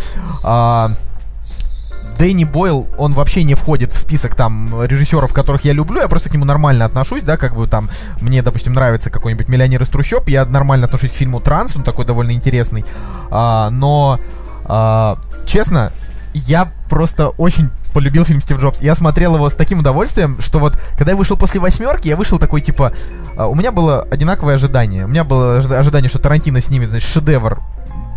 Дэнни 2.18 2.44
Бойл, 2.44 2.88
он 2.98 3.12
вообще 3.12 3.42
не 3.42 3.54
входит 3.54 3.92
в 3.92 3.96
список 3.96 4.34
там 4.34 4.82
режиссеров, 4.82 5.32
которых 5.32 5.64
я 5.64 5.72
люблю, 5.72 6.00
я 6.00 6.08
просто 6.08 6.30
к 6.30 6.34
нему 6.34 6.44
нормально 6.44 6.84
отношусь, 6.84 7.22
да, 7.22 7.36
как 7.36 7.54
бы 7.54 7.66
там 7.66 7.88
мне, 8.20 8.42
допустим, 8.42 8.72
нравится 8.72 9.10
какой-нибудь 9.10 9.48
«Миллионер 9.48 9.82
из 9.82 9.88
трущоб», 9.88 10.28
я 10.28 10.44
нормально 10.44 10.86
отношусь 10.86 11.10
к 11.10 11.14
фильму 11.14 11.40
«Транс», 11.40 11.76
он 11.76 11.82
такой 11.82 12.04
довольно 12.04 12.32
интересный, 12.32 12.84
а, 13.30 13.70
но, 13.70 14.20
а, 14.64 15.18
честно, 15.46 15.92
я 16.34 16.72
просто 16.88 17.28
очень 17.28 17.70
полюбил 17.94 18.24
фильм 18.24 18.40
Стив 18.40 18.58
Джобс. 18.58 18.82
Я 18.82 18.94
смотрел 18.96 19.36
его 19.36 19.48
с 19.48 19.54
таким 19.54 19.78
удовольствием, 19.78 20.36
что 20.40 20.58
вот, 20.58 20.76
когда 20.98 21.12
я 21.12 21.16
вышел 21.16 21.36
после 21.36 21.60
восьмерки, 21.60 22.08
я 22.08 22.16
вышел 22.16 22.38
такой, 22.38 22.60
типа, 22.60 22.92
uh, 23.36 23.48
у 23.48 23.54
меня 23.54 23.70
было 23.70 24.02
одинаковое 24.02 24.56
ожидание. 24.56 25.04
У 25.04 25.08
меня 25.08 25.22
было 25.22 25.58
ожидание, 25.58 26.08
что 26.08 26.18
Тарантино 26.18 26.60
снимет, 26.60 26.90
значит, 26.90 27.08
шедевр 27.08 27.62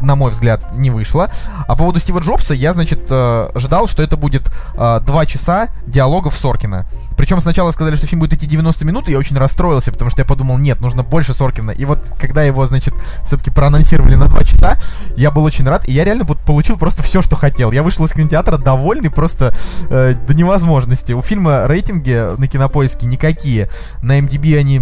на 0.02 0.16
мой 0.16 0.32
взгляд, 0.32 0.74
не 0.74 0.90
вышло. 0.90 1.30
А 1.68 1.74
по 1.74 1.76
поводу 1.76 2.00
Стива 2.00 2.20
Джобса, 2.20 2.54
я, 2.54 2.74
значит, 2.74 3.08
э, 3.10 3.50
ждал, 3.56 3.88
что 3.88 4.04
это 4.04 4.18
будет 4.18 4.52
э, 4.76 5.00
2 5.06 5.26
часа 5.26 5.70
диалогов 5.86 6.38
Соркина. 6.38 6.86
Причем 7.18 7.40
сначала 7.42 7.72
сказали, 7.72 7.96
что 7.96 8.08
фильм 8.08 8.20
будет 8.20 8.34
идти 8.34 8.46
90 8.46 8.86
минут, 8.86 9.08
и 9.08 9.12
я 9.12 9.18
очень 9.18 9.38
расстроился, 9.38 9.92
потому 9.92 10.12
что 10.12 10.22
я 10.22 10.26
подумал, 10.26 10.58
нет, 10.58 10.82
нужно 10.82 11.04
больше 11.04 11.34
Соркина. 11.34 11.72
И 11.72 11.86
вот, 11.86 12.00
когда 12.20 12.44
его, 12.44 12.66
значит, 12.68 12.94
все-таки 13.26 13.52
проанонсировали 13.52 14.16
на 14.16 14.28
2 14.28 14.44
часа, 14.44 14.78
я 15.16 15.32
был 15.32 15.44
очень 15.44 15.68
рад, 15.68 15.88
и 15.88 15.94
я 15.94 16.04
реально 16.04 16.26
вот 16.26 16.38
получил 16.40 16.78
просто 16.78 17.04
все, 17.04 17.22
что 17.22 17.36
хотел. 17.36 17.72
Я 17.72 17.84
вышел 17.84 18.06
из 18.06 18.14
кинотеатра 18.14 18.58
довольный 18.58 19.10
просто 19.10 19.54
э, 19.90 20.14
до 20.14 20.34
невозможности. 20.34 21.14
У 21.14 21.22
фильма 21.22 21.64
рейтинги 21.66 22.38
на 22.38 22.48
кинопоиске 22.48 23.08
никакие. 23.08 23.70
На 24.02 24.20
MDB 24.20 24.58
они 24.58 24.82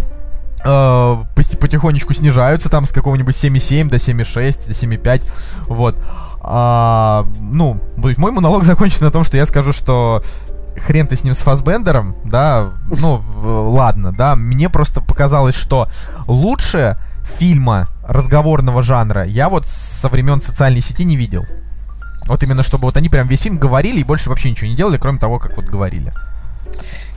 потихонечку 0.66 2.14
снижаются 2.14 2.70
там 2.70 2.86
с 2.86 2.92
какого-нибудь 2.92 3.36
7,7 3.36 3.90
до 3.90 3.98
7,6, 3.98 4.68
до 4.68 4.74
7,5, 4.74 5.24
вот. 5.68 5.98
А, 6.42 7.26
ну, 7.40 7.80
мой 7.98 8.32
монолог 8.32 8.64
закончится 8.66 9.06
на 9.06 9.12
том, 9.12 9.24
что 9.24 9.38
я 9.38 9.46
скажу, 9.46 9.74
что 9.74 10.22
хрен 10.78 11.08
ты 11.08 11.16
с 11.16 11.24
ним 11.24 11.34
с 11.34 11.40
Фасбендером, 11.40 12.16
да, 12.26 12.72
ну, 12.88 13.24
ладно, 13.72 14.12
да, 14.12 14.36
мне 14.36 14.70
просто 14.70 15.02
показалось, 15.02 15.56
что 15.56 15.88
лучше 16.28 16.98
фильма 17.24 17.88
разговорного 18.08 18.84
жанра 18.84 19.24
я 19.24 19.50
вот 19.50 19.66
со 19.68 20.10
времен 20.10 20.42
социальной 20.42 20.82
сети 20.82 21.06
не 21.06 21.16
видел. 21.16 21.46
Вот 22.28 22.42
именно 22.44 22.64
чтобы 22.64 22.86
вот 22.86 22.98
они 22.98 23.10
прям 23.10 23.28
весь 23.28 23.42
фильм 23.42 23.58
говорили 23.58 24.00
и 24.00 24.04
больше 24.04 24.30
вообще 24.30 24.50
ничего 24.50 24.68
не 24.68 24.76
делали, 24.76 24.98
кроме 24.98 25.20
того, 25.20 25.38
как 25.40 25.56
вот 25.58 25.66
говорили 25.66 26.12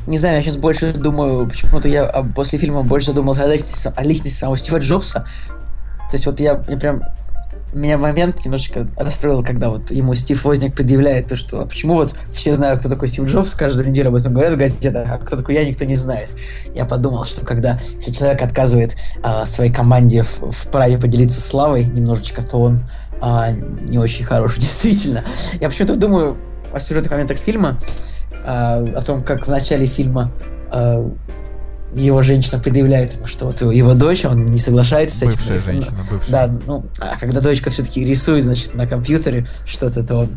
не 0.09 0.19
знаю, 0.19 0.37
я 0.37 0.43
сейчас 0.43 0.57
больше 0.57 0.93
думаю, 0.93 1.47
почему-то 1.47 1.87
я 1.87 2.05
а, 2.05 2.23
после 2.23 2.59
фильма 2.59 2.83
больше 2.83 3.09
задумался 3.09 3.45
о 3.45 3.47
личности, 3.47 3.93
о 3.95 4.03
личности 4.03 4.35
самого 4.35 4.57
Стива 4.57 4.79
Джобса. 4.79 5.27
То 6.11 6.15
есть 6.15 6.25
вот 6.25 6.41
я, 6.41 6.65
я 6.67 6.77
прям 6.79 7.03
меня 7.75 7.99
момент 7.99 8.43
немножечко 8.43 8.89
расстроил, 8.97 9.45
когда 9.45 9.69
вот 9.69 9.91
ему 9.91 10.15
Стив 10.15 10.43
Возник 10.45 10.75
предъявляет 10.75 11.29
то, 11.29 11.37
что 11.37 11.67
почему 11.67 11.95
вот 11.95 12.15
все 12.33 12.57
знают, 12.57 12.81
кто 12.81 12.89
такой 12.89 13.09
Стив 13.09 13.25
Джобс, 13.25 13.53
каждую 13.53 13.91
неделю 13.91 14.09
об 14.09 14.15
этом 14.15 14.33
говорят 14.33 14.55
в 14.55 14.57
газетах, 14.57 15.07
а 15.11 15.19
кто 15.19 15.37
такой 15.37 15.55
я, 15.55 15.65
никто 15.67 15.85
не 15.85 15.97
знает. 15.97 16.31
Я 16.75 16.87
подумал, 16.87 17.27
что 17.27 17.45
когда 17.45 17.79
если 17.97 18.13
человек 18.13 18.41
отказывает 18.41 18.97
а, 19.23 19.45
своей 19.45 19.71
команде 19.71 20.23
в, 20.23 20.51
в 20.51 20.71
праве 20.71 20.97
поделиться 20.97 21.43
славой 21.43 21.85
немножечко, 21.85 22.43
то 22.43 22.59
он 22.59 22.89
а, 23.21 23.51
не 23.51 23.99
очень 23.99 24.25
хороший, 24.25 24.61
действительно. 24.61 25.23
Я 25.61 25.69
почему-то 25.69 25.97
думаю 25.97 26.37
о 26.73 26.81
сюжетных 26.81 27.13
моментах 27.13 27.37
фильма, 27.37 27.79
а, 27.79 28.18
о 28.49 29.03
том, 29.03 29.22
как 29.22 29.46
в 29.46 29.51
начале 29.51 29.86
фильма 29.86 30.32
а, 30.70 31.11
его 31.94 32.22
женщина 32.22 32.59
предъявляет 32.59 33.14
ему, 33.14 33.26
что 33.26 33.46
вот 33.46 33.61
его 33.61 33.94
дочь, 33.94 34.24
он 34.24 34.46
не 34.46 34.59
соглашается 34.59 35.16
с 35.16 35.22
этим. 35.22 35.32
Бывшая 35.32 35.61
женщина, 35.61 35.99
бывшая. 36.11 36.30
Да, 36.30 36.59
ну, 36.66 36.84
а 36.99 37.18
когда 37.18 37.40
дочка 37.40 37.70
все-таки 37.70 38.05
рисует, 38.05 38.44
значит, 38.44 38.74
на 38.74 38.86
компьютере 38.86 39.46
что-то, 39.66 40.07
то 40.07 40.16
он 40.16 40.36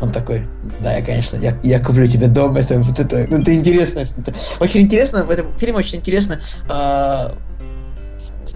он 0.00 0.10
такой, 0.10 0.48
да, 0.80 0.94
я, 0.94 1.04
конечно, 1.04 1.36
я, 1.36 1.56
я 1.62 1.78
куплю 1.78 2.04
тебе 2.08 2.26
дом, 2.26 2.56
это 2.56 2.80
вот 2.80 2.98
это, 2.98 3.18
это 3.18 3.54
интересно. 3.54 4.00
Это, 4.00 4.34
очень 4.58 4.80
интересно, 4.80 5.24
в 5.24 5.30
этом 5.30 5.56
фильме 5.56 5.76
очень 5.76 6.00
интересно 6.00 6.40
э, 6.68 7.28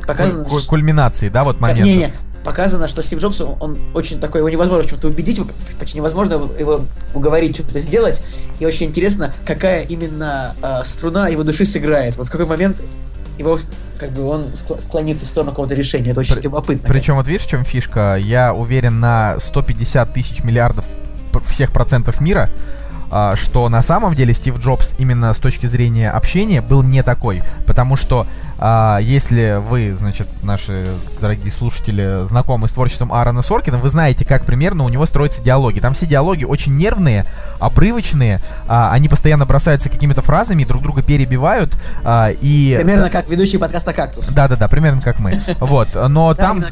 показано... 0.09 0.45
Куль- 0.45 0.67
кульминации, 0.67 1.29
да, 1.29 1.45
вот 1.45 1.61
момент. 1.61 1.87
Не, 1.87 1.97
не, 1.99 2.11
показано, 2.47 2.87
что 2.87 3.03
Стив 3.03 3.19
Джобс, 3.19 3.41
он 3.41 3.79
очень 3.93 4.21
такой, 4.21 4.41
его 4.41 4.49
невозможно 4.49 4.89
чем-то 4.89 5.09
убедить, 5.09 5.41
почти 5.81 5.99
невозможно 5.99 6.35
его 6.59 6.83
уговорить 7.13 7.57
что-то 7.57 7.81
сделать. 7.81 8.23
И 8.61 8.67
очень 8.67 8.87
интересно, 8.87 9.35
какая 9.45 9.83
именно 9.83 10.55
э, 10.63 10.85
струна 10.85 11.27
его 11.27 11.43
души 11.43 11.67
сыграет. 11.67 12.17
Вот 12.17 12.29
в 12.29 12.31
какой 12.31 12.47
момент 12.47 12.81
его 13.37 13.59
как 13.99 14.13
бы 14.13 14.25
он 14.25 14.51
склонится 14.55 15.27
в 15.27 15.29
сторону 15.29 15.51
какого-то 15.51 15.75
решения. 15.75 16.13
Это 16.13 16.21
очень 16.21 16.37
При, 16.37 16.43
любопытно. 16.43 16.89
Причем 16.89 17.17
вот 17.17 17.27
видишь, 17.27 17.43
в 17.43 17.49
чем 17.49 17.65
фишка? 17.65 18.17
Я 18.17 18.55
уверен 18.55 19.01
на 19.01 19.41
150 19.41 20.13
тысяч 20.13 20.45
миллиардов 20.45 20.85
всех 21.45 21.73
процентов 21.73 22.21
мира, 22.21 22.49
что 23.37 23.69
на 23.69 23.83
самом 23.83 24.15
деле 24.15 24.35
Стив 24.35 24.59
Джобс 24.59 24.95
именно 24.99 25.33
с 25.33 25.39
точки 25.39 25.67
зрения 25.67 26.11
общения 26.11 26.61
был 26.61 26.83
не 26.83 27.03
такой. 27.03 27.43
Потому 27.67 27.97
что 27.97 28.27
а, 28.59 28.99
если 29.01 29.61
вы, 29.61 29.95
значит, 29.95 30.29
наши 30.43 30.87
дорогие 31.21 31.53
слушатели, 31.53 32.27
знакомы 32.27 32.69
с 32.69 32.73
творчеством 32.73 33.13
Аарона 33.13 33.43
Соркина, 33.43 33.79
вы 33.79 33.91
знаете, 33.91 34.25
как 34.25 34.45
примерно 34.45 34.85
у 34.85 34.89
него 34.89 35.05
строятся 35.07 35.43
диалоги. 35.43 35.81
Там 35.81 35.93
все 35.93 36.07
диалоги 36.07 36.45
очень 36.45 36.75
нервные, 36.77 37.27
обрывочные, 37.59 38.41
а, 38.67 38.93
они 38.93 39.09
постоянно 39.09 39.45
бросаются 39.45 39.91
какими-то 39.91 40.23
фразами, 40.23 40.65
друг 40.65 40.83
друга 40.83 41.03
перебивают. 41.03 41.77
А, 42.03 42.31
и... 42.31 42.75
Примерно 42.77 43.11
как 43.11 43.29
ведущий 43.29 43.59
подкаста 43.59 43.93
«Кактус». 43.93 44.27
Да-да-да, 44.29 44.69
примерно 44.69 45.03
как 45.03 45.19
мы. 45.19 45.41
Вот, 45.61 45.89
но 46.09 46.33
там... 46.35 46.65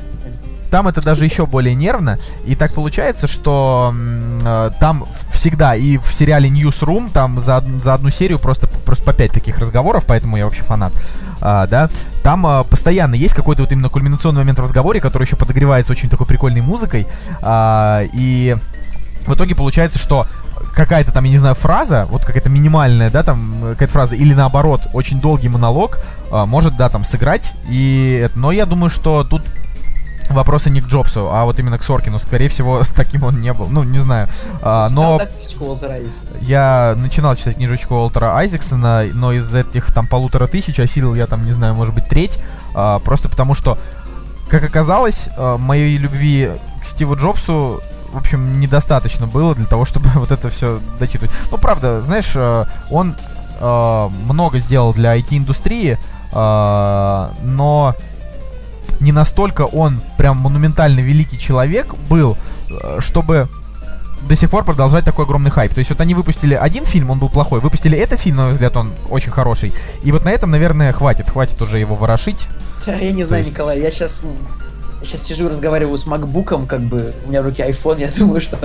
там 0.71 0.89
это 0.89 1.03
даже 1.03 1.25
еще 1.25 1.47
более 1.47 1.75
нервно. 1.75 2.19
И 2.45 2.55
так 2.55 2.75
получается, 2.75 3.27
что 3.27 3.95
э, 3.95 4.71
там 4.81 5.07
всегда 5.31 5.75
и 5.77 5.99
в 5.99 6.13
сериале 6.13 6.49
Newsroom 6.49 7.11
там 7.13 7.41
за, 7.41 7.65
за 7.83 7.95
одну 7.95 8.11
серию 8.11 8.39
просто, 8.39 8.67
просто 8.67 9.05
по 9.05 9.13
пять 9.13 9.33
таких 9.33 9.59
разговоров, 9.59 10.05
поэтому 10.07 10.37
я 10.37 10.45
вообще 10.45 10.63
фанат. 10.63 10.93
А, 11.41 11.67
да, 11.67 11.91
там 12.23 12.47
а, 12.47 12.65
постоянно 12.65 13.15
есть 13.15 13.35
какой-то 13.35 13.63
вот 13.63 13.73
именно 13.73 13.89
кульминационный 13.89 14.41
момент 14.41 14.59
в 14.59 14.63
разговоре, 14.63 15.01
который 15.01 15.25
еще 15.25 15.37
подогревается 15.37 15.93
очень 15.93 16.09
такой 16.09 16.27
прикольной 16.27 16.63
музыкой. 16.63 17.07
А, 17.43 18.03
и 18.15 18.57
в 19.27 19.35
итоге 19.35 19.55
получается, 19.55 19.99
что 19.99 20.27
какая-то 20.75 21.13
там, 21.13 21.25
я 21.25 21.31
не 21.31 21.39
знаю, 21.39 21.55
фраза, 21.55 22.07
вот 22.11 22.25
какая-то 22.25 22.51
минимальная, 22.51 23.11
да, 23.11 23.23
там, 23.23 23.71
какая-то 23.73 23.93
фраза, 23.93 24.17
или 24.17 24.35
наоборот, 24.35 24.83
очень 24.93 25.21
долгий 25.21 25.49
монолог, 25.49 25.99
а, 26.31 26.47
может, 26.47 26.77
да, 26.77 26.89
там, 26.89 27.05
сыграть, 27.05 27.53
и 27.69 28.29
но 28.35 28.53
я 28.53 28.67
думаю, 28.67 28.91
что 28.91 29.25
тут 29.25 29.43
вопросы 30.31 30.71
не 30.71 30.81
к 30.81 30.87
Джобсу, 30.87 31.29
а 31.33 31.45
вот 31.45 31.59
именно 31.59 31.79
к 31.79 31.83
Соркину. 31.83 32.19
Скорее 32.19 32.49
всего, 32.49 32.83
таким 32.97 33.25
он 33.25 33.39
не 33.41 33.53
был. 33.53 33.67
Ну, 33.69 33.83
не 33.83 33.99
знаю. 33.99 34.29
А, 34.63 34.89
но 34.91 35.21
я 36.41 36.95
начинал 36.97 37.37
читать 37.37 37.57
книжечку 37.57 37.95
Уолтера 37.95 38.37
Айзексона, 38.37 39.05
но 39.13 39.33
из 39.33 39.53
этих 39.55 39.93
там 39.93 40.07
полутора 40.07 40.47
тысяч 40.47 40.79
осилил 40.81 41.15
я 41.15 41.27
там, 41.27 41.45
не 41.45 41.53
знаю, 41.53 41.75
может 41.75 41.95
быть, 41.95 42.09
треть. 42.09 42.39
А, 42.75 42.99
просто 43.01 43.29
потому 43.29 43.55
что, 43.55 43.79
как 44.49 44.65
оказалось, 44.65 45.29
а, 45.37 45.59
моей 45.59 45.97
любви 45.97 46.51
к 46.83 46.87
Стиву 46.87 47.17
Джобсу 47.17 47.81
в 48.13 48.17
общем, 48.17 48.61
недостаточно 48.61 49.27
было 49.27 49.57
для 49.57 49.67
того, 49.67 49.85
чтобы 49.87 50.09
вот 50.15 50.31
это 50.31 50.49
все 50.49 50.81
дочитывать. 51.01 51.35
Ну, 51.51 51.59
правда, 51.59 52.01
знаешь, 52.03 52.33
а, 52.37 52.67
он 52.89 53.17
э, 53.59 54.09
много 54.27 54.61
сделал 54.61 54.93
для 54.93 55.17
IT-индустрии, 55.17 55.99
но 56.33 57.95
не 59.05 59.13
настолько 59.13 59.63
он 59.63 60.01
прям 60.19 60.39
монументально 60.39 61.01
великий 61.01 61.39
человек 61.39 61.95
был, 62.09 62.37
э, 62.71 63.01
чтобы 63.01 63.49
до 64.29 64.35
сих 64.35 64.51
пор 64.51 64.65
продолжать 64.65 65.05
такой 65.05 65.27
огромный 65.27 65.51
хайп. 65.51 65.75
То 65.75 65.79
есть 65.79 65.91
вот 65.91 66.01
они 66.01 66.15
выпустили 66.15 66.55
один 66.55 66.85
фильм, 66.85 67.11
он 67.11 67.19
был 67.19 67.29
плохой, 67.29 67.61
выпустили 67.61 67.97
этот 67.99 68.19
фильм, 68.19 68.37
на 68.37 68.45
мой 68.45 68.53
взгляд, 68.53 68.77
он 68.77 68.93
очень 69.11 69.31
хороший. 69.31 69.73
И 70.03 70.13
вот 70.13 70.25
на 70.25 70.31
этом, 70.31 70.51
наверное, 70.51 70.93
хватит, 70.93 71.31
хватит 71.31 71.61
уже 71.61 71.79
его 71.79 71.95
ворошить. 71.95 72.49
Я 72.87 73.13
не 73.13 73.25
знаю, 73.25 73.43
есть... 73.43 73.53
Николай, 73.53 73.81
я 73.81 73.91
сейчас 73.91 74.23
я 75.05 75.11
сейчас 75.11 75.23
сижу 75.23 75.47
и 75.47 75.49
разговариваю 75.49 75.97
с 75.99 76.07
макбуком, 76.07 76.67
как 76.67 76.81
бы 76.81 77.15
у 77.25 77.29
меня 77.29 77.43
в 77.43 77.45
руке 77.45 77.69
iPhone, 77.69 78.01
я 78.01 78.09
думаю, 78.19 78.41
что 78.41 78.59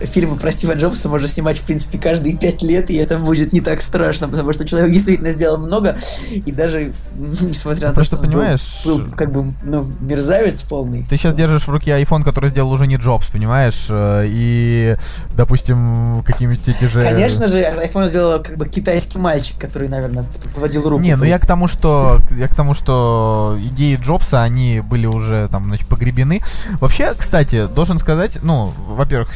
фильмы 0.00 0.36
про 0.36 0.52
Стива 0.52 0.72
Джобса 0.72 1.08
можно 1.08 1.26
снимать, 1.26 1.58
в 1.58 1.62
принципе, 1.62 1.98
каждые 1.98 2.36
пять 2.36 2.62
лет, 2.62 2.90
и 2.90 2.96
это 2.96 3.18
будет 3.18 3.52
не 3.52 3.60
так 3.60 3.80
страшно, 3.80 4.28
потому 4.28 4.52
что 4.52 4.66
человек 4.66 4.92
действительно 4.92 5.32
сделал 5.32 5.58
много, 5.58 5.96
и 6.30 6.52
даже, 6.52 6.92
несмотря 7.14 7.88
на 7.88 7.94
то, 7.94 8.04
что 8.04 8.16
понимаешь, 8.16 8.82
был, 8.84 8.98
был 8.98 9.10
как 9.12 9.32
бы, 9.32 9.54
ну, 9.62 9.92
мерзавец 10.00 10.62
полный. 10.62 11.06
Ты 11.08 11.16
сейчас 11.16 11.34
держишь 11.34 11.66
в 11.66 11.70
руке 11.70 11.92
iPhone, 11.92 12.24
который 12.24 12.50
сделал 12.50 12.70
уже 12.72 12.86
не 12.86 12.96
Джобс, 12.96 13.26
понимаешь, 13.30 13.86
э, 13.88 14.24
и, 14.28 14.96
допустим, 15.34 16.22
какими-то 16.24 16.70
эти 16.70 16.84
же... 16.84 17.00
Конечно 17.00 17.48
же, 17.48 17.62
iPhone 17.62 18.08
сделал 18.08 18.42
как 18.42 18.56
бы 18.56 18.68
китайский 18.68 19.18
мальчик, 19.18 19.58
который, 19.58 19.88
наверное, 19.88 20.26
поводил 20.54 20.88
руку. 20.88 21.02
Не, 21.02 21.16
ну 21.16 21.24
я 21.24 21.38
к 21.38 21.46
тому, 21.46 21.68
что, 21.68 22.18
я 22.36 22.48
к 22.48 22.54
тому, 22.54 22.74
что 22.74 23.56
идеи 23.58 23.96
Джобса, 23.96 24.42
они 24.42 24.80
были 24.80 25.06
уже, 25.06 25.48
там, 25.48 25.66
значит, 25.66 25.85
погребены. 25.86 26.42
Вообще, 26.80 27.14
кстати, 27.14 27.66
должен 27.66 27.98
сказать, 27.98 28.38
ну, 28.42 28.72
во-первых, 28.88 29.30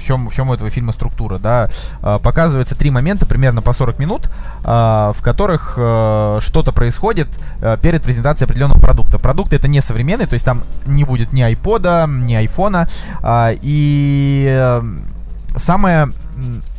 в 0.00 0.04
чем, 0.04 0.28
в 0.28 0.34
чем 0.34 0.50
у 0.50 0.54
этого 0.54 0.70
фильма 0.70 0.92
структура, 0.92 1.38
да, 1.38 1.68
а, 2.02 2.18
показывается 2.18 2.74
три 2.74 2.90
момента, 2.90 3.26
примерно 3.26 3.62
по 3.62 3.72
40 3.72 3.98
минут, 3.98 4.30
а, 4.64 5.12
в 5.12 5.22
которых 5.22 5.74
а, 5.76 6.38
что-то 6.40 6.72
происходит 6.72 7.28
перед 7.82 8.02
презентацией 8.02 8.46
определенного 8.46 8.80
продукта. 8.80 9.18
Продукт 9.18 9.52
это 9.52 9.68
не 9.68 9.80
современный, 9.80 10.26
то 10.26 10.34
есть 10.34 10.44
там 10.44 10.62
не 10.86 11.04
будет 11.04 11.32
ни 11.32 11.42
айпода, 11.42 12.06
ни 12.08 12.34
айфона, 12.34 12.88
и 13.62 14.80
самое 15.56 16.12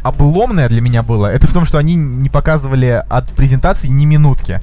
обломное 0.02 0.70
для 0.70 0.82
меня 0.82 1.04
было, 1.04 1.28
это 1.28 1.48
в 1.48 1.54
том, 1.54 1.66
что 1.66 1.78
они 1.78 1.96
не 1.96 2.30
показывали 2.30 3.04
от 3.08 3.30
презентации 3.30 3.88
ни 3.88 4.06
минутки. 4.06 4.60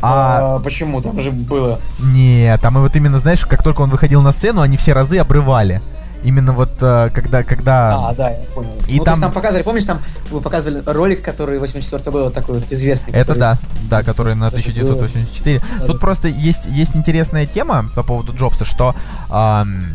А... 0.00 0.56
а 0.56 0.60
почему? 0.60 1.00
Там 1.02 1.20
же 1.20 1.30
было. 1.30 1.80
Не, 1.98 2.56
там 2.58 2.78
и 2.78 2.80
вот 2.80 2.94
именно, 2.96 3.18
знаешь, 3.18 3.44
как 3.44 3.62
только 3.62 3.82
он 3.82 3.90
выходил 3.90 4.22
на 4.22 4.32
сцену, 4.32 4.60
они 4.60 4.76
все 4.76 4.92
разы 4.92 5.18
обрывали. 5.18 5.82
Именно 6.24 6.52
вот 6.52 6.70
э, 6.80 7.10
когда, 7.14 7.44
когда... 7.44 8.08
А, 8.08 8.12
да, 8.12 8.30
я 8.30 8.38
понял. 8.52 8.76
И 8.88 8.98
ну, 8.98 9.04
там... 9.04 9.20
там 9.20 9.30
показывали, 9.30 9.62
помнишь, 9.62 9.84
там 9.84 10.00
вы 10.30 10.40
показывали 10.40 10.82
ролик, 10.84 11.22
который 11.22 11.60
84 11.60 12.10
был 12.10 12.30
такой 12.30 12.56
вот 12.56 12.72
известный. 12.72 13.12
Это 13.12 13.34
который... 13.34 13.38
да, 13.38 13.58
да, 13.88 14.02
который 14.02 14.34
на 14.34 14.48
1984. 14.48 15.60
Да, 15.60 15.86
Тут 15.86 16.00
просто 16.00 16.26
есть, 16.26 16.66
есть 16.66 16.96
интересная 16.96 17.46
тема 17.46 17.88
по 17.94 18.02
поводу 18.02 18.34
Джобса, 18.34 18.64
что 18.64 18.96
эм, 19.30 19.94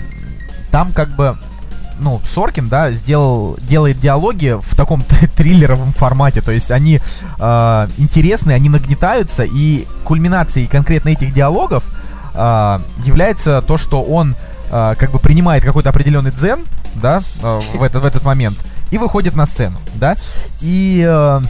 там 0.71 0.93
как 0.93 1.09
бы 1.09 1.37
ну, 1.99 2.21
Соркин, 2.25 2.69
да, 2.69 2.91
сделал, 2.91 3.57
делает 3.61 3.99
диалоги 3.99 4.57
в 4.59 4.75
таком 4.75 5.03
триллеровом 5.35 5.91
формате, 5.91 6.41
то 6.41 6.51
есть 6.51 6.71
они 6.71 6.99
э, 7.39 7.87
интересны, 7.97 8.51
они 8.51 8.69
нагнетаются, 8.69 9.43
и 9.43 9.87
кульминацией 10.03 10.67
конкретно 10.67 11.09
этих 11.09 11.33
диалогов 11.33 11.83
э, 12.33 12.79
является 13.05 13.61
то, 13.61 13.77
что 13.77 14.01
он 14.03 14.35
э, 14.69 14.95
как 14.97 15.11
бы 15.11 15.19
принимает 15.19 15.63
какой-то 15.63 15.89
определенный 15.89 16.31
дзен, 16.31 16.63
да, 16.95 17.23
э, 17.41 17.59
в, 17.75 17.83
это, 17.83 17.99
в 17.99 18.05
этот 18.05 18.23
момент, 18.23 18.57
и 18.91 18.97
выходит 18.97 19.35
на 19.35 19.45
сцену, 19.45 19.79
да, 19.95 20.17
и... 20.61 21.03
Э, 21.07 21.41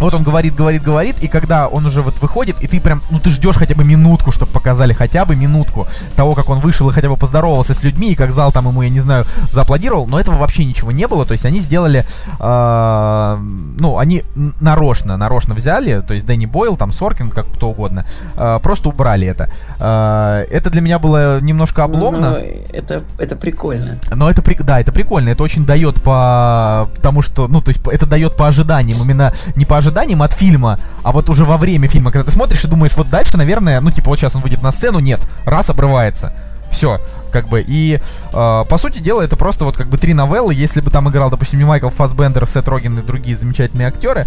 вот 0.00 0.14
он 0.14 0.22
говорит, 0.22 0.54
говорит, 0.54 0.82
говорит, 0.82 1.22
и 1.22 1.28
когда 1.28 1.68
он 1.68 1.86
уже 1.86 2.02
вот 2.02 2.20
выходит, 2.20 2.60
и 2.60 2.66
ты 2.66 2.80
прям, 2.80 3.02
ну 3.10 3.18
ты 3.18 3.30
ждешь 3.30 3.56
хотя 3.56 3.74
бы 3.74 3.84
минутку, 3.84 4.32
чтобы 4.32 4.52
показали 4.52 4.92
хотя 4.92 5.24
бы 5.24 5.36
минутку 5.36 5.86
того, 6.16 6.34
как 6.34 6.48
он 6.48 6.58
вышел 6.58 6.88
и 6.90 6.92
хотя 6.92 7.08
бы 7.08 7.16
поздоровался 7.16 7.74
с 7.74 7.82
людьми, 7.82 8.12
и 8.12 8.14
как 8.14 8.32
зал 8.32 8.52
там 8.52 8.68
ему, 8.68 8.82
я 8.82 8.88
не 8.88 9.00
знаю, 9.00 9.26
зааплодировал, 9.50 10.06
но 10.06 10.18
этого 10.20 10.36
вообще 10.36 10.64
ничего 10.64 10.92
не 10.92 11.06
было, 11.06 11.24
то 11.24 11.32
есть 11.32 11.46
они 11.46 11.60
сделали, 11.60 12.04
э, 12.40 13.36
ну, 13.78 13.98
они 13.98 14.24
нарочно, 14.60 15.16
нарочно 15.16 15.54
взяли, 15.54 16.00
то 16.00 16.14
есть 16.14 16.26
Дэнни 16.26 16.46
Бойл, 16.46 16.76
там 16.76 16.92
Соркин, 16.92 17.30
как 17.30 17.46
кто 17.52 17.70
угодно, 17.70 18.04
э, 18.36 18.58
просто 18.62 18.88
убрали 18.88 19.26
это. 19.26 19.48
Э, 19.78 20.44
это 20.50 20.70
для 20.70 20.80
меня 20.80 20.98
было 20.98 21.40
немножко 21.40 21.86
ну, 21.86 21.94
обломно. 21.96 22.30
Ну, 22.30 22.36
это, 22.72 23.04
это 23.18 23.36
прикольно. 23.36 23.98
Но 24.10 24.30
это, 24.30 24.42
да, 24.64 24.80
это 24.80 24.92
прикольно, 24.92 25.30
это 25.30 25.42
очень 25.42 25.64
дает 25.64 26.02
по 26.02 26.88
тому, 27.02 27.22
что, 27.22 27.48
ну, 27.48 27.60
то 27.60 27.70
есть 27.70 27.80
это 27.86 28.06
дает 28.06 28.36
по 28.36 28.48
ожиданиям, 28.48 29.02
именно 29.02 29.32
не 29.56 29.64
по 29.64 29.78
ожиданиям 29.84 30.22
от 30.22 30.32
фильма, 30.32 30.78
а 31.02 31.12
вот 31.12 31.28
уже 31.28 31.44
во 31.44 31.56
время 31.56 31.88
фильма, 31.88 32.10
когда 32.10 32.24
ты 32.24 32.32
смотришь 32.32 32.64
и 32.64 32.68
думаешь, 32.68 32.96
вот 32.96 33.10
дальше, 33.10 33.36
наверное, 33.36 33.80
ну, 33.80 33.90
типа, 33.90 34.10
вот 34.10 34.18
сейчас 34.18 34.34
он 34.34 34.42
выйдет 34.42 34.62
на 34.62 34.72
сцену, 34.72 34.98
нет, 34.98 35.20
раз 35.44 35.70
обрывается. 35.70 36.32
Все, 36.70 37.00
как 37.30 37.48
бы. 37.48 37.64
И, 37.64 38.00
э, 38.32 38.64
по 38.68 38.78
сути 38.78 38.98
дела, 38.98 39.22
это 39.22 39.36
просто 39.36 39.64
вот 39.64 39.76
как 39.76 39.88
бы 39.88 39.96
три 39.96 40.12
новеллы. 40.12 40.54
Если 40.54 40.80
бы 40.80 40.90
там 40.90 41.08
играл, 41.08 41.30
допустим, 41.30 41.58
не 41.60 41.64
Майкл 41.64 41.88
Фассбендер, 41.88 42.48
Сет 42.48 42.66
Роген 42.66 42.98
и 42.98 43.02
другие 43.02 43.36
замечательные 43.36 43.86
актеры, 43.86 44.26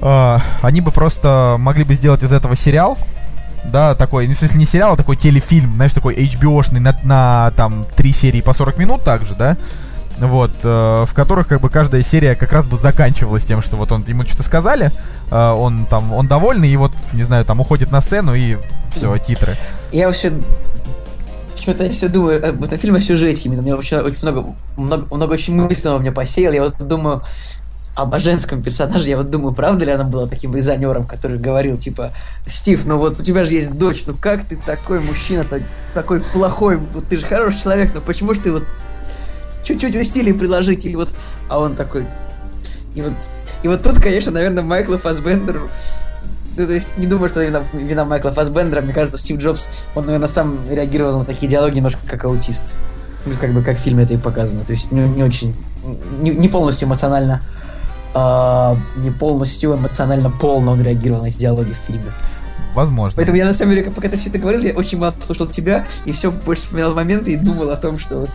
э, 0.00 0.38
они 0.62 0.80
бы 0.80 0.92
просто 0.92 1.56
могли 1.58 1.82
бы 1.82 1.94
сделать 1.94 2.22
из 2.22 2.32
этого 2.32 2.54
сериал, 2.54 2.96
да, 3.64 3.94
такой, 3.94 4.28
ну, 4.28 4.34
в 4.34 4.36
смысле 4.36 4.58
не 4.58 4.66
сериал, 4.66 4.92
а 4.92 4.96
такой 4.96 5.16
телефильм, 5.16 5.74
знаешь, 5.74 5.92
такой 5.92 6.14
HBO-шный 6.14 6.80
на, 6.80 6.98
на 7.02 7.52
там 7.56 7.86
три 7.96 8.12
серии 8.12 8.40
по 8.40 8.52
40 8.52 8.78
минут 8.78 9.02
также, 9.02 9.34
да, 9.34 9.56
вот, 10.20 10.50
э, 10.62 11.04
в 11.06 11.14
которых 11.14 11.48
как 11.48 11.60
бы 11.60 11.70
каждая 11.70 12.02
серия 12.02 12.34
как 12.34 12.52
раз 12.52 12.66
бы 12.66 12.76
заканчивалась 12.76 13.44
тем, 13.44 13.62
что 13.62 13.76
вот 13.76 13.92
он 13.92 14.04
ему 14.06 14.24
что-то 14.24 14.42
сказали, 14.42 14.90
э, 15.30 15.50
он 15.50 15.86
там, 15.86 16.12
он 16.12 16.26
довольный, 16.26 16.68
и 16.70 16.76
вот, 16.76 16.92
не 17.12 17.22
знаю, 17.22 17.44
там 17.44 17.60
уходит 17.60 17.90
на 17.90 18.00
сцену, 18.00 18.34
и 18.34 18.56
все, 18.90 19.16
титры. 19.18 19.56
Я 19.92 20.06
вообще 20.06 20.32
почему-то 21.56 21.84
я 21.84 21.90
все 21.90 22.08
думаю, 22.08 22.48
об 22.48 22.62
этом 22.62 22.78
фильме 22.78 22.98
о 22.98 23.00
сюжете 23.00 23.42
именно. 23.44 23.62
Мне 23.62 23.74
вообще 23.74 24.00
очень 24.00 24.22
много, 24.22 24.54
много, 24.76 25.14
много 25.14 25.32
очень 25.32 25.54
мысленного 25.54 26.00
меня 26.00 26.12
посеял. 26.12 26.52
Я 26.52 26.64
вот 26.64 26.78
думаю 26.78 27.22
об 27.94 28.16
женском 28.20 28.62
персонаже. 28.62 29.08
Я 29.10 29.16
вот 29.16 29.30
думаю, 29.30 29.54
правда 29.54 29.84
ли 29.84 29.90
она 29.90 30.04
была 30.04 30.28
таким 30.28 30.54
резонером, 30.54 31.04
который 31.04 31.38
говорил, 31.38 31.76
типа, 31.76 32.12
Стив, 32.46 32.86
ну 32.86 32.96
вот 32.96 33.18
у 33.18 33.22
тебя 33.24 33.44
же 33.44 33.54
есть 33.54 33.76
дочь, 33.76 34.04
ну 34.06 34.14
как 34.18 34.44
ты 34.44 34.56
такой 34.56 35.00
мужчина, 35.00 35.44
такой 35.94 36.20
плохой, 36.20 36.76
вот 36.76 37.08
ты 37.08 37.16
же 37.16 37.26
хороший 37.26 37.60
человек, 37.60 37.90
но 37.94 38.00
почему 38.00 38.34
же 38.34 38.40
ты 38.40 38.52
вот 38.52 38.64
чуть-чуть 39.68 39.96
усилий 39.96 40.32
приложить, 40.32 40.86
и 40.86 40.96
вот, 40.96 41.10
а 41.48 41.58
он 41.60 41.74
такой, 41.74 42.06
и 42.94 43.02
вот, 43.02 43.12
и 43.62 43.68
вот 43.68 43.82
тут, 43.82 44.00
конечно, 44.00 44.32
наверное, 44.32 44.62
Майкл 44.62 44.96
Фасбендер, 44.96 45.70
ну, 46.56 46.66
то 46.66 46.72
есть 46.72 46.98
не 46.98 47.06
думаю, 47.06 47.28
что 47.28 47.42
вина, 47.42 47.62
вина 47.72 48.04
Майкла 48.04 48.32
Фасбендера, 48.32 48.80
мне 48.80 48.92
кажется, 48.92 49.18
Стив 49.18 49.38
Джобс, 49.38 49.66
он, 49.94 50.06
наверное, 50.06 50.28
сам 50.28 50.58
реагировал 50.68 51.20
на 51.20 51.24
такие 51.24 51.48
диалоги 51.48 51.76
немножко 51.76 52.00
как 52.04 52.24
аутист. 52.24 52.74
Ну, 53.26 53.34
как 53.40 53.52
бы, 53.52 53.62
как 53.62 53.78
в 53.78 53.80
фильме 53.80 54.02
это 54.02 54.14
и 54.14 54.16
показано. 54.16 54.64
То 54.64 54.72
есть 54.72 54.90
не, 54.90 55.00
не 55.02 55.22
очень, 55.22 55.54
не, 56.18 56.30
не 56.30 56.48
полностью 56.48 56.88
эмоционально, 56.88 57.42
а, 58.12 58.76
не 58.96 59.12
полностью 59.12 59.76
эмоционально 59.76 60.30
полно 60.30 60.72
он 60.72 60.82
реагировал 60.82 61.22
на 61.22 61.26
эти 61.26 61.38
диалоги 61.38 61.74
в 61.74 61.86
фильме. 61.86 62.12
Возможно. 62.74 63.16
Поэтому 63.16 63.36
я 63.38 63.44
на 63.44 63.54
самом 63.54 63.74
деле, 63.74 63.90
пока 63.90 64.08
ты 64.08 64.16
все 64.16 64.28
это 64.28 64.38
говорил, 64.38 64.62
я 64.62 64.72
очень 64.72 64.98
мало 64.98 65.14
слушал 65.24 65.46
тебя, 65.46 65.86
и 66.06 66.12
все 66.12 66.32
больше 66.32 66.62
вспоминал 66.62 66.94
моменты 66.94 67.32
и 67.32 67.36
думал 67.36 67.70
о 67.70 67.76
том, 67.76 68.00
что 68.00 68.16
вот 68.16 68.30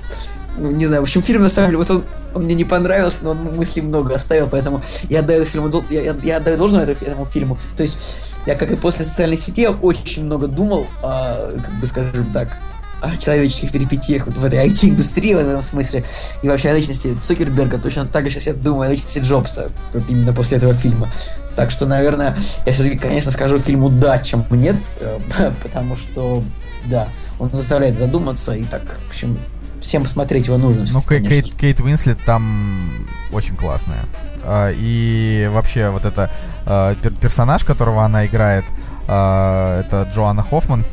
ну, 0.57 0.71
не 0.71 0.85
знаю, 0.85 1.01
в 1.01 1.05
общем, 1.05 1.21
фильм 1.21 1.41
на 1.41 1.49
самом 1.49 1.69
деле, 1.69 1.77
вот 1.79 1.89
он, 1.89 2.03
он 2.33 2.43
мне 2.43 2.55
не 2.55 2.63
понравился, 2.63 3.19
но 3.23 3.31
он 3.31 3.37
мысли 3.55 3.81
много 3.81 4.15
оставил, 4.15 4.47
поэтому 4.49 4.81
я 5.09 5.19
отдаю 5.19 5.43
фильму, 5.45 5.83
я, 5.89 6.15
я, 6.21 6.37
отдаю 6.37 6.57
должное 6.57 6.83
этому 6.85 7.25
фильму. 7.25 7.57
То 7.75 7.83
есть, 7.83 7.97
я 8.45 8.55
как 8.55 8.71
и 8.71 8.75
после 8.75 9.05
социальной 9.05 9.37
сети, 9.37 9.67
очень 9.67 10.25
много 10.25 10.47
думал, 10.47 10.87
а, 11.01 11.55
как 11.59 11.79
бы 11.79 11.87
скажем 11.87 12.25
так, 12.33 12.57
о 13.01 13.17
человеческих 13.17 13.71
перипетиях 13.71 14.27
вот 14.27 14.37
в 14.37 14.45
этой 14.45 14.65
IT-индустрии 14.65 15.33
в 15.33 15.39
этом 15.39 15.61
смысле, 15.61 16.05
и 16.41 16.47
вообще 16.47 16.69
о 16.69 16.73
личности 16.73 17.17
Цукерберга, 17.21 17.77
точно 17.77 18.05
так 18.05 18.25
же 18.25 18.31
сейчас 18.31 18.47
я 18.47 18.53
думаю 18.53 18.89
о 18.89 18.91
личности 18.91 19.19
Джобса, 19.19 19.71
вот 19.93 20.03
именно 20.07 20.33
после 20.33 20.57
этого 20.57 20.73
фильма. 20.73 21.11
Так 21.55 21.69
что, 21.69 21.85
наверное, 21.85 22.37
я 22.65 22.71
все-таки, 22.71 22.97
конечно, 22.97 23.31
скажу 23.31 23.59
фильм 23.59 23.83
«Удача» 23.83 24.43
нет, 24.51 24.77
э, 24.99 25.19
потому 25.63 25.95
что, 25.95 26.43
да, 26.85 27.09
он 27.39 27.51
заставляет 27.51 27.97
задуматься, 27.97 28.53
и 28.55 28.63
так, 28.63 28.81
в 29.05 29.09
общем, 29.09 29.37
всем 29.83 30.03
посмотреть 30.03 30.47
его 30.47 30.57
нужно. 30.57 30.85
Ну, 30.91 31.01
Кейт, 31.01 31.53
Кейт 31.55 31.79
Уинслет 31.79 32.17
там 32.25 33.07
очень 33.31 33.55
классная. 33.55 34.05
А, 34.43 34.71
и 34.71 35.49
вообще 35.51 35.89
вот 35.89 36.05
это 36.05 36.31
а, 36.65 36.95
персонаж, 36.95 37.63
которого 37.63 38.03
она 38.03 38.25
играет, 38.25 38.65
а, 39.07 39.81
это 39.81 40.09
Джоанна 40.13 40.41
Хоффман. 40.41 40.85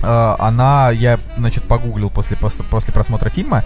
Она, 0.00 0.90
я, 0.90 1.18
значит, 1.36 1.64
погуглил 1.64 2.08
после, 2.08 2.36
после 2.36 2.94
просмотра 2.94 3.30
фильма. 3.30 3.64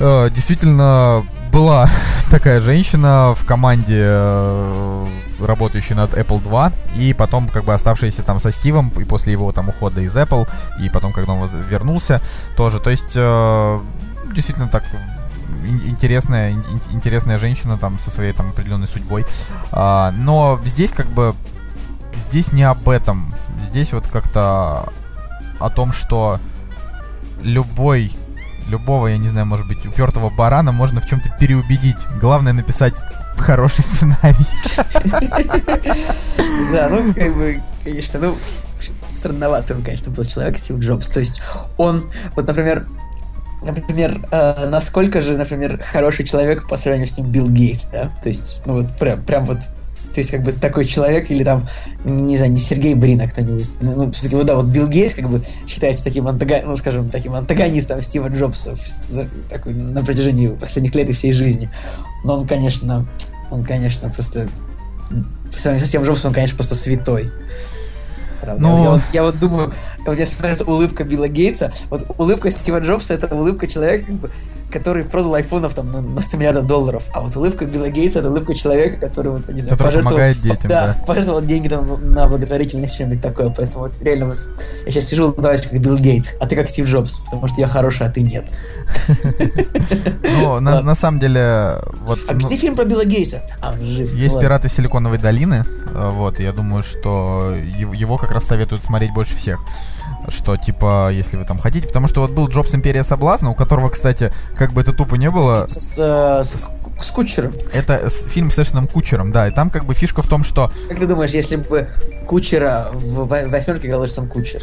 Действительно, 0.00 1.22
была 1.54 1.88
такая 2.30 2.60
женщина 2.60 3.32
в 3.34 3.46
команде, 3.46 4.02
э, 4.04 5.06
работающей 5.38 5.94
над 5.94 6.12
Apple 6.14 6.42
2, 6.42 6.72
и 6.96 7.14
потом 7.14 7.48
как 7.48 7.64
бы 7.64 7.72
оставшаяся 7.72 8.24
там 8.24 8.40
со 8.40 8.50
Стивом, 8.50 8.92
и 8.98 9.04
после 9.04 9.32
его 9.32 9.52
там 9.52 9.68
ухода 9.68 10.00
из 10.00 10.16
Apple, 10.16 10.48
и 10.80 10.90
потом, 10.90 11.12
когда 11.12 11.32
он 11.32 11.48
вернулся, 11.70 12.20
тоже. 12.56 12.80
То 12.80 12.90
есть, 12.90 13.12
э, 13.14 13.80
действительно 14.34 14.68
так 14.68 14.84
интересная, 15.86 16.52
интересная 16.90 17.38
женщина 17.38 17.78
там 17.78 18.00
со 18.00 18.10
своей 18.10 18.32
там 18.32 18.50
определенной 18.50 18.88
судьбой. 18.88 19.24
А, 19.70 20.10
но 20.10 20.60
здесь 20.64 20.90
как 20.90 21.06
бы 21.06 21.34
здесь 22.16 22.52
не 22.52 22.64
об 22.64 22.88
этом. 22.88 23.32
Здесь 23.62 23.92
вот 23.92 24.08
как-то 24.08 24.92
о 25.60 25.70
том, 25.70 25.92
что 25.92 26.40
любой 27.42 28.10
любого, 28.68 29.08
я 29.08 29.18
не 29.18 29.28
знаю, 29.28 29.46
может 29.46 29.66
быть, 29.66 29.84
упертого 29.86 30.30
барана 30.30 30.72
можно 30.72 31.00
в 31.00 31.06
чем-то 31.06 31.30
переубедить. 31.38 32.06
Главное 32.20 32.52
написать 32.52 33.00
хороший 33.36 33.82
сценарий. 33.82 34.46
Да, 36.72 36.88
ну, 36.88 37.12
как 37.14 37.34
бы, 37.34 37.60
конечно, 37.84 38.20
ну, 38.20 38.34
странноватый 39.08 39.76
он, 39.76 39.82
конечно, 39.82 40.10
был 40.12 40.24
человек, 40.24 40.56
Стив 40.58 40.78
Джобс. 40.78 41.08
То 41.08 41.20
есть 41.20 41.42
он, 41.76 42.04
вот, 42.34 42.46
например, 42.46 42.86
например, 43.64 44.20
э, 44.30 44.68
насколько 44.68 45.20
же, 45.20 45.36
например, 45.36 45.82
хороший 45.82 46.24
человек 46.24 46.68
по 46.68 46.76
сравнению 46.76 47.08
с 47.08 47.16
ним 47.16 47.26
Билл 47.28 47.48
Гейтс, 47.48 47.86
да? 47.86 48.10
То 48.22 48.28
есть, 48.28 48.60
ну 48.66 48.74
вот 48.74 48.96
прям, 48.98 49.22
прям 49.22 49.44
вот 49.44 49.58
то 50.14 50.20
есть, 50.20 50.30
как 50.30 50.42
бы 50.42 50.52
такой 50.52 50.84
человек, 50.84 51.28
или 51.30 51.42
там, 51.42 51.68
не 52.04 52.36
знаю, 52.36 52.52
не 52.52 52.60
Сергей 52.60 52.94
Брин, 52.94 53.20
а 53.20 53.28
кто-нибудь. 53.28 53.68
Ну, 53.80 53.96
ну 53.96 54.12
все-таки, 54.12 54.36
вот 54.36 54.46
да, 54.46 54.54
вот 54.54 54.66
Билл 54.66 54.86
Гейтс, 54.86 55.14
как 55.14 55.28
бы, 55.28 55.42
считается 55.66 56.04
таким 56.04 56.28
антага... 56.28 56.62
ну, 56.64 56.76
скажем, 56.76 57.10
таким 57.10 57.34
антагонистом 57.34 58.00
Стива 58.00 58.28
Джобса 58.28 58.76
за, 59.08 59.26
такой, 59.50 59.74
на 59.74 60.04
протяжении 60.04 60.46
последних 60.46 60.94
лет 60.94 61.10
и 61.10 61.12
всей 61.12 61.32
жизни. 61.32 61.68
Но 62.24 62.38
он, 62.38 62.46
конечно, 62.46 63.06
он, 63.50 63.64
конечно, 63.64 64.08
просто 64.08 64.48
по 65.50 65.58
сравнению 65.58 65.84
со 65.84 65.88
Стивом 65.88 66.06
Джобсом, 66.06 66.28
он, 66.28 66.34
конечно, 66.34 66.56
просто 66.56 66.76
святой. 66.76 67.30
Правда. 68.40 68.62
Но... 68.62 68.82
Я, 68.82 68.90
вот, 68.90 69.00
я 69.12 69.22
вот 69.24 69.38
думаю, 69.40 69.72
вот 70.06 70.16
мне 70.16 70.24
вспоминается 70.24 70.64
улыбка 70.64 71.04
Билла 71.04 71.28
Гейтса. 71.28 71.72
Вот 71.90 72.06
улыбка 72.18 72.50
Стива 72.50 72.80
Джобса 72.80 73.14
это 73.14 73.34
улыбка 73.34 73.66
человека, 73.66 74.06
как 74.06 74.14
бы, 74.16 74.30
который 74.74 75.04
продал 75.04 75.34
айфонов 75.34 75.72
там 75.74 75.92
на, 75.92 76.00
на 76.00 76.20
100 76.20 76.36
миллиардов 76.36 76.66
долларов. 76.66 77.04
А 77.12 77.20
вот 77.20 77.36
улыбка 77.36 77.64
Билла 77.64 77.88
Гейтса 77.88 78.18
это 78.18 78.30
улыбка 78.30 78.54
человека, 78.54 78.96
который, 79.06 79.30
вот, 79.30 79.48
не 79.48 79.60
знаю, 79.60 79.78
который 79.78 80.02
помогает 80.02 80.40
детям, 80.40 80.68
да, 80.68 80.86
да. 80.86 81.04
пожертвовал 81.06 81.42
деньги 81.42 81.68
там 81.68 82.12
на 82.12 82.26
благотворительность, 82.26 82.94
что-нибудь 82.94 83.22
такое. 83.22 83.50
Поэтому 83.50 83.84
вот 83.84 83.92
реально 84.02 84.26
вот 84.26 84.38
я 84.84 84.92
сейчас 84.92 85.04
сижу, 85.04 85.26
улыбаюсь, 85.26 85.62
как 85.62 85.78
Билл 85.78 85.96
Гейтс, 85.96 86.32
а 86.40 86.46
ты 86.46 86.56
как 86.56 86.68
Стив 86.68 86.88
Джобс, 86.88 87.20
потому 87.30 87.46
что 87.46 87.60
я 87.60 87.68
хороший, 87.68 88.06
а 88.06 88.10
ты 88.10 88.22
нет. 88.22 88.46
Ну, 90.40 90.60
на 90.60 90.94
самом 90.94 91.20
деле, 91.20 91.78
вот... 92.04 92.18
А 92.28 92.34
где 92.34 92.54
ну, 92.54 92.60
фильм 92.60 92.76
про 92.76 92.84
Билла 92.84 93.04
Гейтса? 93.04 93.42
А, 93.60 93.72
он 93.72 93.82
жив. 93.82 94.12
Есть 94.14 94.38
«Пираты 94.38 94.68
Силиконовой 94.68 95.18
долины», 95.18 95.64
э, 95.94 96.10
вот, 96.10 96.40
я 96.40 96.52
думаю, 96.52 96.82
что 96.82 97.54
его 97.54 98.18
как 98.18 98.32
раз 98.32 98.44
советуют 98.44 98.84
смотреть 98.84 99.12
больше 99.12 99.34
всех 99.34 99.60
что 100.28 100.56
типа, 100.56 101.10
если 101.12 101.36
вы 101.36 101.44
там 101.44 101.58
хотите, 101.58 101.86
потому 101.86 102.08
что 102.08 102.20
вот 102.20 102.30
был 102.30 102.48
Джобс 102.48 102.74
Империя 102.74 103.04
Соблазна, 103.04 103.50
у 103.50 103.54
которого, 103.54 103.90
кстати, 103.90 104.32
как 104.56 104.72
бы 104.72 104.80
это 104.80 104.92
тупо 104.92 105.16
не 105.16 105.30
было... 105.30 105.66
С, 105.68 105.74
с, 105.74 105.98
с, 106.44 106.70
с 107.00 107.10
Кучером. 107.10 107.52
Это 107.72 108.08
с, 108.08 108.26
фильм 108.26 108.50
с 108.50 108.58
Эшеном 108.58 108.86
Кучером, 108.86 109.30
да, 109.32 109.48
и 109.48 109.50
там 109.50 109.70
как 109.70 109.84
бы 109.84 109.94
фишка 109.94 110.22
в 110.22 110.28
том, 110.28 110.44
что... 110.44 110.70
Как 110.88 110.98
ты 110.98 111.06
думаешь, 111.06 111.30
если 111.30 111.56
бы 111.56 111.88
Кучера 112.26 112.88
в 112.92 113.26
восьмерке 113.26 113.88
играл 113.88 114.06
сам 114.08 114.28
Кучер? 114.28 114.62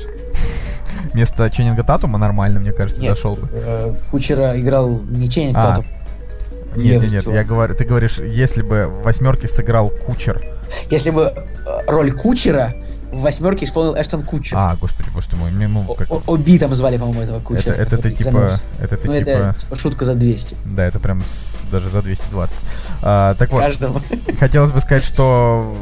Вместо 1.13 1.49
Ченнинга 1.49 1.83
Татума 1.83 2.17
нормально, 2.17 2.59
мне 2.59 2.71
кажется, 2.71 3.01
нет, 3.01 3.11
зашел 3.11 3.35
бы. 3.35 3.47
Э, 3.51 3.93
Кучера 4.11 4.59
играл 4.59 4.99
не 5.01 5.29
Ченнинг 5.29 5.57
а, 5.57 5.61
Татум. 5.61 5.85
Нет, 6.75 7.01
нет, 7.01 7.11
нет, 7.11 7.27
я 7.27 7.43
говорю, 7.43 7.75
ты 7.75 7.83
говоришь, 7.83 8.19
если 8.19 8.61
бы 8.61 8.85
в 8.87 9.03
восьмерке 9.03 9.47
сыграл 9.47 9.89
Кучер. 9.89 10.41
Если 10.89 11.09
бы 11.09 11.23
э, 11.23 11.33
роль 11.87 12.11
Кучера 12.13 12.73
в 13.11 13.21
восьмерке 13.21 13.65
исполнил 13.65 13.95
Эштон 13.95 14.23
Кучер. 14.23 14.57
А, 14.57 14.75
господи, 14.79 15.09
боже 15.13 15.29
ты 15.29 15.35
мой. 15.35 15.51
Ну, 15.51 15.83
как... 15.95 16.07
Оби 16.27 16.57
там 16.57 16.73
звали, 16.73 16.97
по-моему, 16.97 17.21
этого 17.21 17.39
Кучера. 17.39 17.73
Это, 17.73 17.95
это 17.95 17.97
ты 17.97 18.11
типа... 18.11 18.53
Это 18.79 18.97
ты 18.97 19.07
ну, 19.07 19.17
типа... 19.17 19.29
это 19.29 19.53
типа 19.59 19.75
шутка 19.75 20.05
за 20.05 20.15
200. 20.15 20.57
Да, 20.65 20.85
это 20.85 20.99
прям 20.99 21.23
с, 21.25 21.65
даже 21.71 21.89
за 21.89 22.01
220. 22.01 22.57
А, 23.01 23.35
так 23.35 23.51
вот, 23.51 23.63
Каждому. 23.63 23.99
хотелось 24.39 24.71
бы 24.71 24.79
сказать, 24.79 25.03
что 25.03 25.75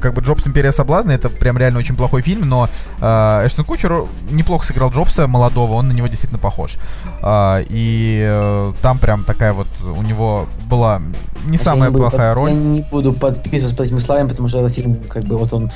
как 0.00 0.12
бы 0.12 0.20
Джобс 0.20 0.46
Империя 0.46 0.72
Соблазна 0.72 1.12
это 1.12 1.30
прям 1.30 1.56
реально 1.56 1.78
очень 1.78 1.96
плохой 1.96 2.20
фильм, 2.20 2.46
но 2.46 2.68
э, 3.00 3.46
Эштон 3.46 3.64
Кучер 3.64 4.06
неплохо 4.30 4.66
сыграл 4.66 4.90
Джобса 4.90 5.26
молодого, 5.26 5.72
он 5.72 5.88
на 5.88 5.92
него 5.92 6.08
действительно 6.08 6.38
похож. 6.38 6.76
А, 7.22 7.62
и 7.68 8.22
э, 8.26 8.72
там 8.82 8.98
прям 8.98 9.24
такая 9.24 9.54
вот 9.54 9.68
у 9.80 10.02
него 10.02 10.46
была 10.68 11.00
не 11.46 11.56
самая 11.56 11.90
не 11.90 11.96
плохая 11.96 12.34
под, 12.34 12.42
роль. 12.42 12.50
Я 12.50 12.56
не 12.56 12.82
буду 12.82 13.14
подписываться 13.14 13.74
под 13.74 13.86
этими 13.86 13.98
словами, 13.98 14.28
потому 14.28 14.48
что 14.48 14.60
этот 14.60 14.74
фильм 14.74 14.96
как 15.08 15.24
бы 15.24 15.38
вот 15.38 15.52
он 15.54 15.70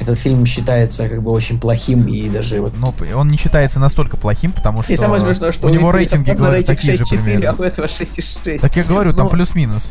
этот 0.00 0.18
фильм 0.18 0.44
считается 0.46 1.08
как 1.08 1.22
бы 1.22 1.30
очень 1.30 1.60
плохим 1.60 2.06
и 2.06 2.28
даже 2.28 2.60
вот... 2.60 2.74
Но 2.76 2.94
он 3.14 3.28
не 3.28 3.36
считается 3.36 3.78
настолько 3.80 4.16
плохим, 4.16 4.52
потому 4.52 4.82
что, 4.82 4.92
и 4.92 4.96
самое 4.96 5.22
смешное, 5.22 5.52
что 5.52 5.68
у 5.68 5.70
него 5.70 5.92
рейтинги 5.92 6.32
говорят 6.32 6.66
такие 6.66 6.96
6, 6.96 6.98
же 6.98 7.16
4, 7.16 7.22
примерно. 7.22 7.56
а 7.58 7.62
у 7.62 7.64
этого 7.64 7.86
6,6. 7.86 8.58
Так 8.60 8.76
я 8.76 8.84
говорю, 8.84 9.12
там 9.12 9.26
ну, 9.26 9.32
плюс-минус. 9.32 9.84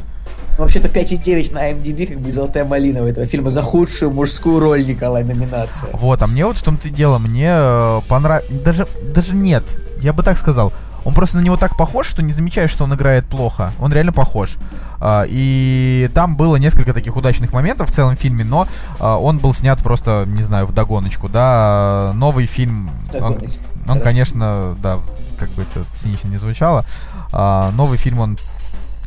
Вообще-то 0.57 0.87
5,9 0.87 1.53
на 1.53 1.71
MDB, 1.71 2.07
как 2.07 2.19
бы 2.19 2.31
золотая 2.31 2.63
малина 2.65 3.01
у 3.01 3.05
этого 3.05 3.25
фильма 3.25 3.49
за 3.49 3.61
худшую 3.61 4.11
мужскую 4.11 4.59
роль, 4.59 4.85
Николай, 4.85 5.23
номинация. 5.23 5.89
Вот, 5.93 6.21
а 6.21 6.27
мне 6.27 6.45
вот 6.45 6.57
в 6.57 6.63
том-то 6.63 6.89
и 6.89 6.91
дело, 6.91 7.17
мне 7.17 7.49
э, 7.49 8.01
понравилось... 8.07 8.51
Даже, 8.63 8.87
даже 9.15 9.35
нет, 9.35 9.63
я 9.99 10.13
бы 10.13 10.21
так 10.21 10.37
сказал. 10.37 10.71
Он 11.05 11.13
просто 11.13 11.37
на 11.37 11.41
него 11.41 11.57
так 11.57 11.77
похож, 11.77 12.07
что 12.07 12.21
не 12.21 12.33
замечаешь, 12.33 12.71
что 12.71 12.85
он 12.85 12.93
играет 12.93 13.25
плохо. 13.25 13.73
Он 13.79 13.91
реально 13.91 14.13
похож. 14.13 14.57
А, 14.99 15.25
и 15.27 16.09
там 16.13 16.37
было 16.37 16.55
несколько 16.55 16.93
таких 16.93 17.15
удачных 17.15 17.51
моментов 17.51 17.89
в 17.89 17.93
целом 17.93 18.15
фильме, 18.15 18.43
но 18.43 18.67
а, 18.99 19.17
он 19.17 19.39
был 19.39 19.53
снят 19.53 19.79
просто, 19.79 20.25
не 20.27 20.43
знаю, 20.43 20.65
в 20.65 20.71
догоночку, 20.73 21.29
да. 21.29 22.11
Новый 22.15 22.45
фильм, 22.45 22.91
он, 23.19 23.39
он 23.87 23.99
конечно, 24.01 24.77
да, 24.81 24.99
как 25.37 25.49
бы 25.51 25.63
это 25.63 25.85
цинично 25.93 26.29
не 26.29 26.37
звучало. 26.37 26.85
А, 27.31 27.71
новый 27.71 27.97
фильм, 27.97 28.19
он 28.19 28.37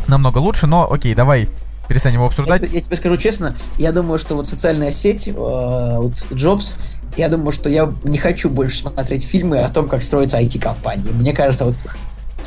намного 0.06 0.38
лучше, 0.38 0.66
но 0.66 0.90
окей, 0.92 1.14
давай 1.14 1.48
перестанем 1.88 2.16
его 2.16 2.26
обсуждать. 2.26 2.62
Я, 2.62 2.68
я 2.68 2.80
тебе 2.80 2.96
скажу 2.96 3.16
честно, 3.16 3.54
я 3.78 3.92
думаю, 3.92 4.18
что 4.18 4.34
вот 4.34 4.48
социальная 4.48 4.90
сеть, 4.90 5.28
э, 5.28 5.32
вот 5.32 6.26
Джобс, 6.32 6.76
я 7.16 7.28
думаю, 7.28 7.52
что 7.52 7.68
я 7.68 7.92
не 8.04 8.18
хочу 8.18 8.50
больше 8.50 8.78
смотреть 8.78 9.24
фильмы 9.24 9.60
о 9.60 9.68
том, 9.68 9.88
как 9.88 10.02
строятся 10.02 10.40
IT-компании. 10.40 11.12
Мне 11.12 11.32
кажется, 11.32 11.64
вот 11.64 11.74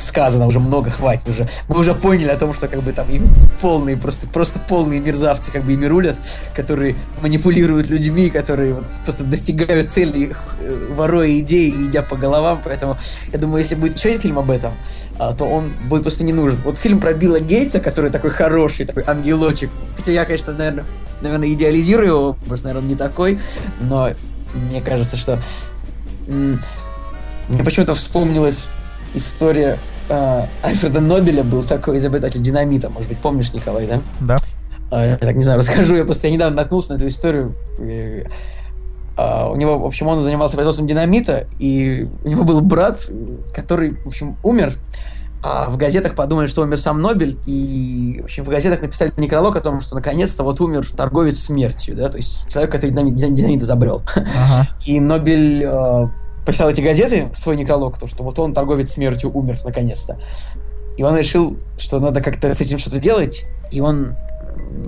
сказано 0.00 0.46
уже 0.46 0.60
много, 0.60 0.90
хватит 0.90 1.28
уже. 1.28 1.48
Мы 1.68 1.78
уже 1.78 1.94
поняли 1.94 2.28
о 2.28 2.36
том, 2.36 2.54
что 2.54 2.68
как 2.68 2.82
бы 2.82 2.92
там 2.92 3.08
им 3.10 3.28
полные, 3.60 3.96
просто, 3.96 4.26
просто 4.26 4.58
полные 4.58 5.00
мерзавцы 5.00 5.50
как 5.50 5.64
бы 5.64 5.74
ими 5.74 5.86
рулят, 5.86 6.16
которые 6.54 6.96
манипулируют 7.22 7.88
людьми, 7.88 8.30
которые 8.30 8.74
вот 8.74 8.84
просто 9.04 9.24
достигают 9.24 9.90
цели, 9.90 10.34
э, 10.60 10.88
воруя 10.90 11.30
идеи 11.40 11.68
и 11.68 11.86
идя 11.86 12.02
по 12.02 12.16
головам. 12.16 12.60
Поэтому 12.64 12.96
я 13.32 13.38
думаю, 13.38 13.58
если 13.58 13.74
будет 13.74 13.98
еще 13.98 14.08
один 14.10 14.20
фильм 14.20 14.38
об 14.38 14.50
этом, 14.50 14.72
а, 15.18 15.34
то 15.34 15.44
он 15.44 15.70
будет 15.88 16.02
просто 16.02 16.24
не 16.24 16.32
нужен. 16.32 16.58
Вот 16.64 16.78
фильм 16.78 17.00
про 17.00 17.12
Билла 17.12 17.40
Гейтса, 17.40 17.80
который 17.80 18.10
такой 18.10 18.30
хороший, 18.30 18.86
такой 18.86 19.04
ангелочек. 19.06 19.70
Хотя 19.96 20.12
я, 20.12 20.24
конечно, 20.24 20.52
наверное, 20.52 20.84
наверное, 21.20 21.48
идеализирую 21.48 22.08
его, 22.08 22.32
просто, 22.46 22.68
наверное, 22.68 22.88
не 22.88 22.96
такой, 22.96 23.38
но 23.80 24.10
мне 24.54 24.80
кажется, 24.80 25.16
что 25.16 25.40
мне 26.26 27.64
почему-то 27.64 27.94
вспомнилась 27.94 28.68
история 29.14 29.78
э, 30.08 30.44
Альфреда 30.62 31.00
Нобеля 31.00 31.42
был 31.42 31.62
такой 31.62 31.98
изобретатель 31.98 32.42
динамита, 32.42 32.90
может 32.90 33.08
быть, 33.08 33.18
помнишь, 33.18 33.52
Николай, 33.52 33.86
да? 33.86 34.00
Да. 34.20 34.36
Э, 34.90 35.10
я 35.10 35.16
так 35.16 35.34
не 35.34 35.42
знаю, 35.42 35.58
расскажу, 35.60 35.96
я 35.96 36.04
просто 36.04 36.28
я 36.28 36.34
недавно 36.34 36.56
наткнулся 36.56 36.92
на 36.92 36.96
эту 36.96 37.08
историю. 37.08 37.54
Э, 37.78 38.24
у 39.16 39.56
него, 39.56 39.78
в 39.78 39.86
общем, 39.86 40.06
он 40.06 40.22
занимался 40.22 40.56
производством 40.56 40.86
динамита, 40.86 41.46
и 41.58 42.08
у 42.24 42.28
него 42.28 42.44
был 42.44 42.60
брат, 42.62 42.98
который, 43.52 43.96
в 44.04 44.06
общем, 44.06 44.36
умер, 44.42 44.74
а 45.42 45.70
в 45.70 45.76
газетах 45.76 46.14
подумали, 46.14 46.48
что 46.48 46.62
умер 46.62 46.78
сам 46.78 47.00
Нобель, 47.00 47.38
и, 47.46 48.18
в 48.20 48.24
общем, 48.24 48.44
в 48.44 48.48
газетах 48.48 48.82
написали 48.82 49.10
некролог 49.16 49.56
о 49.56 49.60
том, 49.60 49.80
что 49.80 49.94
наконец-то 49.94 50.42
вот 50.42 50.60
умер 50.60 50.86
торговец 50.94 51.38
смертью, 51.38 51.96
да, 51.96 52.10
то 52.10 52.18
есть 52.18 52.46
человек, 52.50 52.70
который 52.70 52.90
динамит, 52.90 53.14
динамит 53.14 53.62
изобрел. 53.62 54.02
Ага. 54.14 54.68
И 54.86 55.00
Нобель 55.00 55.62
э, 55.64 56.08
писал 56.46 56.68
эти 56.68 56.82
газеты, 56.82 57.30
свой 57.34 57.56
некролог, 57.56 57.98
то, 57.98 58.06
что 58.06 58.22
вот 58.22 58.38
он, 58.38 58.52
торговец 58.52 58.92
смертью, 58.92 59.30
умер 59.32 59.58
наконец-то. 59.64 60.18
И 60.98 61.02
он 61.02 61.16
решил, 61.16 61.56
что 61.78 62.00
надо 62.00 62.20
как-то 62.20 62.54
с 62.54 62.60
этим 62.60 62.78
что-то 62.78 62.98
делать, 62.98 63.46
и 63.70 63.80
он 63.80 64.14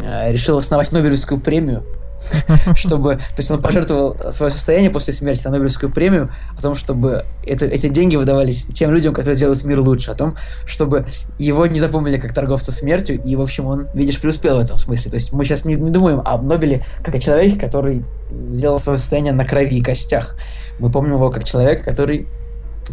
э, 0.02 0.32
решил 0.32 0.58
основать 0.58 0.92
Нобелевскую 0.92 1.40
премию 1.40 1.82
чтобы... 2.74 3.16
То 3.16 3.38
есть 3.38 3.50
он 3.50 3.60
пожертвовал 3.60 4.16
свое 4.30 4.52
состояние 4.52 4.90
после 4.90 5.12
смерти 5.12 5.44
на 5.44 5.50
Нобелевскую 5.50 5.92
премию 5.92 6.28
о 6.56 6.62
том, 6.62 6.76
чтобы 6.76 7.24
это, 7.46 7.66
эти 7.66 7.88
деньги 7.88 8.16
выдавались 8.16 8.66
тем 8.66 8.90
людям, 8.90 9.14
которые 9.14 9.36
делают 9.36 9.64
мир 9.64 9.80
лучше, 9.80 10.10
о 10.10 10.14
том, 10.14 10.36
чтобы 10.66 11.06
его 11.38 11.66
не 11.66 11.80
запомнили 11.80 12.18
как 12.18 12.34
торговца 12.34 12.72
смертью, 12.72 13.20
и, 13.22 13.36
в 13.36 13.40
общем, 13.40 13.66
он, 13.66 13.88
видишь, 13.94 14.20
преуспел 14.20 14.56
в 14.56 14.60
этом 14.60 14.78
смысле. 14.78 15.10
То 15.10 15.16
есть 15.16 15.32
мы 15.32 15.44
сейчас 15.44 15.64
не, 15.64 15.74
не 15.74 15.90
думаем 15.90 16.20
об 16.24 16.44
Нобеле 16.44 16.82
как 17.02 17.14
о 17.14 17.20
человеке, 17.20 17.58
который 17.58 18.04
сделал 18.50 18.78
свое 18.78 18.98
состояние 18.98 19.32
на 19.32 19.44
крови 19.44 19.78
и 19.78 19.82
костях. 19.82 20.36
Мы 20.78 20.90
помним 20.90 21.14
его 21.14 21.30
как 21.30 21.44
человека, 21.44 21.84
который 21.84 22.26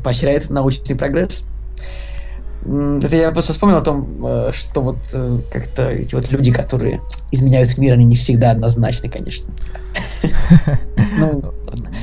поощряет 0.03 0.49
научный 0.49 0.95
прогресс. 0.95 1.43
Это 2.65 3.15
я 3.15 3.31
просто 3.31 3.53
вспомнил 3.53 3.77
о 3.77 3.81
том, 3.81 4.25
э, 4.25 4.51
что 4.53 4.81
вот 4.81 4.97
э, 5.13 5.39
как-то 5.51 5.89
эти 5.89 6.13
вот 6.13 6.29
люди, 6.29 6.51
которые 6.51 7.01
изменяют 7.31 7.77
мир, 7.77 7.93
они 7.93 8.03
не 8.03 8.15
всегда 8.17 8.51
однозначны, 8.51 9.09
конечно. 9.09 9.49
Ну, 11.17 11.53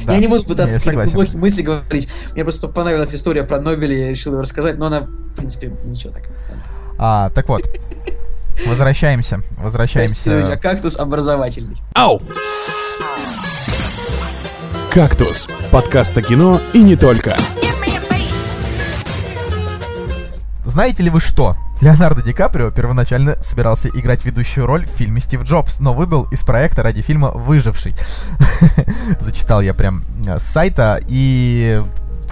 я 0.09 0.19
не 0.19 0.27
буду 0.27 0.45
пытаться 0.45 0.93
глубокие 0.93 1.37
мысли 1.37 1.63
говорить. 1.63 2.09
Мне 2.33 2.45
просто 2.45 2.69
понравилась 2.69 3.15
история 3.15 3.45
про 3.45 3.61
Нобеля, 3.61 4.07
я 4.07 4.11
решил 4.11 4.33
ее 4.33 4.41
рассказать, 4.41 4.79
но 4.79 4.87
она, 4.87 5.01
в 5.03 5.35
принципе, 5.37 5.73
ничего 5.85 6.13
так. 6.13 6.23
А, 6.99 7.31
так 7.31 7.49
вот. 7.49 7.63
Возвращаемся. 8.67 9.41
Возвращаемся. 9.59 10.31
Друзья, 10.31 10.57
кактус 10.57 10.97
образовательный. 10.99 11.77
Ау! 11.93 12.23
«Кактус»— 14.91 15.47
подкаст 15.71 16.17
о 16.17 16.23
кино 16.23 16.59
и 16.73 16.83
не 16.83 16.97
только. 16.97 17.37
Знаете 20.67 21.05
ли 21.05 21.11
вы 21.11 21.21
что? 21.21 21.57
Леонардо 21.81 22.23
Ди 22.23 22.33
Каприо 22.33 22.71
первоначально 22.71 23.41
собирался 23.41 23.89
играть 23.89 24.25
ведущую 24.25 24.67
роль 24.67 24.85
в 24.85 24.89
фильме 24.89 25.21
«Стив 25.21 25.45
Джобс», 25.45 25.79
но 25.79 25.95
выбыл 25.95 26.25
из 26.33 26.43
проекта 26.43 26.83
ради 26.83 27.03
фильма 27.03 27.31
«Выживший». 27.31 27.95
Зачитал 29.21 29.61
я 29.61 29.75
прям 29.75 30.03
э, 30.27 30.41
с 30.41 30.43
сайта. 30.43 30.99
И, 31.07 31.81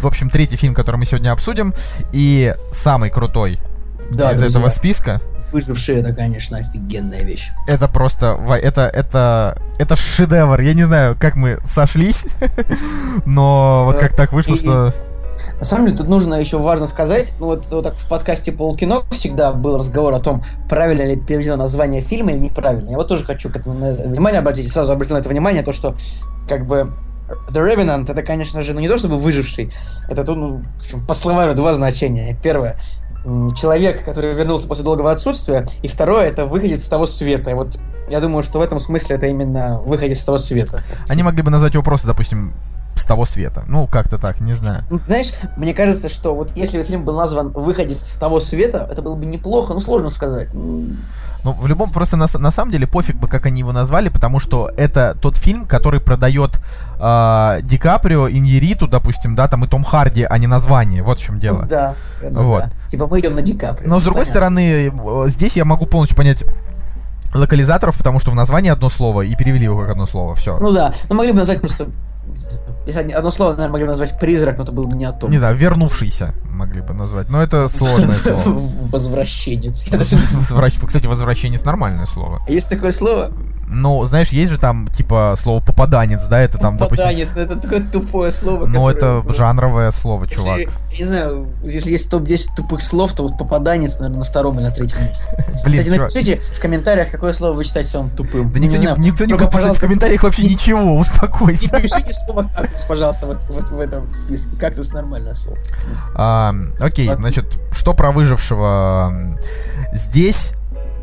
в 0.01 0.06
общем, 0.06 0.31
третий 0.31 0.56
фильм, 0.56 0.74
который 0.74 0.97
мы 0.97 1.05
сегодня 1.05 1.31
обсудим, 1.31 1.74
и 2.12 2.56
самый 2.73 3.11
крутой 3.11 3.61
да, 4.11 4.32
из 4.32 4.40
друзья. 4.40 4.59
этого 4.59 4.69
списка. 4.69 5.20
Выживший 5.52 5.97
это, 5.97 6.12
конечно, 6.12 6.59
офигенная 6.59 7.23
вещь. 7.23 7.51
Это 7.69 7.86
просто, 7.86 8.36
это, 8.61 8.82
это, 8.82 9.56
это 9.78 9.94
шедевр. 9.94 10.61
Я 10.61 10.74
не 10.74 10.82
знаю, 10.82 11.16
как 11.16 11.36
мы 11.36 11.59
сошлись, 11.65 12.27
но 13.27 13.85
вот 13.85 13.98
как 13.98 14.16
так 14.16 14.32
вышло, 14.32 14.56
что 14.56 14.93
на 15.58 15.64
самом 15.64 15.86
деле, 15.86 15.98
тут 15.98 16.08
нужно 16.08 16.34
еще 16.34 16.58
важно 16.58 16.86
сказать, 16.86 17.34
ну 17.40 17.46
вот, 17.46 17.66
вот 17.70 17.84
так 17.84 17.94
в 17.94 18.08
подкасте 18.08 18.52
Полкино 18.52 19.00
всегда 19.10 19.52
был 19.52 19.78
разговор 19.78 20.14
о 20.14 20.20
том, 20.20 20.42
правильно 20.68 21.02
ли 21.02 21.16
переведено 21.16 21.56
название 21.56 22.00
фильма 22.00 22.32
или 22.32 22.38
неправильно. 22.38 22.90
Я 22.90 22.96
вот 22.96 23.08
тоже 23.08 23.24
хочу 23.24 23.50
к 23.50 23.56
этому 23.56 23.74
внимание 23.74 24.40
обратить, 24.40 24.70
сразу 24.70 24.92
обратил 24.92 25.16
на 25.16 25.20
это 25.20 25.28
внимание, 25.28 25.62
то, 25.62 25.72
что 25.72 25.96
как 26.48 26.66
бы 26.66 26.92
The 27.50 27.74
Revenant 27.74 28.10
это, 28.10 28.22
конечно 28.22 28.62
же, 28.62 28.74
ну 28.74 28.80
не 28.80 28.88
то 28.88 28.98
чтобы 28.98 29.18
выживший, 29.18 29.72
это 30.08 30.24
тут, 30.24 30.36
ну, 30.36 30.62
по 31.06 31.14
словарю 31.14 31.54
два 31.54 31.72
значения. 31.72 32.36
Первое, 32.42 32.76
человек, 33.56 34.04
который 34.04 34.34
вернулся 34.34 34.68
после 34.68 34.84
долгого 34.84 35.10
отсутствия, 35.10 35.66
и 35.82 35.88
второе, 35.88 36.26
это 36.26 36.46
выходец 36.46 36.84
с 36.84 36.88
того 36.88 37.06
света. 37.06 37.50
И 37.50 37.54
вот 37.54 37.78
я 38.10 38.20
думаю, 38.20 38.42
что 38.42 38.58
в 38.58 38.62
этом 38.62 38.78
смысле 38.78 39.16
это 39.16 39.26
именно 39.26 39.80
выходец 39.80 40.20
с 40.20 40.24
того 40.24 40.36
света. 40.36 40.82
Они 41.08 41.22
могли 41.22 41.42
бы 41.42 41.50
назвать 41.50 41.72
его 41.72 41.82
просто, 41.82 42.06
допустим, 42.06 42.52
с 43.05 43.06
того 43.06 43.26
света. 43.26 43.64
Ну, 43.68 43.86
как-то 43.86 44.16
так, 44.16 44.40
не 44.40 44.55
знаю. 44.55 44.82
Ну, 44.90 44.98
знаешь, 45.06 45.32
мне 45.59 45.74
кажется, 45.74 46.09
что 46.09 46.35
вот 46.35 46.56
если 46.56 46.78
бы 46.78 46.85
фильм 46.85 47.05
был 47.05 47.14
назван 47.14 47.52
«Выходец 47.52 47.98
с 47.98 48.16
того 48.16 48.40
света», 48.40 48.89
это 48.90 49.02
было 49.02 49.14
бы 49.14 49.26
неплохо, 49.26 49.74
ну, 49.74 49.81
сложно 49.81 50.09
сказать. 50.09 50.48
Ну, 50.55 51.52
в 51.52 51.66
любом, 51.66 51.90
просто 51.90 52.16
на, 52.16 52.26
на 52.39 52.51
самом 52.51 52.72
деле 52.72 52.86
пофиг 52.86 53.16
бы, 53.16 53.28
как 53.28 53.44
они 53.44 53.60
его 53.60 53.72
назвали, 53.72 54.09
потому 54.09 54.40
что 54.40 54.70
это 54.78 55.14
тот 55.20 55.36
фильм, 55.36 55.66
который 55.66 56.01
продает 56.01 56.59
э, 56.98 57.59
Ди 57.62 57.76
Каприо, 57.76 58.31
Иньериту, 58.31 58.89
допустим, 58.89 59.35
да, 59.35 59.47
там 59.48 59.62
и 59.66 59.68
Том 59.68 59.85
Харди, 59.85 60.22
а 60.22 60.39
не 60.39 60.47
название. 60.47 61.02
Вот 61.02 61.18
в 61.18 61.22
чем 61.22 61.39
дело. 61.39 61.60
Ну, 61.62 61.68
да. 61.68 61.94
Вот. 62.22 62.64
Да. 62.64 62.70
Типа 62.90 63.06
мы 63.06 63.20
идем 63.20 63.35
на 63.35 63.43
Ди 63.43 63.52
Каприо. 63.52 63.86
Но 63.86 64.01
с 64.01 64.05
другой 64.05 64.22
Понятно. 64.22 64.32
стороны, 64.32 64.93
здесь 65.26 65.59
я 65.59 65.66
могу 65.66 65.85
полностью 65.85 66.16
понять 66.16 66.44
локализаторов, 67.35 67.98
потому 67.98 68.20
что 68.20 68.31
в 68.31 68.35
названии 68.35 68.70
одно 68.70 68.89
слово, 68.89 69.22
и 69.22 69.36
перевели 69.36 69.64
его 69.64 69.78
как 69.78 69.90
одно 69.90 70.06
слово, 70.06 70.35
все. 70.35 70.59
Ну 70.59 70.72
да, 70.72 70.94
но 71.10 71.16
могли 71.16 71.32
бы 71.32 71.39
назвать 71.39 71.60
просто 71.60 71.89
если 72.86 73.12
одно 73.12 73.30
слово, 73.30 73.51
наверное, 73.51 73.72
могли 73.72 73.84
бы 73.84 73.90
назвать 73.90 74.18
призрак, 74.18 74.59
но 74.59 74.64
это 74.64 74.72
было 74.72 74.86
бы 74.86 74.96
не 74.96 75.05
о 75.06 75.12
том. 75.12 75.30
Не 75.30 75.38
знаю, 75.38 75.56
вернувшийся 75.56 76.34
могли 76.51 76.82
бы 76.82 76.92
назвать. 76.92 77.28
Но 77.28 77.42
это 77.42 77.68
сложное 77.68 78.14
слово. 78.14 78.60
Возвращенец. 78.90 79.84
Кстати, 80.86 81.06
возвращенец 81.06 81.64
нормальное 81.64 82.06
слово. 82.06 82.42
Есть 82.48 82.70
такое 82.70 82.92
слово? 82.92 83.32
Ну, 83.69 84.05
знаешь, 84.05 84.31
есть 84.31 84.53
же 84.53 84.59
там, 84.59 84.89
типа, 84.89 85.35
слово 85.36 85.61
попаданец, 85.61 86.27
да, 86.27 86.41
это 86.41 86.59
там, 86.59 86.78
Попаданец, 86.78 87.31
допустим... 87.31 87.57
это 87.57 87.61
такое 87.61 87.81
тупое 87.81 88.32
слово. 88.32 88.66
Ну, 88.66 88.89
это 88.89 89.23
жанровое 89.32 89.91
слово, 89.91 90.27
чувак. 90.28 90.59
Я, 90.59 90.66
не 90.99 91.05
знаю, 91.05 91.49
если 91.65 91.91
есть 91.91 92.11
топ-10 92.11 92.57
тупых 92.57 92.82
слов, 92.82 93.12
то 93.12 93.23
вот 93.23 93.39
попаданец, 93.39 93.99
наверное, 93.99 94.20
на 94.20 94.24
втором 94.24 94.59
или 94.59 94.65
на 94.65 94.70
третьем 94.70 95.01
месте. 95.01 95.24
Блин, 95.65 95.81
Кстати, 95.81 95.95
чувак. 95.95 96.15
напишите 96.15 96.41
в 96.57 96.61
комментариях, 96.61 97.11
какое 97.11 97.32
слово 97.32 97.55
вы 97.55 97.65
считаете 97.65 97.91
самым 97.91 98.11
тупым. 98.11 98.51
Да 98.53 98.59
никто 98.59 98.77
не, 98.77 98.82
знаю, 98.82 99.01
никто 99.01 99.24
не 99.24 99.35
будет 99.35 99.53
в 99.53 99.81
комментариях 99.81 100.23
вообще 100.23 100.43
ничего, 100.43 100.97
успокойся. 100.97 101.77
Не 101.77 101.82
пишите 101.82 102.12
слово 102.12 102.49
кактус, 102.55 102.85
пожалуйста, 102.89 103.27
вот, 103.27 103.39
вот 103.49 103.70
в 103.70 103.81
этом 103.81 104.15
списке. 104.15 104.57
Кактус 104.57 104.93
нормальное 104.93 105.35
слово. 105.35 105.59
А, 106.15 106.55
окей, 106.81 107.11
значит, 107.15 107.47
что 107.73 107.95
про 107.95 108.12
выжившего? 108.12 109.39
Здесь 109.93 110.55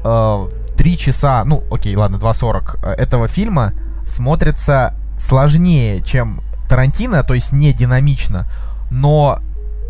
э, 0.04 0.48
3 0.82 0.98
часа, 0.98 1.44
ну, 1.46 1.64
окей, 1.70 1.96
ладно, 1.96 2.16
2.40 2.16 2.80
э, 2.82 2.94
этого 2.94 3.28
фильма 3.28 3.74
смотрится 4.04 4.96
сложнее, 5.16 6.02
чем 6.02 6.42
Тарантино, 6.68 7.22
то 7.22 7.36
есть 7.36 7.54
не 7.54 7.72
динамично, 7.72 8.48
но 8.90 9.38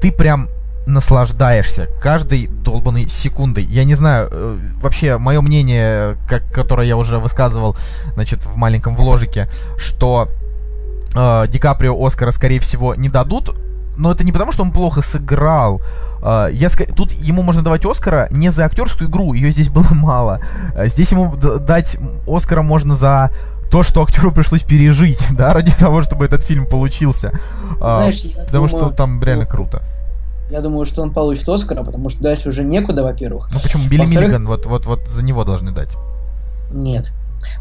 ты 0.01 0.11
прям 0.11 0.49
наслаждаешься 0.87 1.87
каждой 2.01 2.47
долбанной 2.47 3.07
секундой. 3.07 3.63
Я 3.63 3.85
не 3.85 3.95
знаю, 3.95 4.27
э, 4.29 4.57
вообще 4.81 5.17
мое 5.17 5.39
мнение, 5.39 6.17
как, 6.27 6.51
которое 6.51 6.85
я 6.85 6.97
уже 6.97 7.19
высказывал, 7.19 7.77
значит, 8.15 8.45
в 8.45 8.57
маленьком 8.57 8.97
вложике, 8.97 9.47
что 9.77 10.27
э, 11.15 11.47
Ди 11.47 11.57
Каприо 11.57 12.05
Оскара, 12.05 12.31
скорее 12.31 12.59
всего, 12.59 12.95
не 12.95 13.07
дадут, 13.07 13.55
но 13.97 14.11
это 14.11 14.23
не 14.23 14.31
потому, 14.31 14.51
что 14.51 14.63
он 14.63 14.71
плохо 14.71 15.01
сыграл. 15.01 15.81
А, 16.21 16.47
я, 16.47 16.69
тут 16.95 17.11
ему 17.13 17.41
можно 17.41 17.61
давать 17.61 17.85
Оскара 17.85 18.27
не 18.31 18.49
за 18.49 18.65
актерскую 18.65 19.09
игру, 19.09 19.33
ее 19.33 19.51
здесь 19.51 19.69
было 19.69 19.87
мало. 19.91 20.39
А, 20.75 20.87
здесь 20.87 21.11
ему 21.11 21.35
дать 21.35 21.97
Оскара 22.27 22.61
можно 22.61 22.95
за 22.95 23.31
то, 23.69 23.83
что 23.83 24.03
актеру 24.03 24.31
пришлось 24.31 24.63
пережить, 24.63 25.27
да, 25.31 25.53
ради 25.53 25.71
того, 25.71 26.01
чтобы 26.01 26.25
этот 26.25 26.43
фильм 26.43 26.65
получился. 26.65 27.31
А, 27.79 27.99
Знаешь, 28.01 28.23
потому 28.23 28.67
думаю, 28.67 28.69
что 28.69 28.89
там 28.91 29.23
реально 29.23 29.45
круто. 29.45 29.81
Я 30.49 30.59
думаю, 30.59 30.85
что 30.85 31.01
он 31.01 31.13
получит 31.13 31.47
Оскара, 31.47 31.81
потому 31.81 32.09
что 32.09 32.21
дальше 32.21 32.49
уже 32.49 32.63
некуда, 32.63 33.03
во-первых. 33.03 33.49
Ну 33.53 33.59
почему? 33.59 33.87
Билли 33.87 34.05
Миллиган, 34.05 34.45
вот, 34.45 34.65
вот, 34.65 34.85
вот 34.85 35.07
за 35.07 35.23
него 35.23 35.45
должны 35.45 35.71
дать. 35.71 35.95
Нет. 36.73 37.11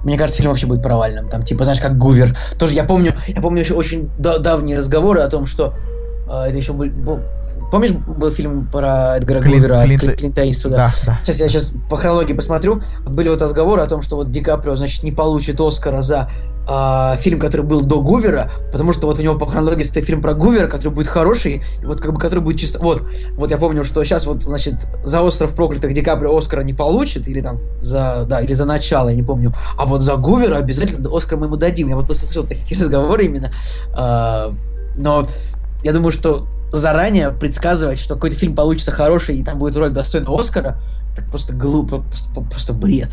Мне 0.05 0.19
кажется, 0.19 0.39
фильм 0.39 0.51
вообще 0.51 0.67
будет 0.67 0.83
провальным. 0.83 1.29
Там, 1.29 1.45
типа, 1.45 1.65
знаешь, 1.65 1.81
как 1.81 1.97
Гувер. 1.97 2.37
Тоже 2.59 2.75
я 2.75 2.85
помню, 2.85 3.15
я 3.29 3.41
помню 3.41 3.63
еще 3.63 3.75
очень 3.75 4.11
давние 4.19 4.77
разговоры 4.77 5.21
о 5.21 5.29
том, 5.29 5.47
что 5.47 5.75
это 6.31 6.57
еще 6.57 6.73
был, 6.73 6.89
Помнишь, 7.71 7.93
был 7.93 8.31
фильм 8.31 8.67
про 8.67 9.17
Эдгара 9.17 9.41
Клин, 9.41 9.59
Гувера, 9.59 9.83
Клинта, 9.85 10.13
Клинта 10.17 10.51
Иствуда? 10.51 10.77
Да, 10.77 10.93
да. 11.07 11.21
Сейчас 11.25 11.41
я 11.41 11.49
сейчас 11.49 11.73
по 11.89 11.97
хронологии 11.97 12.33
посмотрю. 12.33 12.83
Были 13.07 13.29
вот 13.29 13.41
разговоры 13.41 13.83
о 13.83 13.87
том, 13.87 14.03
что 14.03 14.17
вот 14.17 14.31
Ди 14.31 14.41
Каприо, 14.41 14.75
значит, 14.75 15.05
не 15.05 15.13
получит 15.13 15.61
Оскара 15.61 16.01
за 16.01 16.29
э, 16.69 17.17
фильм, 17.19 17.39
который 17.39 17.65
был 17.65 17.83
до 17.83 18.01
Гувера, 18.01 18.51
потому 18.73 18.93
что 18.93 19.07
вот 19.07 19.21
у 19.21 19.23
него 19.23 19.39
по 19.39 19.47
хронологии 19.47 19.85
стоит 19.85 20.05
фильм 20.05 20.21
про 20.21 20.35
Гувера, 20.35 20.67
который 20.67 20.93
будет 20.93 21.07
хороший, 21.07 21.63
вот 21.85 22.01
как 22.01 22.13
бы 22.13 22.19
который 22.19 22.41
будет 22.41 22.59
чисто... 22.59 22.81
Вот, 22.81 23.03
вот 23.35 23.53
я 23.53 23.57
помню, 23.57 23.85
что 23.85 24.03
сейчас 24.03 24.27
вот, 24.27 24.43
значит, 24.43 24.75
за 25.05 25.23
«Остров 25.23 25.55
проклятых» 25.55 25.95
Ди 25.95 26.03
Каприо 26.03 26.37
Оскара 26.37 26.63
не 26.63 26.73
получит, 26.73 27.29
или 27.29 27.41
там 27.41 27.61
за... 27.79 28.27
Да, 28.29 28.41
или 28.41 28.53
за 28.53 28.65
начало, 28.65 29.11
я 29.11 29.15
не 29.15 29.23
помню. 29.23 29.55
А 29.79 29.85
вот 29.85 30.01
за 30.03 30.17
Гувера 30.17 30.57
обязательно 30.57 31.17
Оскар 31.17 31.39
мы 31.39 31.47
ему 31.47 31.57
дадим. 31.57 31.89
Я 31.89 31.95
вот 31.95 32.07
просто 32.07 32.27
слышал 32.27 32.49
такие 32.49 32.77
разговоры 32.81 33.27
именно. 33.27 33.53
Э, 33.97 34.51
но 34.97 35.29
я 35.83 35.93
думаю, 35.93 36.13
что 36.13 36.47
заранее 36.73 37.31
предсказывать, 37.31 37.99
что 37.99 38.15
какой-то 38.15 38.37
фильм 38.37 38.55
получится 38.55 38.91
хороший 38.91 39.37
и 39.37 39.45
там 39.45 39.59
будет 39.59 39.77
роль 39.77 39.91
достойна 39.91 40.29
Оскара, 40.31 40.79
это 41.13 41.23
просто 41.31 41.55
глупо, 41.55 41.99
просто, 41.99 42.41
просто 42.43 42.73
бред. 42.73 43.11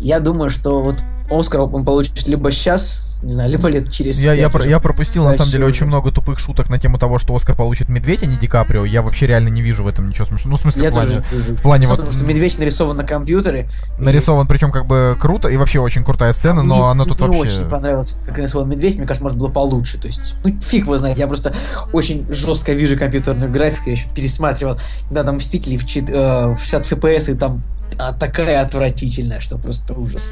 Я 0.00 0.20
думаю, 0.20 0.50
что 0.50 0.82
вот 0.82 0.96
Оскар 1.30 1.60
он 1.62 1.84
получит 1.84 2.26
либо 2.28 2.50
сейчас, 2.52 3.18
не 3.22 3.32
знаю, 3.32 3.50
либо 3.50 3.68
лет 3.68 3.90
через 3.90 4.18
Я, 4.20 4.32
я, 4.34 4.48
про- 4.48 4.64
я 4.66 4.78
пропустил, 4.78 5.24
на 5.24 5.32
самом 5.34 5.50
деле, 5.50 5.64
уже. 5.64 5.72
очень 5.74 5.86
много 5.86 6.12
тупых 6.12 6.38
шуток 6.38 6.68
на 6.70 6.78
тему 6.78 6.98
того, 6.98 7.18
что 7.18 7.34
Оскар 7.34 7.56
получит 7.56 7.88
медведь, 7.88 8.22
а 8.22 8.26
не 8.26 8.36
Ди 8.36 8.46
Каприо. 8.46 8.84
Я 8.84 9.02
вообще 9.02 9.26
реально 9.26 9.48
не 9.48 9.62
вижу 9.62 9.82
в 9.84 9.88
этом 9.88 10.08
ничего 10.08 10.24
смешного. 10.24 10.52
Ну, 10.52 10.56
в 10.56 10.60
смысле, 10.60 10.82
Я 10.84 10.90
в 10.90 10.92
плане, 10.92 11.14
тоже, 11.16 11.54
в 11.56 11.62
плане 11.62 11.86
вот 11.86 11.96
Потому 11.96 12.12
что 12.12 12.24
медведь 12.24 12.58
нарисован 12.58 12.96
на 12.96 13.04
компьютере. 13.04 13.68
и 13.98 14.02
нарисован, 14.02 14.46
причем 14.46 14.70
как 14.70 14.86
бы 14.86 15.16
круто, 15.20 15.48
и 15.48 15.56
вообще 15.56 15.80
очень 15.80 16.04
крутая 16.04 16.32
сцена, 16.32 16.62
но 16.62 16.76
мне 16.76 16.90
она 16.90 17.04
тут 17.04 17.20
не 17.20 17.26
вообще... 17.26 17.40
очень 17.58 17.68
понравилось, 17.68 18.14
как 18.24 18.36
нарисован 18.38 18.68
медведь. 18.68 18.98
Мне 18.98 19.06
кажется, 19.06 19.24
может 19.24 19.38
было 19.38 19.48
получше. 19.48 19.98
То 19.98 20.06
есть, 20.06 20.34
ну, 20.44 20.54
фиг 20.60 20.84
его 20.84 20.96
знает. 20.98 21.18
Я 21.18 21.26
просто 21.26 21.54
очень 21.92 22.26
жестко 22.30 22.72
вижу 22.72 22.96
компьютерную 22.98 23.50
графику. 23.50 23.88
Я 23.90 23.92
еще 23.96 24.08
пересматривал, 24.14 24.78
когда 25.08 25.24
там 25.24 25.36
Мстители 25.36 25.76
в, 25.76 25.86
чит- 25.86 26.08
э, 26.08 26.54
в 26.54 26.58
60 26.58 26.84
FPS, 26.92 27.32
и 27.32 27.34
там 27.36 27.62
а, 27.98 28.12
такая 28.12 28.60
отвратительная, 28.62 29.40
что 29.40 29.58
просто 29.58 29.94
ужас. 29.94 30.24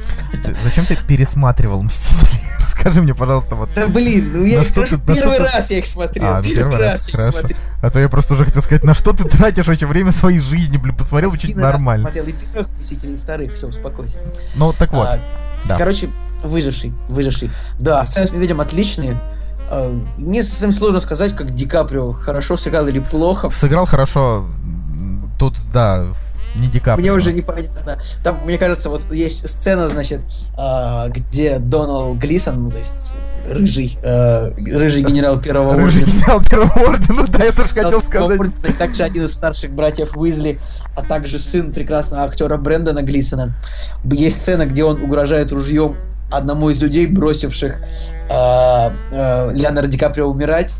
Ты- 0.44 0.56
зачем 0.62 0.84
ты 0.84 0.96
пересматривал 0.96 1.82
Мстители? 1.82 2.40
Расскажи 2.60 3.02
мне, 3.02 3.14
пожалуйста, 3.14 3.56
вот. 3.56 3.68
Да 3.74 3.88
блин, 3.88 4.30
ну 4.32 4.44
я 4.44 4.60
их 4.62 4.66
что 4.66 4.74
просто 4.80 4.98
ты- 4.98 5.14
первый 5.14 5.34
что 5.36 5.44
ты- 5.46 5.52
раз 5.52 5.70
я 5.70 5.78
их 5.78 5.86
смотрел. 5.86 6.26
А, 6.26 6.42
первый, 6.42 6.78
раз, 6.78 7.08
их 7.08 7.14
хорошо. 7.14 7.32
смотрел. 7.38 7.58
А 7.82 7.90
то 7.90 8.00
я 8.00 8.08
просто 8.08 8.34
уже 8.34 8.44
хотел 8.44 8.62
сказать, 8.62 8.84
на 8.84 8.94
что 8.94 9.12
ты 9.12 9.24
тратишь 9.24 9.66
вообще 9.66 9.86
время 9.86 10.12
своей 10.12 10.38
жизни, 10.38 10.76
блин, 10.76 10.94
посмотрел, 10.94 11.30
учить 11.32 11.56
раз 11.56 11.72
нормально. 11.72 12.10
смотрел 12.10 12.26
и 12.26 12.32
первых 12.32 12.70
Мстителей, 12.78 13.14
и 13.14 13.16
вторых, 13.18 13.54
все, 13.54 13.66
успокойся. 13.68 14.18
Ну, 14.56 14.72
так 14.72 14.92
вот, 14.92 15.06
А, 15.08 15.18
да. 15.66 15.76
Короче, 15.78 16.08
выживший, 16.42 16.92
выживший. 17.08 17.50
Да, 17.78 18.04
сцены 18.06 18.26
с 18.26 18.32
медведем 18.32 18.60
отличные. 18.60 19.20
А, 19.70 19.90
Мне 20.18 20.42
совсем 20.42 20.72
сложно 20.72 21.00
сказать, 21.00 21.34
как 21.34 21.54
Ди 21.54 21.66
Каприо 21.66 22.12
хорошо 22.12 22.56
сыграл 22.56 22.86
или 22.88 22.98
плохо. 22.98 23.48
Сыграл 23.50 23.86
хорошо, 23.86 24.48
тут, 25.38 25.56
да, 25.72 26.04
не 26.54 26.68
Ди 26.68 26.80
Каприо. 26.80 27.02
Мне 27.02 27.12
уже 27.12 27.32
непонятно. 27.32 27.98
Там, 28.22 28.38
мне 28.44 28.58
кажется, 28.58 28.88
вот 28.88 29.12
есть 29.12 29.48
сцена, 29.48 29.88
значит, 29.88 30.20
а, 30.56 31.08
где 31.08 31.58
Доналд 31.58 32.18
Глисон, 32.18 32.64
ну, 32.64 32.70
то 32.70 32.78
есть 32.78 33.12
рыжий, 33.48 33.98
а, 34.02 34.52
рыжий 34.56 35.02
генерал 35.02 35.40
первого 35.40 35.76
Рыжий 35.76 36.02
ордена, 36.02 36.16
генерал 36.16 36.40
первого 36.48 36.88
ордена, 36.88 37.26
да, 37.28 37.44
я 37.44 37.52
тоже 37.52 37.74
хотел 37.74 38.00
сказать. 38.00 38.40
и 38.68 38.72
также 38.72 39.02
один 39.02 39.24
из 39.24 39.34
старших 39.34 39.72
братьев 39.72 40.16
Уизли, 40.16 40.58
а 40.96 41.02
также 41.02 41.38
сын 41.38 41.72
прекрасного 41.72 42.24
актера 42.24 42.56
Брэндона 42.56 43.02
Глисона. 43.02 43.54
Есть 44.04 44.40
сцена, 44.40 44.66
где 44.66 44.84
он 44.84 45.02
угрожает 45.02 45.52
ружьем 45.52 45.96
одному 46.30 46.70
из 46.70 46.80
людей, 46.82 47.06
бросивших 47.06 47.80
а, 48.30 48.92
а, 49.12 49.50
Леонардо 49.50 49.88
Ди 49.88 49.98
Каприо 49.98 50.26
умирать. 50.26 50.74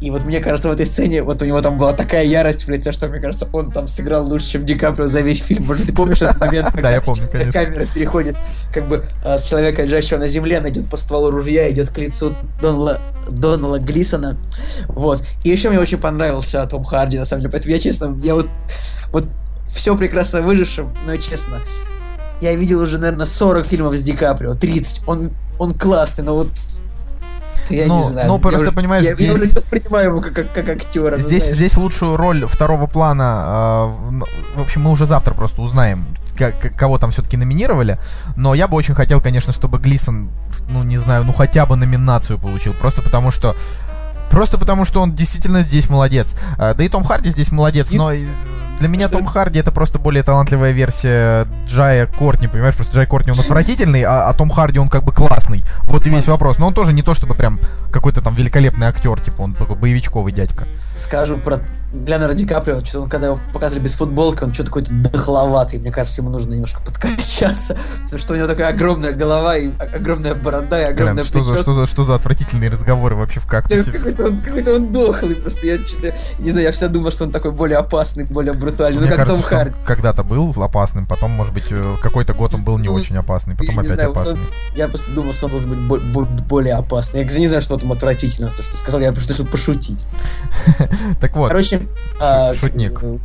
И 0.00 0.10
вот 0.10 0.24
мне 0.24 0.40
кажется, 0.40 0.68
в 0.68 0.72
этой 0.72 0.84
сцене 0.84 1.22
вот 1.22 1.40
у 1.40 1.46
него 1.46 1.62
там 1.62 1.78
была 1.78 1.94
такая 1.94 2.24
ярость 2.24 2.66
в 2.66 2.70
лице, 2.70 2.92
что 2.92 3.08
мне 3.08 3.18
кажется, 3.18 3.48
он 3.52 3.72
там 3.72 3.88
сыграл 3.88 4.26
лучше, 4.26 4.46
чем 4.46 4.66
Ди 4.66 4.74
Каприо 4.74 5.06
за 5.06 5.20
весь 5.20 5.42
фильм. 5.42 5.64
Может, 5.64 5.86
ты 5.86 5.94
помнишь 5.94 6.20
этот 6.20 6.38
момент, 6.38 6.70
когда 6.72 7.00
камера 7.52 7.86
переходит 7.94 8.36
как 8.72 8.88
бы 8.88 9.06
а, 9.24 9.38
с 9.38 9.46
человека, 9.46 9.82
лежащего 9.82 10.18
на 10.18 10.28
земле, 10.28 10.58
она 10.58 10.68
идет 10.68 10.90
по 10.90 10.98
стволу 10.98 11.30
ружья, 11.30 11.70
идет 11.70 11.88
к 11.88 11.96
лицу 11.96 12.34
Донала, 12.60 13.00
Донала 13.28 13.78
Глисона. 13.78 14.36
Вот. 14.88 15.22
И 15.44 15.48
еще 15.48 15.70
мне 15.70 15.80
очень 15.80 15.98
понравился 15.98 16.66
Том 16.66 16.84
Харди, 16.84 17.18
на 17.18 17.24
самом 17.24 17.42
деле. 17.42 17.52
Поэтому 17.52 17.74
я 17.74 17.80
честно, 17.80 18.18
я 18.22 18.34
вот, 18.34 18.48
вот 19.12 19.24
все 19.66 19.96
прекрасно 19.96 20.42
выжившим, 20.42 20.94
но 21.06 21.16
честно, 21.16 21.60
я 22.42 22.54
видел 22.54 22.82
уже, 22.82 22.98
наверное, 22.98 23.26
40 23.26 23.66
фильмов 23.66 23.96
с 23.96 24.02
Ди 24.02 24.12
Каприо, 24.12 24.54
30. 24.54 25.08
Он, 25.08 25.30
он 25.58 25.72
классный, 25.72 26.24
но 26.24 26.36
вот 26.36 26.48
я 27.70 27.86
Ну, 27.86 27.98
не 27.98 28.02
знаю. 28.04 28.28
ну, 28.28 28.34
Я 28.36 28.40
просто, 28.40 28.60
уже- 28.62 28.72
понимаешь, 28.72 29.04
я, 29.04 29.14
здесь- 29.14 29.26
я 29.28 29.34
уже 29.34 29.46
не 29.46 29.52
воспринимаю 29.52 30.08
его 30.10 30.20
как, 30.20 30.32
как, 30.32 30.52
как 30.52 30.68
актера. 30.68 31.16
ну, 31.16 31.22
Здесь, 31.22 31.42
знаешь. 31.44 31.56
здесь 31.56 31.76
лучшую 31.76 32.16
роль 32.16 32.46
второго 32.46 32.86
плана, 32.86 33.44
э, 34.54 34.58
в- 34.58 34.60
общем, 34.62 34.82
мы 34.82 34.90
уже 34.90 35.06
завтра 35.06 35.34
просто 35.34 35.62
узнаем, 35.62 36.06
как- 36.36 36.74
кого 36.76 36.98
там 36.98 37.10
все-таки 37.10 37.36
номинировали. 37.36 37.98
Но 38.36 38.54
я 38.54 38.68
бы 38.68 38.76
очень 38.76 38.94
хотел, 38.94 39.20
конечно, 39.20 39.52
чтобы 39.52 39.78
Глисон, 39.78 40.30
ну 40.68 40.82
не 40.82 40.98
знаю, 40.98 41.24
ну 41.24 41.32
хотя 41.32 41.66
бы 41.66 41.76
номинацию 41.76 42.38
получил, 42.38 42.72
просто 42.74 43.02
потому 43.02 43.30
что, 43.30 43.54
просто 44.30 44.58
потому 44.58 44.84
что 44.84 45.00
он 45.00 45.14
действительно 45.14 45.62
здесь 45.62 45.88
молодец. 45.88 46.34
Э, 46.58 46.74
Да 46.74 46.84
и 46.84 46.88
Том 46.88 47.04
Харди 47.04 47.30
здесь 47.30 47.52
молодец, 47.52 47.90
но 47.92 48.12
для 48.78 48.88
меня 48.88 49.08
Том 49.08 49.26
Харди 49.26 49.58
это 49.58 49.72
просто 49.72 49.98
более 49.98 50.22
талантливая 50.22 50.72
версия 50.72 51.46
Джая 51.66 52.06
Кортни, 52.06 52.48
понимаешь? 52.48 52.74
Просто 52.74 52.94
Джай 52.94 53.06
Кортни 53.06 53.32
он 53.32 53.40
отвратительный, 53.40 54.02
а, 54.02 54.28
а 54.28 54.34
Том 54.34 54.50
Харди 54.50 54.78
он 54.78 54.88
как 54.88 55.04
бы 55.04 55.12
классный. 55.12 55.62
Вот 55.84 56.06
и 56.06 56.10
весь 56.10 56.28
вопрос. 56.28 56.58
Но 56.58 56.66
он 56.66 56.74
тоже 56.74 56.92
не 56.92 57.02
то 57.02 57.14
чтобы 57.14 57.34
прям 57.34 57.58
какой-то 57.90 58.20
там 58.20 58.34
великолепный 58.34 58.86
актер, 58.86 59.18
типа 59.20 59.42
он 59.42 59.54
такой 59.54 59.76
боевичковый 59.76 60.32
дядька. 60.32 60.66
скажу 60.96 61.38
про 61.38 61.60
Леонардо 61.92 62.34
Ди 62.34 62.44
Каприо, 62.44 62.84
что 62.84 63.02
он, 63.02 63.08
когда 63.08 63.28
его 63.28 63.38
показывали 63.52 63.84
без 63.84 63.92
футболки, 63.92 64.42
он 64.42 64.52
что-то 64.52 64.70
какой-то 64.70 64.92
дохловатый. 64.92 65.78
Мне 65.78 65.90
кажется, 65.90 66.20
ему 66.20 66.30
нужно 66.30 66.54
немножко 66.54 66.80
подкачаться, 66.80 67.78
потому 68.04 68.20
что 68.20 68.34
у 68.34 68.36
него 68.36 68.46
такая 68.46 68.68
огромная 68.68 69.12
голова 69.12 69.56
и 69.56 69.70
огромная 69.78 70.34
борода 70.34 70.82
и 70.82 70.86
Прям, 70.86 70.94
огромная 70.94 71.24
что, 71.24 71.42
за, 71.42 71.62
что, 71.62 71.72
за, 71.72 71.86
что 71.86 72.04
за 72.04 72.14
отвратительные 72.16 72.70
разговоры 72.70 73.16
вообще 73.16 73.40
в 73.40 73.44
Да, 73.44 73.50
кактусе? 73.50 73.92
Какой-то 73.96 74.24
он, 74.24 74.42
какой-то 74.42 74.74
он 74.74 74.92
дохлый, 74.92 75.36
просто 75.36 75.66
я 75.66 75.78
что-то, 75.78 76.14
не 76.38 76.50
знаю, 76.50 76.66
я 76.66 76.72
всегда 76.72 76.92
думал, 76.92 77.12
что 77.12 77.24
он 77.24 77.30
такой 77.30 77.52
более 77.52 77.78
опасный, 77.78 78.24
более 78.24 78.52
брутальный, 78.70 79.00
ну 79.02 79.08
как 79.08 79.16
Том 79.16 79.26
кажется, 79.26 79.54
он 79.54 79.58
Харди. 79.58 79.76
когда-то 79.84 80.24
был 80.24 80.52
опасным, 80.62 81.06
потом, 81.06 81.30
может 81.32 81.54
быть, 81.54 81.64
э, 81.70 81.96
какой-то 82.02 82.34
год 82.34 82.52
он 82.54 82.64
был 82.64 82.78
не 82.78 82.88
Ну, 82.88 82.94
очень 82.94 83.16
опасный, 83.16 83.54
потом 83.54 83.74
Я 83.74 83.80
опять 83.80 83.92
знаю, 83.92 84.10
опасный. 84.10 84.34
он- 84.34 84.40
я 84.76 84.88
просто 84.88 85.10
думал, 85.12 85.32
что 85.32 85.46
он 85.46 85.52
должен 85.52 85.70
быть 85.70 85.78
бо- 85.80 85.98
бо- 86.00 86.24
более 86.44 86.74
опасный. 86.74 87.24
Я 87.24 87.38
не 87.38 87.48
знаю, 87.48 87.62
что 87.62 87.76
там 87.76 87.92
отвратительного, 87.92 88.54
то, 88.56 88.62
что 88.62 88.72
ты 88.72 88.78
сказал, 88.78 89.00
я 89.00 89.12
просто 89.12 89.32
решил 89.32 89.46
пошутить. 89.46 90.04
Так 91.20 91.36
вот, 91.36 91.48
Короче, 91.48 91.82
а, 92.20 92.52
шутник. 92.54 92.98
э, 93.02 93.18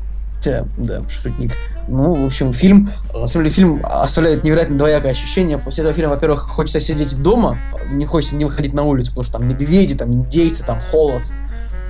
Да, 0.44 0.66
да, 0.78 1.02
шутник. 1.10 1.54
Ну, 1.88 2.24
в 2.24 2.26
общем, 2.26 2.52
фильм, 2.54 2.92
на 3.14 3.28
самом 3.28 3.46
деле, 3.46 3.50
фильм 3.56 3.82
оставляет 3.84 4.44
невероятно 4.44 4.76
двоякое 4.78 5.12
ощущение. 5.12 5.58
После 5.60 5.84
этого 5.84 5.94
фильма, 5.96 6.14
во-первых, 6.16 6.42
хочется 6.50 6.80
сидеть 6.82 7.16
дома, 7.22 7.58
не 7.92 8.06
хочется 8.06 8.36
не 8.36 8.46
выходить 8.46 8.74
на 8.74 8.82
улицу, 8.84 9.12
потому 9.12 9.24
что 9.24 9.34
там 9.38 9.48
медведи, 9.48 9.94
там 9.96 10.12
индейцы, 10.14 10.64
там 10.66 10.80
холод, 10.90 11.22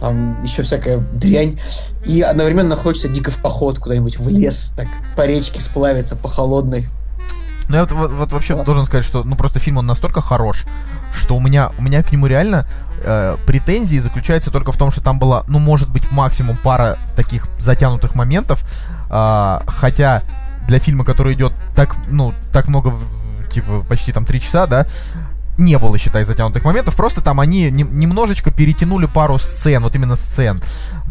там 0.01 0.43
еще 0.43 0.63
всякая 0.63 0.97
дрянь. 0.97 1.59
И 2.05 2.21
одновременно 2.21 2.75
хочется 2.75 3.07
дико 3.07 3.31
в 3.31 3.37
поход 3.37 3.79
куда-нибудь 3.79 4.17
в 4.19 4.27
лес, 4.27 4.73
так 4.75 4.87
по 5.15 5.25
речке 5.25 5.61
сплавиться, 5.61 6.15
по 6.17 6.27
холодной. 6.27 6.87
ну 7.69 7.75
я 7.75 7.81
вот, 7.83 7.91
вот- 7.93 8.11
вот 8.11 8.31
вообще 8.33 8.55
Да. 8.55 8.63
должен 8.63 8.85
сказать, 8.85 9.05
что 9.05 9.23
ну 9.23 9.35
просто 9.37 9.59
фильм 9.59 9.77
он 9.77 9.85
настолько 9.85 10.19
хорош, 10.19 10.65
что 11.17 11.35
у 11.37 11.39
меня 11.39 11.71
у 11.77 11.81
меня 11.81 12.03
к 12.03 12.11
нему 12.11 12.27
реально 12.27 12.65
э, 13.03 13.37
претензии 13.47 13.97
заключаются 13.99 14.51
только 14.51 14.71
в 14.71 14.77
том, 14.77 14.91
что 14.91 15.01
там 15.01 15.17
была, 15.19 15.43
ну 15.47 15.57
может 15.59 15.89
быть 15.89 16.11
максимум 16.11 16.57
пара 16.61 16.97
таких 17.15 17.47
затянутых 17.57 18.13
моментов, 18.15 18.63
а, 19.09 19.63
хотя 19.67 20.21
для 20.67 20.77
фильма, 20.79 21.03
который 21.05 21.33
идет 21.33 21.53
так 21.75 21.95
ну 22.09 22.33
так 22.51 22.67
много 22.67 22.93
типа 23.51 23.83
почти 23.87 24.11
там 24.11 24.25
три 24.25 24.39
часа, 24.41 24.67
да, 24.67 24.85
не 25.61 25.77
было, 25.77 25.97
считай, 25.97 26.25
затянутых 26.25 26.63
моментов, 26.65 26.95
просто 26.95 27.21
там 27.21 27.39
они 27.39 27.69
нем- 27.71 27.97
немножечко 27.97 28.51
перетянули 28.51 29.05
пару 29.05 29.39
сцен, 29.39 29.83
вот 29.83 29.95
именно 29.95 30.15
сцен, 30.15 30.59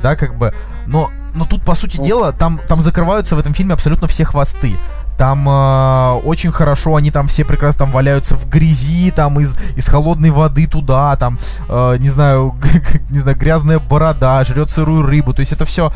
да, 0.02 0.16
как 0.16 0.36
бы, 0.36 0.52
но, 0.86 1.10
но 1.34 1.44
тут, 1.46 1.64
по 1.64 1.74
сути 1.74 1.96
Ну. 1.98 2.04
дела, 2.06 2.32
там, 2.32 2.60
там 2.68 2.80
закрываются 2.80 3.36
в 3.36 3.38
этом 3.38 3.54
фильме 3.54 3.74
абсолютно 3.74 4.06
все 4.08 4.24
хвосты. 4.24 4.76
Там 5.16 5.46
э, 5.46 6.12
очень 6.24 6.50
хорошо, 6.50 6.96
они 6.96 7.10
там 7.10 7.28
все 7.28 7.44
прекрасно 7.44 7.80
там 7.80 7.92
валяются 7.92 8.36
в 8.36 8.48
грязи, 8.48 9.10
там 9.10 9.38
из, 9.38 9.58
из 9.76 9.86
холодной 9.86 10.30
воды 10.30 10.66
туда, 10.66 11.14
там, 11.16 11.38
э, 11.68 11.96
не 11.98 12.08
знаю, 12.08 12.54
не 13.10 13.18
знаю, 13.18 13.36
грязная 13.36 13.78
борода, 13.78 14.42
жрет 14.44 14.70
сырую 14.70 15.02
рыбу, 15.02 15.34
то 15.34 15.40
есть 15.40 15.52
это 15.52 15.66
все, 15.66 15.92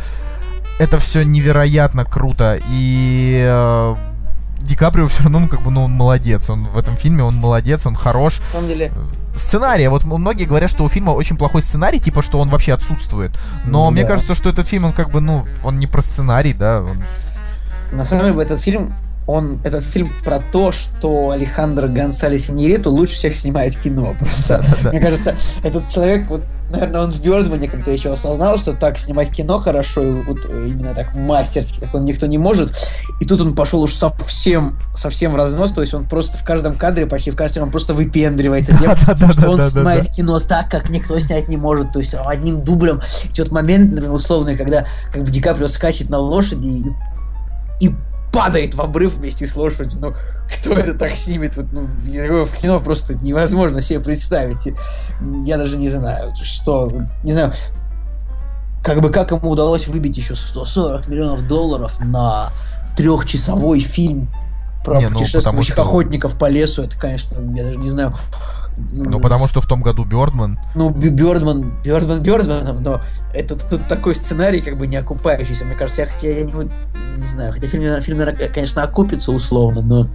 это 0.79 0.99
все 0.99 1.25
невероятно 1.25 2.05
круто, 2.05 2.59
и 2.69 3.43
э, 3.49 3.95
Ди 4.65 4.75
Каприо 4.77 5.07
все 5.09 5.23
равно, 5.25 5.41
ну, 5.41 5.49
как 5.49 5.63
бы, 5.63 5.71
ну, 5.71 5.85
он 5.85 5.93
молодец, 5.93 6.49
он 6.51 6.65
в 6.65 6.77
этом 6.79 6.97
фильме, 6.97 7.23
он 7.23 7.37
молодец, 7.37 7.87
он 7.87 7.95
хорош. 7.95 8.39
На 8.41 8.47
самом 8.47 8.69
деле, 8.69 8.93
Сценарий, 9.37 9.89
вот 9.89 10.05
м- 10.05 10.11
многие 10.21 10.45
говорят, 10.45 10.71
что 10.71 10.85
у 10.85 10.89
фильма 10.89 11.11
очень 11.11 11.37
плохой 11.37 11.63
сценарий, 11.63 11.99
типа, 11.99 12.23
что 12.23 12.39
он 12.39 12.49
вообще 12.49 12.73
отсутствует, 12.73 13.33
но 13.67 13.87
Ну 13.87 13.91
мне 13.91 14.03
да. 14.03 14.09
кажется, 14.09 14.35
что 14.35 14.49
этот 14.49 14.67
фильм, 14.69 14.85
он 14.87 14.93
как 14.93 15.11
бы, 15.11 15.21
ну, 15.21 15.45
он 15.65 15.79
не 15.79 15.87
про 15.89 16.03
сценарий, 16.03 16.53
да, 16.55 16.81
он- 16.83 17.03
на 17.93 18.05
самом 18.05 18.31
деле, 18.31 18.43
этот 18.45 18.61
фильм, 18.61 18.95
он, 19.27 19.59
этот 19.65 19.83
фильм 19.85 20.13
про 20.25 20.39
то, 20.39 20.71
что 20.71 21.31
Алехандро 21.31 21.89
Гонсалес 21.89 22.49
Иньериту 22.51 22.91
лучше 22.91 23.15
всех 23.15 23.35
снимает 23.35 23.77
кино. 23.77 24.15
Просто, 24.19 24.65
мне 24.91 25.01
кажется, 25.01 25.35
этот 25.63 25.89
человек, 25.89 26.29
вот, 26.29 26.43
наверное, 26.75 27.03
он 27.03 27.11
в 27.11 27.21
Бёрдмане 27.21 27.69
как-то 27.69 27.91
еще 27.91 28.13
осознал, 28.13 28.59
что 28.59 28.73
так 28.73 28.99
снимать 28.99 29.31
кино 29.31 29.59
хорошо, 29.59 30.03
и 30.03 30.23
вот 30.23 30.39
э, 30.49 30.69
именно 30.69 30.95
так 30.95 31.15
мастерски, 31.15 31.81
как 31.81 31.95
он 31.95 32.05
никто 32.05 32.27
не 32.27 32.39
может. 32.39 32.73
И 33.21 33.27
тут 33.27 33.41
он 33.41 33.55
пошел 33.55 33.83
уж 33.83 33.93
совсем, 33.93 34.77
совсем 34.95 35.33
в 35.33 35.37
разнос, 35.37 35.73
то 35.73 35.81
есть 35.81 35.95
он 35.95 36.07
просто 36.07 36.37
в 36.37 36.45
каждом 36.45 36.75
кадре, 36.75 37.07
почти 37.07 37.31
в 37.31 37.37
каждом, 37.37 37.65
он 37.65 37.71
просто 37.71 37.95
выпендривается 37.95 38.77
тем, 38.79 38.97
что 39.33 39.51
он 39.51 39.63
снимает 39.63 40.11
кино 40.11 40.41
так, 40.41 40.71
как 40.71 40.91
никто 40.91 41.19
снять 41.19 41.49
не 41.49 41.57
может, 41.57 41.93
то 41.93 41.99
есть 41.99 42.15
одним 42.15 42.63
дублем. 42.63 43.01
И 43.35 43.41
вот 43.41 43.51
момент, 43.51 43.91
например, 43.91 44.13
условный, 44.13 44.57
когда 44.57 44.85
как 45.13 45.23
бы 45.23 45.31
Ди 45.31 45.41
Каприо 45.41 45.69
скачет 45.69 46.11
на 46.11 46.19
лошади 46.19 46.69
и, 47.81 47.87
и 47.87 47.95
падает 48.35 48.75
в 48.75 48.81
обрыв 48.81 49.15
вместе 49.15 49.47
с 49.47 49.57
лошадью. 49.57 50.01
Ну, 50.01 50.15
кто 50.59 50.75
это 50.75 50.99
так 50.99 51.15
снимет? 51.15 51.57
Вот, 51.57 51.67
ну, 51.73 51.87
в 52.45 52.55
кино 52.55 52.81
просто 52.81 53.15
невозможно 53.15 53.81
себе 53.81 54.01
представить. 54.01 54.75
Я 55.47 55.57
даже 55.57 55.77
не 55.77 55.89
знаю, 55.89 56.35
что... 56.43 56.89
Не 57.23 57.33
знаю, 57.33 57.53
как 58.83 59.01
бы 59.01 59.11
как 59.11 59.31
ему 59.31 59.51
удалось 59.51 59.87
выбить 59.87 60.17
еще 60.17 60.35
140 60.35 61.07
миллионов 61.09 61.47
долларов 61.47 61.99
на 62.01 62.51
трехчасовой 62.97 63.81
фильм 63.81 64.29
про 64.85 64.99
Не, 64.99 65.09
ну, 65.09 65.19
путешествующих 65.19 65.75
что- 65.75 65.83
охотников 65.83 66.37
по 66.39 66.49
лесу. 66.51 66.83
Это, 66.83 66.97
конечно, 66.99 67.39
я 67.57 67.65
даже 67.65 67.79
не 67.79 67.89
знаю. 67.89 68.15
Ну, 68.77 69.21
потому 69.21 69.47
что 69.47 69.61
в 69.61 69.67
том 69.67 69.83
году 69.83 70.05
Бёрдман... 70.05 70.59
Ну, 70.75 70.91
Бёрдман, 70.91 71.81
Бёрдман 71.85 72.23
Бёрдманом, 72.23 72.83
но 72.83 73.01
это 73.33 73.57
тут 73.57 73.87
такой 73.87 74.15
сценарий, 74.15 74.61
как 74.61 74.79
бы 74.79 74.87
не 74.87 74.97
окупающийся. 74.97 75.65
Мне 75.65 75.75
кажется, 75.75 76.03
я 76.03 76.07
хотя 76.09 76.29
я 76.29 76.45
не, 76.45 76.53
не 76.53 77.27
знаю, 77.27 77.53
хотя 77.53 77.69
фильм, 77.69 78.03
фильм, 78.03 78.21
конечно, 78.53 78.83
окупится 78.83 79.33
условно, 79.33 79.83
но 79.83 80.09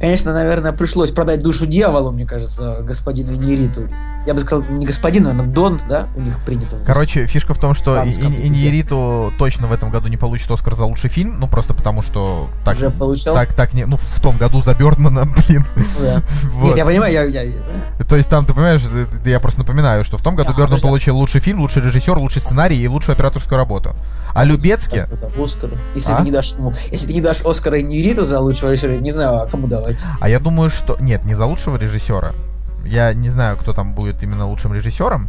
Конечно, 0.00 0.32
наверное, 0.32 0.72
пришлось 0.72 1.10
продать 1.10 1.40
душу 1.40 1.66
дьяволу, 1.66 2.12
мне 2.12 2.26
кажется, 2.26 2.80
господину 2.82 3.34
Иньериту. 3.34 3.88
Я 4.26 4.34
бы 4.34 4.40
сказал, 4.40 4.64
не 4.68 4.84
господин, 4.84 5.28
а 5.28 5.32
Дон, 5.44 5.80
да, 5.88 6.08
у 6.16 6.20
них 6.20 6.38
принято. 6.44 6.76
Короче, 6.84 7.26
фишка 7.26 7.54
в 7.54 7.58
том, 7.58 7.74
что 7.74 8.02
Иньериту 8.04 9.32
точно 9.38 9.68
в 9.68 9.72
этом 9.72 9.90
году 9.90 10.08
не 10.08 10.16
получит 10.16 10.50
Оскар 10.50 10.74
за 10.74 10.84
лучший 10.84 11.08
фильм, 11.08 11.38
ну 11.38 11.46
просто 11.46 11.74
потому 11.74 12.02
что 12.02 12.48
так, 12.64 12.76
Уже 12.76 12.90
получал? 12.90 13.34
так, 13.34 13.52
так 13.54 13.72
не, 13.72 13.86
ну 13.86 13.96
в 13.96 14.20
том 14.20 14.36
году 14.36 14.60
за 14.60 14.74
Бёрдмана, 14.74 15.24
блин. 15.48 15.64
Да. 16.00 16.22
вот. 16.52 16.68
Нет, 16.68 16.78
я 16.78 16.84
понимаю, 16.84 17.12
я, 17.12 17.42
я, 17.42 17.52
То 18.08 18.16
есть 18.16 18.28
там, 18.28 18.44
ты 18.44 18.52
понимаешь, 18.52 18.82
я 19.24 19.38
просто 19.38 19.60
напоминаю, 19.60 20.02
что 20.02 20.18
в 20.18 20.22
том 20.22 20.34
году 20.34 20.50
да, 20.50 20.56
Бёрдман 20.56 20.80
получил 20.80 21.16
лучший 21.16 21.40
фильм, 21.40 21.60
лучший 21.60 21.82
режиссер, 21.82 22.18
лучший 22.18 22.42
сценарий 22.42 22.78
и 22.78 22.88
лучшую 22.88 23.14
операторскую 23.14 23.56
работу. 23.56 23.94
А 24.34 24.44
Любецкий... 24.44 25.02
Оскар. 25.38 25.70
Если, 25.94 26.12
а? 26.12 26.16
ты 26.16 26.24
не 26.24 26.32
дашь, 26.32 26.54
ну, 26.58 26.72
если 26.90 27.06
ты 27.06 27.12
не 27.14 27.20
дашь 27.20 27.42
Оскара 27.44 27.80
Иньериту 27.80 28.24
за 28.24 28.40
лучшего 28.40 28.72
режиссера, 28.72 28.96
не 28.96 29.12
знаю, 29.12 29.42
а 29.42 29.46
кому 29.46 29.68
давать. 29.68 29.85
А 30.20 30.28
я 30.28 30.38
думаю, 30.38 30.70
что... 30.70 30.96
Нет, 31.00 31.24
не 31.24 31.34
за 31.34 31.46
лучшего 31.46 31.76
режиссера. 31.76 32.32
Я 32.84 33.12
не 33.14 33.28
знаю, 33.30 33.56
кто 33.56 33.72
там 33.72 33.94
будет 33.94 34.22
именно 34.22 34.46
лучшим 34.46 34.72
режиссером. 34.72 35.28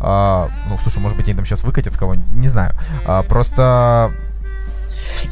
А, 0.00 0.48
ну, 0.68 0.78
слушай, 0.82 0.98
может 0.98 1.18
быть, 1.18 1.26
они 1.26 1.36
там 1.36 1.44
сейчас 1.44 1.64
выкатят 1.64 1.96
кого-нибудь, 1.96 2.34
не 2.34 2.48
знаю. 2.48 2.74
А, 3.06 3.22
просто 3.22 4.12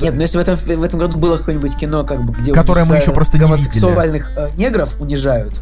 нет, 0.00 0.14
ну 0.14 0.20
если 0.20 0.38
в 0.38 0.40
этом, 0.40 0.56
в 0.56 0.82
этом 0.82 0.98
году 0.98 1.18
было 1.18 1.36
какое-нибудь 1.36 1.76
кино, 1.76 2.04
как 2.04 2.22
бы, 2.22 2.32
где 2.32 2.52
которое 2.52 2.84
мы 2.84 2.96
еще 2.96 3.12
просто 3.12 3.36
не 3.36 3.44
гомосексуальных 3.44 4.30
э, 4.36 4.50
негров 4.56 5.00
унижают, 5.00 5.54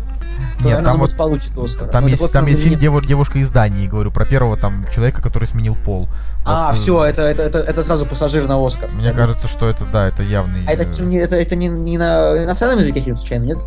то, 0.59 0.65
Нет, 0.65 0.85
там 0.85 0.99
вот 0.99 1.17
получит 1.17 1.57
Оскар. 1.57 1.89
Там 1.89 2.05
ну, 2.05 2.11
есть, 2.11 2.33
там 2.33 2.47
есть 2.47 2.63
фильм 2.63 2.79
Дев, 2.79 3.01
«Девушка 3.07 3.39
из 3.39 3.51
Дании», 3.51 3.87
говорю, 3.87 4.11
про 4.11 4.25
первого 4.25 4.57
там 4.57 4.87
человека, 4.93 5.23
который 5.23 5.45
сменил 5.45 5.77
пол. 5.77 6.09
А, 6.45 6.69
вот, 6.69 6.77
э, 6.77 6.79
все, 6.79 7.05
это, 7.05 7.23
это, 7.23 7.43
это, 7.43 7.59
это 7.59 7.83
сразу 7.83 8.07
пассажир 8.07 8.47
на 8.47 8.65
Оскар. 8.65 8.91
Мне 8.93 9.13
кажется, 9.13 9.49
что 9.49 9.69
это, 9.69 9.85
да, 9.85 10.09
это 10.09 10.23
явный... 10.23 10.65
А 10.67 10.73
это, 10.73 11.03
не, 11.03 11.17
это, 11.19 11.37
это 11.37 11.57
не, 11.57 11.69
не 11.69 11.99
на 11.99 12.45
иностранном 12.45 12.81
языке 12.81 13.15
случайно, 13.17 13.45
нет? 13.45 13.59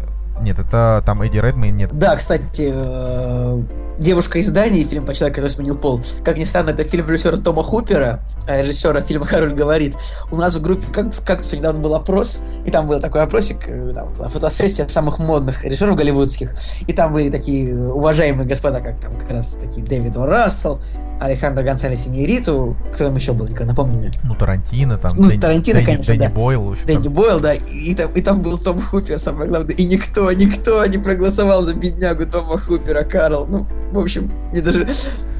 Нет, 0.43 0.59
это 0.59 1.01
там 1.05 1.21
Эдди 1.21 1.37
Редмейн 1.37 1.75
нет. 1.75 1.89
Да, 1.97 2.15
кстати, 2.15 2.71
э, 2.73 3.63
«Девушка 3.97 4.39
из 4.39 4.49
Дании», 4.49 4.83
фильм 4.83 5.05
по 5.05 5.13
человеку, 5.13 5.35
который 5.35 5.51
сменил 5.51 5.77
пол. 5.77 6.01
Как 6.23 6.37
ни 6.37 6.43
странно, 6.43 6.71
это 6.71 6.83
фильм 6.83 7.09
режиссера 7.09 7.37
Тома 7.37 7.63
Хупера, 7.63 8.19
а 8.47 8.61
режиссера 8.61 9.01
фильма 9.01 9.25
«Король 9.25 9.53
говорит». 9.53 9.95
У 10.31 10.35
нас 10.35 10.55
в 10.55 10.61
группе 10.61 10.85
как, 10.91 11.13
как 11.25 11.51
недавно 11.53 11.79
был 11.79 11.95
опрос, 11.95 12.39
и 12.65 12.71
там 12.71 12.87
был 12.87 12.99
такой 12.99 13.21
опросик, 13.21 13.67
э, 13.67 13.93
там, 13.95 14.13
фотосессия 14.29 14.87
самых 14.87 15.19
модных 15.19 15.63
режиссеров 15.63 15.95
голливудских, 15.95 16.55
и 16.87 16.93
там 16.93 17.13
были 17.13 17.29
такие 17.29 17.75
уважаемые 17.75 18.47
господа, 18.47 18.81
как 18.81 18.99
там 18.99 19.17
как 19.17 19.31
раз 19.31 19.55
такие 19.61 19.85
Дэвид 19.85 20.17
О. 20.17 20.25
Рассел, 20.25 20.81
Алехандро 21.23 21.63
Гонсалес 21.63 22.07
Иньериту, 22.07 22.75
кто 22.93 23.05
там 23.05 23.15
еще 23.15 23.33
был, 23.33 23.47
напомни 23.47 23.95
мне. 23.95 24.11
Ну, 24.23 24.35
Тарантино 24.35 24.97
там. 24.97 25.15
Ну, 25.15 25.29
Дэнни, 25.29 25.39
Тарантино, 25.39 25.75
Дэнни, 25.75 25.85
конечно, 25.85 26.13
Дэнни 26.13 26.27
да. 26.27 26.33
Бойл. 26.33 26.65
В 26.65 26.71
общем, 26.71 26.85
Дэнни 26.85 27.03
там. 27.03 27.13
Бойл, 27.13 27.39
да, 27.39 27.53
и 27.53 27.95
там, 27.95 28.11
и 28.11 28.21
там 28.21 28.41
был 28.41 28.57
Том 28.57 28.81
Хупер, 28.81 29.19
самое 29.19 29.47
главное, 29.47 29.73
и 29.75 29.85
никто, 29.85 30.32
никто 30.35 30.85
не 30.85 30.97
проголосовал 30.97 31.61
за 31.63 31.73
беднягу 31.73 32.25
Тома 32.25 32.57
Хупера, 32.57 33.03
Карл. 33.03 33.45
Ну, 33.47 33.67
в 33.91 33.99
общем, 33.99 34.31
мне 34.51 34.61
даже... 34.61 34.87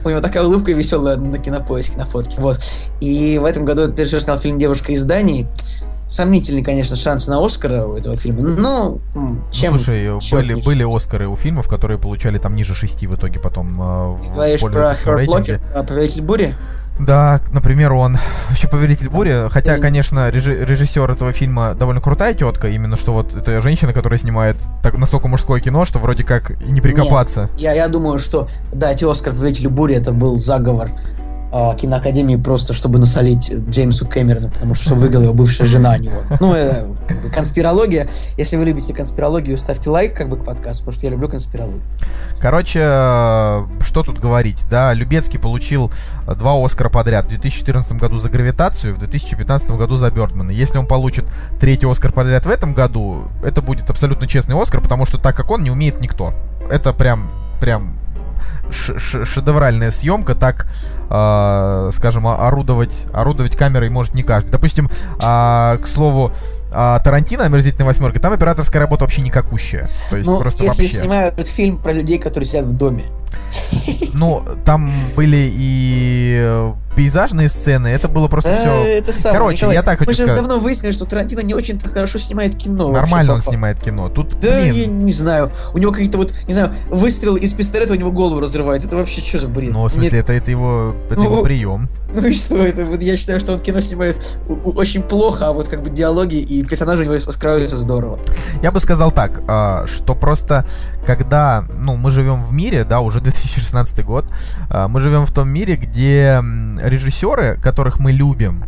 У 0.06 0.10
него 0.10 0.20
такая 0.20 0.44
улыбка 0.44 0.74
веселая 0.74 1.16
на 1.16 1.40
кинопоиске, 1.40 1.98
на 1.98 2.06
фотке. 2.06 2.36
Вот. 2.38 2.60
И 3.00 3.38
в 3.42 3.46
этом 3.46 3.64
году 3.64 3.92
ты 3.92 4.06
же 4.06 4.20
снял 4.20 4.38
фильм 4.38 4.60
«Девушка 4.60 4.92
из 4.92 5.04
Дании». 5.04 5.48
Сомнительный, 6.10 6.62
конечно, 6.62 6.96
шанс 6.96 7.28
на 7.28 7.44
Оскара 7.44 7.88
у 7.88 7.96
этого 7.96 8.18
фильма. 8.18 8.42
Но 8.42 9.00
чем... 9.52 9.74
Ну, 9.74 9.80
слушай, 9.80 10.10
были, 10.32 10.62
были 10.62 10.96
Оскары 10.96 11.28
у 11.28 11.36
фильмов, 11.36 11.68
которые 11.68 11.98
получали 11.98 12.38
там 12.38 12.56
ниже 12.56 12.76
шести 12.76 13.08
в 13.08 13.16
итоге 13.16 13.40
потом 13.40 13.74
э, 13.74 14.08
в 14.18 14.34
Говоришь 14.34 14.62
про 14.62 14.94
Хёрд 14.94 15.28
Локер, 15.28 15.62
«Повелитель 15.88 16.22
бури»? 16.22 16.56
Да, 17.00 17.42
например, 17.52 17.94
он. 17.94 18.18
Вообще 18.50 18.68
«Повелитель 18.68 19.10
бури», 19.10 19.50
хотя, 19.50 19.78
конечно, 19.78 20.30
режиссер 20.30 21.10
этого 21.12 21.34
фильма 21.34 21.74
довольно 21.74 22.02
крутая 22.02 22.34
тетка, 22.34 22.70
именно 22.70 22.98
что 22.98 23.14
вот 23.14 23.36
это 23.36 23.62
женщина, 23.62 23.94
которая 23.94 24.20
снимает 24.20 24.58
так, 24.82 24.98
настолько 24.98 25.28
мужское 25.28 25.60
кино, 25.60 25.86
что 25.86 26.00
вроде 26.00 26.24
как 26.24 26.52
и 26.64 26.72
не 26.72 26.82
прикопаться. 26.82 27.50
Нет, 27.54 27.62
я, 27.62 27.74
я 27.74 27.88
думаю, 27.88 28.20
что 28.20 28.48
дать 28.72 29.04
Оскар 29.04 29.34
«Повелителю 29.34 29.70
бури» 29.70 29.96
это 29.96 30.12
был 30.12 30.38
заговор 30.38 30.92
э, 31.54 31.76
киноакадемии 31.78 32.36
просто, 32.36 32.74
чтобы 32.74 33.00
насолить 33.00 33.54
Джеймсу 33.70 34.08
Кэмерону, 34.08 34.50
потому 34.50 34.76
что 34.76 34.96
выиграла 34.96 35.24
его 35.24 35.34
бывшая 35.34 35.66
жена 35.66 35.96
у 35.98 36.02
него. 36.02 36.16
Ну, 36.40 36.54
э, 36.56 36.88
как 37.08 37.22
бы 37.22 37.30
конспирология. 37.30 38.10
Если 38.38 38.58
вы 38.58 38.66
любите 38.66 38.94
конспирологию, 38.94 39.58
ставьте 39.58 39.90
лайк 39.90 40.16
как 40.16 40.30
бы 40.30 40.38
к 40.38 40.44
подкасту, 40.44 40.84
потому 40.84 40.98
что 40.98 41.06
я 41.06 41.12
люблю 41.12 41.30
конспирологию. 41.30 41.82
Короче, 42.42 42.80
э, 42.82 43.66
что 43.82 44.04
тут 44.04 44.20
говорить, 44.20 44.66
да, 44.70 44.94
Любецкий 44.94 45.40
получил 45.40 45.92
два 46.28 46.54
Оскара 46.64 46.90
подряд. 46.90 47.26
В 47.26 47.30
2014 47.30 47.94
году 47.94 48.18
за 48.18 48.30
«Гравитацию», 48.30 48.96
в 48.96 49.00
2015 49.00 49.72
году 49.72 49.96
за 49.98 50.10
«Бёрдмана». 50.10 50.52
Если 50.52 50.78
он 50.78 50.88
получит 50.88 51.26
третий 51.60 51.90
Оскар 51.90 52.12
подряд 52.12 52.46
в 52.46 52.50
этом 52.50 52.74
году, 52.74 53.24
это 53.44 53.62
будет 53.62 53.90
абсолютно 53.90 54.28
честный 54.28 54.60
Оскар, 54.60 54.82
потому 54.82 55.06
что 55.06 55.18
так 55.18 55.36
как 55.36 55.52
он, 55.52 55.64
не 55.64 55.72
умеет 55.72 56.02
никто. 56.02 56.34
Это 56.70 56.94
прям, 56.94 57.30
прям 57.60 58.03
шедевральная 58.74 59.92
съемка, 59.92 60.36
так, 60.36 60.68
э, 61.10 61.90
скажем, 61.94 62.28
орудовать, 62.28 63.06
орудовать 63.14 63.56
камерой 63.56 63.90
может 63.90 64.14
не 64.14 64.24
каждый. 64.24 64.50
Допустим, 64.52 64.90
э, 64.90 65.78
к 65.78 65.86
слову, 65.86 66.32
а 66.76 67.00
Тарантино, 67.00 67.46
«Омерзительная 67.46 67.86
восьмерка», 67.86 68.20
там 68.20 68.34
операторская 68.34 68.82
работа 68.82 69.06
вообще 69.06 69.22
никакущая. 69.22 69.88
То 70.10 70.18
есть 70.18 70.28
ну, 70.28 70.40
просто 70.40 70.64
если 70.64 70.84
вообще. 70.84 70.98
снимают 70.98 71.48
фильм 71.48 71.78
про 71.78 71.94
людей, 71.94 72.18
которые 72.18 72.48
сидят 72.48 72.66
в 72.66 72.76
доме. 72.76 73.04
Ну, 74.14 74.44
там 74.66 74.94
были 75.16 75.50
и 75.52 76.74
пейзажные 76.96 77.50
сцены, 77.50 77.88
это 77.88 78.08
было 78.08 78.28
просто 78.28 78.52
да, 78.52 78.58
все. 78.58 78.84
Это 78.86 79.14
самое, 79.14 79.40
Короче, 79.40 79.58
Николай, 79.58 79.76
я 79.76 79.84
так 79.84 80.00
хочу 80.00 80.10
мы 80.10 80.14
сказать. 80.16 80.32
Мы 80.32 80.36
же 80.36 80.42
давно 80.42 80.60
выяснили, 80.60 80.92
что 80.92 81.06
Тарантино 81.06 81.42
не 81.42 81.54
очень-то 81.54 81.90
хорошо 81.90 82.20
снимает 82.20 82.56
кино. 82.56 82.92
Нормально 82.92 83.34
вообще, 83.34 83.50
он 83.50 83.54
снимает 83.54 83.80
кино. 83.80 84.10
Тут, 84.10 84.40
да, 84.40 84.62
блин. 84.62 84.76
я 84.76 84.86
не 84.88 85.14
знаю. 85.14 85.52
У 85.74 85.78
него 85.78 85.92
какие-то 85.92 86.18
вот, 86.18 86.34
не 86.48 86.54
знаю, 86.54 86.74
выстрел 86.90 87.36
из 87.36 87.54
пистолета 87.54 87.94
у 87.94 87.96
него 87.96 88.12
голову 88.12 88.40
разрывает. 88.40 88.86
Это 88.86 88.96
вообще 88.96 89.22
что 89.22 89.40
за 89.40 89.48
бред? 89.48 89.74
Ну, 89.74 89.84
в 89.84 89.92
смысле, 89.92 90.18
Нет. 90.18 90.24
это, 90.24 90.34
это 90.34 90.52
его, 90.52 90.96
это 91.10 91.20
ну, 91.20 91.26
его 91.26 91.44
прием. 91.44 91.90
Ну 92.14 92.28
и 92.28 92.34
что 92.34 92.56
это? 92.58 92.86
Вот 92.86 93.02
я 93.02 93.18
считаю, 93.18 93.40
что 93.40 93.54
он 93.54 93.60
кино 93.60 93.82
снимает 93.82 94.38
очень 94.48 95.02
плохо, 95.02 95.48
а 95.48 95.52
вот 95.52 95.68
как 95.68 95.82
бы 95.82 95.90
диалоги 95.90 96.36
и 96.36 96.64
персонажи 96.64 97.02
у 97.02 97.06
него 97.06 97.16
раскрываются 97.16 97.78
здорово. 97.78 98.20
Я 98.62 98.72
бы 98.72 98.80
сказал 98.80 99.12
так, 99.12 99.42
а, 99.48 99.86
что 99.88 100.14
просто 100.14 100.66
когда, 101.06 101.66
ну, 101.76 101.96
мы 101.96 102.12
живем 102.12 102.44
в 102.44 102.52
мире, 102.54 102.84
да, 102.84 103.00
уже 103.00 103.20
2016 103.22 104.06
год, 104.06 104.26
а, 104.70 104.88
мы 104.88 105.00
живем 105.00 105.26
в 105.26 105.32
том 105.32 105.50
мире, 105.50 105.76
где 105.76 106.40
режиссеры, 106.84 107.58
которых 107.62 108.00
мы 108.00 108.12
любим, 108.12 108.64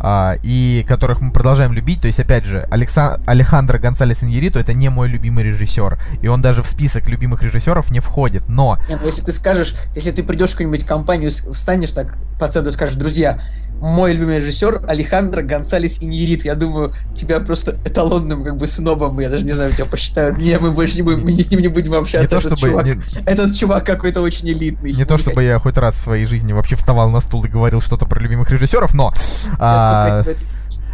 а, 0.00 0.36
и 0.42 0.84
которых 0.88 1.20
мы 1.20 1.32
продолжаем 1.32 1.72
любить. 1.72 2.00
То 2.00 2.06
есть, 2.06 2.20
опять 2.20 2.44
же, 2.44 2.66
Алекса... 2.70 3.20
Алехандро 3.26 3.78
Гонсалес 3.78 4.24
Иньерито 4.24 4.58
это 4.58 4.74
не 4.74 4.88
мой 4.88 5.08
любимый 5.08 5.44
режиссер. 5.44 6.00
И 6.22 6.28
он 6.28 6.42
даже 6.42 6.62
в 6.62 6.68
список 6.68 7.08
любимых 7.08 7.42
режиссеров 7.42 7.90
не 7.90 8.00
входит. 8.00 8.48
Но... 8.48 8.78
Нет, 8.88 8.98
ну, 9.00 9.06
если 9.06 9.22
ты 9.22 9.32
скажешь, 9.32 9.74
если 9.94 10.10
ты 10.10 10.22
придешь 10.22 10.50
в 10.50 10.52
какую-нибудь 10.52 10.84
компанию, 10.84 11.30
встанешь 11.30 11.92
так 11.92 12.16
по 12.38 12.48
центру 12.48 12.70
и 12.70 12.74
скажешь, 12.74 12.96
друзья, 12.96 13.40
мой 13.80 14.12
любимый 14.12 14.40
режиссер 14.40 14.84
Алехандро 14.88 15.42
Гонсалес 15.42 16.02
Иньерит. 16.02 16.44
Я 16.44 16.54
думаю, 16.54 16.92
тебя 17.16 17.40
просто 17.40 17.76
эталонным 17.84 18.42
как 18.42 18.56
бы 18.56 18.66
снобом, 18.66 19.18
я 19.20 19.30
даже 19.30 19.44
не 19.44 19.52
знаю, 19.52 19.72
тебя 19.72 19.84
посчитают. 19.86 20.38
Не, 20.38 20.58
мы 20.58 20.70
больше 20.70 20.96
не 20.96 21.02
будем, 21.02 21.24
мы 21.24 21.32
с 21.32 21.50
ним 21.50 21.60
не 21.60 21.68
будем 21.68 21.94
общаться. 21.94 22.22
Не 22.22 22.26
то, 22.28 22.38
этот, 22.38 22.58
чтобы, 22.58 22.72
чувак, 22.72 22.86
не... 22.86 23.00
этот 23.26 23.54
чувак 23.54 23.86
какой-то 23.86 24.20
очень 24.20 24.50
элитный. 24.50 24.92
Не 24.92 25.04
то, 25.04 25.16
чтобы 25.16 25.44
я 25.44 25.58
хоть 25.58 25.76
раз 25.76 25.94
в 25.94 26.00
своей 26.00 26.26
жизни 26.26 26.52
вообще 26.52 26.76
вставал 26.76 27.10
на 27.10 27.20
стул 27.20 27.44
и 27.44 27.48
говорил 27.48 27.80
что-то 27.80 28.06
про 28.06 28.20
любимых 28.20 28.50
режиссеров, 28.50 28.94
но... 28.94 29.12
А, 29.58 29.87
Uh, 29.88 30.22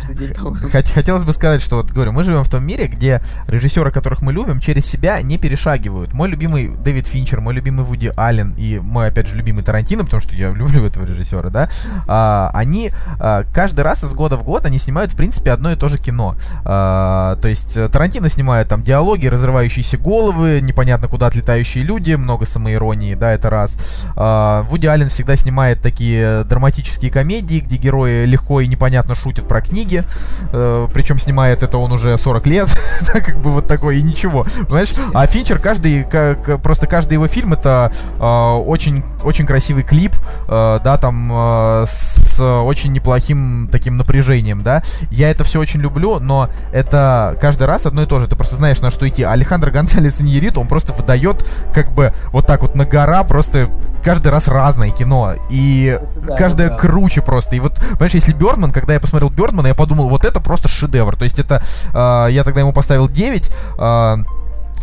Хотелось 0.94 1.24
бы 1.24 1.32
сказать, 1.32 1.62
что 1.62 1.76
вот 1.76 1.90
говорю, 1.90 2.12
мы 2.12 2.22
живем 2.22 2.44
в 2.44 2.48
том 2.48 2.64
мире, 2.64 2.86
где 2.86 3.20
режиссеры, 3.46 3.90
которых 3.90 4.22
мы 4.22 4.32
любим, 4.32 4.60
через 4.60 4.86
себя 4.86 5.20
не 5.22 5.38
перешагивают. 5.38 6.12
Мой 6.12 6.28
любимый 6.28 6.68
Дэвид 6.68 7.06
Финчер, 7.06 7.40
мой 7.40 7.54
любимый 7.54 7.84
Вуди 7.84 8.12
Аллен 8.16 8.54
и 8.56 8.78
мой, 8.78 9.08
опять 9.08 9.28
же, 9.28 9.36
любимый 9.36 9.62
Тарантино, 9.62 10.04
потому 10.04 10.20
что 10.20 10.36
я 10.36 10.50
люблю 10.54 10.84
этого 10.84 11.06
режиссера, 11.06 11.50
да, 11.50 11.68
а, 12.06 12.50
они 12.54 12.90
а, 13.18 13.44
каждый 13.52 13.80
раз 13.80 14.04
из 14.04 14.12
года 14.14 14.36
в 14.36 14.44
год 14.44 14.66
они 14.66 14.78
снимают, 14.78 15.12
в 15.12 15.16
принципе, 15.16 15.52
одно 15.52 15.72
и 15.72 15.76
то 15.76 15.88
же 15.88 15.98
кино. 15.98 16.36
А, 16.64 17.36
то 17.36 17.48
есть 17.48 17.76
э, 17.76 17.88
Тарантино 17.88 18.28
снимает 18.28 18.68
там 18.68 18.82
диалоги, 18.82 19.26
разрывающиеся 19.26 19.98
головы, 19.98 20.60
непонятно 20.62 21.08
куда 21.08 21.26
отлетающие 21.26 21.84
люди, 21.84 22.14
много 22.14 22.46
самоиронии, 22.46 23.14
да, 23.14 23.32
это 23.32 23.50
раз. 23.50 23.76
Вуди 24.68 24.86
Аллен 24.86 25.08
всегда 25.08 25.36
снимает 25.36 25.82
такие 25.82 26.44
драматические 26.44 27.10
комедии, 27.10 27.60
где 27.60 27.76
герои 27.76 28.24
легко 28.24 28.60
и 28.60 28.66
непонятно 28.66 29.14
шутят 29.14 29.46
про 29.46 29.60
книги, 29.60 29.93
книги, 29.94 30.04
э, 30.52 30.88
причем 30.92 31.18
снимает 31.18 31.62
это 31.62 31.78
он 31.78 31.92
уже 31.92 32.16
40 32.16 32.46
лет, 32.46 32.68
как 33.12 33.38
бы 33.38 33.50
вот 33.50 33.66
такой, 33.66 33.98
и 33.98 34.02
ничего, 34.02 34.46
понимаешь? 34.66 34.92
А 35.12 35.26
Финчер 35.26 35.58
каждый, 35.58 36.04
как, 36.04 36.62
просто 36.62 36.86
каждый 36.86 37.14
его 37.14 37.28
фильм 37.28 37.52
это 37.52 37.92
э, 38.18 38.24
очень 38.24 39.04
очень 39.24 39.46
красивый 39.46 39.82
клип, 39.82 40.14
э, 40.48 40.80
да, 40.82 40.98
там 40.98 41.30
э, 41.32 41.84
с 41.86 42.42
очень 42.42 42.92
неплохим 42.92 43.68
таким 43.70 43.96
напряжением, 43.96 44.62
да. 44.62 44.82
Я 45.10 45.30
это 45.30 45.44
все 45.44 45.60
очень 45.60 45.80
люблю, 45.80 46.18
но 46.20 46.48
это 46.72 47.36
каждый 47.40 47.66
раз 47.66 47.86
одно 47.86 48.02
и 48.02 48.06
то 48.06 48.20
же. 48.20 48.26
Ты 48.26 48.36
просто 48.36 48.56
знаешь, 48.56 48.80
на 48.80 48.90
что 48.90 49.08
идти. 49.08 49.22
Алехандро 49.22 49.70
Гонсалес 49.70 50.20
Иньерит, 50.20 50.58
он 50.58 50.66
просто 50.66 50.92
выдает 50.92 51.44
как 51.72 51.92
бы 51.92 52.12
вот 52.32 52.46
так 52.46 52.62
вот 52.62 52.74
на 52.74 52.84
гора 52.84 53.22
просто 53.24 53.68
каждый 54.02 54.30
раз 54.30 54.48
разное 54.48 54.90
кино. 54.90 55.34
И 55.50 55.98
Да, 56.26 56.36
каждое 56.36 56.68
да. 56.68 56.76
круче 56.76 57.22
просто. 57.22 57.56
И 57.56 57.60
вот, 57.60 57.76
понимаешь, 57.92 58.14
если 58.14 58.32
Бёрдман, 58.32 58.72
когда 58.72 58.94
я 58.94 59.00
посмотрел 59.00 59.30
Бёрдмана, 59.30 59.68
я 59.68 59.74
подумал, 59.74 60.08
вот 60.08 60.24
это 60.24 60.40
просто 60.40 60.68
шедевр. 60.68 61.16
То 61.16 61.24
есть 61.24 61.38
это, 61.38 61.62
э, 61.92 62.32
я 62.32 62.44
тогда 62.44 62.60
ему 62.60 62.72
поставил 62.72 63.08
9, 63.08 63.50
э, 63.78 64.16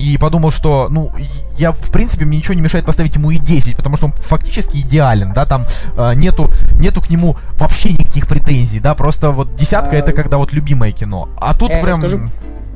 и 0.02 0.18
подумал, 0.18 0.52
что, 0.52 0.88
ну, 0.90 1.12
я, 1.58 1.72
в 1.72 1.92
принципе, 1.92 2.26
мне 2.26 2.40
ничего 2.40 2.56
не 2.56 2.62
мешает 2.62 2.86
поставить 2.86 3.16
ему 3.16 3.30
и 3.32 3.38
10, 3.38 3.76
потому 3.76 3.98
что 3.98 4.08
он 4.08 4.14
фактически 4.14 4.78
идеален, 4.78 5.34
да, 5.34 5.46
там 5.46 5.66
э, 5.96 6.14
нету, 6.16 6.50
нету 6.74 7.02
к 7.02 7.10
нему 7.10 7.38
вообще 7.58 7.92
никаких 7.94 8.28
претензий, 8.28 8.80
да, 8.80 8.96
просто 8.96 9.32
вот 9.32 9.56
десятка 9.56 9.96
А, 9.96 10.00
это 10.00 10.14
когда 10.14 10.38
вот 10.38 10.54
любимое 10.54 10.92
кино. 10.92 11.30
А 11.38 11.54
тут 11.54 11.70
Я 11.70 11.82
прям... 11.82 12.02
расскажу. 12.02 12.30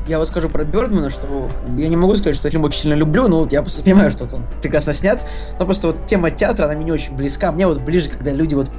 Я 0.07 0.19
вот 0.19 0.27
скажу 0.27 0.49
про 0.49 0.63
Бёрдмана, 0.63 1.09
что 1.09 1.49
я 1.77 1.87
не 1.87 1.97
могу 1.97 2.15
сказать, 2.15 2.35
что 2.35 2.47
фильм 2.47 2.63
очень 2.63 2.81
сильно 2.81 2.93
люблю, 2.93 3.27
но 3.27 3.39
вот 3.39 3.51
я 3.51 3.63
просто 3.63 3.83
понимаю, 3.83 4.11
что 4.11 4.25
он 4.25 4.43
прекрасно 4.61 4.93
снят, 4.93 5.19
но 5.57 5.65
просто 5.65 5.87
вот 5.87 6.05
тема 6.05 6.29
театра, 6.29 6.65
она 6.65 6.75
мне 6.75 6.85
не 6.85 6.91
очень 6.91 7.15
близка. 7.15 7.51
Мне 7.51 7.65
вот 7.65 7.81
ближе, 7.81 8.09
когда 8.09 8.31
люди 8.31 8.53
вот 8.53 8.69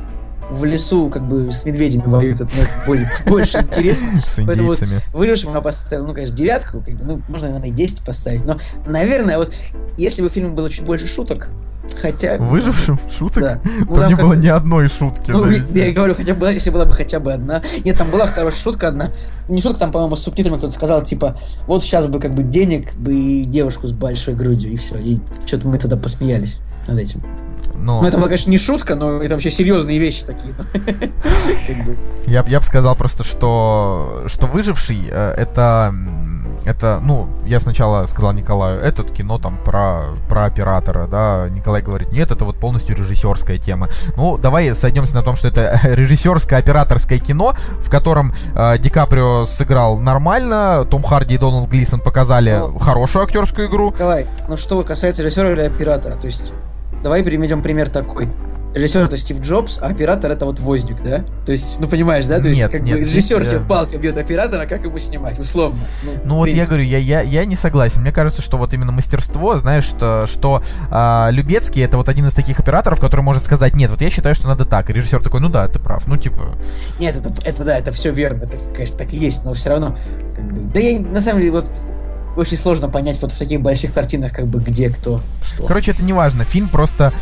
в 0.50 0.64
лесу 0.64 1.08
как 1.10 1.26
бы 1.26 1.52
с 1.52 1.64
медведями 1.64 2.02
воюют, 2.06 2.40
это 2.40 2.52
более- 2.86 3.10
больше 3.26 3.58
интересно. 3.58 4.20
С 4.20 4.36
Поэтому 4.36 4.68
вот 4.68 4.76
индейцами. 4.82 5.02
выжившим 5.12 5.54
я 5.54 5.60
поставил, 5.60 6.06
ну, 6.06 6.14
конечно, 6.14 6.36
девятку, 6.36 6.80
как 6.82 6.94
бы, 6.94 7.04
ну, 7.04 7.22
можно, 7.28 7.48
наверное, 7.48 7.70
и 7.70 7.72
10 7.72 8.04
поставить, 8.04 8.44
но, 8.44 8.58
наверное, 8.86 9.38
вот, 9.38 9.52
если 9.98 10.22
бы 10.22 10.28
в 10.28 10.32
фильме 10.32 10.50
было 10.50 10.70
чуть 10.70 10.84
больше 10.84 11.08
шуток, 11.08 11.48
хотя... 12.00 12.36
Выжившим 12.38 12.98
шуток? 13.16 13.42
Да. 13.42 13.60
Ну, 13.64 13.86
Там 13.86 13.94
там 13.94 14.08
не 14.08 14.14
было 14.16 14.34
ни 14.34 14.48
одной 14.48 14.86
шутки. 14.88 15.30
Ну, 15.30 15.46
я 15.50 15.60
фильм. 15.60 15.94
говорю, 15.94 16.14
хотя 16.14 16.34
бы, 16.34 16.46
если 16.46 16.70
была 16.70 16.84
бы 16.84 16.92
хотя 16.92 17.18
бы 17.20 17.32
одна. 17.32 17.62
Нет, 17.84 17.96
там 17.96 18.10
была 18.10 18.26
хорошая 18.26 18.60
шутка 18.60 18.88
одна. 18.88 19.10
Не 19.48 19.62
шутка, 19.62 19.80
там, 19.80 19.92
по-моему, 19.92 20.16
с 20.16 20.22
субтитрами 20.22 20.58
кто-то 20.58 20.72
сказал, 20.74 21.02
типа, 21.02 21.40
вот 21.66 21.82
сейчас 21.82 22.06
бы 22.06 22.20
как 22.20 22.34
бы 22.34 22.42
денег 22.42 22.94
бы 22.94 23.14
и 23.14 23.44
девушку 23.44 23.86
с 23.88 23.92
большой 23.92 24.34
грудью, 24.34 24.72
и 24.72 24.76
все. 24.76 24.96
И 24.98 25.20
что-то 25.46 25.66
мы 25.68 25.78
тогда 25.78 25.96
посмеялись 25.96 26.58
над 26.86 26.98
этим. 26.98 27.22
Но 27.78 28.02
Ну, 28.02 28.08
это 28.08 28.16
была, 28.16 28.26
конечно, 28.26 28.50
не 28.50 28.58
шутка, 28.58 28.94
но 28.94 29.22
это 29.22 29.34
вообще 29.34 29.50
серьезные 29.50 29.98
вещи 29.98 30.24
такие. 30.24 30.54
Бы. 31.84 31.96
я, 32.26 32.44
я 32.46 32.60
бы 32.60 32.64
сказал 32.64 32.96
просто, 32.96 33.24
что, 33.24 34.24
что 34.26 34.46
выживший 34.46 35.08
э, 35.10 35.34
это, 35.36 35.94
это, 36.64 37.00
ну, 37.02 37.28
я 37.44 37.60
сначала 37.60 38.06
сказал 38.06 38.32
Николаю, 38.32 38.80
этот 38.80 39.12
кино 39.12 39.38
там 39.38 39.58
про, 39.64 40.06
про 40.28 40.46
оператора, 40.46 41.06
да, 41.06 41.48
Николай 41.50 41.82
говорит, 41.82 42.12
нет, 42.12 42.30
это 42.30 42.44
вот 42.44 42.56
полностью 42.58 42.96
режиссерская 42.96 43.58
тема. 43.58 43.88
Ну, 44.16 44.38
давай 44.38 44.74
сойдемся 44.74 45.14
на 45.16 45.22
том, 45.22 45.36
что 45.36 45.48
это 45.48 45.80
режиссерское 45.84 46.58
операторское 46.58 47.18
кино, 47.18 47.54
в 47.80 47.90
котором 47.90 48.32
э, 48.54 48.78
Ди 48.78 48.90
Каприо 48.90 49.44
сыграл 49.44 49.98
нормально, 49.98 50.86
Том 50.90 51.02
Харди 51.02 51.34
и 51.34 51.38
Дональд 51.38 51.68
Глисон 51.68 52.00
показали 52.00 52.56
Ну, 52.58 52.78
хорошую 52.78 53.24
актерскую 53.24 53.68
игру. 53.68 53.92
Николай, 53.92 54.26
ну 54.48 54.56
что 54.56 54.82
касается 54.82 55.22
режиссера 55.22 55.50
или 55.50 55.60
оператора, 55.60 56.14
то 56.16 56.26
есть, 56.26 56.52
давай 57.06 57.22
приведем 57.22 57.62
пример 57.62 57.88
такой. 57.88 58.28
Режиссер 58.74 59.04
это 59.04 59.16
Стив 59.16 59.40
Джобс, 59.40 59.78
а 59.80 59.86
оператор 59.86 60.32
это 60.32 60.44
вот 60.44 60.58
Возник, 60.58 61.00
да? 61.04 61.24
То 61.44 61.52
есть, 61.52 61.76
ну 61.78 61.86
понимаешь, 61.86 62.26
да? 62.26 62.40
То 62.40 62.48
есть, 62.48 62.60
Нет, 62.60 62.72
как 62.72 62.82
нет, 62.82 62.98
бы 62.98 63.04
режиссер 63.04 63.38
здесь, 63.38 63.50
тебе 63.52 63.60
э, 63.60 63.68
палка 63.68 63.96
бьет 63.96 64.16
оператора, 64.16 64.66
как 64.66 64.82
его 64.82 64.98
снимать, 64.98 65.38
условно. 65.38 65.78
Ну 66.24 66.34
в 66.34 66.38
вот 66.38 66.48
я 66.48 66.66
говорю, 66.66 66.82
я, 66.82 66.98
я, 66.98 67.20
я 67.20 67.44
не 67.44 67.54
согласен. 67.54 68.00
Мне 68.00 68.10
кажется, 68.10 68.42
что 68.42 68.58
вот 68.58 68.74
именно 68.74 68.90
мастерство, 68.90 69.56
знаешь, 69.56 69.84
что, 69.84 70.26
что 70.26 70.64
а, 70.90 71.28
Любецкий 71.30 71.80
это 71.80 71.96
вот 71.96 72.08
один 72.08 72.26
из 72.26 72.34
таких 72.34 72.58
операторов, 72.58 73.00
который 73.00 73.20
может 73.20 73.44
сказать, 73.44 73.76
нет, 73.76 73.88
вот 73.92 74.02
я 74.02 74.10
считаю, 74.10 74.34
что 74.34 74.48
надо 74.48 74.64
так. 74.64 74.90
И 74.90 74.92
режиссер 74.92 75.22
такой, 75.22 75.40
ну 75.40 75.48
да, 75.48 75.68
ты 75.68 75.78
прав. 75.78 76.08
Ну 76.08 76.16
типа, 76.16 76.58
Нет, 76.98 77.14
это, 77.14 77.32
это 77.44 77.62
да, 77.62 77.78
это 77.78 77.92
все 77.92 78.10
верно, 78.10 78.42
это, 78.42 78.56
конечно, 78.74 78.98
так 78.98 79.12
и 79.12 79.16
есть, 79.16 79.44
но 79.44 79.52
все 79.52 79.70
равно, 79.70 79.96
как 80.34 80.52
бы, 80.52 80.60
да 80.74 80.80
я 80.80 80.98
на 80.98 81.20
самом 81.20 81.40
деле 81.40 81.52
вот 81.52 81.70
очень 82.36 82.56
сложно 82.56 82.88
понять 82.88 83.20
вот 83.20 83.32
в 83.32 83.38
таких 83.38 83.60
больших 83.60 83.92
картинах, 83.92 84.32
как 84.32 84.46
бы 84.46 84.58
где 84.60 84.90
кто 84.90 85.20
что. 85.42 85.66
короче, 85.66 85.90
это 85.92 86.02
не 86.04 86.12
важно. 86.12 86.44
Фильм 86.44 86.68
просто, 86.68 87.12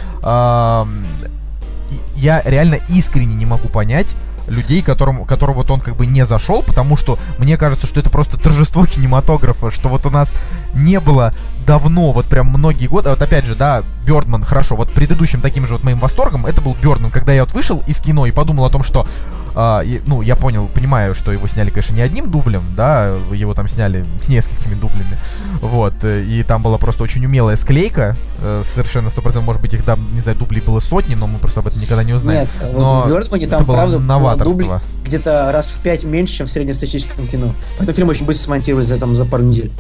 и- 1.91 2.01
я 2.21 2.43
реально 2.45 2.79
искренне 2.89 3.35
не 3.35 3.47
могу 3.47 3.69
понять 3.69 4.17
людей, 4.47 4.83
которым, 4.83 5.25
которым 5.25 5.57
вот 5.57 5.71
он 5.71 5.81
как 5.81 5.97
бы 5.97 6.07
не 6.07 6.27
зашел, 6.27 6.63
потому 6.63 6.97
что 6.97 7.19
мне 7.39 7.57
кажется, 7.57 7.87
что 7.87 8.01
это 8.01 8.11
просто 8.11 8.39
торжество 8.39 8.85
кинематографа, 8.87 9.71
что 9.71 9.89
вот 9.89 10.05
у 10.07 10.11
нас 10.11 10.35
не 10.75 11.01
было 11.01 11.33
давно, 11.67 12.13
вот 12.13 12.27
прям 12.27 12.49
многие 12.49 12.87
годы, 12.87 13.09
а 13.09 13.13
вот 13.13 13.23
опять 13.23 13.47
же, 13.47 13.55
да, 13.55 13.83
Бёрдман, 14.05 14.45
хорошо, 14.45 14.77
вот 14.77 14.93
предыдущим 14.93 15.41
таким 15.41 15.67
же 15.67 15.75
вот 15.75 15.83
моим 15.83 15.99
восторгом, 15.99 16.47
это 16.47 16.61
был 16.61 16.77
Бёрдман, 16.81 17.11
когда 17.11 17.33
я 17.33 17.45
вот 17.45 17.53
вышел 17.53 17.83
из 17.87 18.01
кино 18.01 18.27
и 18.27 18.31
подумал 18.31 18.65
о 18.65 18.71
том, 18.71 18.83
что, 18.83 19.07
а, 19.55 19.81
и, 19.81 20.01
ну, 20.07 20.23
я 20.23 20.37
понял, 20.37 20.69
понимаю, 20.69 21.15
что 21.15 21.33
его 21.33 21.47
сняли, 21.47 21.71
конечно, 21.71 21.95
не 21.95 22.03
одним 22.03 22.31
дублем, 22.31 22.65
да, 22.77 23.17
его 23.33 23.55
там 23.55 23.69
сняли 23.69 24.07
несколькими 24.29 24.75
дублями, 24.75 25.19
вот, 25.61 25.95
э, 26.03 26.25
и 26.25 26.43
там 26.43 26.63
была 26.63 26.79
просто 26.79 27.03
очень 27.03 27.25
умелая 27.25 27.57
склейка, 27.57 28.17
э, 28.41 28.63
совершенно 28.65 29.09
100%, 29.09 29.41
может 29.41 29.63
быть, 29.63 29.75
их 29.75 29.85
там, 29.85 30.13
не 30.15 30.21
знаю, 30.21 30.39
дублей 30.39 30.61
было 30.61 30.81
сотни, 30.81 31.15
но 31.15 31.27
мы 31.27 31.39
просто 31.39 31.61
об 31.61 31.67
этом 31.67 31.81
никогда 31.81 32.05
не 32.05 32.13
узнаем. 32.13 32.43
Нет, 32.43 32.51
но 32.73 33.03
в 33.03 33.09
Бёрдмане 33.09 33.47
там, 33.47 33.65
правда, 33.65 33.99
новаторство. 33.99 34.81
где-то 35.05 35.51
раз 35.53 35.69
в 35.69 35.79
пять 35.79 36.05
меньше, 36.05 36.39
чем 36.39 36.47
в 36.47 36.51
среднестатистическом 36.51 37.27
кино. 37.27 37.55
Поэтому 37.79 37.95
фильм 37.95 38.09
очень 38.09 38.27
быстро 38.27 38.45
смонтировали 38.47 38.85
за, 38.85 38.99
там, 38.99 39.15
за 39.15 39.25
пару 39.25 39.45
недель. 39.45 39.73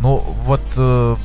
Ну, 0.00 0.22
вот, 0.44 0.60
э, 0.76 1.16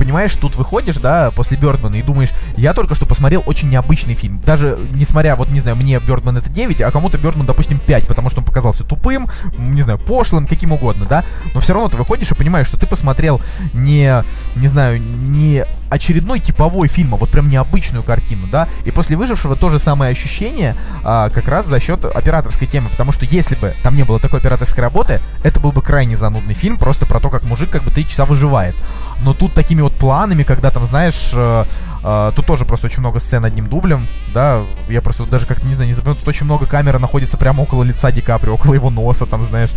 понимаешь, 0.00 0.34
тут 0.34 0.56
выходишь, 0.56 0.96
да, 0.96 1.30
после 1.30 1.58
Бёрдмана 1.58 1.96
и 1.96 2.02
думаешь, 2.02 2.30
я 2.56 2.72
только 2.72 2.94
что 2.94 3.04
посмотрел 3.04 3.42
очень 3.44 3.68
необычный 3.68 4.14
фильм. 4.14 4.40
Даже 4.40 4.78
несмотря, 4.94 5.36
вот, 5.36 5.50
не 5.50 5.60
знаю, 5.60 5.76
мне 5.76 6.00
Бёрдман 6.00 6.38
это 6.38 6.48
9, 6.48 6.80
а 6.80 6.90
кому-то 6.90 7.18
Бёрдман, 7.18 7.44
допустим, 7.44 7.78
5, 7.78 8.06
потому 8.06 8.30
что 8.30 8.40
он 8.40 8.46
показался 8.46 8.82
тупым, 8.82 9.28
не 9.58 9.82
знаю, 9.82 9.98
пошлым, 9.98 10.46
каким 10.46 10.72
угодно, 10.72 11.04
да. 11.04 11.22
Но 11.52 11.60
все 11.60 11.74
равно 11.74 11.90
ты 11.90 11.98
выходишь 11.98 12.32
и 12.32 12.34
понимаешь, 12.34 12.66
что 12.66 12.78
ты 12.78 12.86
посмотрел 12.86 13.42
не, 13.74 14.24
не 14.56 14.68
знаю, 14.68 15.02
не 15.02 15.66
очередной 15.90 16.40
типовой 16.40 16.88
фильм, 16.88 17.14
а 17.14 17.16
вот 17.18 17.28
прям 17.28 17.50
необычную 17.50 18.02
картину, 18.02 18.46
да. 18.50 18.68
И 18.86 18.90
после 18.92 19.18
выжившего 19.18 19.54
то 19.54 19.68
же 19.68 19.78
самое 19.78 20.12
ощущение 20.12 20.76
а, 21.04 21.28
как 21.28 21.46
раз 21.46 21.66
за 21.66 21.78
счет 21.78 22.06
операторской 22.06 22.66
темы, 22.66 22.88
потому 22.88 23.12
что 23.12 23.26
если 23.26 23.54
бы 23.56 23.74
там 23.82 23.96
не 23.96 24.04
было 24.04 24.18
такой 24.18 24.40
операторской 24.40 24.82
работы, 24.82 25.20
это 25.44 25.60
был 25.60 25.72
бы 25.72 25.82
крайне 25.82 26.16
занудный 26.16 26.54
фильм, 26.54 26.78
просто 26.78 27.04
про 27.04 27.20
то, 27.20 27.28
как 27.28 27.42
мужик 27.42 27.68
как 27.68 27.82
бы 27.82 27.90
три 27.90 28.08
часа 28.08 28.24
выживает. 28.24 28.74
Но 29.22 29.34
тут 29.34 29.52
такими 29.52 29.82
вот 29.82 29.92
планами, 29.94 30.44
когда 30.44 30.70
там, 30.70 30.86
знаешь, 30.86 31.30
э, 31.34 31.64
э, 32.02 32.32
тут 32.34 32.46
тоже 32.46 32.64
просто 32.64 32.86
очень 32.86 33.00
много 33.00 33.20
сцен 33.20 33.44
одним 33.44 33.66
дублем, 33.66 34.06
да, 34.32 34.62
я 34.88 35.02
просто 35.02 35.26
даже 35.26 35.46
как-то, 35.46 35.66
не 35.66 35.74
знаю, 35.74 35.88
не 35.88 35.94
запомнил, 35.94 36.18
тут 36.18 36.28
очень 36.28 36.46
много 36.46 36.66
камеры 36.66 36.98
находится 36.98 37.36
прямо 37.36 37.62
около 37.62 37.82
лица 37.82 38.10
Ди 38.10 38.22
Каприо, 38.22 38.54
около 38.54 38.74
его 38.74 38.90
носа, 38.90 39.26
там, 39.26 39.44
знаешь, 39.44 39.70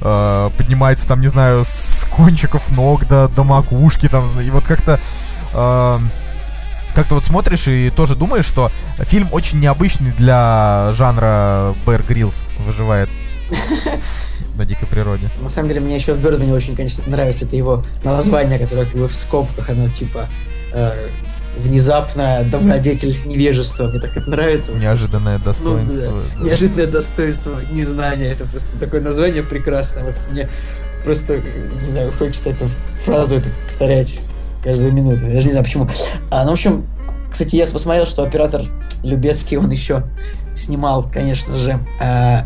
э, 0.00 0.50
поднимается 0.56 1.06
там, 1.06 1.20
не 1.20 1.28
знаю, 1.28 1.62
с 1.64 2.06
кончиков 2.10 2.70
ног 2.70 3.06
до, 3.06 3.28
до 3.28 3.44
макушки, 3.44 4.08
там, 4.08 4.28
и 4.40 4.50
вот 4.50 4.64
как-то... 4.64 5.00
э, 5.52 6.00
как-то 6.94 7.14
вот 7.14 7.24
смотришь 7.24 7.68
и 7.68 7.88
тоже 7.88 8.14
думаешь, 8.14 8.44
что 8.44 8.70
фильм 8.98 9.28
очень 9.32 9.60
необычный 9.60 10.12
для 10.12 10.92
жанра 10.92 11.74
Бэр 11.86 12.02
Гриллс 12.02 12.50
выживает 12.58 13.08
на 14.56 14.64
дикой 14.64 14.86
природе. 14.88 15.30
На 15.40 15.48
самом 15.48 15.68
деле, 15.68 15.80
мне 15.80 15.96
еще 15.96 16.12
в 16.14 16.18
Бёрдмане 16.20 16.52
очень, 16.52 16.76
конечно, 16.76 17.04
нравится 17.06 17.44
это 17.44 17.56
его 17.56 17.82
название, 18.04 18.58
которое 18.58 18.86
как 18.86 18.94
бы 18.94 19.08
в 19.08 19.14
скобках, 19.14 19.70
оно 19.70 19.88
типа 19.88 20.28
э, 20.72 21.08
внезапно 21.56 22.44
добродетель 22.50 23.16
невежества. 23.26 23.88
Мне 23.88 24.00
так 24.00 24.16
это 24.16 24.28
нравится. 24.30 24.72
Неожиданное 24.72 25.38
Ну, 25.38 25.44
достоинство. 25.44 26.12
да. 26.12 26.40
да. 26.40 26.46
Неожиданное 26.46 26.86
достоинство 26.86 27.60
незнания. 27.70 28.28
Это 28.32 28.44
просто 28.46 28.76
такое 28.78 29.00
название 29.00 29.42
прекрасное. 29.42 30.04
Вот 30.04 30.14
мне 30.30 30.48
просто, 31.04 31.38
не 31.38 31.88
знаю, 31.88 32.12
хочется 32.12 32.50
эту 32.50 32.66
фразу 33.04 33.36
эту 33.36 33.50
повторять 33.66 34.20
каждую 34.62 34.92
минуту. 34.92 35.26
Я 35.26 35.34
даже 35.34 35.44
не 35.46 35.50
знаю 35.50 35.64
почему. 35.64 35.88
А, 36.30 36.44
ну, 36.44 36.50
в 36.50 36.54
общем, 36.54 36.86
кстати, 37.30 37.56
я 37.56 37.66
посмотрел, 37.66 38.06
что 38.06 38.22
оператор 38.22 38.62
Любецкий, 39.02 39.56
он 39.56 39.70
еще 39.70 40.04
снимал, 40.54 41.08
конечно 41.12 41.56
же, 41.56 41.78
а, 42.00 42.44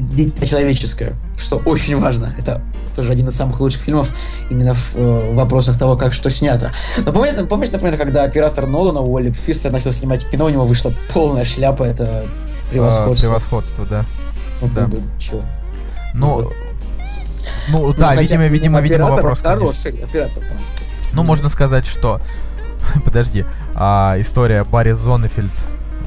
«Дитя 0.00 0.46
человеческое», 0.46 1.14
что 1.36 1.56
очень 1.58 1.98
важно. 1.98 2.34
Это 2.38 2.62
тоже 2.94 3.12
один 3.12 3.28
из 3.28 3.36
самых 3.36 3.60
лучших 3.60 3.82
фильмов 3.82 4.10
именно 4.50 4.74
в 4.74 4.96
э, 4.96 5.34
вопросах 5.34 5.78
того, 5.78 5.96
как 5.96 6.12
что 6.12 6.30
снято. 6.30 6.72
Но 7.04 7.12
помнишь, 7.12 7.34
помнишь, 7.48 7.70
например, 7.70 7.96
когда 7.96 8.24
оператор 8.24 8.66
Нолана 8.66 9.00
Уолли 9.00 9.30
Фистер 9.30 9.70
начал 9.70 9.92
снимать 9.92 10.28
кино, 10.28 10.46
у 10.46 10.48
него 10.48 10.66
вышла 10.66 10.92
полная 11.12 11.44
шляпа, 11.44 11.84
это 11.84 12.24
А, 12.24 12.70
превосходство. 12.70 13.26
Превосходство, 13.26 13.86
да. 13.86 14.04
Ну, 14.60 14.68
да. 14.74 14.86
бы, 14.86 15.00
чё. 15.18 15.42
Ну, 16.14 16.34
вот. 16.34 16.52
ну 17.70 17.92
да, 17.94 18.08
хотя 18.08 18.22
видимо, 18.22 18.46
видимо, 18.46 18.80
видимо, 18.80 19.10
вопрос. 19.10 19.40
конечно. 19.40 19.66
Хороший 19.66 19.92
оператор 20.02 20.42
там. 20.42 20.58
Ну, 21.12 21.22
можно 21.22 21.48
сказать, 21.48 21.86
что... 21.86 22.20
Подожди. 23.04 23.44
а, 23.74 24.16
история 24.18 24.64
Барри 24.64 24.92
Зоннефельд. 24.92 25.52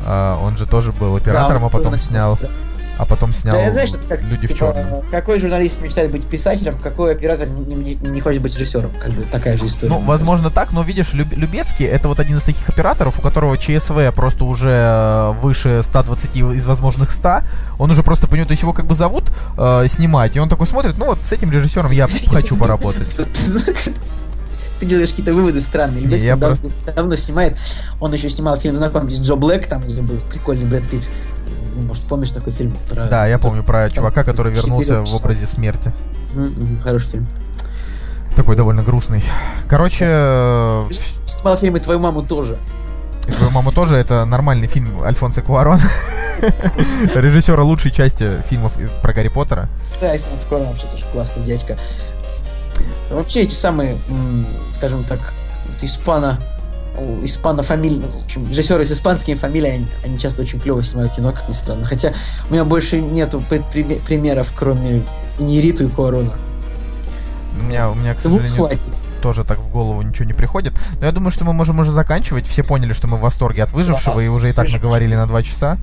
а, 0.06 0.40
он 0.41 0.57
же 0.57 0.65
тоже 0.65 0.91
был 0.91 1.15
оператором, 1.15 1.61
Да, 1.61 1.68
а 1.68 1.70
потом 1.70 1.98
снял... 1.99 2.38
да. 2.41 2.49
А 2.98 3.06
потом 3.06 3.34
снял 3.34 3.56
Да, 3.56 3.72
знаешь, 3.72 3.90
это 3.90 4.03
как, 4.07 4.22
«Люди 4.24 4.45
в 4.45 4.49
типа, 4.49 4.60
черном». 4.74 5.10
Какой 5.10 5.40
журналист 5.40 5.82
мечтает 5.82 6.11
быть 6.11 6.28
писателем, 6.28 6.78
какой 6.78 7.11
оператор 7.14 7.48
не, 7.48 7.74
не- 7.76 7.95
не 7.95 8.22
хочет 8.22 8.41
быть 8.41 8.53
режиссером. 8.56 8.91
Как 8.99 9.11
бы 9.14 9.24
такая 9.24 9.57
же 9.57 9.65
история. 9.65 9.91
Ну, 9.94 9.99
возможно 10.02 10.49
так, 10.52 10.72
но 10.72 10.84
видишь, 10.84 11.14
Люб- 11.14 11.34
Любецкий 11.36 11.86
это 11.86 12.07
вот 12.07 12.20
один 12.20 12.38
из 12.38 12.44
таких 12.44 12.70
операторов, 12.70 13.18
у 13.18 13.22
которого 13.22 13.57
ЧСВ 13.57 13.95
просто 14.15 14.45
уже 14.45 14.70
э, 14.72 15.32
выше 15.41 15.82
120 15.84 16.36
из 16.36 16.65
возможных 16.68 17.11
100. 17.11 17.40
Он 17.80 17.90
уже 17.90 18.03
просто 18.03 18.28
понимает, 18.28 18.49
то 18.49 18.53
есть 18.53 18.61
его 18.61 18.74
как 18.74 18.86
бы 18.86 18.94
зовут 18.95 19.32
э, 19.57 19.86
снимать, 19.88 20.36
и 20.36 20.40
он 20.40 20.48
такой 20.49 20.68
смотрит, 20.68 20.98
ну 20.98 21.06
вот 21.06 21.26
с 21.26 21.32
этим 21.32 21.52
режиссером 21.52 21.91
я 21.91 22.07
хочу 22.32 22.56
поработать. 22.57 23.10
Ты 24.80 24.86
делаешь 24.88 25.10
какие-то 25.11 25.34
выводы 25.34 25.61
странные. 25.61 26.03
Не, 26.03 26.18
я 26.18 26.36
дав- 26.36 26.60
просто- 26.60 26.76
давно 26.95 27.15
снимает. 27.15 27.57
Он 28.02 28.14
еще 28.14 28.30
снимал 28.30 28.57
фильм 28.57 28.76
«Знакомьтесь, 28.76 29.20
Джо 29.20 29.36
Блэк», 29.36 29.68
там 29.68 29.82
где 29.82 30.02
был 30.02 30.18
прикольный 30.30 30.65
Брэд 30.65 30.90
Питт. 30.90 31.03
Ну, 31.75 31.81
Может, 31.83 32.03
помнишь 32.03 32.31
такой 32.31 32.53
фильм? 32.53 32.75
Про... 32.89 33.05
Да, 33.05 33.25
я 33.27 33.39
помню 33.39 33.63
про 33.63 33.89
чувака, 33.89 34.23
который 34.23 34.53
вернулся 34.53 34.99
четырех 34.99 35.07
в 35.07 35.15
образе 35.15 35.47
смерти. 35.47 35.93
Хороший 36.83 37.09
фильм. 37.09 37.27
Такой 38.35 38.55
довольно 38.55 38.83
грустный. 38.83 39.23
Короче, 39.69 40.05
э, 40.07 40.89
Снимал 41.25 41.57
фильм 41.57 41.75
«И 41.77 41.79
твою 41.79 41.99
маму 41.99 42.23
тоже». 42.23 42.57
и 43.27 43.31
твою 43.31 43.51
маму 43.51 43.71
тоже 43.71 43.95
это 43.95 44.25
нормальный 44.25 44.67
фильм 44.67 45.01
Альфонсо 45.03 45.41
Куарон. 45.41 45.79
Режиссера 47.15 47.63
лучшей 47.63 47.91
части 47.91 48.41
фильмов 48.41 48.77
про 49.01 49.13
Гарри 49.13 49.29
Поттера. 49.29 49.69
Да, 50.01 50.11
Альфонс 50.11 50.43
Куарон 50.43 50.67
вообще 50.69 50.87
тоже 50.87 51.05
классный 51.11 51.43
дядька. 51.43 51.77
Вообще 53.11 53.43
эти 53.43 53.53
самые, 53.53 54.01
скажем 54.71 55.03
так, 55.03 55.33
испано 55.81 56.39
о, 56.98 57.20
испано 57.24 57.64
фамилии, 57.64 58.06
в 58.06 58.24
общем, 58.26 58.48
режиссеры 58.49 58.86
с 58.86 58.91
испанскими 58.91 59.36
фамилиями, 59.36 59.76
они, 59.78 59.88
они 60.06 60.20
часто 60.20 60.41
очень 60.44 60.60
клево 60.60 60.84
снимают 60.84 61.14
кино, 61.15 61.32
как 61.32 61.48
ни 61.49 61.53
странно. 61.53 61.86
Хотя 61.86 62.14
у 62.49 62.53
меня 62.53 62.64
больше 62.65 63.02
нету 63.02 63.44
при- 63.49 63.64
при- 63.72 63.95
примеров, 63.99 64.52
кроме 64.56 65.03
Иньериту 65.40 65.86
и 65.86 65.90
Куарона. 65.90 66.34
У 67.60 67.64
меня, 67.64 67.90
у 67.90 67.95
меня, 67.95 68.14
к 68.15 68.22
Двух 68.22 68.41
сожалению, 68.41 68.65
хватит. 68.68 68.84
тоже 69.22 69.44
так 69.44 69.60
в 69.60 69.70
голову 69.70 70.02
ничего 70.02 70.26
не 70.26 70.34
приходит. 70.34 70.74
Но 70.99 71.06
я 71.06 71.11
думаю, 71.11 71.32
что 71.32 71.45
мы 71.45 71.53
можем 71.53 71.80
уже 71.80 71.91
заканчивать. 71.91 72.48
Все 72.48 72.64
поняли, 72.64 72.94
что 72.94 73.07
мы 73.07 73.18
в 73.18 73.22
восторге 73.22 73.64
от 73.64 73.72
выжившего, 73.72 74.15
Да. 74.18 74.24
и 74.24 74.28
уже 74.28 74.49
и 74.49 74.53
так 74.53 74.65
Выживший. 74.65 74.84
наговорили 74.84 75.15
на 75.15 75.28
два 75.28 75.44
часа. 75.44 75.78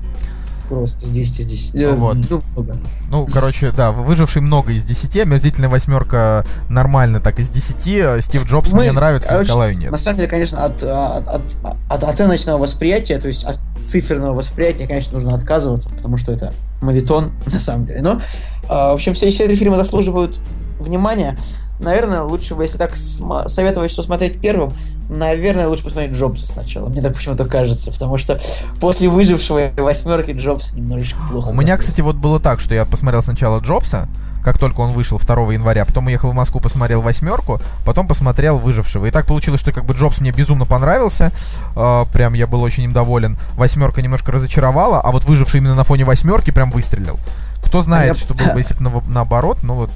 Просто 0.71 1.05
здесь 1.05 1.37
и 1.37 1.43
здесь. 1.43 1.75
Э, 1.75 1.91
Вот. 1.91 2.15
ну, 2.29 2.41
много. 2.55 2.77
Ну, 3.09 3.27
короче, 3.27 3.71
да, 3.71 3.91
выживший 3.91 4.41
много 4.41 4.71
из 4.71 4.85
10, 4.85 5.17
омерзительная 5.17 5.67
восьмерка 5.67 6.45
нормально 6.69 7.19
так 7.19 7.39
из 7.39 7.49
10. 7.49 8.23
Стив 8.23 8.45
Джобс 8.45 8.71
Мы, 8.71 8.83
мне 8.83 8.93
нравится, 8.93 9.27
короче, 9.27 9.49
Николаю 9.49 9.77
нет. 9.77 9.91
На 9.91 9.97
самом 9.97 10.15
деле, 10.15 10.29
конечно, 10.29 10.63
от, 10.63 10.81
а, 10.81 11.17
от, 11.17 11.27
от, 11.27 11.75
от 11.89 12.03
оценочного 12.05 12.57
восприятия, 12.57 13.19
то 13.19 13.27
есть 13.27 13.43
от 13.43 13.59
циферного 13.85 14.33
восприятия, 14.33 14.87
конечно, 14.87 15.19
нужно 15.19 15.35
отказываться, 15.35 15.89
потому 15.89 16.17
что 16.17 16.31
это 16.31 16.53
мавитон, 16.81 17.33
на 17.51 17.59
самом 17.59 17.85
деле. 17.85 18.01
Но, 18.01 18.21
а, 18.69 18.91
в 18.91 18.93
общем, 18.93 19.13
все, 19.13 19.29
все 19.29 19.47
эти 19.47 19.55
фильмы 19.55 19.75
заслуживают 19.75 20.39
внимания. 20.79 21.37
Наверное, 21.81 22.21
лучше 22.21 22.55
бы, 22.55 22.63
если 22.63 22.77
так 22.77 22.95
советовать, 22.95 23.91
что 23.91 24.03
смотреть 24.03 24.39
первым, 24.39 24.73
наверное, 25.09 25.67
лучше 25.67 25.83
посмотреть 25.83 26.13
Джобса 26.15 26.47
сначала. 26.47 26.87
Мне 26.89 27.01
так 27.01 27.13
почему-то 27.15 27.45
кажется, 27.45 27.91
потому 27.91 28.17
что 28.17 28.39
после 28.79 29.09
выжившего 29.09 29.71
восьмерки 29.77 30.31
Джобс 30.31 30.73
немножечко 30.75 31.19
плохо. 31.29 31.47
У 31.49 31.53
меня, 31.53 31.75
кстати, 31.77 32.01
вот 32.01 32.15
было 32.15 32.39
так, 32.39 32.59
что 32.59 32.73
я 32.73 32.85
посмотрел 32.85 33.21
сначала 33.23 33.59
Джобса, 33.59 34.07
как 34.43 34.57
только 34.57 34.79
он 34.81 34.93
вышел 34.93 35.19
2 35.19 35.53
января, 35.53 35.85
потом 35.85 36.07
уехал 36.07 36.31
в 36.31 36.33
Москву, 36.33 36.59
посмотрел 36.61 37.01
восьмерку, 37.01 37.59
потом 37.85 38.07
посмотрел 38.07 38.57
выжившего. 38.57 39.05
И 39.05 39.11
так 39.11 39.25
получилось, 39.27 39.59
что 39.61 39.71
как 39.71 39.85
бы 39.85 39.93
Джобс 39.93 40.19
мне 40.19 40.31
безумно 40.31 40.65
понравился. 40.65 41.31
э, 41.75 42.05
прям 42.13 42.33
я 42.33 42.47
был 42.47 42.61
очень 42.61 42.83
им 42.85 42.93
доволен. 42.93 43.37
Восьмерка 43.55 44.01
немножко 44.01 44.31
разочаровала, 44.31 44.99
а 45.01 45.11
вот 45.11 45.25
выживший 45.25 45.59
именно 45.59 45.75
на 45.75 45.83
фоне 45.83 46.05
восьмерки 46.05 46.51
прям 46.51 46.71
выстрелил. 46.71 47.19
Кто 47.63 47.81
знает, 47.81 48.09
я- 48.09 48.13
что 48.15 48.33
было 48.33 48.53
бы, 48.53 48.59
если 48.59 48.73
бы 48.75 48.81
на- 48.81 49.03
наоборот, 49.07 49.59
ну 49.63 49.75
вот. 49.75 49.91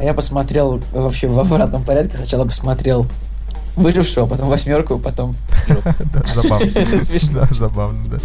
Я 0.00 0.14
посмотрел 0.14 0.82
вообще 0.92 1.28
в 1.28 1.38
обратном 1.38 1.84
порядке. 1.84 2.16
Сначала 2.16 2.44
посмотрел 2.44 3.06
выжившего, 3.76 4.26
потом 4.26 4.48
восьмерку, 4.48 4.98
потом 4.98 5.36
забавно. 6.34 6.70
Забавно, 7.50 8.00
да. 8.10 8.18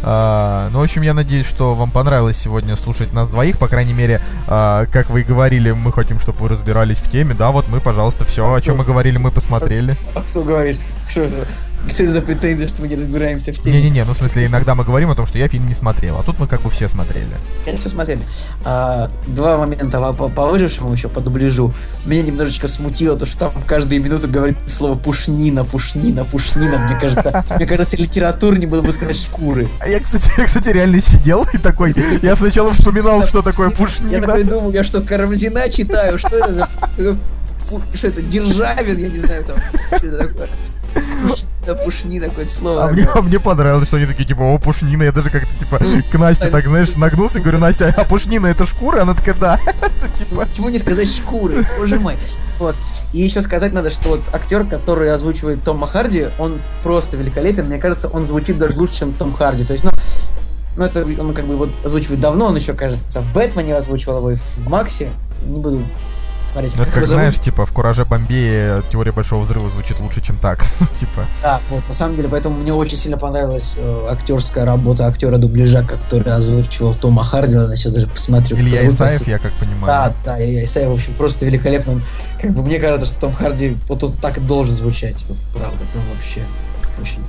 А, 0.00 0.70
ну, 0.70 0.78
в 0.78 0.82
общем, 0.82 1.02
я 1.02 1.12
надеюсь, 1.12 1.46
что 1.46 1.74
вам 1.74 1.90
понравилось 1.90 2.36
сегодня 2.36 2.76
слушать 2.76 3.12
нас 3.12 3.28
двоих. 3.28 3.58
По 3.58 3.68
крайней 3.68 3.92
мере, 3.92 4.22
а, 4.46 4.86
как 4.86 5.10
вы 5.10 5.22
и 5.22 5.24
говорили, 5.24 5.72
мы 5.72 5.92
хотим, 5.92 6.20
чтобы 6.20 6.38
вы 6.38 6.48
разбирались 6.48 6.98
в 6.98 7.10
теме. 7.10 7.34
Да, 7.34 7.50
вот 7.50 7.68
мы, 7.68 7.80
пожалуйста, 7.80 8.24
все, 8.24 8.52
о 8.52 8.60
чем 8.60 8.78
мы 8.78 8.84
говорили, 8.84 9.18
мы 9.18 9.30
посмотрели. 9.30 9.96
А 10.14 10.22
кто 10.22 10.42
говорит, 10.42 10.84
что 11.08 11.22
это? 11.22 11.46
Это 11.86 12.10
за 12.10 12.20
претензия, 12.20 12.68
что 12.68 12.82
мы 12.82 12.88
не 12.88 12.96
разбираемся 12.96 13.52
в 13.52 13.58
теме? 13.60 13.76
Не-не-не, 13.80 14.04
ну, 14.04 14.12
в 14.12 14.16
смысле, 14.16 14.46
иногда 14.46 14.74
мы 14.74 14.84
говорим 14.84 15.10
о 15.10 15.14
том, 15.14 15.26
что 15.26 15.38
я 15.38 15.48
фильм 15.48 15.66
не 15.68 15.74
смотрел, 15.74 16.18
а 16.18 16.22
тут 16.22 16.38
мы 16.38 16.46
как 16.46 16.60
бы 16.62 16.70
все 16.70 16.86
смотрели. 16.88 17.30
Конечно, 17.64 17.88
смотрели. 17.88 18.20
А, 18.64 19.10
два 19.26 19.56
момента 19.56 20.00
по, 20.12 20.28
по- 20.28 20.46
выжившему 20.46 20.92
еще 20.92 21.08
по 21.08 21.20
дубляжу. 21.20 21.72
Меня 22.04 22.22
немножечко 22.24 22.68
смутило 22.68 23.16
то, 23.16 23.26
что 23.26 23.38
там 23.50 23.62
каждую 23.62 24.02
минуту 24.02 24.28
говорит 24.28 24.58
слово 24.66 24.96
пушнина, 24.98 25.64
пушнина, 25.64 26.24
пушнина. 26.24 26.78
Мне 26.78 26.98
кажется, 27.00 27.44
мне 27.56 27.64
кажется, 27.66 27.96
литературнее 27.96 28.68
было 28.68 28.82
бы 28.82 28.92
сказать 28.92 29.16
шкуры. 29.16 29.68
А 29.80 29.88
я, 29.88 30.00
кстати, 30.00 30.30
я, 30.36 30.44
кстати, 30.44 30.68
реально 30.70 31.00
сидел 31.00 31.46
и 31.54 31.58
такой, 31.58 31.94
я 32.22 32.36
сначала 32.36 32.72
вспоминал, 32.72 33.26
что 33.26 33.40
такое 33.40 33.70
Я 33.70 33.76
пушнина. 33.76 34.20
такой 34.20 34.44
думаю, 34.44 34.74
я 34.74 34.84
что, 34.84 35.00
Карамзина 35.00 35.70
читаю? 35.70 36.18
Что 36.18 36.36
это 36.36 36.52
за... 36.52 36.68
Что 37.94 38.08
это? 38.08 38.22
Державин, 38.22 38.98
я 38.98 39.08
не 39.08 39.18
знаю 39.18 39.44
там. 39.44 39.56
Что 39.98 40.06
это 40.06 40.28
такое? 40.28 40.48
Пушнина, 40.94 41.74
пушнина, 41.84 42.28
какое-то 42.28 42.52
слово. 42.52 42.84
А 42.84 42.92
мне, 42.92 43.08
а 43.14 43.22
мне 43.22 43.40
понравилось, 43.40 43.88
что 43.88 43.96
они 43.96 44.06
такие, 44.06 44.24
типа, 44.24 44.42
о, 44.42 44.58
пушнина. 44.58 45.02
Я 45.02 45.12
даже 45.12 45.30
как-то, 45.30 45.54
типа, 45.56 45.78
к 46.10 46.18
Насте 46.18 46.48
так, 46.48 46.66
знаешь, 46.66 46.96
нагнулся 46.96 47.38
и 47.38 47.42
говорю, 47.42 47.58
Настя, 47.58 47.94
а 47.96 48.04
пушнина 48.04 48.46
это 48.46 48.66
шкура? 48.66 49.02
Она 49.02 49.14
такая, 49.14 49.34
да. 49.34 49.60
Типа... 50.14 50.46
Почему 50.46 50.68
не 50.68 50.78
сказать 50.78 51.12
шкуры? 51.12 51.64
Боже 51.78 52.00
мой. 52.00 52.16
Вот. 52.58 52.76
И 53.12 53.20
еще 53.20 53.42
сказать 53.42 53.72
надо, 53.72 53.90
что 53.90 54.10
вот 54.10 54.20
актер, 54.32 54.64
который 54.64 55.12
озвучивает 55.12 55.62
Тома 55.62 55.86
Харди, 55.86 56.28
он 56.38 56.60
просто 56.82 57.16
великолепен. 57.16 57.66
Мне 57.66 57.78
кажется, 57.78 58.08
он 58.08 58.26
звучит 58.26 58.58
даже 58.58 58.78
лучше, 58.78 59.00
чем 59.00 59.12
Том 59.12 59.32
Харди. 59.32 59.64
То 59.64 59.72
есть, 59.72 59.84
ну, 59.84 59.90
ну 60.76 60.84
это 60.84 61.04
он 61.04 61.34
как 61.34 61.46
бы 61.46 61.56
вот 61.56 61.70
озвучивает 61.84 62.20
давно, 62.20 62.46
он 62.46 62.56
еще, 62.56 62.74
кажется, 62.74 63.20
в 63.20 63.32
Бэтмене 63.32 63.76
озвучивал 63.76 64.18
его 64.18 64.30
и 64.32 64.36
в 64.36 64.68
Максе. 64.68 65.10
Не 65.44 65.58
буду 65.58 65.82
смотреть. 66.58 66.76
Ну, 66.76 66.82
это 66.84 66.92
как, 66.92 67.06
зовут. 67.06 67.20
знаешь, 67.20 67.38
типа, 67.38 67.66
в 67.66 67.72
«Кураже 67.72 68.04
Бомбее» 68.04 68.82
теория 68.90 69.12
Большого 69.12 69.42
Взрыва 69.44 69.70
звучит 69.70 70.00
лучше, 70.00 70.20
чем 70.20 70.36
так. 70.36 70.62
Типа, 70.98 71.24
Да, 71.42 71.60
вот, 71.70 71.86
на 71.86 71.94
самом 71.94 72.16
деле, 72.16 72.28
поэтому 72.28 72.56
мне 72.58 72.72
очень 72.72 72.96
сильно 72.96 73.16
понравилась 73.18 73.76
э, 73.78 74.06
актерская 74.10 74.64
работа 74.66 75.06
актера 75.06 75.38
дубляжа, 75.38 75.82
который 75.82 76.32
озвучивал 76.32 76.94
Тома 76.94 77.22
Харди. 77.22 77.56
Я 77.56 77.76
сейчас 77.76 77.92
даже 77.94 78.06
посмотрю. 78.08 78.56
как 78.56 78.64
Илья. 78.66 78.88
Исаев, 78.88 79.26
я 79.26 79.38
как 79.38 79.52
Да, 79.52 79.58
понимаю. 79.66 80.14
да, 80.24 80.44
Илья 80.44 80.64
Исаев, 80.64 80.90
в 80.90 80.94
общем, 80.94 81.14
просто 81.14 81.46
великолепно. 81.46 81.94
Он, 81.94 82.02
как 82.40 82.52
бы 82.52 82.62
мне 82.62 82.78
кажется, 82.78 83.06
что 83.06 83.20
Том 83.20 83.32
Харди 83.32 83.76
вот 83.88 84.02
он 84.02 84.12
так 84.14 84.38
и 84.38 84.40
должен 84.40 84.74
звучать. 84.76 85.24
Вот, 85.28 85.38
правда, 85.54 85.78
прям 85.92 86.04
вообще 86.14 86.42
очень. 87.00 87.22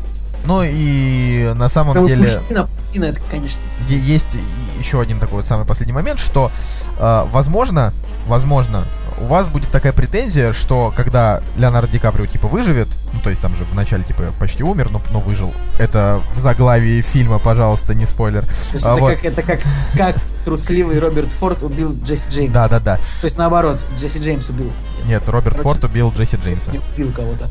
Ну 0.45 0.64
и 0.65 1.51
на 1.56 1.68
самом 1.68 1.93
Прям 1.93 2.07
деле 2.07 2.23
Пушкина, 2.23 2.68
Пушкина, 2.68 3.06
это, 3.06 3.19
конечно. 3.30 3.61
есть 3.89 4.38
еще 4.80 5.01
один 5.01 5.19
такой 5.19 5.38
вот 5.39 5.45
самый 5.45 5.65
последний 5.65 5.93
момент, 5.93 6.18
что, 6.19 6.49
э, 6.97 7.26
возможно, 7.31 7.93
возможно, 8.27 8.85
у 9.19 9.25
вас 9.25 9.47
будет 9.49 9.69
такая 9.69 9.93
претензия, 9.93 10.53
что 10.53 10.93
когда 10.95 11.41
Леонардо 11.57 11.91
Ди 11.91 11.99
Каприо 11.99 12.25
типа 12.25 12.47
выживет, 12.47 12.87
ну 13.13 13.19
то 13.21 13.29
есть 13.29 13.41
там 13.41 13.55
же 13.55 13.63
в 13.65 13.73
начале 13.75 14.03
типа 14.03 14.33
почти 14.39 14.63
умер, 14.63 14.89
но, 14.91 15.01
но 15.11 15.19
выжил, 15.19 15.53
это 15.77 16.21
в 16.33 16.39
заглавии 16.39 17.01
фильма, 17.01 17.39
пожалуйста, 17.39 17.93
не 17.93 18.05
спойлер. 18.05 18.45
А 18.83 18.93
это, 18.93 18.95
вот. 18.95 19.13
как, 19.15 19.25
это 19.25 19.41
как, 19.41 19.61
как 19.95 20.15
трусливый 20.45 20.99
Роберт 20.99 21.31
Форд 21.31 21.63
убил 21.63 21.97
Джесси 22.03 22.31
Джеймса. 22.31 22.53
Да, 22.53 22.69
да, 22.69 22.79
да. 22.79 22.95
То 22.97 23.25
есть 23.25 23.37
наоборот, 23.37 23.79
Джесси 23.97 24.19
Джеймс 24.19 24.49
убил. 24.49 24.71
Нет, 25.05 25.27
Роберт 25.27 25.57
Короче, 25.57 25.63
Форд 25.63 25.83
убил 25.83 26.13
Джесси 26.15 26.37
Джеймса. 26.37 26.71
Не 26.71 26.79
убил 26.79 27.11
кого-то. 27.11 27.49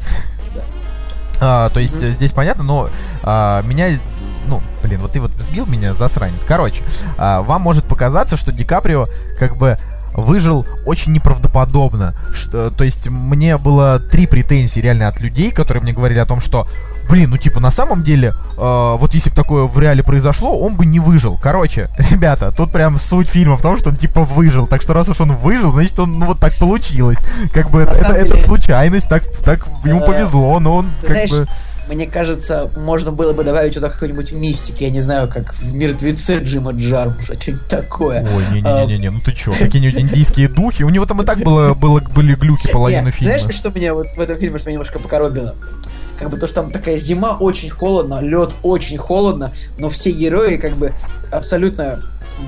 А, 1.41 1.71
то 1.71 1.81
есть 1.81 2.03
э, 2.03 2.09
здесь 2.09 2.33
понятно, 2.33 2.65
но 2.65 2.91
а, 3.23 3.63
меня, 3.63 3.89
ну, 4.49 4.61
блин, 4.83 5.01
вот 5.01 5.13
ты 5.13 5.21
вот 5.21 5.31
сбил 5.39 5.67
меня, 5.67 5.95
засранец. 5.95 6.43
Короче, 6.45 6.83
а, 7.17 7.43
вам 7.43 7.63
может 7.63 7.85
показаться, 7.85 8.37
что 8.37 8.51
Ди 8.51 8.65
Каприо 8.65 9.07
как 9.39 9.57
бы 9.57 9.79
выжил 10.21 10.67
очень 10.85 11.13
неправдоподобно. 11.13 12.15
Что, 12.35 12.71
то 12.71 12.85
есть 12.85 13.09
мне 13.09 13.57
было 13.57 13.99
три 13.99 14.27
претензии 14.27 14.81
реально 14.81 15.09
от 15.09 15.21
людей, 15.21 15.51
которые 15.51 15.83
мне 15.83 15.93
говорили 15.93 16.19
о 16.19 16.27
том, 16.27 16.41
что 16.41 16.67
Блин, 17.09 17.31
ну 17.31 17.39
типа 17.39 17.59
на 17.59 17.71
самом 17.71 18.03
деле, 18.03 18.35
э, 18.59 18.97
вот 18.99 19.15
если 19.15 19.31
бы 19.31 19.37
такое 19.37 19.65
в 19.65 19.79
реале 19.79 20.03
произошло, 20.03 20.59
он 20.59 20.77
бы 20.77 20.85
не 20.85 21.01
выжил. 21.01 21.39
Короче, 21.43 21.89
ребята, 22.11 22.53
тут 22.53 22.71
прям 22.71 22.99
суть 22.99 23.29
фильма 23.29 23.57
в 23.57 23.63
том, 23.63 23.79
что 23.79 23.89
он 23.91 23.97
типа 23.97 24.25
выжил. 24.25 24.67
Так 24.67 24.83
что 24.83 24.93
раз 24.93 25.09
уж 25.09 25.21
он 25.23 25.35
выжил, 25.35 25.73
значит 25.73 25.99
он 25.99 26.19
ну 26.19 26.27
вот 26.27 26.39
так 26.39 26.55
получилось. 26.57 27.19
Как 27.55 27.71
бы 27.71 27.79
На 27.81 27.83
это, 27.85 27.93
это, 27.93 28.13
деле- 28.13 28.27
это 28.27 28.39
случайность, 28.39 29.09
так, 29.09 29.23
так 29.43 29.67
ему 29.85 30.03
Э, 30.03 30.05
повезло, 30.05 30.61
но 30.61 30.77
он 30.77 30.91
как 31.01 31.11
знаешь, 31.11 31.31
бы... 31.31 31.47
мне 31.89 32.07
кажется, 32.07 32.71
можно 32.77 33.13
было 33.13 33.33
бы 33.33 33.45
добавить 33.45 33.75
туда 33.75 33.89
какой-нибудь 33.89 34.33
мистики, 34.33 34.85
я 34.85 34.91
не 34.91 35.01
знаю, 35.01 35.29
как 35.29 35.55
в 35.55 35.73
«Мертвеце» 35.75 36.39
Джима 36.39 36.73
Джармуша, 36.73 37.41
что-нибудь 37.41 37.67
такое. 37.69 38.23
Ой, 38.23 38.45
не-не-не-не, 38.53 39.11
ну 39.11 39.21
ты 39.21 39.33
чё, 39.33 39.53
какие-нибудь 39.53 40.01
индийские 40.03 40.49
духи, 40.49 40.83
у 40.83 40.89
него 40.91 41.07
там 41.07 41.23
и 41.23 41.25
так 41.25 41.39
было, 41.41 41.75
было, 41.75 42.01
были 42.01 42.35
глюки 42.35 42.71
половину 42.71 43.07
Нет, 43.07 43.15
фильма. 43.15 43.39
Знаешь, 43.39 43.55
что 43.57 43.71
меня 43.71 43.95
вот 43.95 44.07
в 44.17 44.21
этом 44.21 44.39
фильме 44.39 44.59
что 44.59 44.69
меня 44.69 44.75
немножко 44.75 44.99
покоробило? 44.99 45.55
Как 46.19 46.31
бы 46.31 46.37
то, 46.37 46.47
что 46.47 46.63
там 46.63 46.71
такая 46.73 46.97
зима, 46.99 47.37
очень 47.39 47.71
холодно, 47.71 48.21
лед 48.21 48.51
очень 48.63 48.99
холодно, 48.99 49.53
но 49.79 49.89
все 49.89 50.11
герои 50.11 50.57
как 50.57 50.77
бы 50.77 50.93
абсолютно 51.31 52.03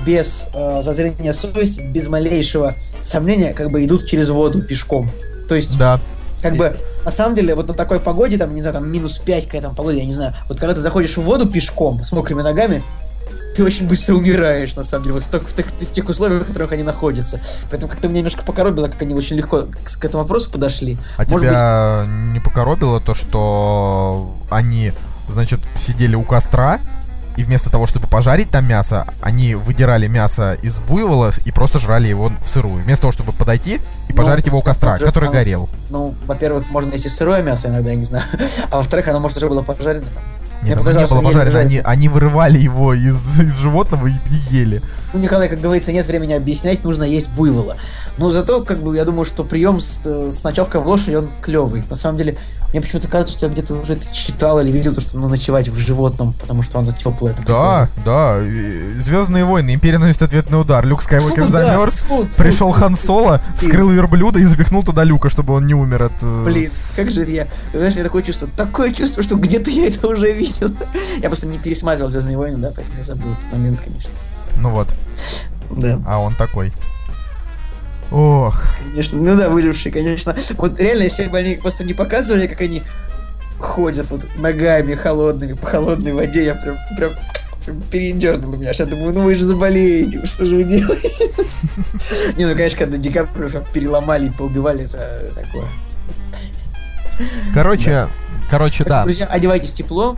без 0.05 0.49
э, 0.53 0.81
зазрения 0.83 1.33
совести, 1.33 1.81
без 1.81 2.07
малейшего 2.07 2.75
сомнения, 3.01 3.53
как 3.53 3.71
бы 3.71 3.83
идут 3.83 4.07
через 4.07 4.29
воду 4.29 4.61
пешком. 4.61 5.09
То 5.47 5.55
есть, 5.55 5.77
Да. 5.77 5.99
как 6.41 6.55
бы, 6.55 6.77
на 7.05 7.11
самом 7.11 7.35
деле, 7.35 7.55
вот 7.55 7.67
на 7.67 7.73
такой 7.73 7.99
погоде, 7.99 8.37
там, 8.37 8.53
не 8.53 8.61
знаю, 8.61 8.75
там, 8.75 8.91
минус 8.91 9.17
5 9.17 9.45
какая 9.45 9.61
там 9.61 9.75
погода, 9.75 9.97
я 9.97 10.05
не 10.05 10.13
знаю, 10.13 10.35
вот 10.47 10.59
когда 10.59 10.73
ты 10.73 10.79
заходишь 10.81 11.17
в 11.17 11.21
воду 11.23 11.47
пешком 11.47 12.03
с 12.03 12.11
мокрыми 12.11 12.41
ногами, 12.41 12.83
ты 13.55 13.65
очень 13.65 13.87
быстро 13.87 14.15
умираешь, 14.15 14.75
на 14.75 14.83
самом 14.83 15.03
деле, 15.03 15.15
вот 15.15 15.23
в, 15.23 15.27
так- 15.27 15.47
в 15.47 15.53
так- 15.53 15.67
в 15.67 15.91
тех 15.91 16.07
условиях, 16.07 16.43
в 16.43 16.47
которых 16.47 16.71
они 16.71 16.83
находятся. 16.83 17.41
Поэтому 17.69 17.91
как-то 17.91 18.07
меня 18.07 18.19
немножко 18.19 18.43
покоробило, 18.43 18.87
как 18.87 19.01
они 19.01 19.13
очень 19.13 19.35
легко 19.35 19.63
к, 19.63 19.99
к 19.99 20.05
этому 20.05 20.23
вопросу 20.23 20.51
подошли. 20.51 20.97
А 21.17 21.23
Может 21.27 21.49
тебя 21.49 22.05
не 22.33 22.39
покоробило 22.39 23.01
то, 23.01 23.13
что 23.13 24.35
они, 24.49 24.93
значит, 25.27 25.59
сидели 25.75 26.15
у 26.15 26.23
костра, 26.23 26.79
и 27.37 27.43
вместо 27.43 27.69
того, 27.69 27.85
чтобы 27.87 28.07
пожарить 28.07 28.49
там 28.51 28.67
мясо, 28.67 29.07
они 29.21 29.55
выдирали 29.55 30.07
мясо 30.07 30.57
из 30.61 30.79
буйвола 30.79 31.31
и 31.45 31.51
просто 31.51 31.79
жрали 31.79 32.07
его 32.07 32.31
в 32.41 32.47
сырую. 32.47 32.83
Вместо 32.83 33.01
того, 33.03 33.11
чтобы 33.11 33.31
подойти 33.31 33.75
и 33.75 33.79
Ну, 34.09 34.15
пожарить 34.15 34.45
его 34.47 34.59
у 34.59 34.61
костра, 34.61 34.95
это 34.95 34.99
же 34.99 35.05
который 35.05 35.25
там- 35.25 35.33
горел. 35.33 35.69
Ну, 35.89 36.15
во-первых, 36.25 36.69
можно 36.69 36.91
есть 36.93 37.05
и 37.05 37.09
сырое 37.09 37.41
мясо 37.41 37.67
иногда, 37.67 37.91
я 37.91 37.95
не 37.95 38.03
знаю. 38.03 38.25
А 38.69 38.77
во-вторых, 38.77 39.07
оно, 39.07 39.19
может, 39.19 39.37
уже 39.37 39.47
было 39.49 39.61
пожарено 39.61 40.05
там. 40.13 40.23
Мне 40.61 40.71
Нет, 40.71 40.79
оно 40.79 40.91
не 40.91 41.07
было 41.07 41.21
пожарено, 41.21 41.59
они, 41.59 41.77
они 41.79 42.07
вырывали 42.09 42.57
его 42.59 42.93
из, 42.93 43.39
из 43.39 43.59
животного 43.59 44.07
и, 44.07 44.11
и 44.11 44.55
ели. 44.55 44.81
Ну, 45.13 45.19
Николай, 45.19 45.49
как 45.49 45.59
говорится, 45.59 45.91
нет 45.91 46.05
времени 46.05 46.33
объяснять, 46.33 46.83
нужно 46.83 47.03
есть 47.03 47.31
буйвола. 47.31 47.77
Но 48.17 48.29
зато, 48.29 48.61
как 48.61 48.79
бы, 48.79 48.95
я 48.95 49.03
думаю, 49.05 49.25
что 49.25 49.43
прием 49.43 49.79
с, 49.79 50.01
с 50.05 50.43
ночевкой 50.43 50.81
в 50.81 50.87
лошади, 50.87 51.15
он 51.15 51.29
клевый. 51.41 51.83
На 51.89 51.95
самом 51.95 52.19
деле, 52.19 52.37
мне 52.71 52.79
почему-то 52.79 53.07
кажется, 53.07 53.33
что 53.35 53.47
я 53.47 53.51
где-то 53.51 53.73
уже 53.73 53.99
читал 54.13 54.59
или 54.61 54.71
видел, 54.71 54.93
то, 54.93 55.01
что 55.01 55.17
ну, 55.17 55.27
ночевать 55.27 55.67
в 55.67 55.77
животном, 55.77 56.33
потому 56.33 56.61
что 56.61 56.79
оно 56.79 56.91
теплое. 56.91 57.35
Да, 57.45 57.89
да. 58.05 58.39
Звездные 58.99 59.43
войны, 59.45 59.73
Империя 59.73 59.97
наносит 59.97 60.21
ответный 60.21 60.61
удар. 60.61 60.85
Люк 60.85 61.01
Скайуокер 61.01 61.43
замерз, 61.43 61.97
фу, 61.97 62.17
фу, 62.23 62.27
пришел 62.37 62.71
фу. 62.71 62.79
Хан 62.79 62.95
Соло, 62.95 63.41
вскрыл 63.55 63.89
верблюда 63.89 64.39
и 64.39 64.43
запихнул 64.43 64.83
туда 64.83 65.03
Люка, 65.03 65.29
чтобы 65.29 65.53
он 65.53 65.65
не 65.65 65.73
умер 65.73 66.03
от... 66.03 66.13
э, 66.21 66.43
Блин, 66.45 66.71
как 66.95 67.11
же 67.11 67.25
я... 67.25 67.47
Знаешь, 67.73 67.93
у 67.93 67.95
меня 67.95 68.05
такое 68.05 68.21
чувство, 68.23 68.47
такое 68.55 68.93
чувство, 68.93 69.23
что 69.23 69.35
где-то 69.35 69.69
я 69.69 69.87
это 69.87 70.07
уже 70.07 70.31
видел. 70.31 70.50
Я 71.21 71.29
просто 71.29 71.47
не 71.47 71.57
пересматривал 71.57 72.09
«Звездные 72.09 72.37
войны», 72.37 72.57
да, 72.57 72.71
поэтому 72.75 72.97
я 72.97 73.03
забыл 73.03 73.31
этот 73.33 73.51
момент, 73.51 73.79
конечно. 73.83 74.11
Ну 74.57 74.69
вот, 74.71 74.89
Да. 75.71 75.99
а 76.07 76.19
он 76.19 76.35
такой. 76.35 76.71
Ох, 78.11 78.61
Конечно, 78.89 79.17
ну 79.21 79.37
да, 79.37 79.49
выжившие, 79.49 79.91
конечно. 79.91 80.35
Вот 80.57 80.79
реально, 80.81 81.03
если 81.03 81.27
бы 81.27 81.37
они 81.37 81.55
просто 81.55 81.85
не 81.85 81.93
показывали, 81.93 82.45
как 82.47 82.59
они 82.61 82.83
ходят 83.57 84.09
вот 84.11 84.27
ногами 84.37 84.95
холодными 84.95 85.53
по 85.53 85.65
холодной 85.67 86.11
воде, 86.11 86.43
я 86.43 86.55
прям, 86.55 86.77
прям, 86.97 87.11
прям 87.65 87.81
передернул 87.83 88.53
меня. 88.57 88.71
Я 88.73 88.85
думаю, 88.85 89.13
ну 89.13 89.21
вы 89.21 89.35
же 89.35 89.45
заболеете, 89.45 90.25
что 90.25 90.45
же 90.45 90.57
вы 90.57 90.63
делаете? 90.63 91.29
Не, 92.37 92.47
ну 92.47 92.53
конечно, 92.55 92.79
когда 92.79 92.97
Ди 92.97 93.09
Каприо 93.11 93.47
прям 93.47 93.63
переломали 93.71 94.27
и 94.27 94.31
поубивали, 94.31 94.85
это 94.85 95.31
такое. 95.33 95.65
короче, 97.53 98.07
короче, 98.49 98.83
да. 98.83 99.03
Друзья, 99.03 99.25
одевайтесь 99.27 99.73
тепло, 99.73 100.17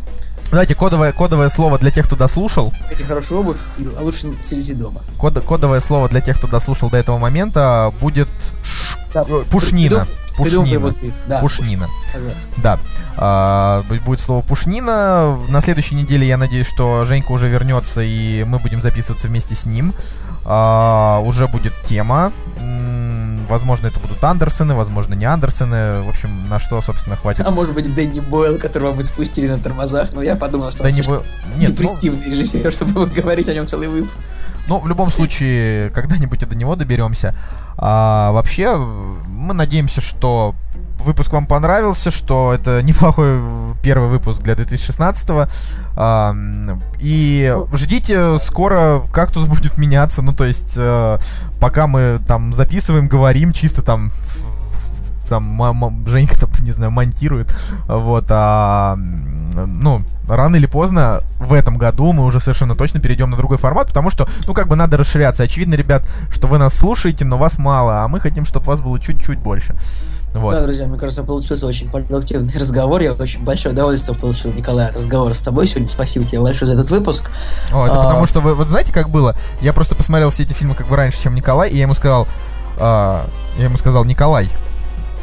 Давайте 0.53 0.75
кодовое, 0.75 1.11
кодовое 1.13 1.49
слово 1.49 1.79
для 1.79 1.89
тех, 1.89 2.05
кто 2.05 2.15
дослушал. 2.15 2.71
хотите 2.87 3.05
хорошую 3.05 3.39
обувь, 3.39 3.57
и- 3.79 3.87
а 3.97 4.03
лучше 4.03 4.27
сидите 4.43 4.75
дома. 4.75 5.01
Код, 5.17 5.39
кодовое 5.43 5.81
слово 5.81 6.07
для 6.09 6.21
тех, 6.21 6.37
кто 6.37 6.45
дослушал 6.47 6.91
до 6.91 6.97
этого 6.97 7.17
момента 7.17 7.91
будет 7.99 8.27
ш- 8.63 8.99
Да, 9.15 9.23
пушнина. 9.49 10.05
придум- 10.05 10.07
Пушнина. 10.37 10.61
придумай 10.61 10.77
вот, 10.77 10.95
да, 11.27 11.39
Пушнина. 11.39 11.89
согласен. 12.11 12.37
Да. 12.57 12.79
А, 13.17 13.83
бу- 13.89 13.99
будет 14.03 14.19
слово 14.19 14.41
пушнина. 14.43 15.35
На 15.47 15.59
следующей 15.61 15.95
неделе 15.95 16.27
я 16.27 16.37
надеюсь, 16.37 16.67
что 16.67 17.03
Женька 17.05 17.31
уже 17.31 17.47
вернется 17.47 18.01
и 18.01 18.43
мы 18.43 18.59
будем 18.59 18.79
записываться 18.79 19.27
вместе 19.29 19.55
с 19.55 19.65
ним. 19.65 19.95
А, 20.45 21.19
уже 21.25 21.47
будет 21.47 21.73
тема. 21.81 22.31
Возможно, 23.47 23.87
это 23.87 23.99
будут 23.99 24.23
Андерсоны, 24.23 24.73
возможно, 24.75 25.13
не 25.13 25.25
Андерсоны. 25.25 26.01
В 26.03 26.09
общем, 26.09 26.47
на 26.49 26.59
что, 26.59 26.79
собственно, 26.81 27.15
хватит. 27.15 27.45
А 27.45 27.51
может 27.51 27.73
быть 27.73 27.93
Дэнни 27.93 28.19
Бойл, 28.19 28.59
которого 28.59 28.91
вы 28.91 29.03
спустили 29.03 29.47
на 29.47 29.59
тормозах, 29.59 30.13
но 30.13 30.21
я 30.21 30.35
подумал, 30.35 30.71
что 30.71 30.83
Да 30.83 30.89
он 30.89 30.95
бы- 30.95 31.23
Нет, 31.57 31.69
ну, 31.69 31.75
депрессивный 31.75 32.25
режиссер, 32.25 32.71
чтобы 32.73 33.05
говорить 33.07 33.47
о 33.49 33.53
нем 33.53 33.67
целый 33.67 33.87
выпуск. 33.87 34.17
Ну, 34.67 34.79
в 34.79 34.87
любом 34.87 35.11
случае, 35.11 35.89
когда-нибудь 35.89 36.41
и 36.41 36.45
до 36.45 36.55
него 36.55 36.75
доберемся. 36.75 37.35
А, 37.77 38.31
вообще, 38.31 38.77
мы 38.77 39.53
надеемся, 39.53 39.99
что 39.99 40.55
выпуск 40.99 41.31
вам 41.33 41.45
понравился, 41.45 42.11
что 42.11 42.53
это 42.53 42.81
неплохой 42.83 43.39
первый 43.81 44.09
выпуск 44.09 44.41
для 44.41 44.55
2016 44.55 45.29
И 46.99 47.57
ждите, 47.73 48.37
скоро 48.39 49.03
кактус 49.11 49.45
будет 49.47 49.77
меняться. 49.77 50.21
Ну, 50.21 50.33
то 50.33 50.45
есть, 50.45 50.75
э, 50.77 51.17
пока 51.59 51.87
мы 51.87 52.19
там 52.27 52.53
записываем, 52.53 53.07
говорим, 53.07 53.53
чисто 53.53 53.81
там 53.81 54.11
там 55.39 56.05
Женька 56.07 56.39
там, 56.39 56.49
не 56.59 56.71
знаю, 56.71 56.91
монтирует. 56.91 57.53
Вот, 57.87 58.25
а, 58.29 58.95
ну, 58.97 60.03
рано 60.27 60.55
или 60.55 60.65
поздно 60.65 61.21
в 61.39 61.53
этом 61.53 61.77
году 61.77 62.11
мы 62.13 62.23
уже 62.25 62.39
совершенно 62.39 62.75
точно 62.75 62.99
перейдем 62.99 63.29
на 63.29 63.37
другой 63.37 63.57
формат, 63.57 63.87
потому 63.87 64.09
что, 64.09 64.27
ну, 64.47 64.53
как 64.53 64.67
бы 64.67 64.75
надо 64.75 64.97
расширяться. 64.97 65.43
Очевидно, 65.43 65.75
ребят, 65.75 66.03
что 66.31 66.47
вы 66.47 66.57
нас 66.57 66.73
слушаете, 66.73 67.25
но 67.25 67.37
вас 67.37 67.57
мало, 67.57 68.03
а 68.03 68.07
мы 68.07 68.19
хотим, 68.19 68.45
чтобы 68.45 68.65
вас 68.65 68.81
было 68.81 68.99
чуть-чуть 68.99 69.39
больше. 69.39 69.75
Вот. 70.33 70.55
Да, 70.55 70.61
друзья, 70.61 70.87
мне 70.87 70.97
кажется, 70.97 71.23
получился 71.23 71.67
очень 71.67 71.89
продуктивный 71.89 72.51
разговор. 72.59 73.01
Я 73.01 73.13
очень 73.13 73.43
большое 73.43 73.73
удовольствие 73.73 74.17
получил, 74.17 74.51
Николай, 74.53 74.87
от 74.87 74.97
разговора 74.97 75.33
с 75.33 75.41
тобой 75.41 75.67
сегодня. 75.67 75.89
Спасибо 75.89 76.25
тебе 76.25 76.41
большое 76.41 76.67
за 76.67 76.79
этот 76.79 76.89
выпуск. 76.89 77.29
О, 77.71 77.85
это 77.85 77.99
А. 77.99 78.03
потому 78.05 78.25
что 78.25 78.39
вы 78.39 78.55
вот 78.55 78.67
знаете, 78.67 78.91
как 78.91 79.09
было? 79.09 79.35
Я 79.61 79.73
просто 79.73 79.95
посмотрел 79.95 80.31
все 80.31 80.43
эти 80.43 80.53
фильмы 80.53 80.75
как 80.75 80.87
бы 80.87 80.95
раньше, 80.95 81.21
чем 81.21 81.35
Николай, 81.35 81.69
и 81.69 81.75
я 81.75 81.83
ему 81.83 81.93
сказал, 81.93 82.27
а, 82.79 83.27
я 83.57 83.65
ему 83.65 83.77
сказал 83.77 84.05
Николай. 84.05 84.49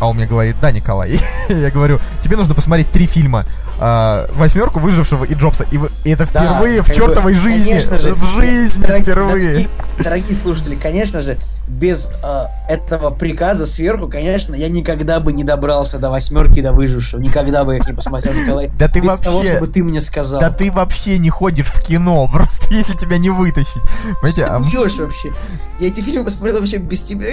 А 0.01 0.09
он 0.09 0.17
мне 0.17 0.27
говорит, 0.27 0.57
да, 0.61 0.73
Николай. 0.73 1.19
я 1.49 1.71
говорю, 1.71 1.99
тебе 2.21 2.37
нужно 2.37 2.55
посмотреть 2.55 2.91
три 2.91 3.07
фильма. 3.07 3.45
а, 3.79 4.29
Восьмерку 4.35 4.79
выжившего 4.81 5.25
и 5.25 5.35
Джобса. 5.35 5.67
И, 5.71 5.79
и 6.05 6.11
это 6.11 6.27
Да, 6.33 6.41
впервые 6.45 6.83
в 6.83 6.87
как 6.87 6.97
бы, 6.97 7.03
чертовой 7.03 7.35
жизни. 7.35 7.69
конечно 7.71 7.99
же, 7.99 8.15
в 8.15 8.25
жизни 8.37 8.83
Дорогие, 8.83 9.03
впервые. 9.05 9.47
дорогие- 9.53 9.69
дорогие 10.03 10.35
слушатели, 10.37 10.75
конечно 10.75 11.21
же, 11.23 11.39
без 11.69 12.11
э, 12.25 12.45
этого 12.69 13.11
приказа 13.11 13.65
сверху, 13.67 14.09
конечно, 14.09 14.55
я 14.57 14.69
никогда 14.69 15.21
бы 15.21 15.33
не 15.33 15.45
добрался 15.45 15.99
до 15.99 16.11
восьмерки, 16.11 16.61
до 16.61 16.73
выжившего. 16.73 17.21
Никогда 17.21 17.65
бы 17.65 17.77
их 17.77 17.87
не 17.87 17.93
посмотрел, 17.95 18.33
Николай. 18.35 18.71
Да 18.77 18.89
ты 18.89 19.01
без 19.01 19.19
того, 19.21 19.37
вообще- 19.39 19.57
чтобы 19.57 19.73
ты 19.73 19.85
мне 19.85 20.01
сказал. 20.01 20.41
Да 20.41 20.51
ты 20.51 20.73
вообще 20.73 21.19
не 21.19 21.31
ходишь 21.31 21.67
в 21.69 21.81
кино, 21.83 22.29
просто 22.33 22.75
если 22.75 22.97
тебя 22.97 23.19
не 23.19 23.31
вытащить. 23.31 23.83
Понимаете, 24.21 24.47
Что 24.47 24.57
а, 24.57 24.63
ты 24.63 24.69
врешь 24.69 24.95
вообще? 24.99 25.31
Я 25.79 25.89
эти 25.89 26.01
фильмы 26.01 26.25
посмотрел 26.25 26.59
вообще 26.59 26.79
без 26.79 27.03
тебя. 27.03 27.25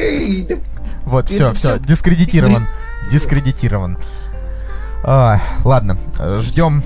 Вот, 1.08 1.30
все, 1.30 1.54
все, 1.54 1.80
дискредитирован. 1.80 2.68
Дискредитирован. 3.12 3.98
А, 5.04 5.40
ладно, 5.64 5.98
ждем, 6.36 6.84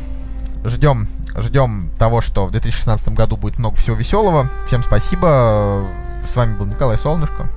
ждем, 0.63 1.07
ждем 1.35 1.89
того, 1.97 2.21
что 2.21 2.45
в 2.45 2.51
2016 2.51 3.09
году 3.09 3.35
будет 3.35 3.57
много 3.57 3.75
всего 3.75 3.95
веселого. 3.95 4.47
Всем 4.67 4.83
спасибо. 4.83 5.87
С 6.27 6.35
вами 6.35 6.55
был 6.55 6.67
Николай 6.67 6.99
Солнышко. 6.99 7.49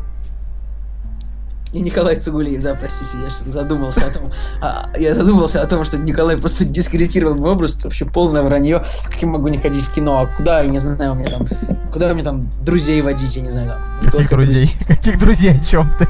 И 1.74 1.80
Николай 1.82 2.16
Цугулиев, 2.16 2.62
да, 2.62 2.74
простите, 2.74 3.18
я 3.24 3.50
задумался 3.50 4.06
о 4.06 4.10
том, 4.10 4.32
а, 4.62 4.86
я 4.96 5.12
задумался 5.12 5.60
о 5.60 5.66
том, 5.66 5.84
что 5.84 5.98
Николай 5.98 6.36
просто 6.36 6.64
дискредитировал 6.64 7.34
мой 7.34 7.50
образ, 7.50 7.76
это 7.76 7.86
вообще 7.86 8.04
полное 8.04 8.42
вранье, 8.42 8.84
как 9.04 9.20
я 9.20 9.28
могу 9.28 9.48
не 9.48 9.58
ходить 9.58 9.84
в 9.84 9.92
кино, 9.92 10.22
а 10.22 10.26
куда, 10.26 10.60
я 10.60 10.68
не 10.68 10.78
знаю, 10.78 11.12
у 11.12 11.14
меня 11.16 11.30
там, 11.30 11.48
куда 11.92 12.14
мне 12.14 12.22
там 12.22 12.48
друзей 12.62 13.02
водить, 13.02 13.34
я 13.36 13.42
не 13.42 13.50
знаю, 13.50 13.70
там. 13.70 13.82
Каких 13.98 14.12
только 14.12 14.36
друзей? 14.36 14.72
Каких 14.86 15.18
друзей? 15.18 15.56
О 15.56 15.58
чем 15.58 15.92
ты? 15.98 16.06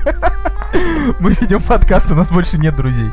Мы 1.20 1.30
ведем 1.40 1.62
подкаст, 1.62 2.10
у 2.10 2.14
нас 2.14 2.30
больше 2.30 2.58
нет 2.58 2.76
друзей. 2.76 3.08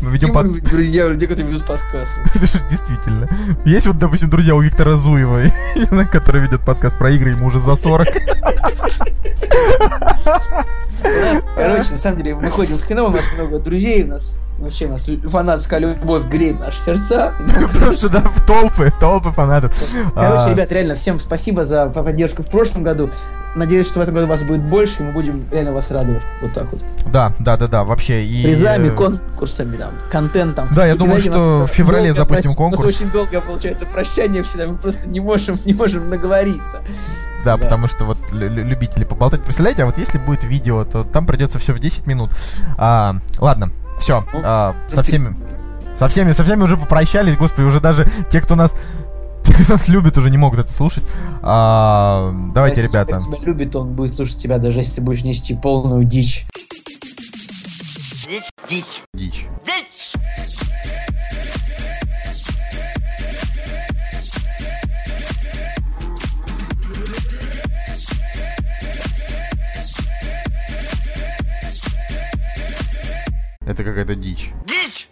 Мы 0.00 0.10
ведем 0.10 0.32
под... 0.32 0.62
друзья 0.62 1.06
у 1.06 1.10
людей, 1.10 1.28
которые 1.28 1.52
ведут 1.52 1.66
подкасты? 1.66 2.20
Это 2.34 2.46
же 2.46 2.58
действительно. 2.70 3.28
Есть 3.66 3.86
вот, 3.86 3.98
допустим, 3.98 4.30
друзья 4.30 4.54
у 4.54 4.60
Виктора 4.60 4.96
Зуева, 4.96 5.42
который 6.10 6.40
ведет 6.40 6.64
подкаст 6.64 6.98
про 6.98 7.10
игры, 7.10 7.32
ему 7.32 7.46
уже 7.46 7.58
за 7.58 7.74
40. 7.74 8.08
Короче, 11.56 11.90
на 11.92 11.98
самом 11.98 12.18
деле, 12.18 12.34
мы 12.34 12.48
ходим 12.50 12.76
в 12.76 12.86
кино, 12.86 13.06
у 13.06 13.10
нас 13.10 13.24
много 13.36 13.58
друзей, 13.58 14.04
у 14.04 14.08
нас 14.08 14.32
вообще 14.58 14.86
у 14.86 14.90
нас 14.90 15.08
фанатская 15.24 15.80
любовь 15.80 16.24
греет 16.26 16.60
наши 16.60 16.78
сердца. 16.78 17.34
Просто, 17.78 18.08
да, 18.08 18.20
в 18.20 18.46
толпы, 18.46 18.92
толпы 19.00 19.30
фанатов. 19.30 19.72
Короче, 20.14 20.44
А, 20.46 20.50
ребят, 20.50 20.70
реально, 20.70 20.94
всем 20.94 21.18
спасибо 21.18 21.64
за 21.64 21.86
поддержку 21.86 22.42
в 22.42 22.48
прошлом 22.48 22.84
году. 22.84 23.10
Надеюсь, 23.54 23.86
что 23.86 23.98
в 23.98 24.02
этом 24.02 24.14
году 24.14 24.28
вас 24.28 24.42
будет 24.42 24.62
больше, 24.62 25.00
и 25.00 25.02
мы 25.02 25.12
будем 25.12 25.44
реально 25.50 25.72
вас 25.72 25.90
радовать. 25.90 26.22
Вот 26.40 26.52
так 26.54 26.66
вот. 26.72 26.80
Да, 27.12 27.34
да, 27.38 27.56
да, 27.58 27.66
да, 27.66 27.84
вообще. 27.84 28.24
И... 28.24 28.44
Призами, 28.44 28.88
конкурсами, 28.88 29.76
там, 29.76 29.90
контентом. 30.10 30.68
Да, 30.74 30.86
я 30.86 30.94
И, 30.94 30.96
думаю, 30.96 31.20
знаете, 31.20 31.30
что 31.30 31.64
в 31.66 31.70
феврале 31.70 32.14
запустим 32.14 32.52
прощ- 32.52 32.56
конкурс. 32.56 32.82
У 32.82 32.86
нас 32.86 32.94
очень 32.94 33.10
долго 33.10 33.40
получается 33.42 33.84
прощание 33.84 34.42
всегда, 34.42 34.68
мы 34.68 34.76
просто 34.78 35.06
не 35.08 35.20
можем, 35.20 35.58
не 35.66 35.74
можем 35.74 36.08
наговориться. 36.08 36.80
Да, 37.44 37.56
Да. 37.56 37.62
потому 37.64 37.88
что 37.88 38.04
вот 38.04 38.18
лю- 38.32 38.48
лю- 38.48 38.64
любители 38.64 39.04
поболтать. 39.04 39.42
Представляете, 39.42 39.82
а 39.82 39.86
вот 39.86 39.98
если 39.98 40.18
будет 40.18 40.44
видео, 40.44 40.84
то 40.84 41.02
там 41.04 41.26
придется 41.26 41.58
все 41.58 41.72
в 41.72 41.78
10 41.78 42.06
минут. 42.06 42.30
А, 42.78 43.16
ладно, 43.38 43.72
все. 43.98 44.24
Ну, 44.32 44.42
со 44.88 45.02
всеми. 45.02 45.36
Со 45.96 46.08
всеми, 46.08 46.32
со 46.32 46.42
всеми 46.44 46.62
уже 46.62 46.76
попрощались, 46.78 47.36
господи, 47.36 47.66
уже 47.66 47.80
даже 47.80 48.06
те, 48.30 48.40
кто 48.40 48.54
нас 48.54 48.74
кто 49.42 49.72
нас 49.74 49.88
любит, 49.88 50.16
уже 50.16 50.30
не 50.30 50.38
могут 50.38 50.60
это 50.60 50.72
слушать. 50.72 51.04
А, 51.42 52.32
давайте, 52.54 52.80
Если 52.80 52.90
ребята. 52.90 53.10
человек 53.20 53.28
тебя 53.40 53.46
любит, 53.46 53.76
он 53.76 53.92
будет 53.94 54.14
слушать 54.14 54.38
тебя, 54.38 54.58
даже 54.58 54.78
если 54.80 54.96
ты 54.96 55.00
будешь 55.02 55.24
нести 55.24 55.54
полную 55.54 56.04
дичь. 56.04 56.46
Дичь. 58.68 59.46
Это 73.72 73.84
какая-то 73.84 74.14
дичь. 74.14 74.50
Дичь! 74.66 75.08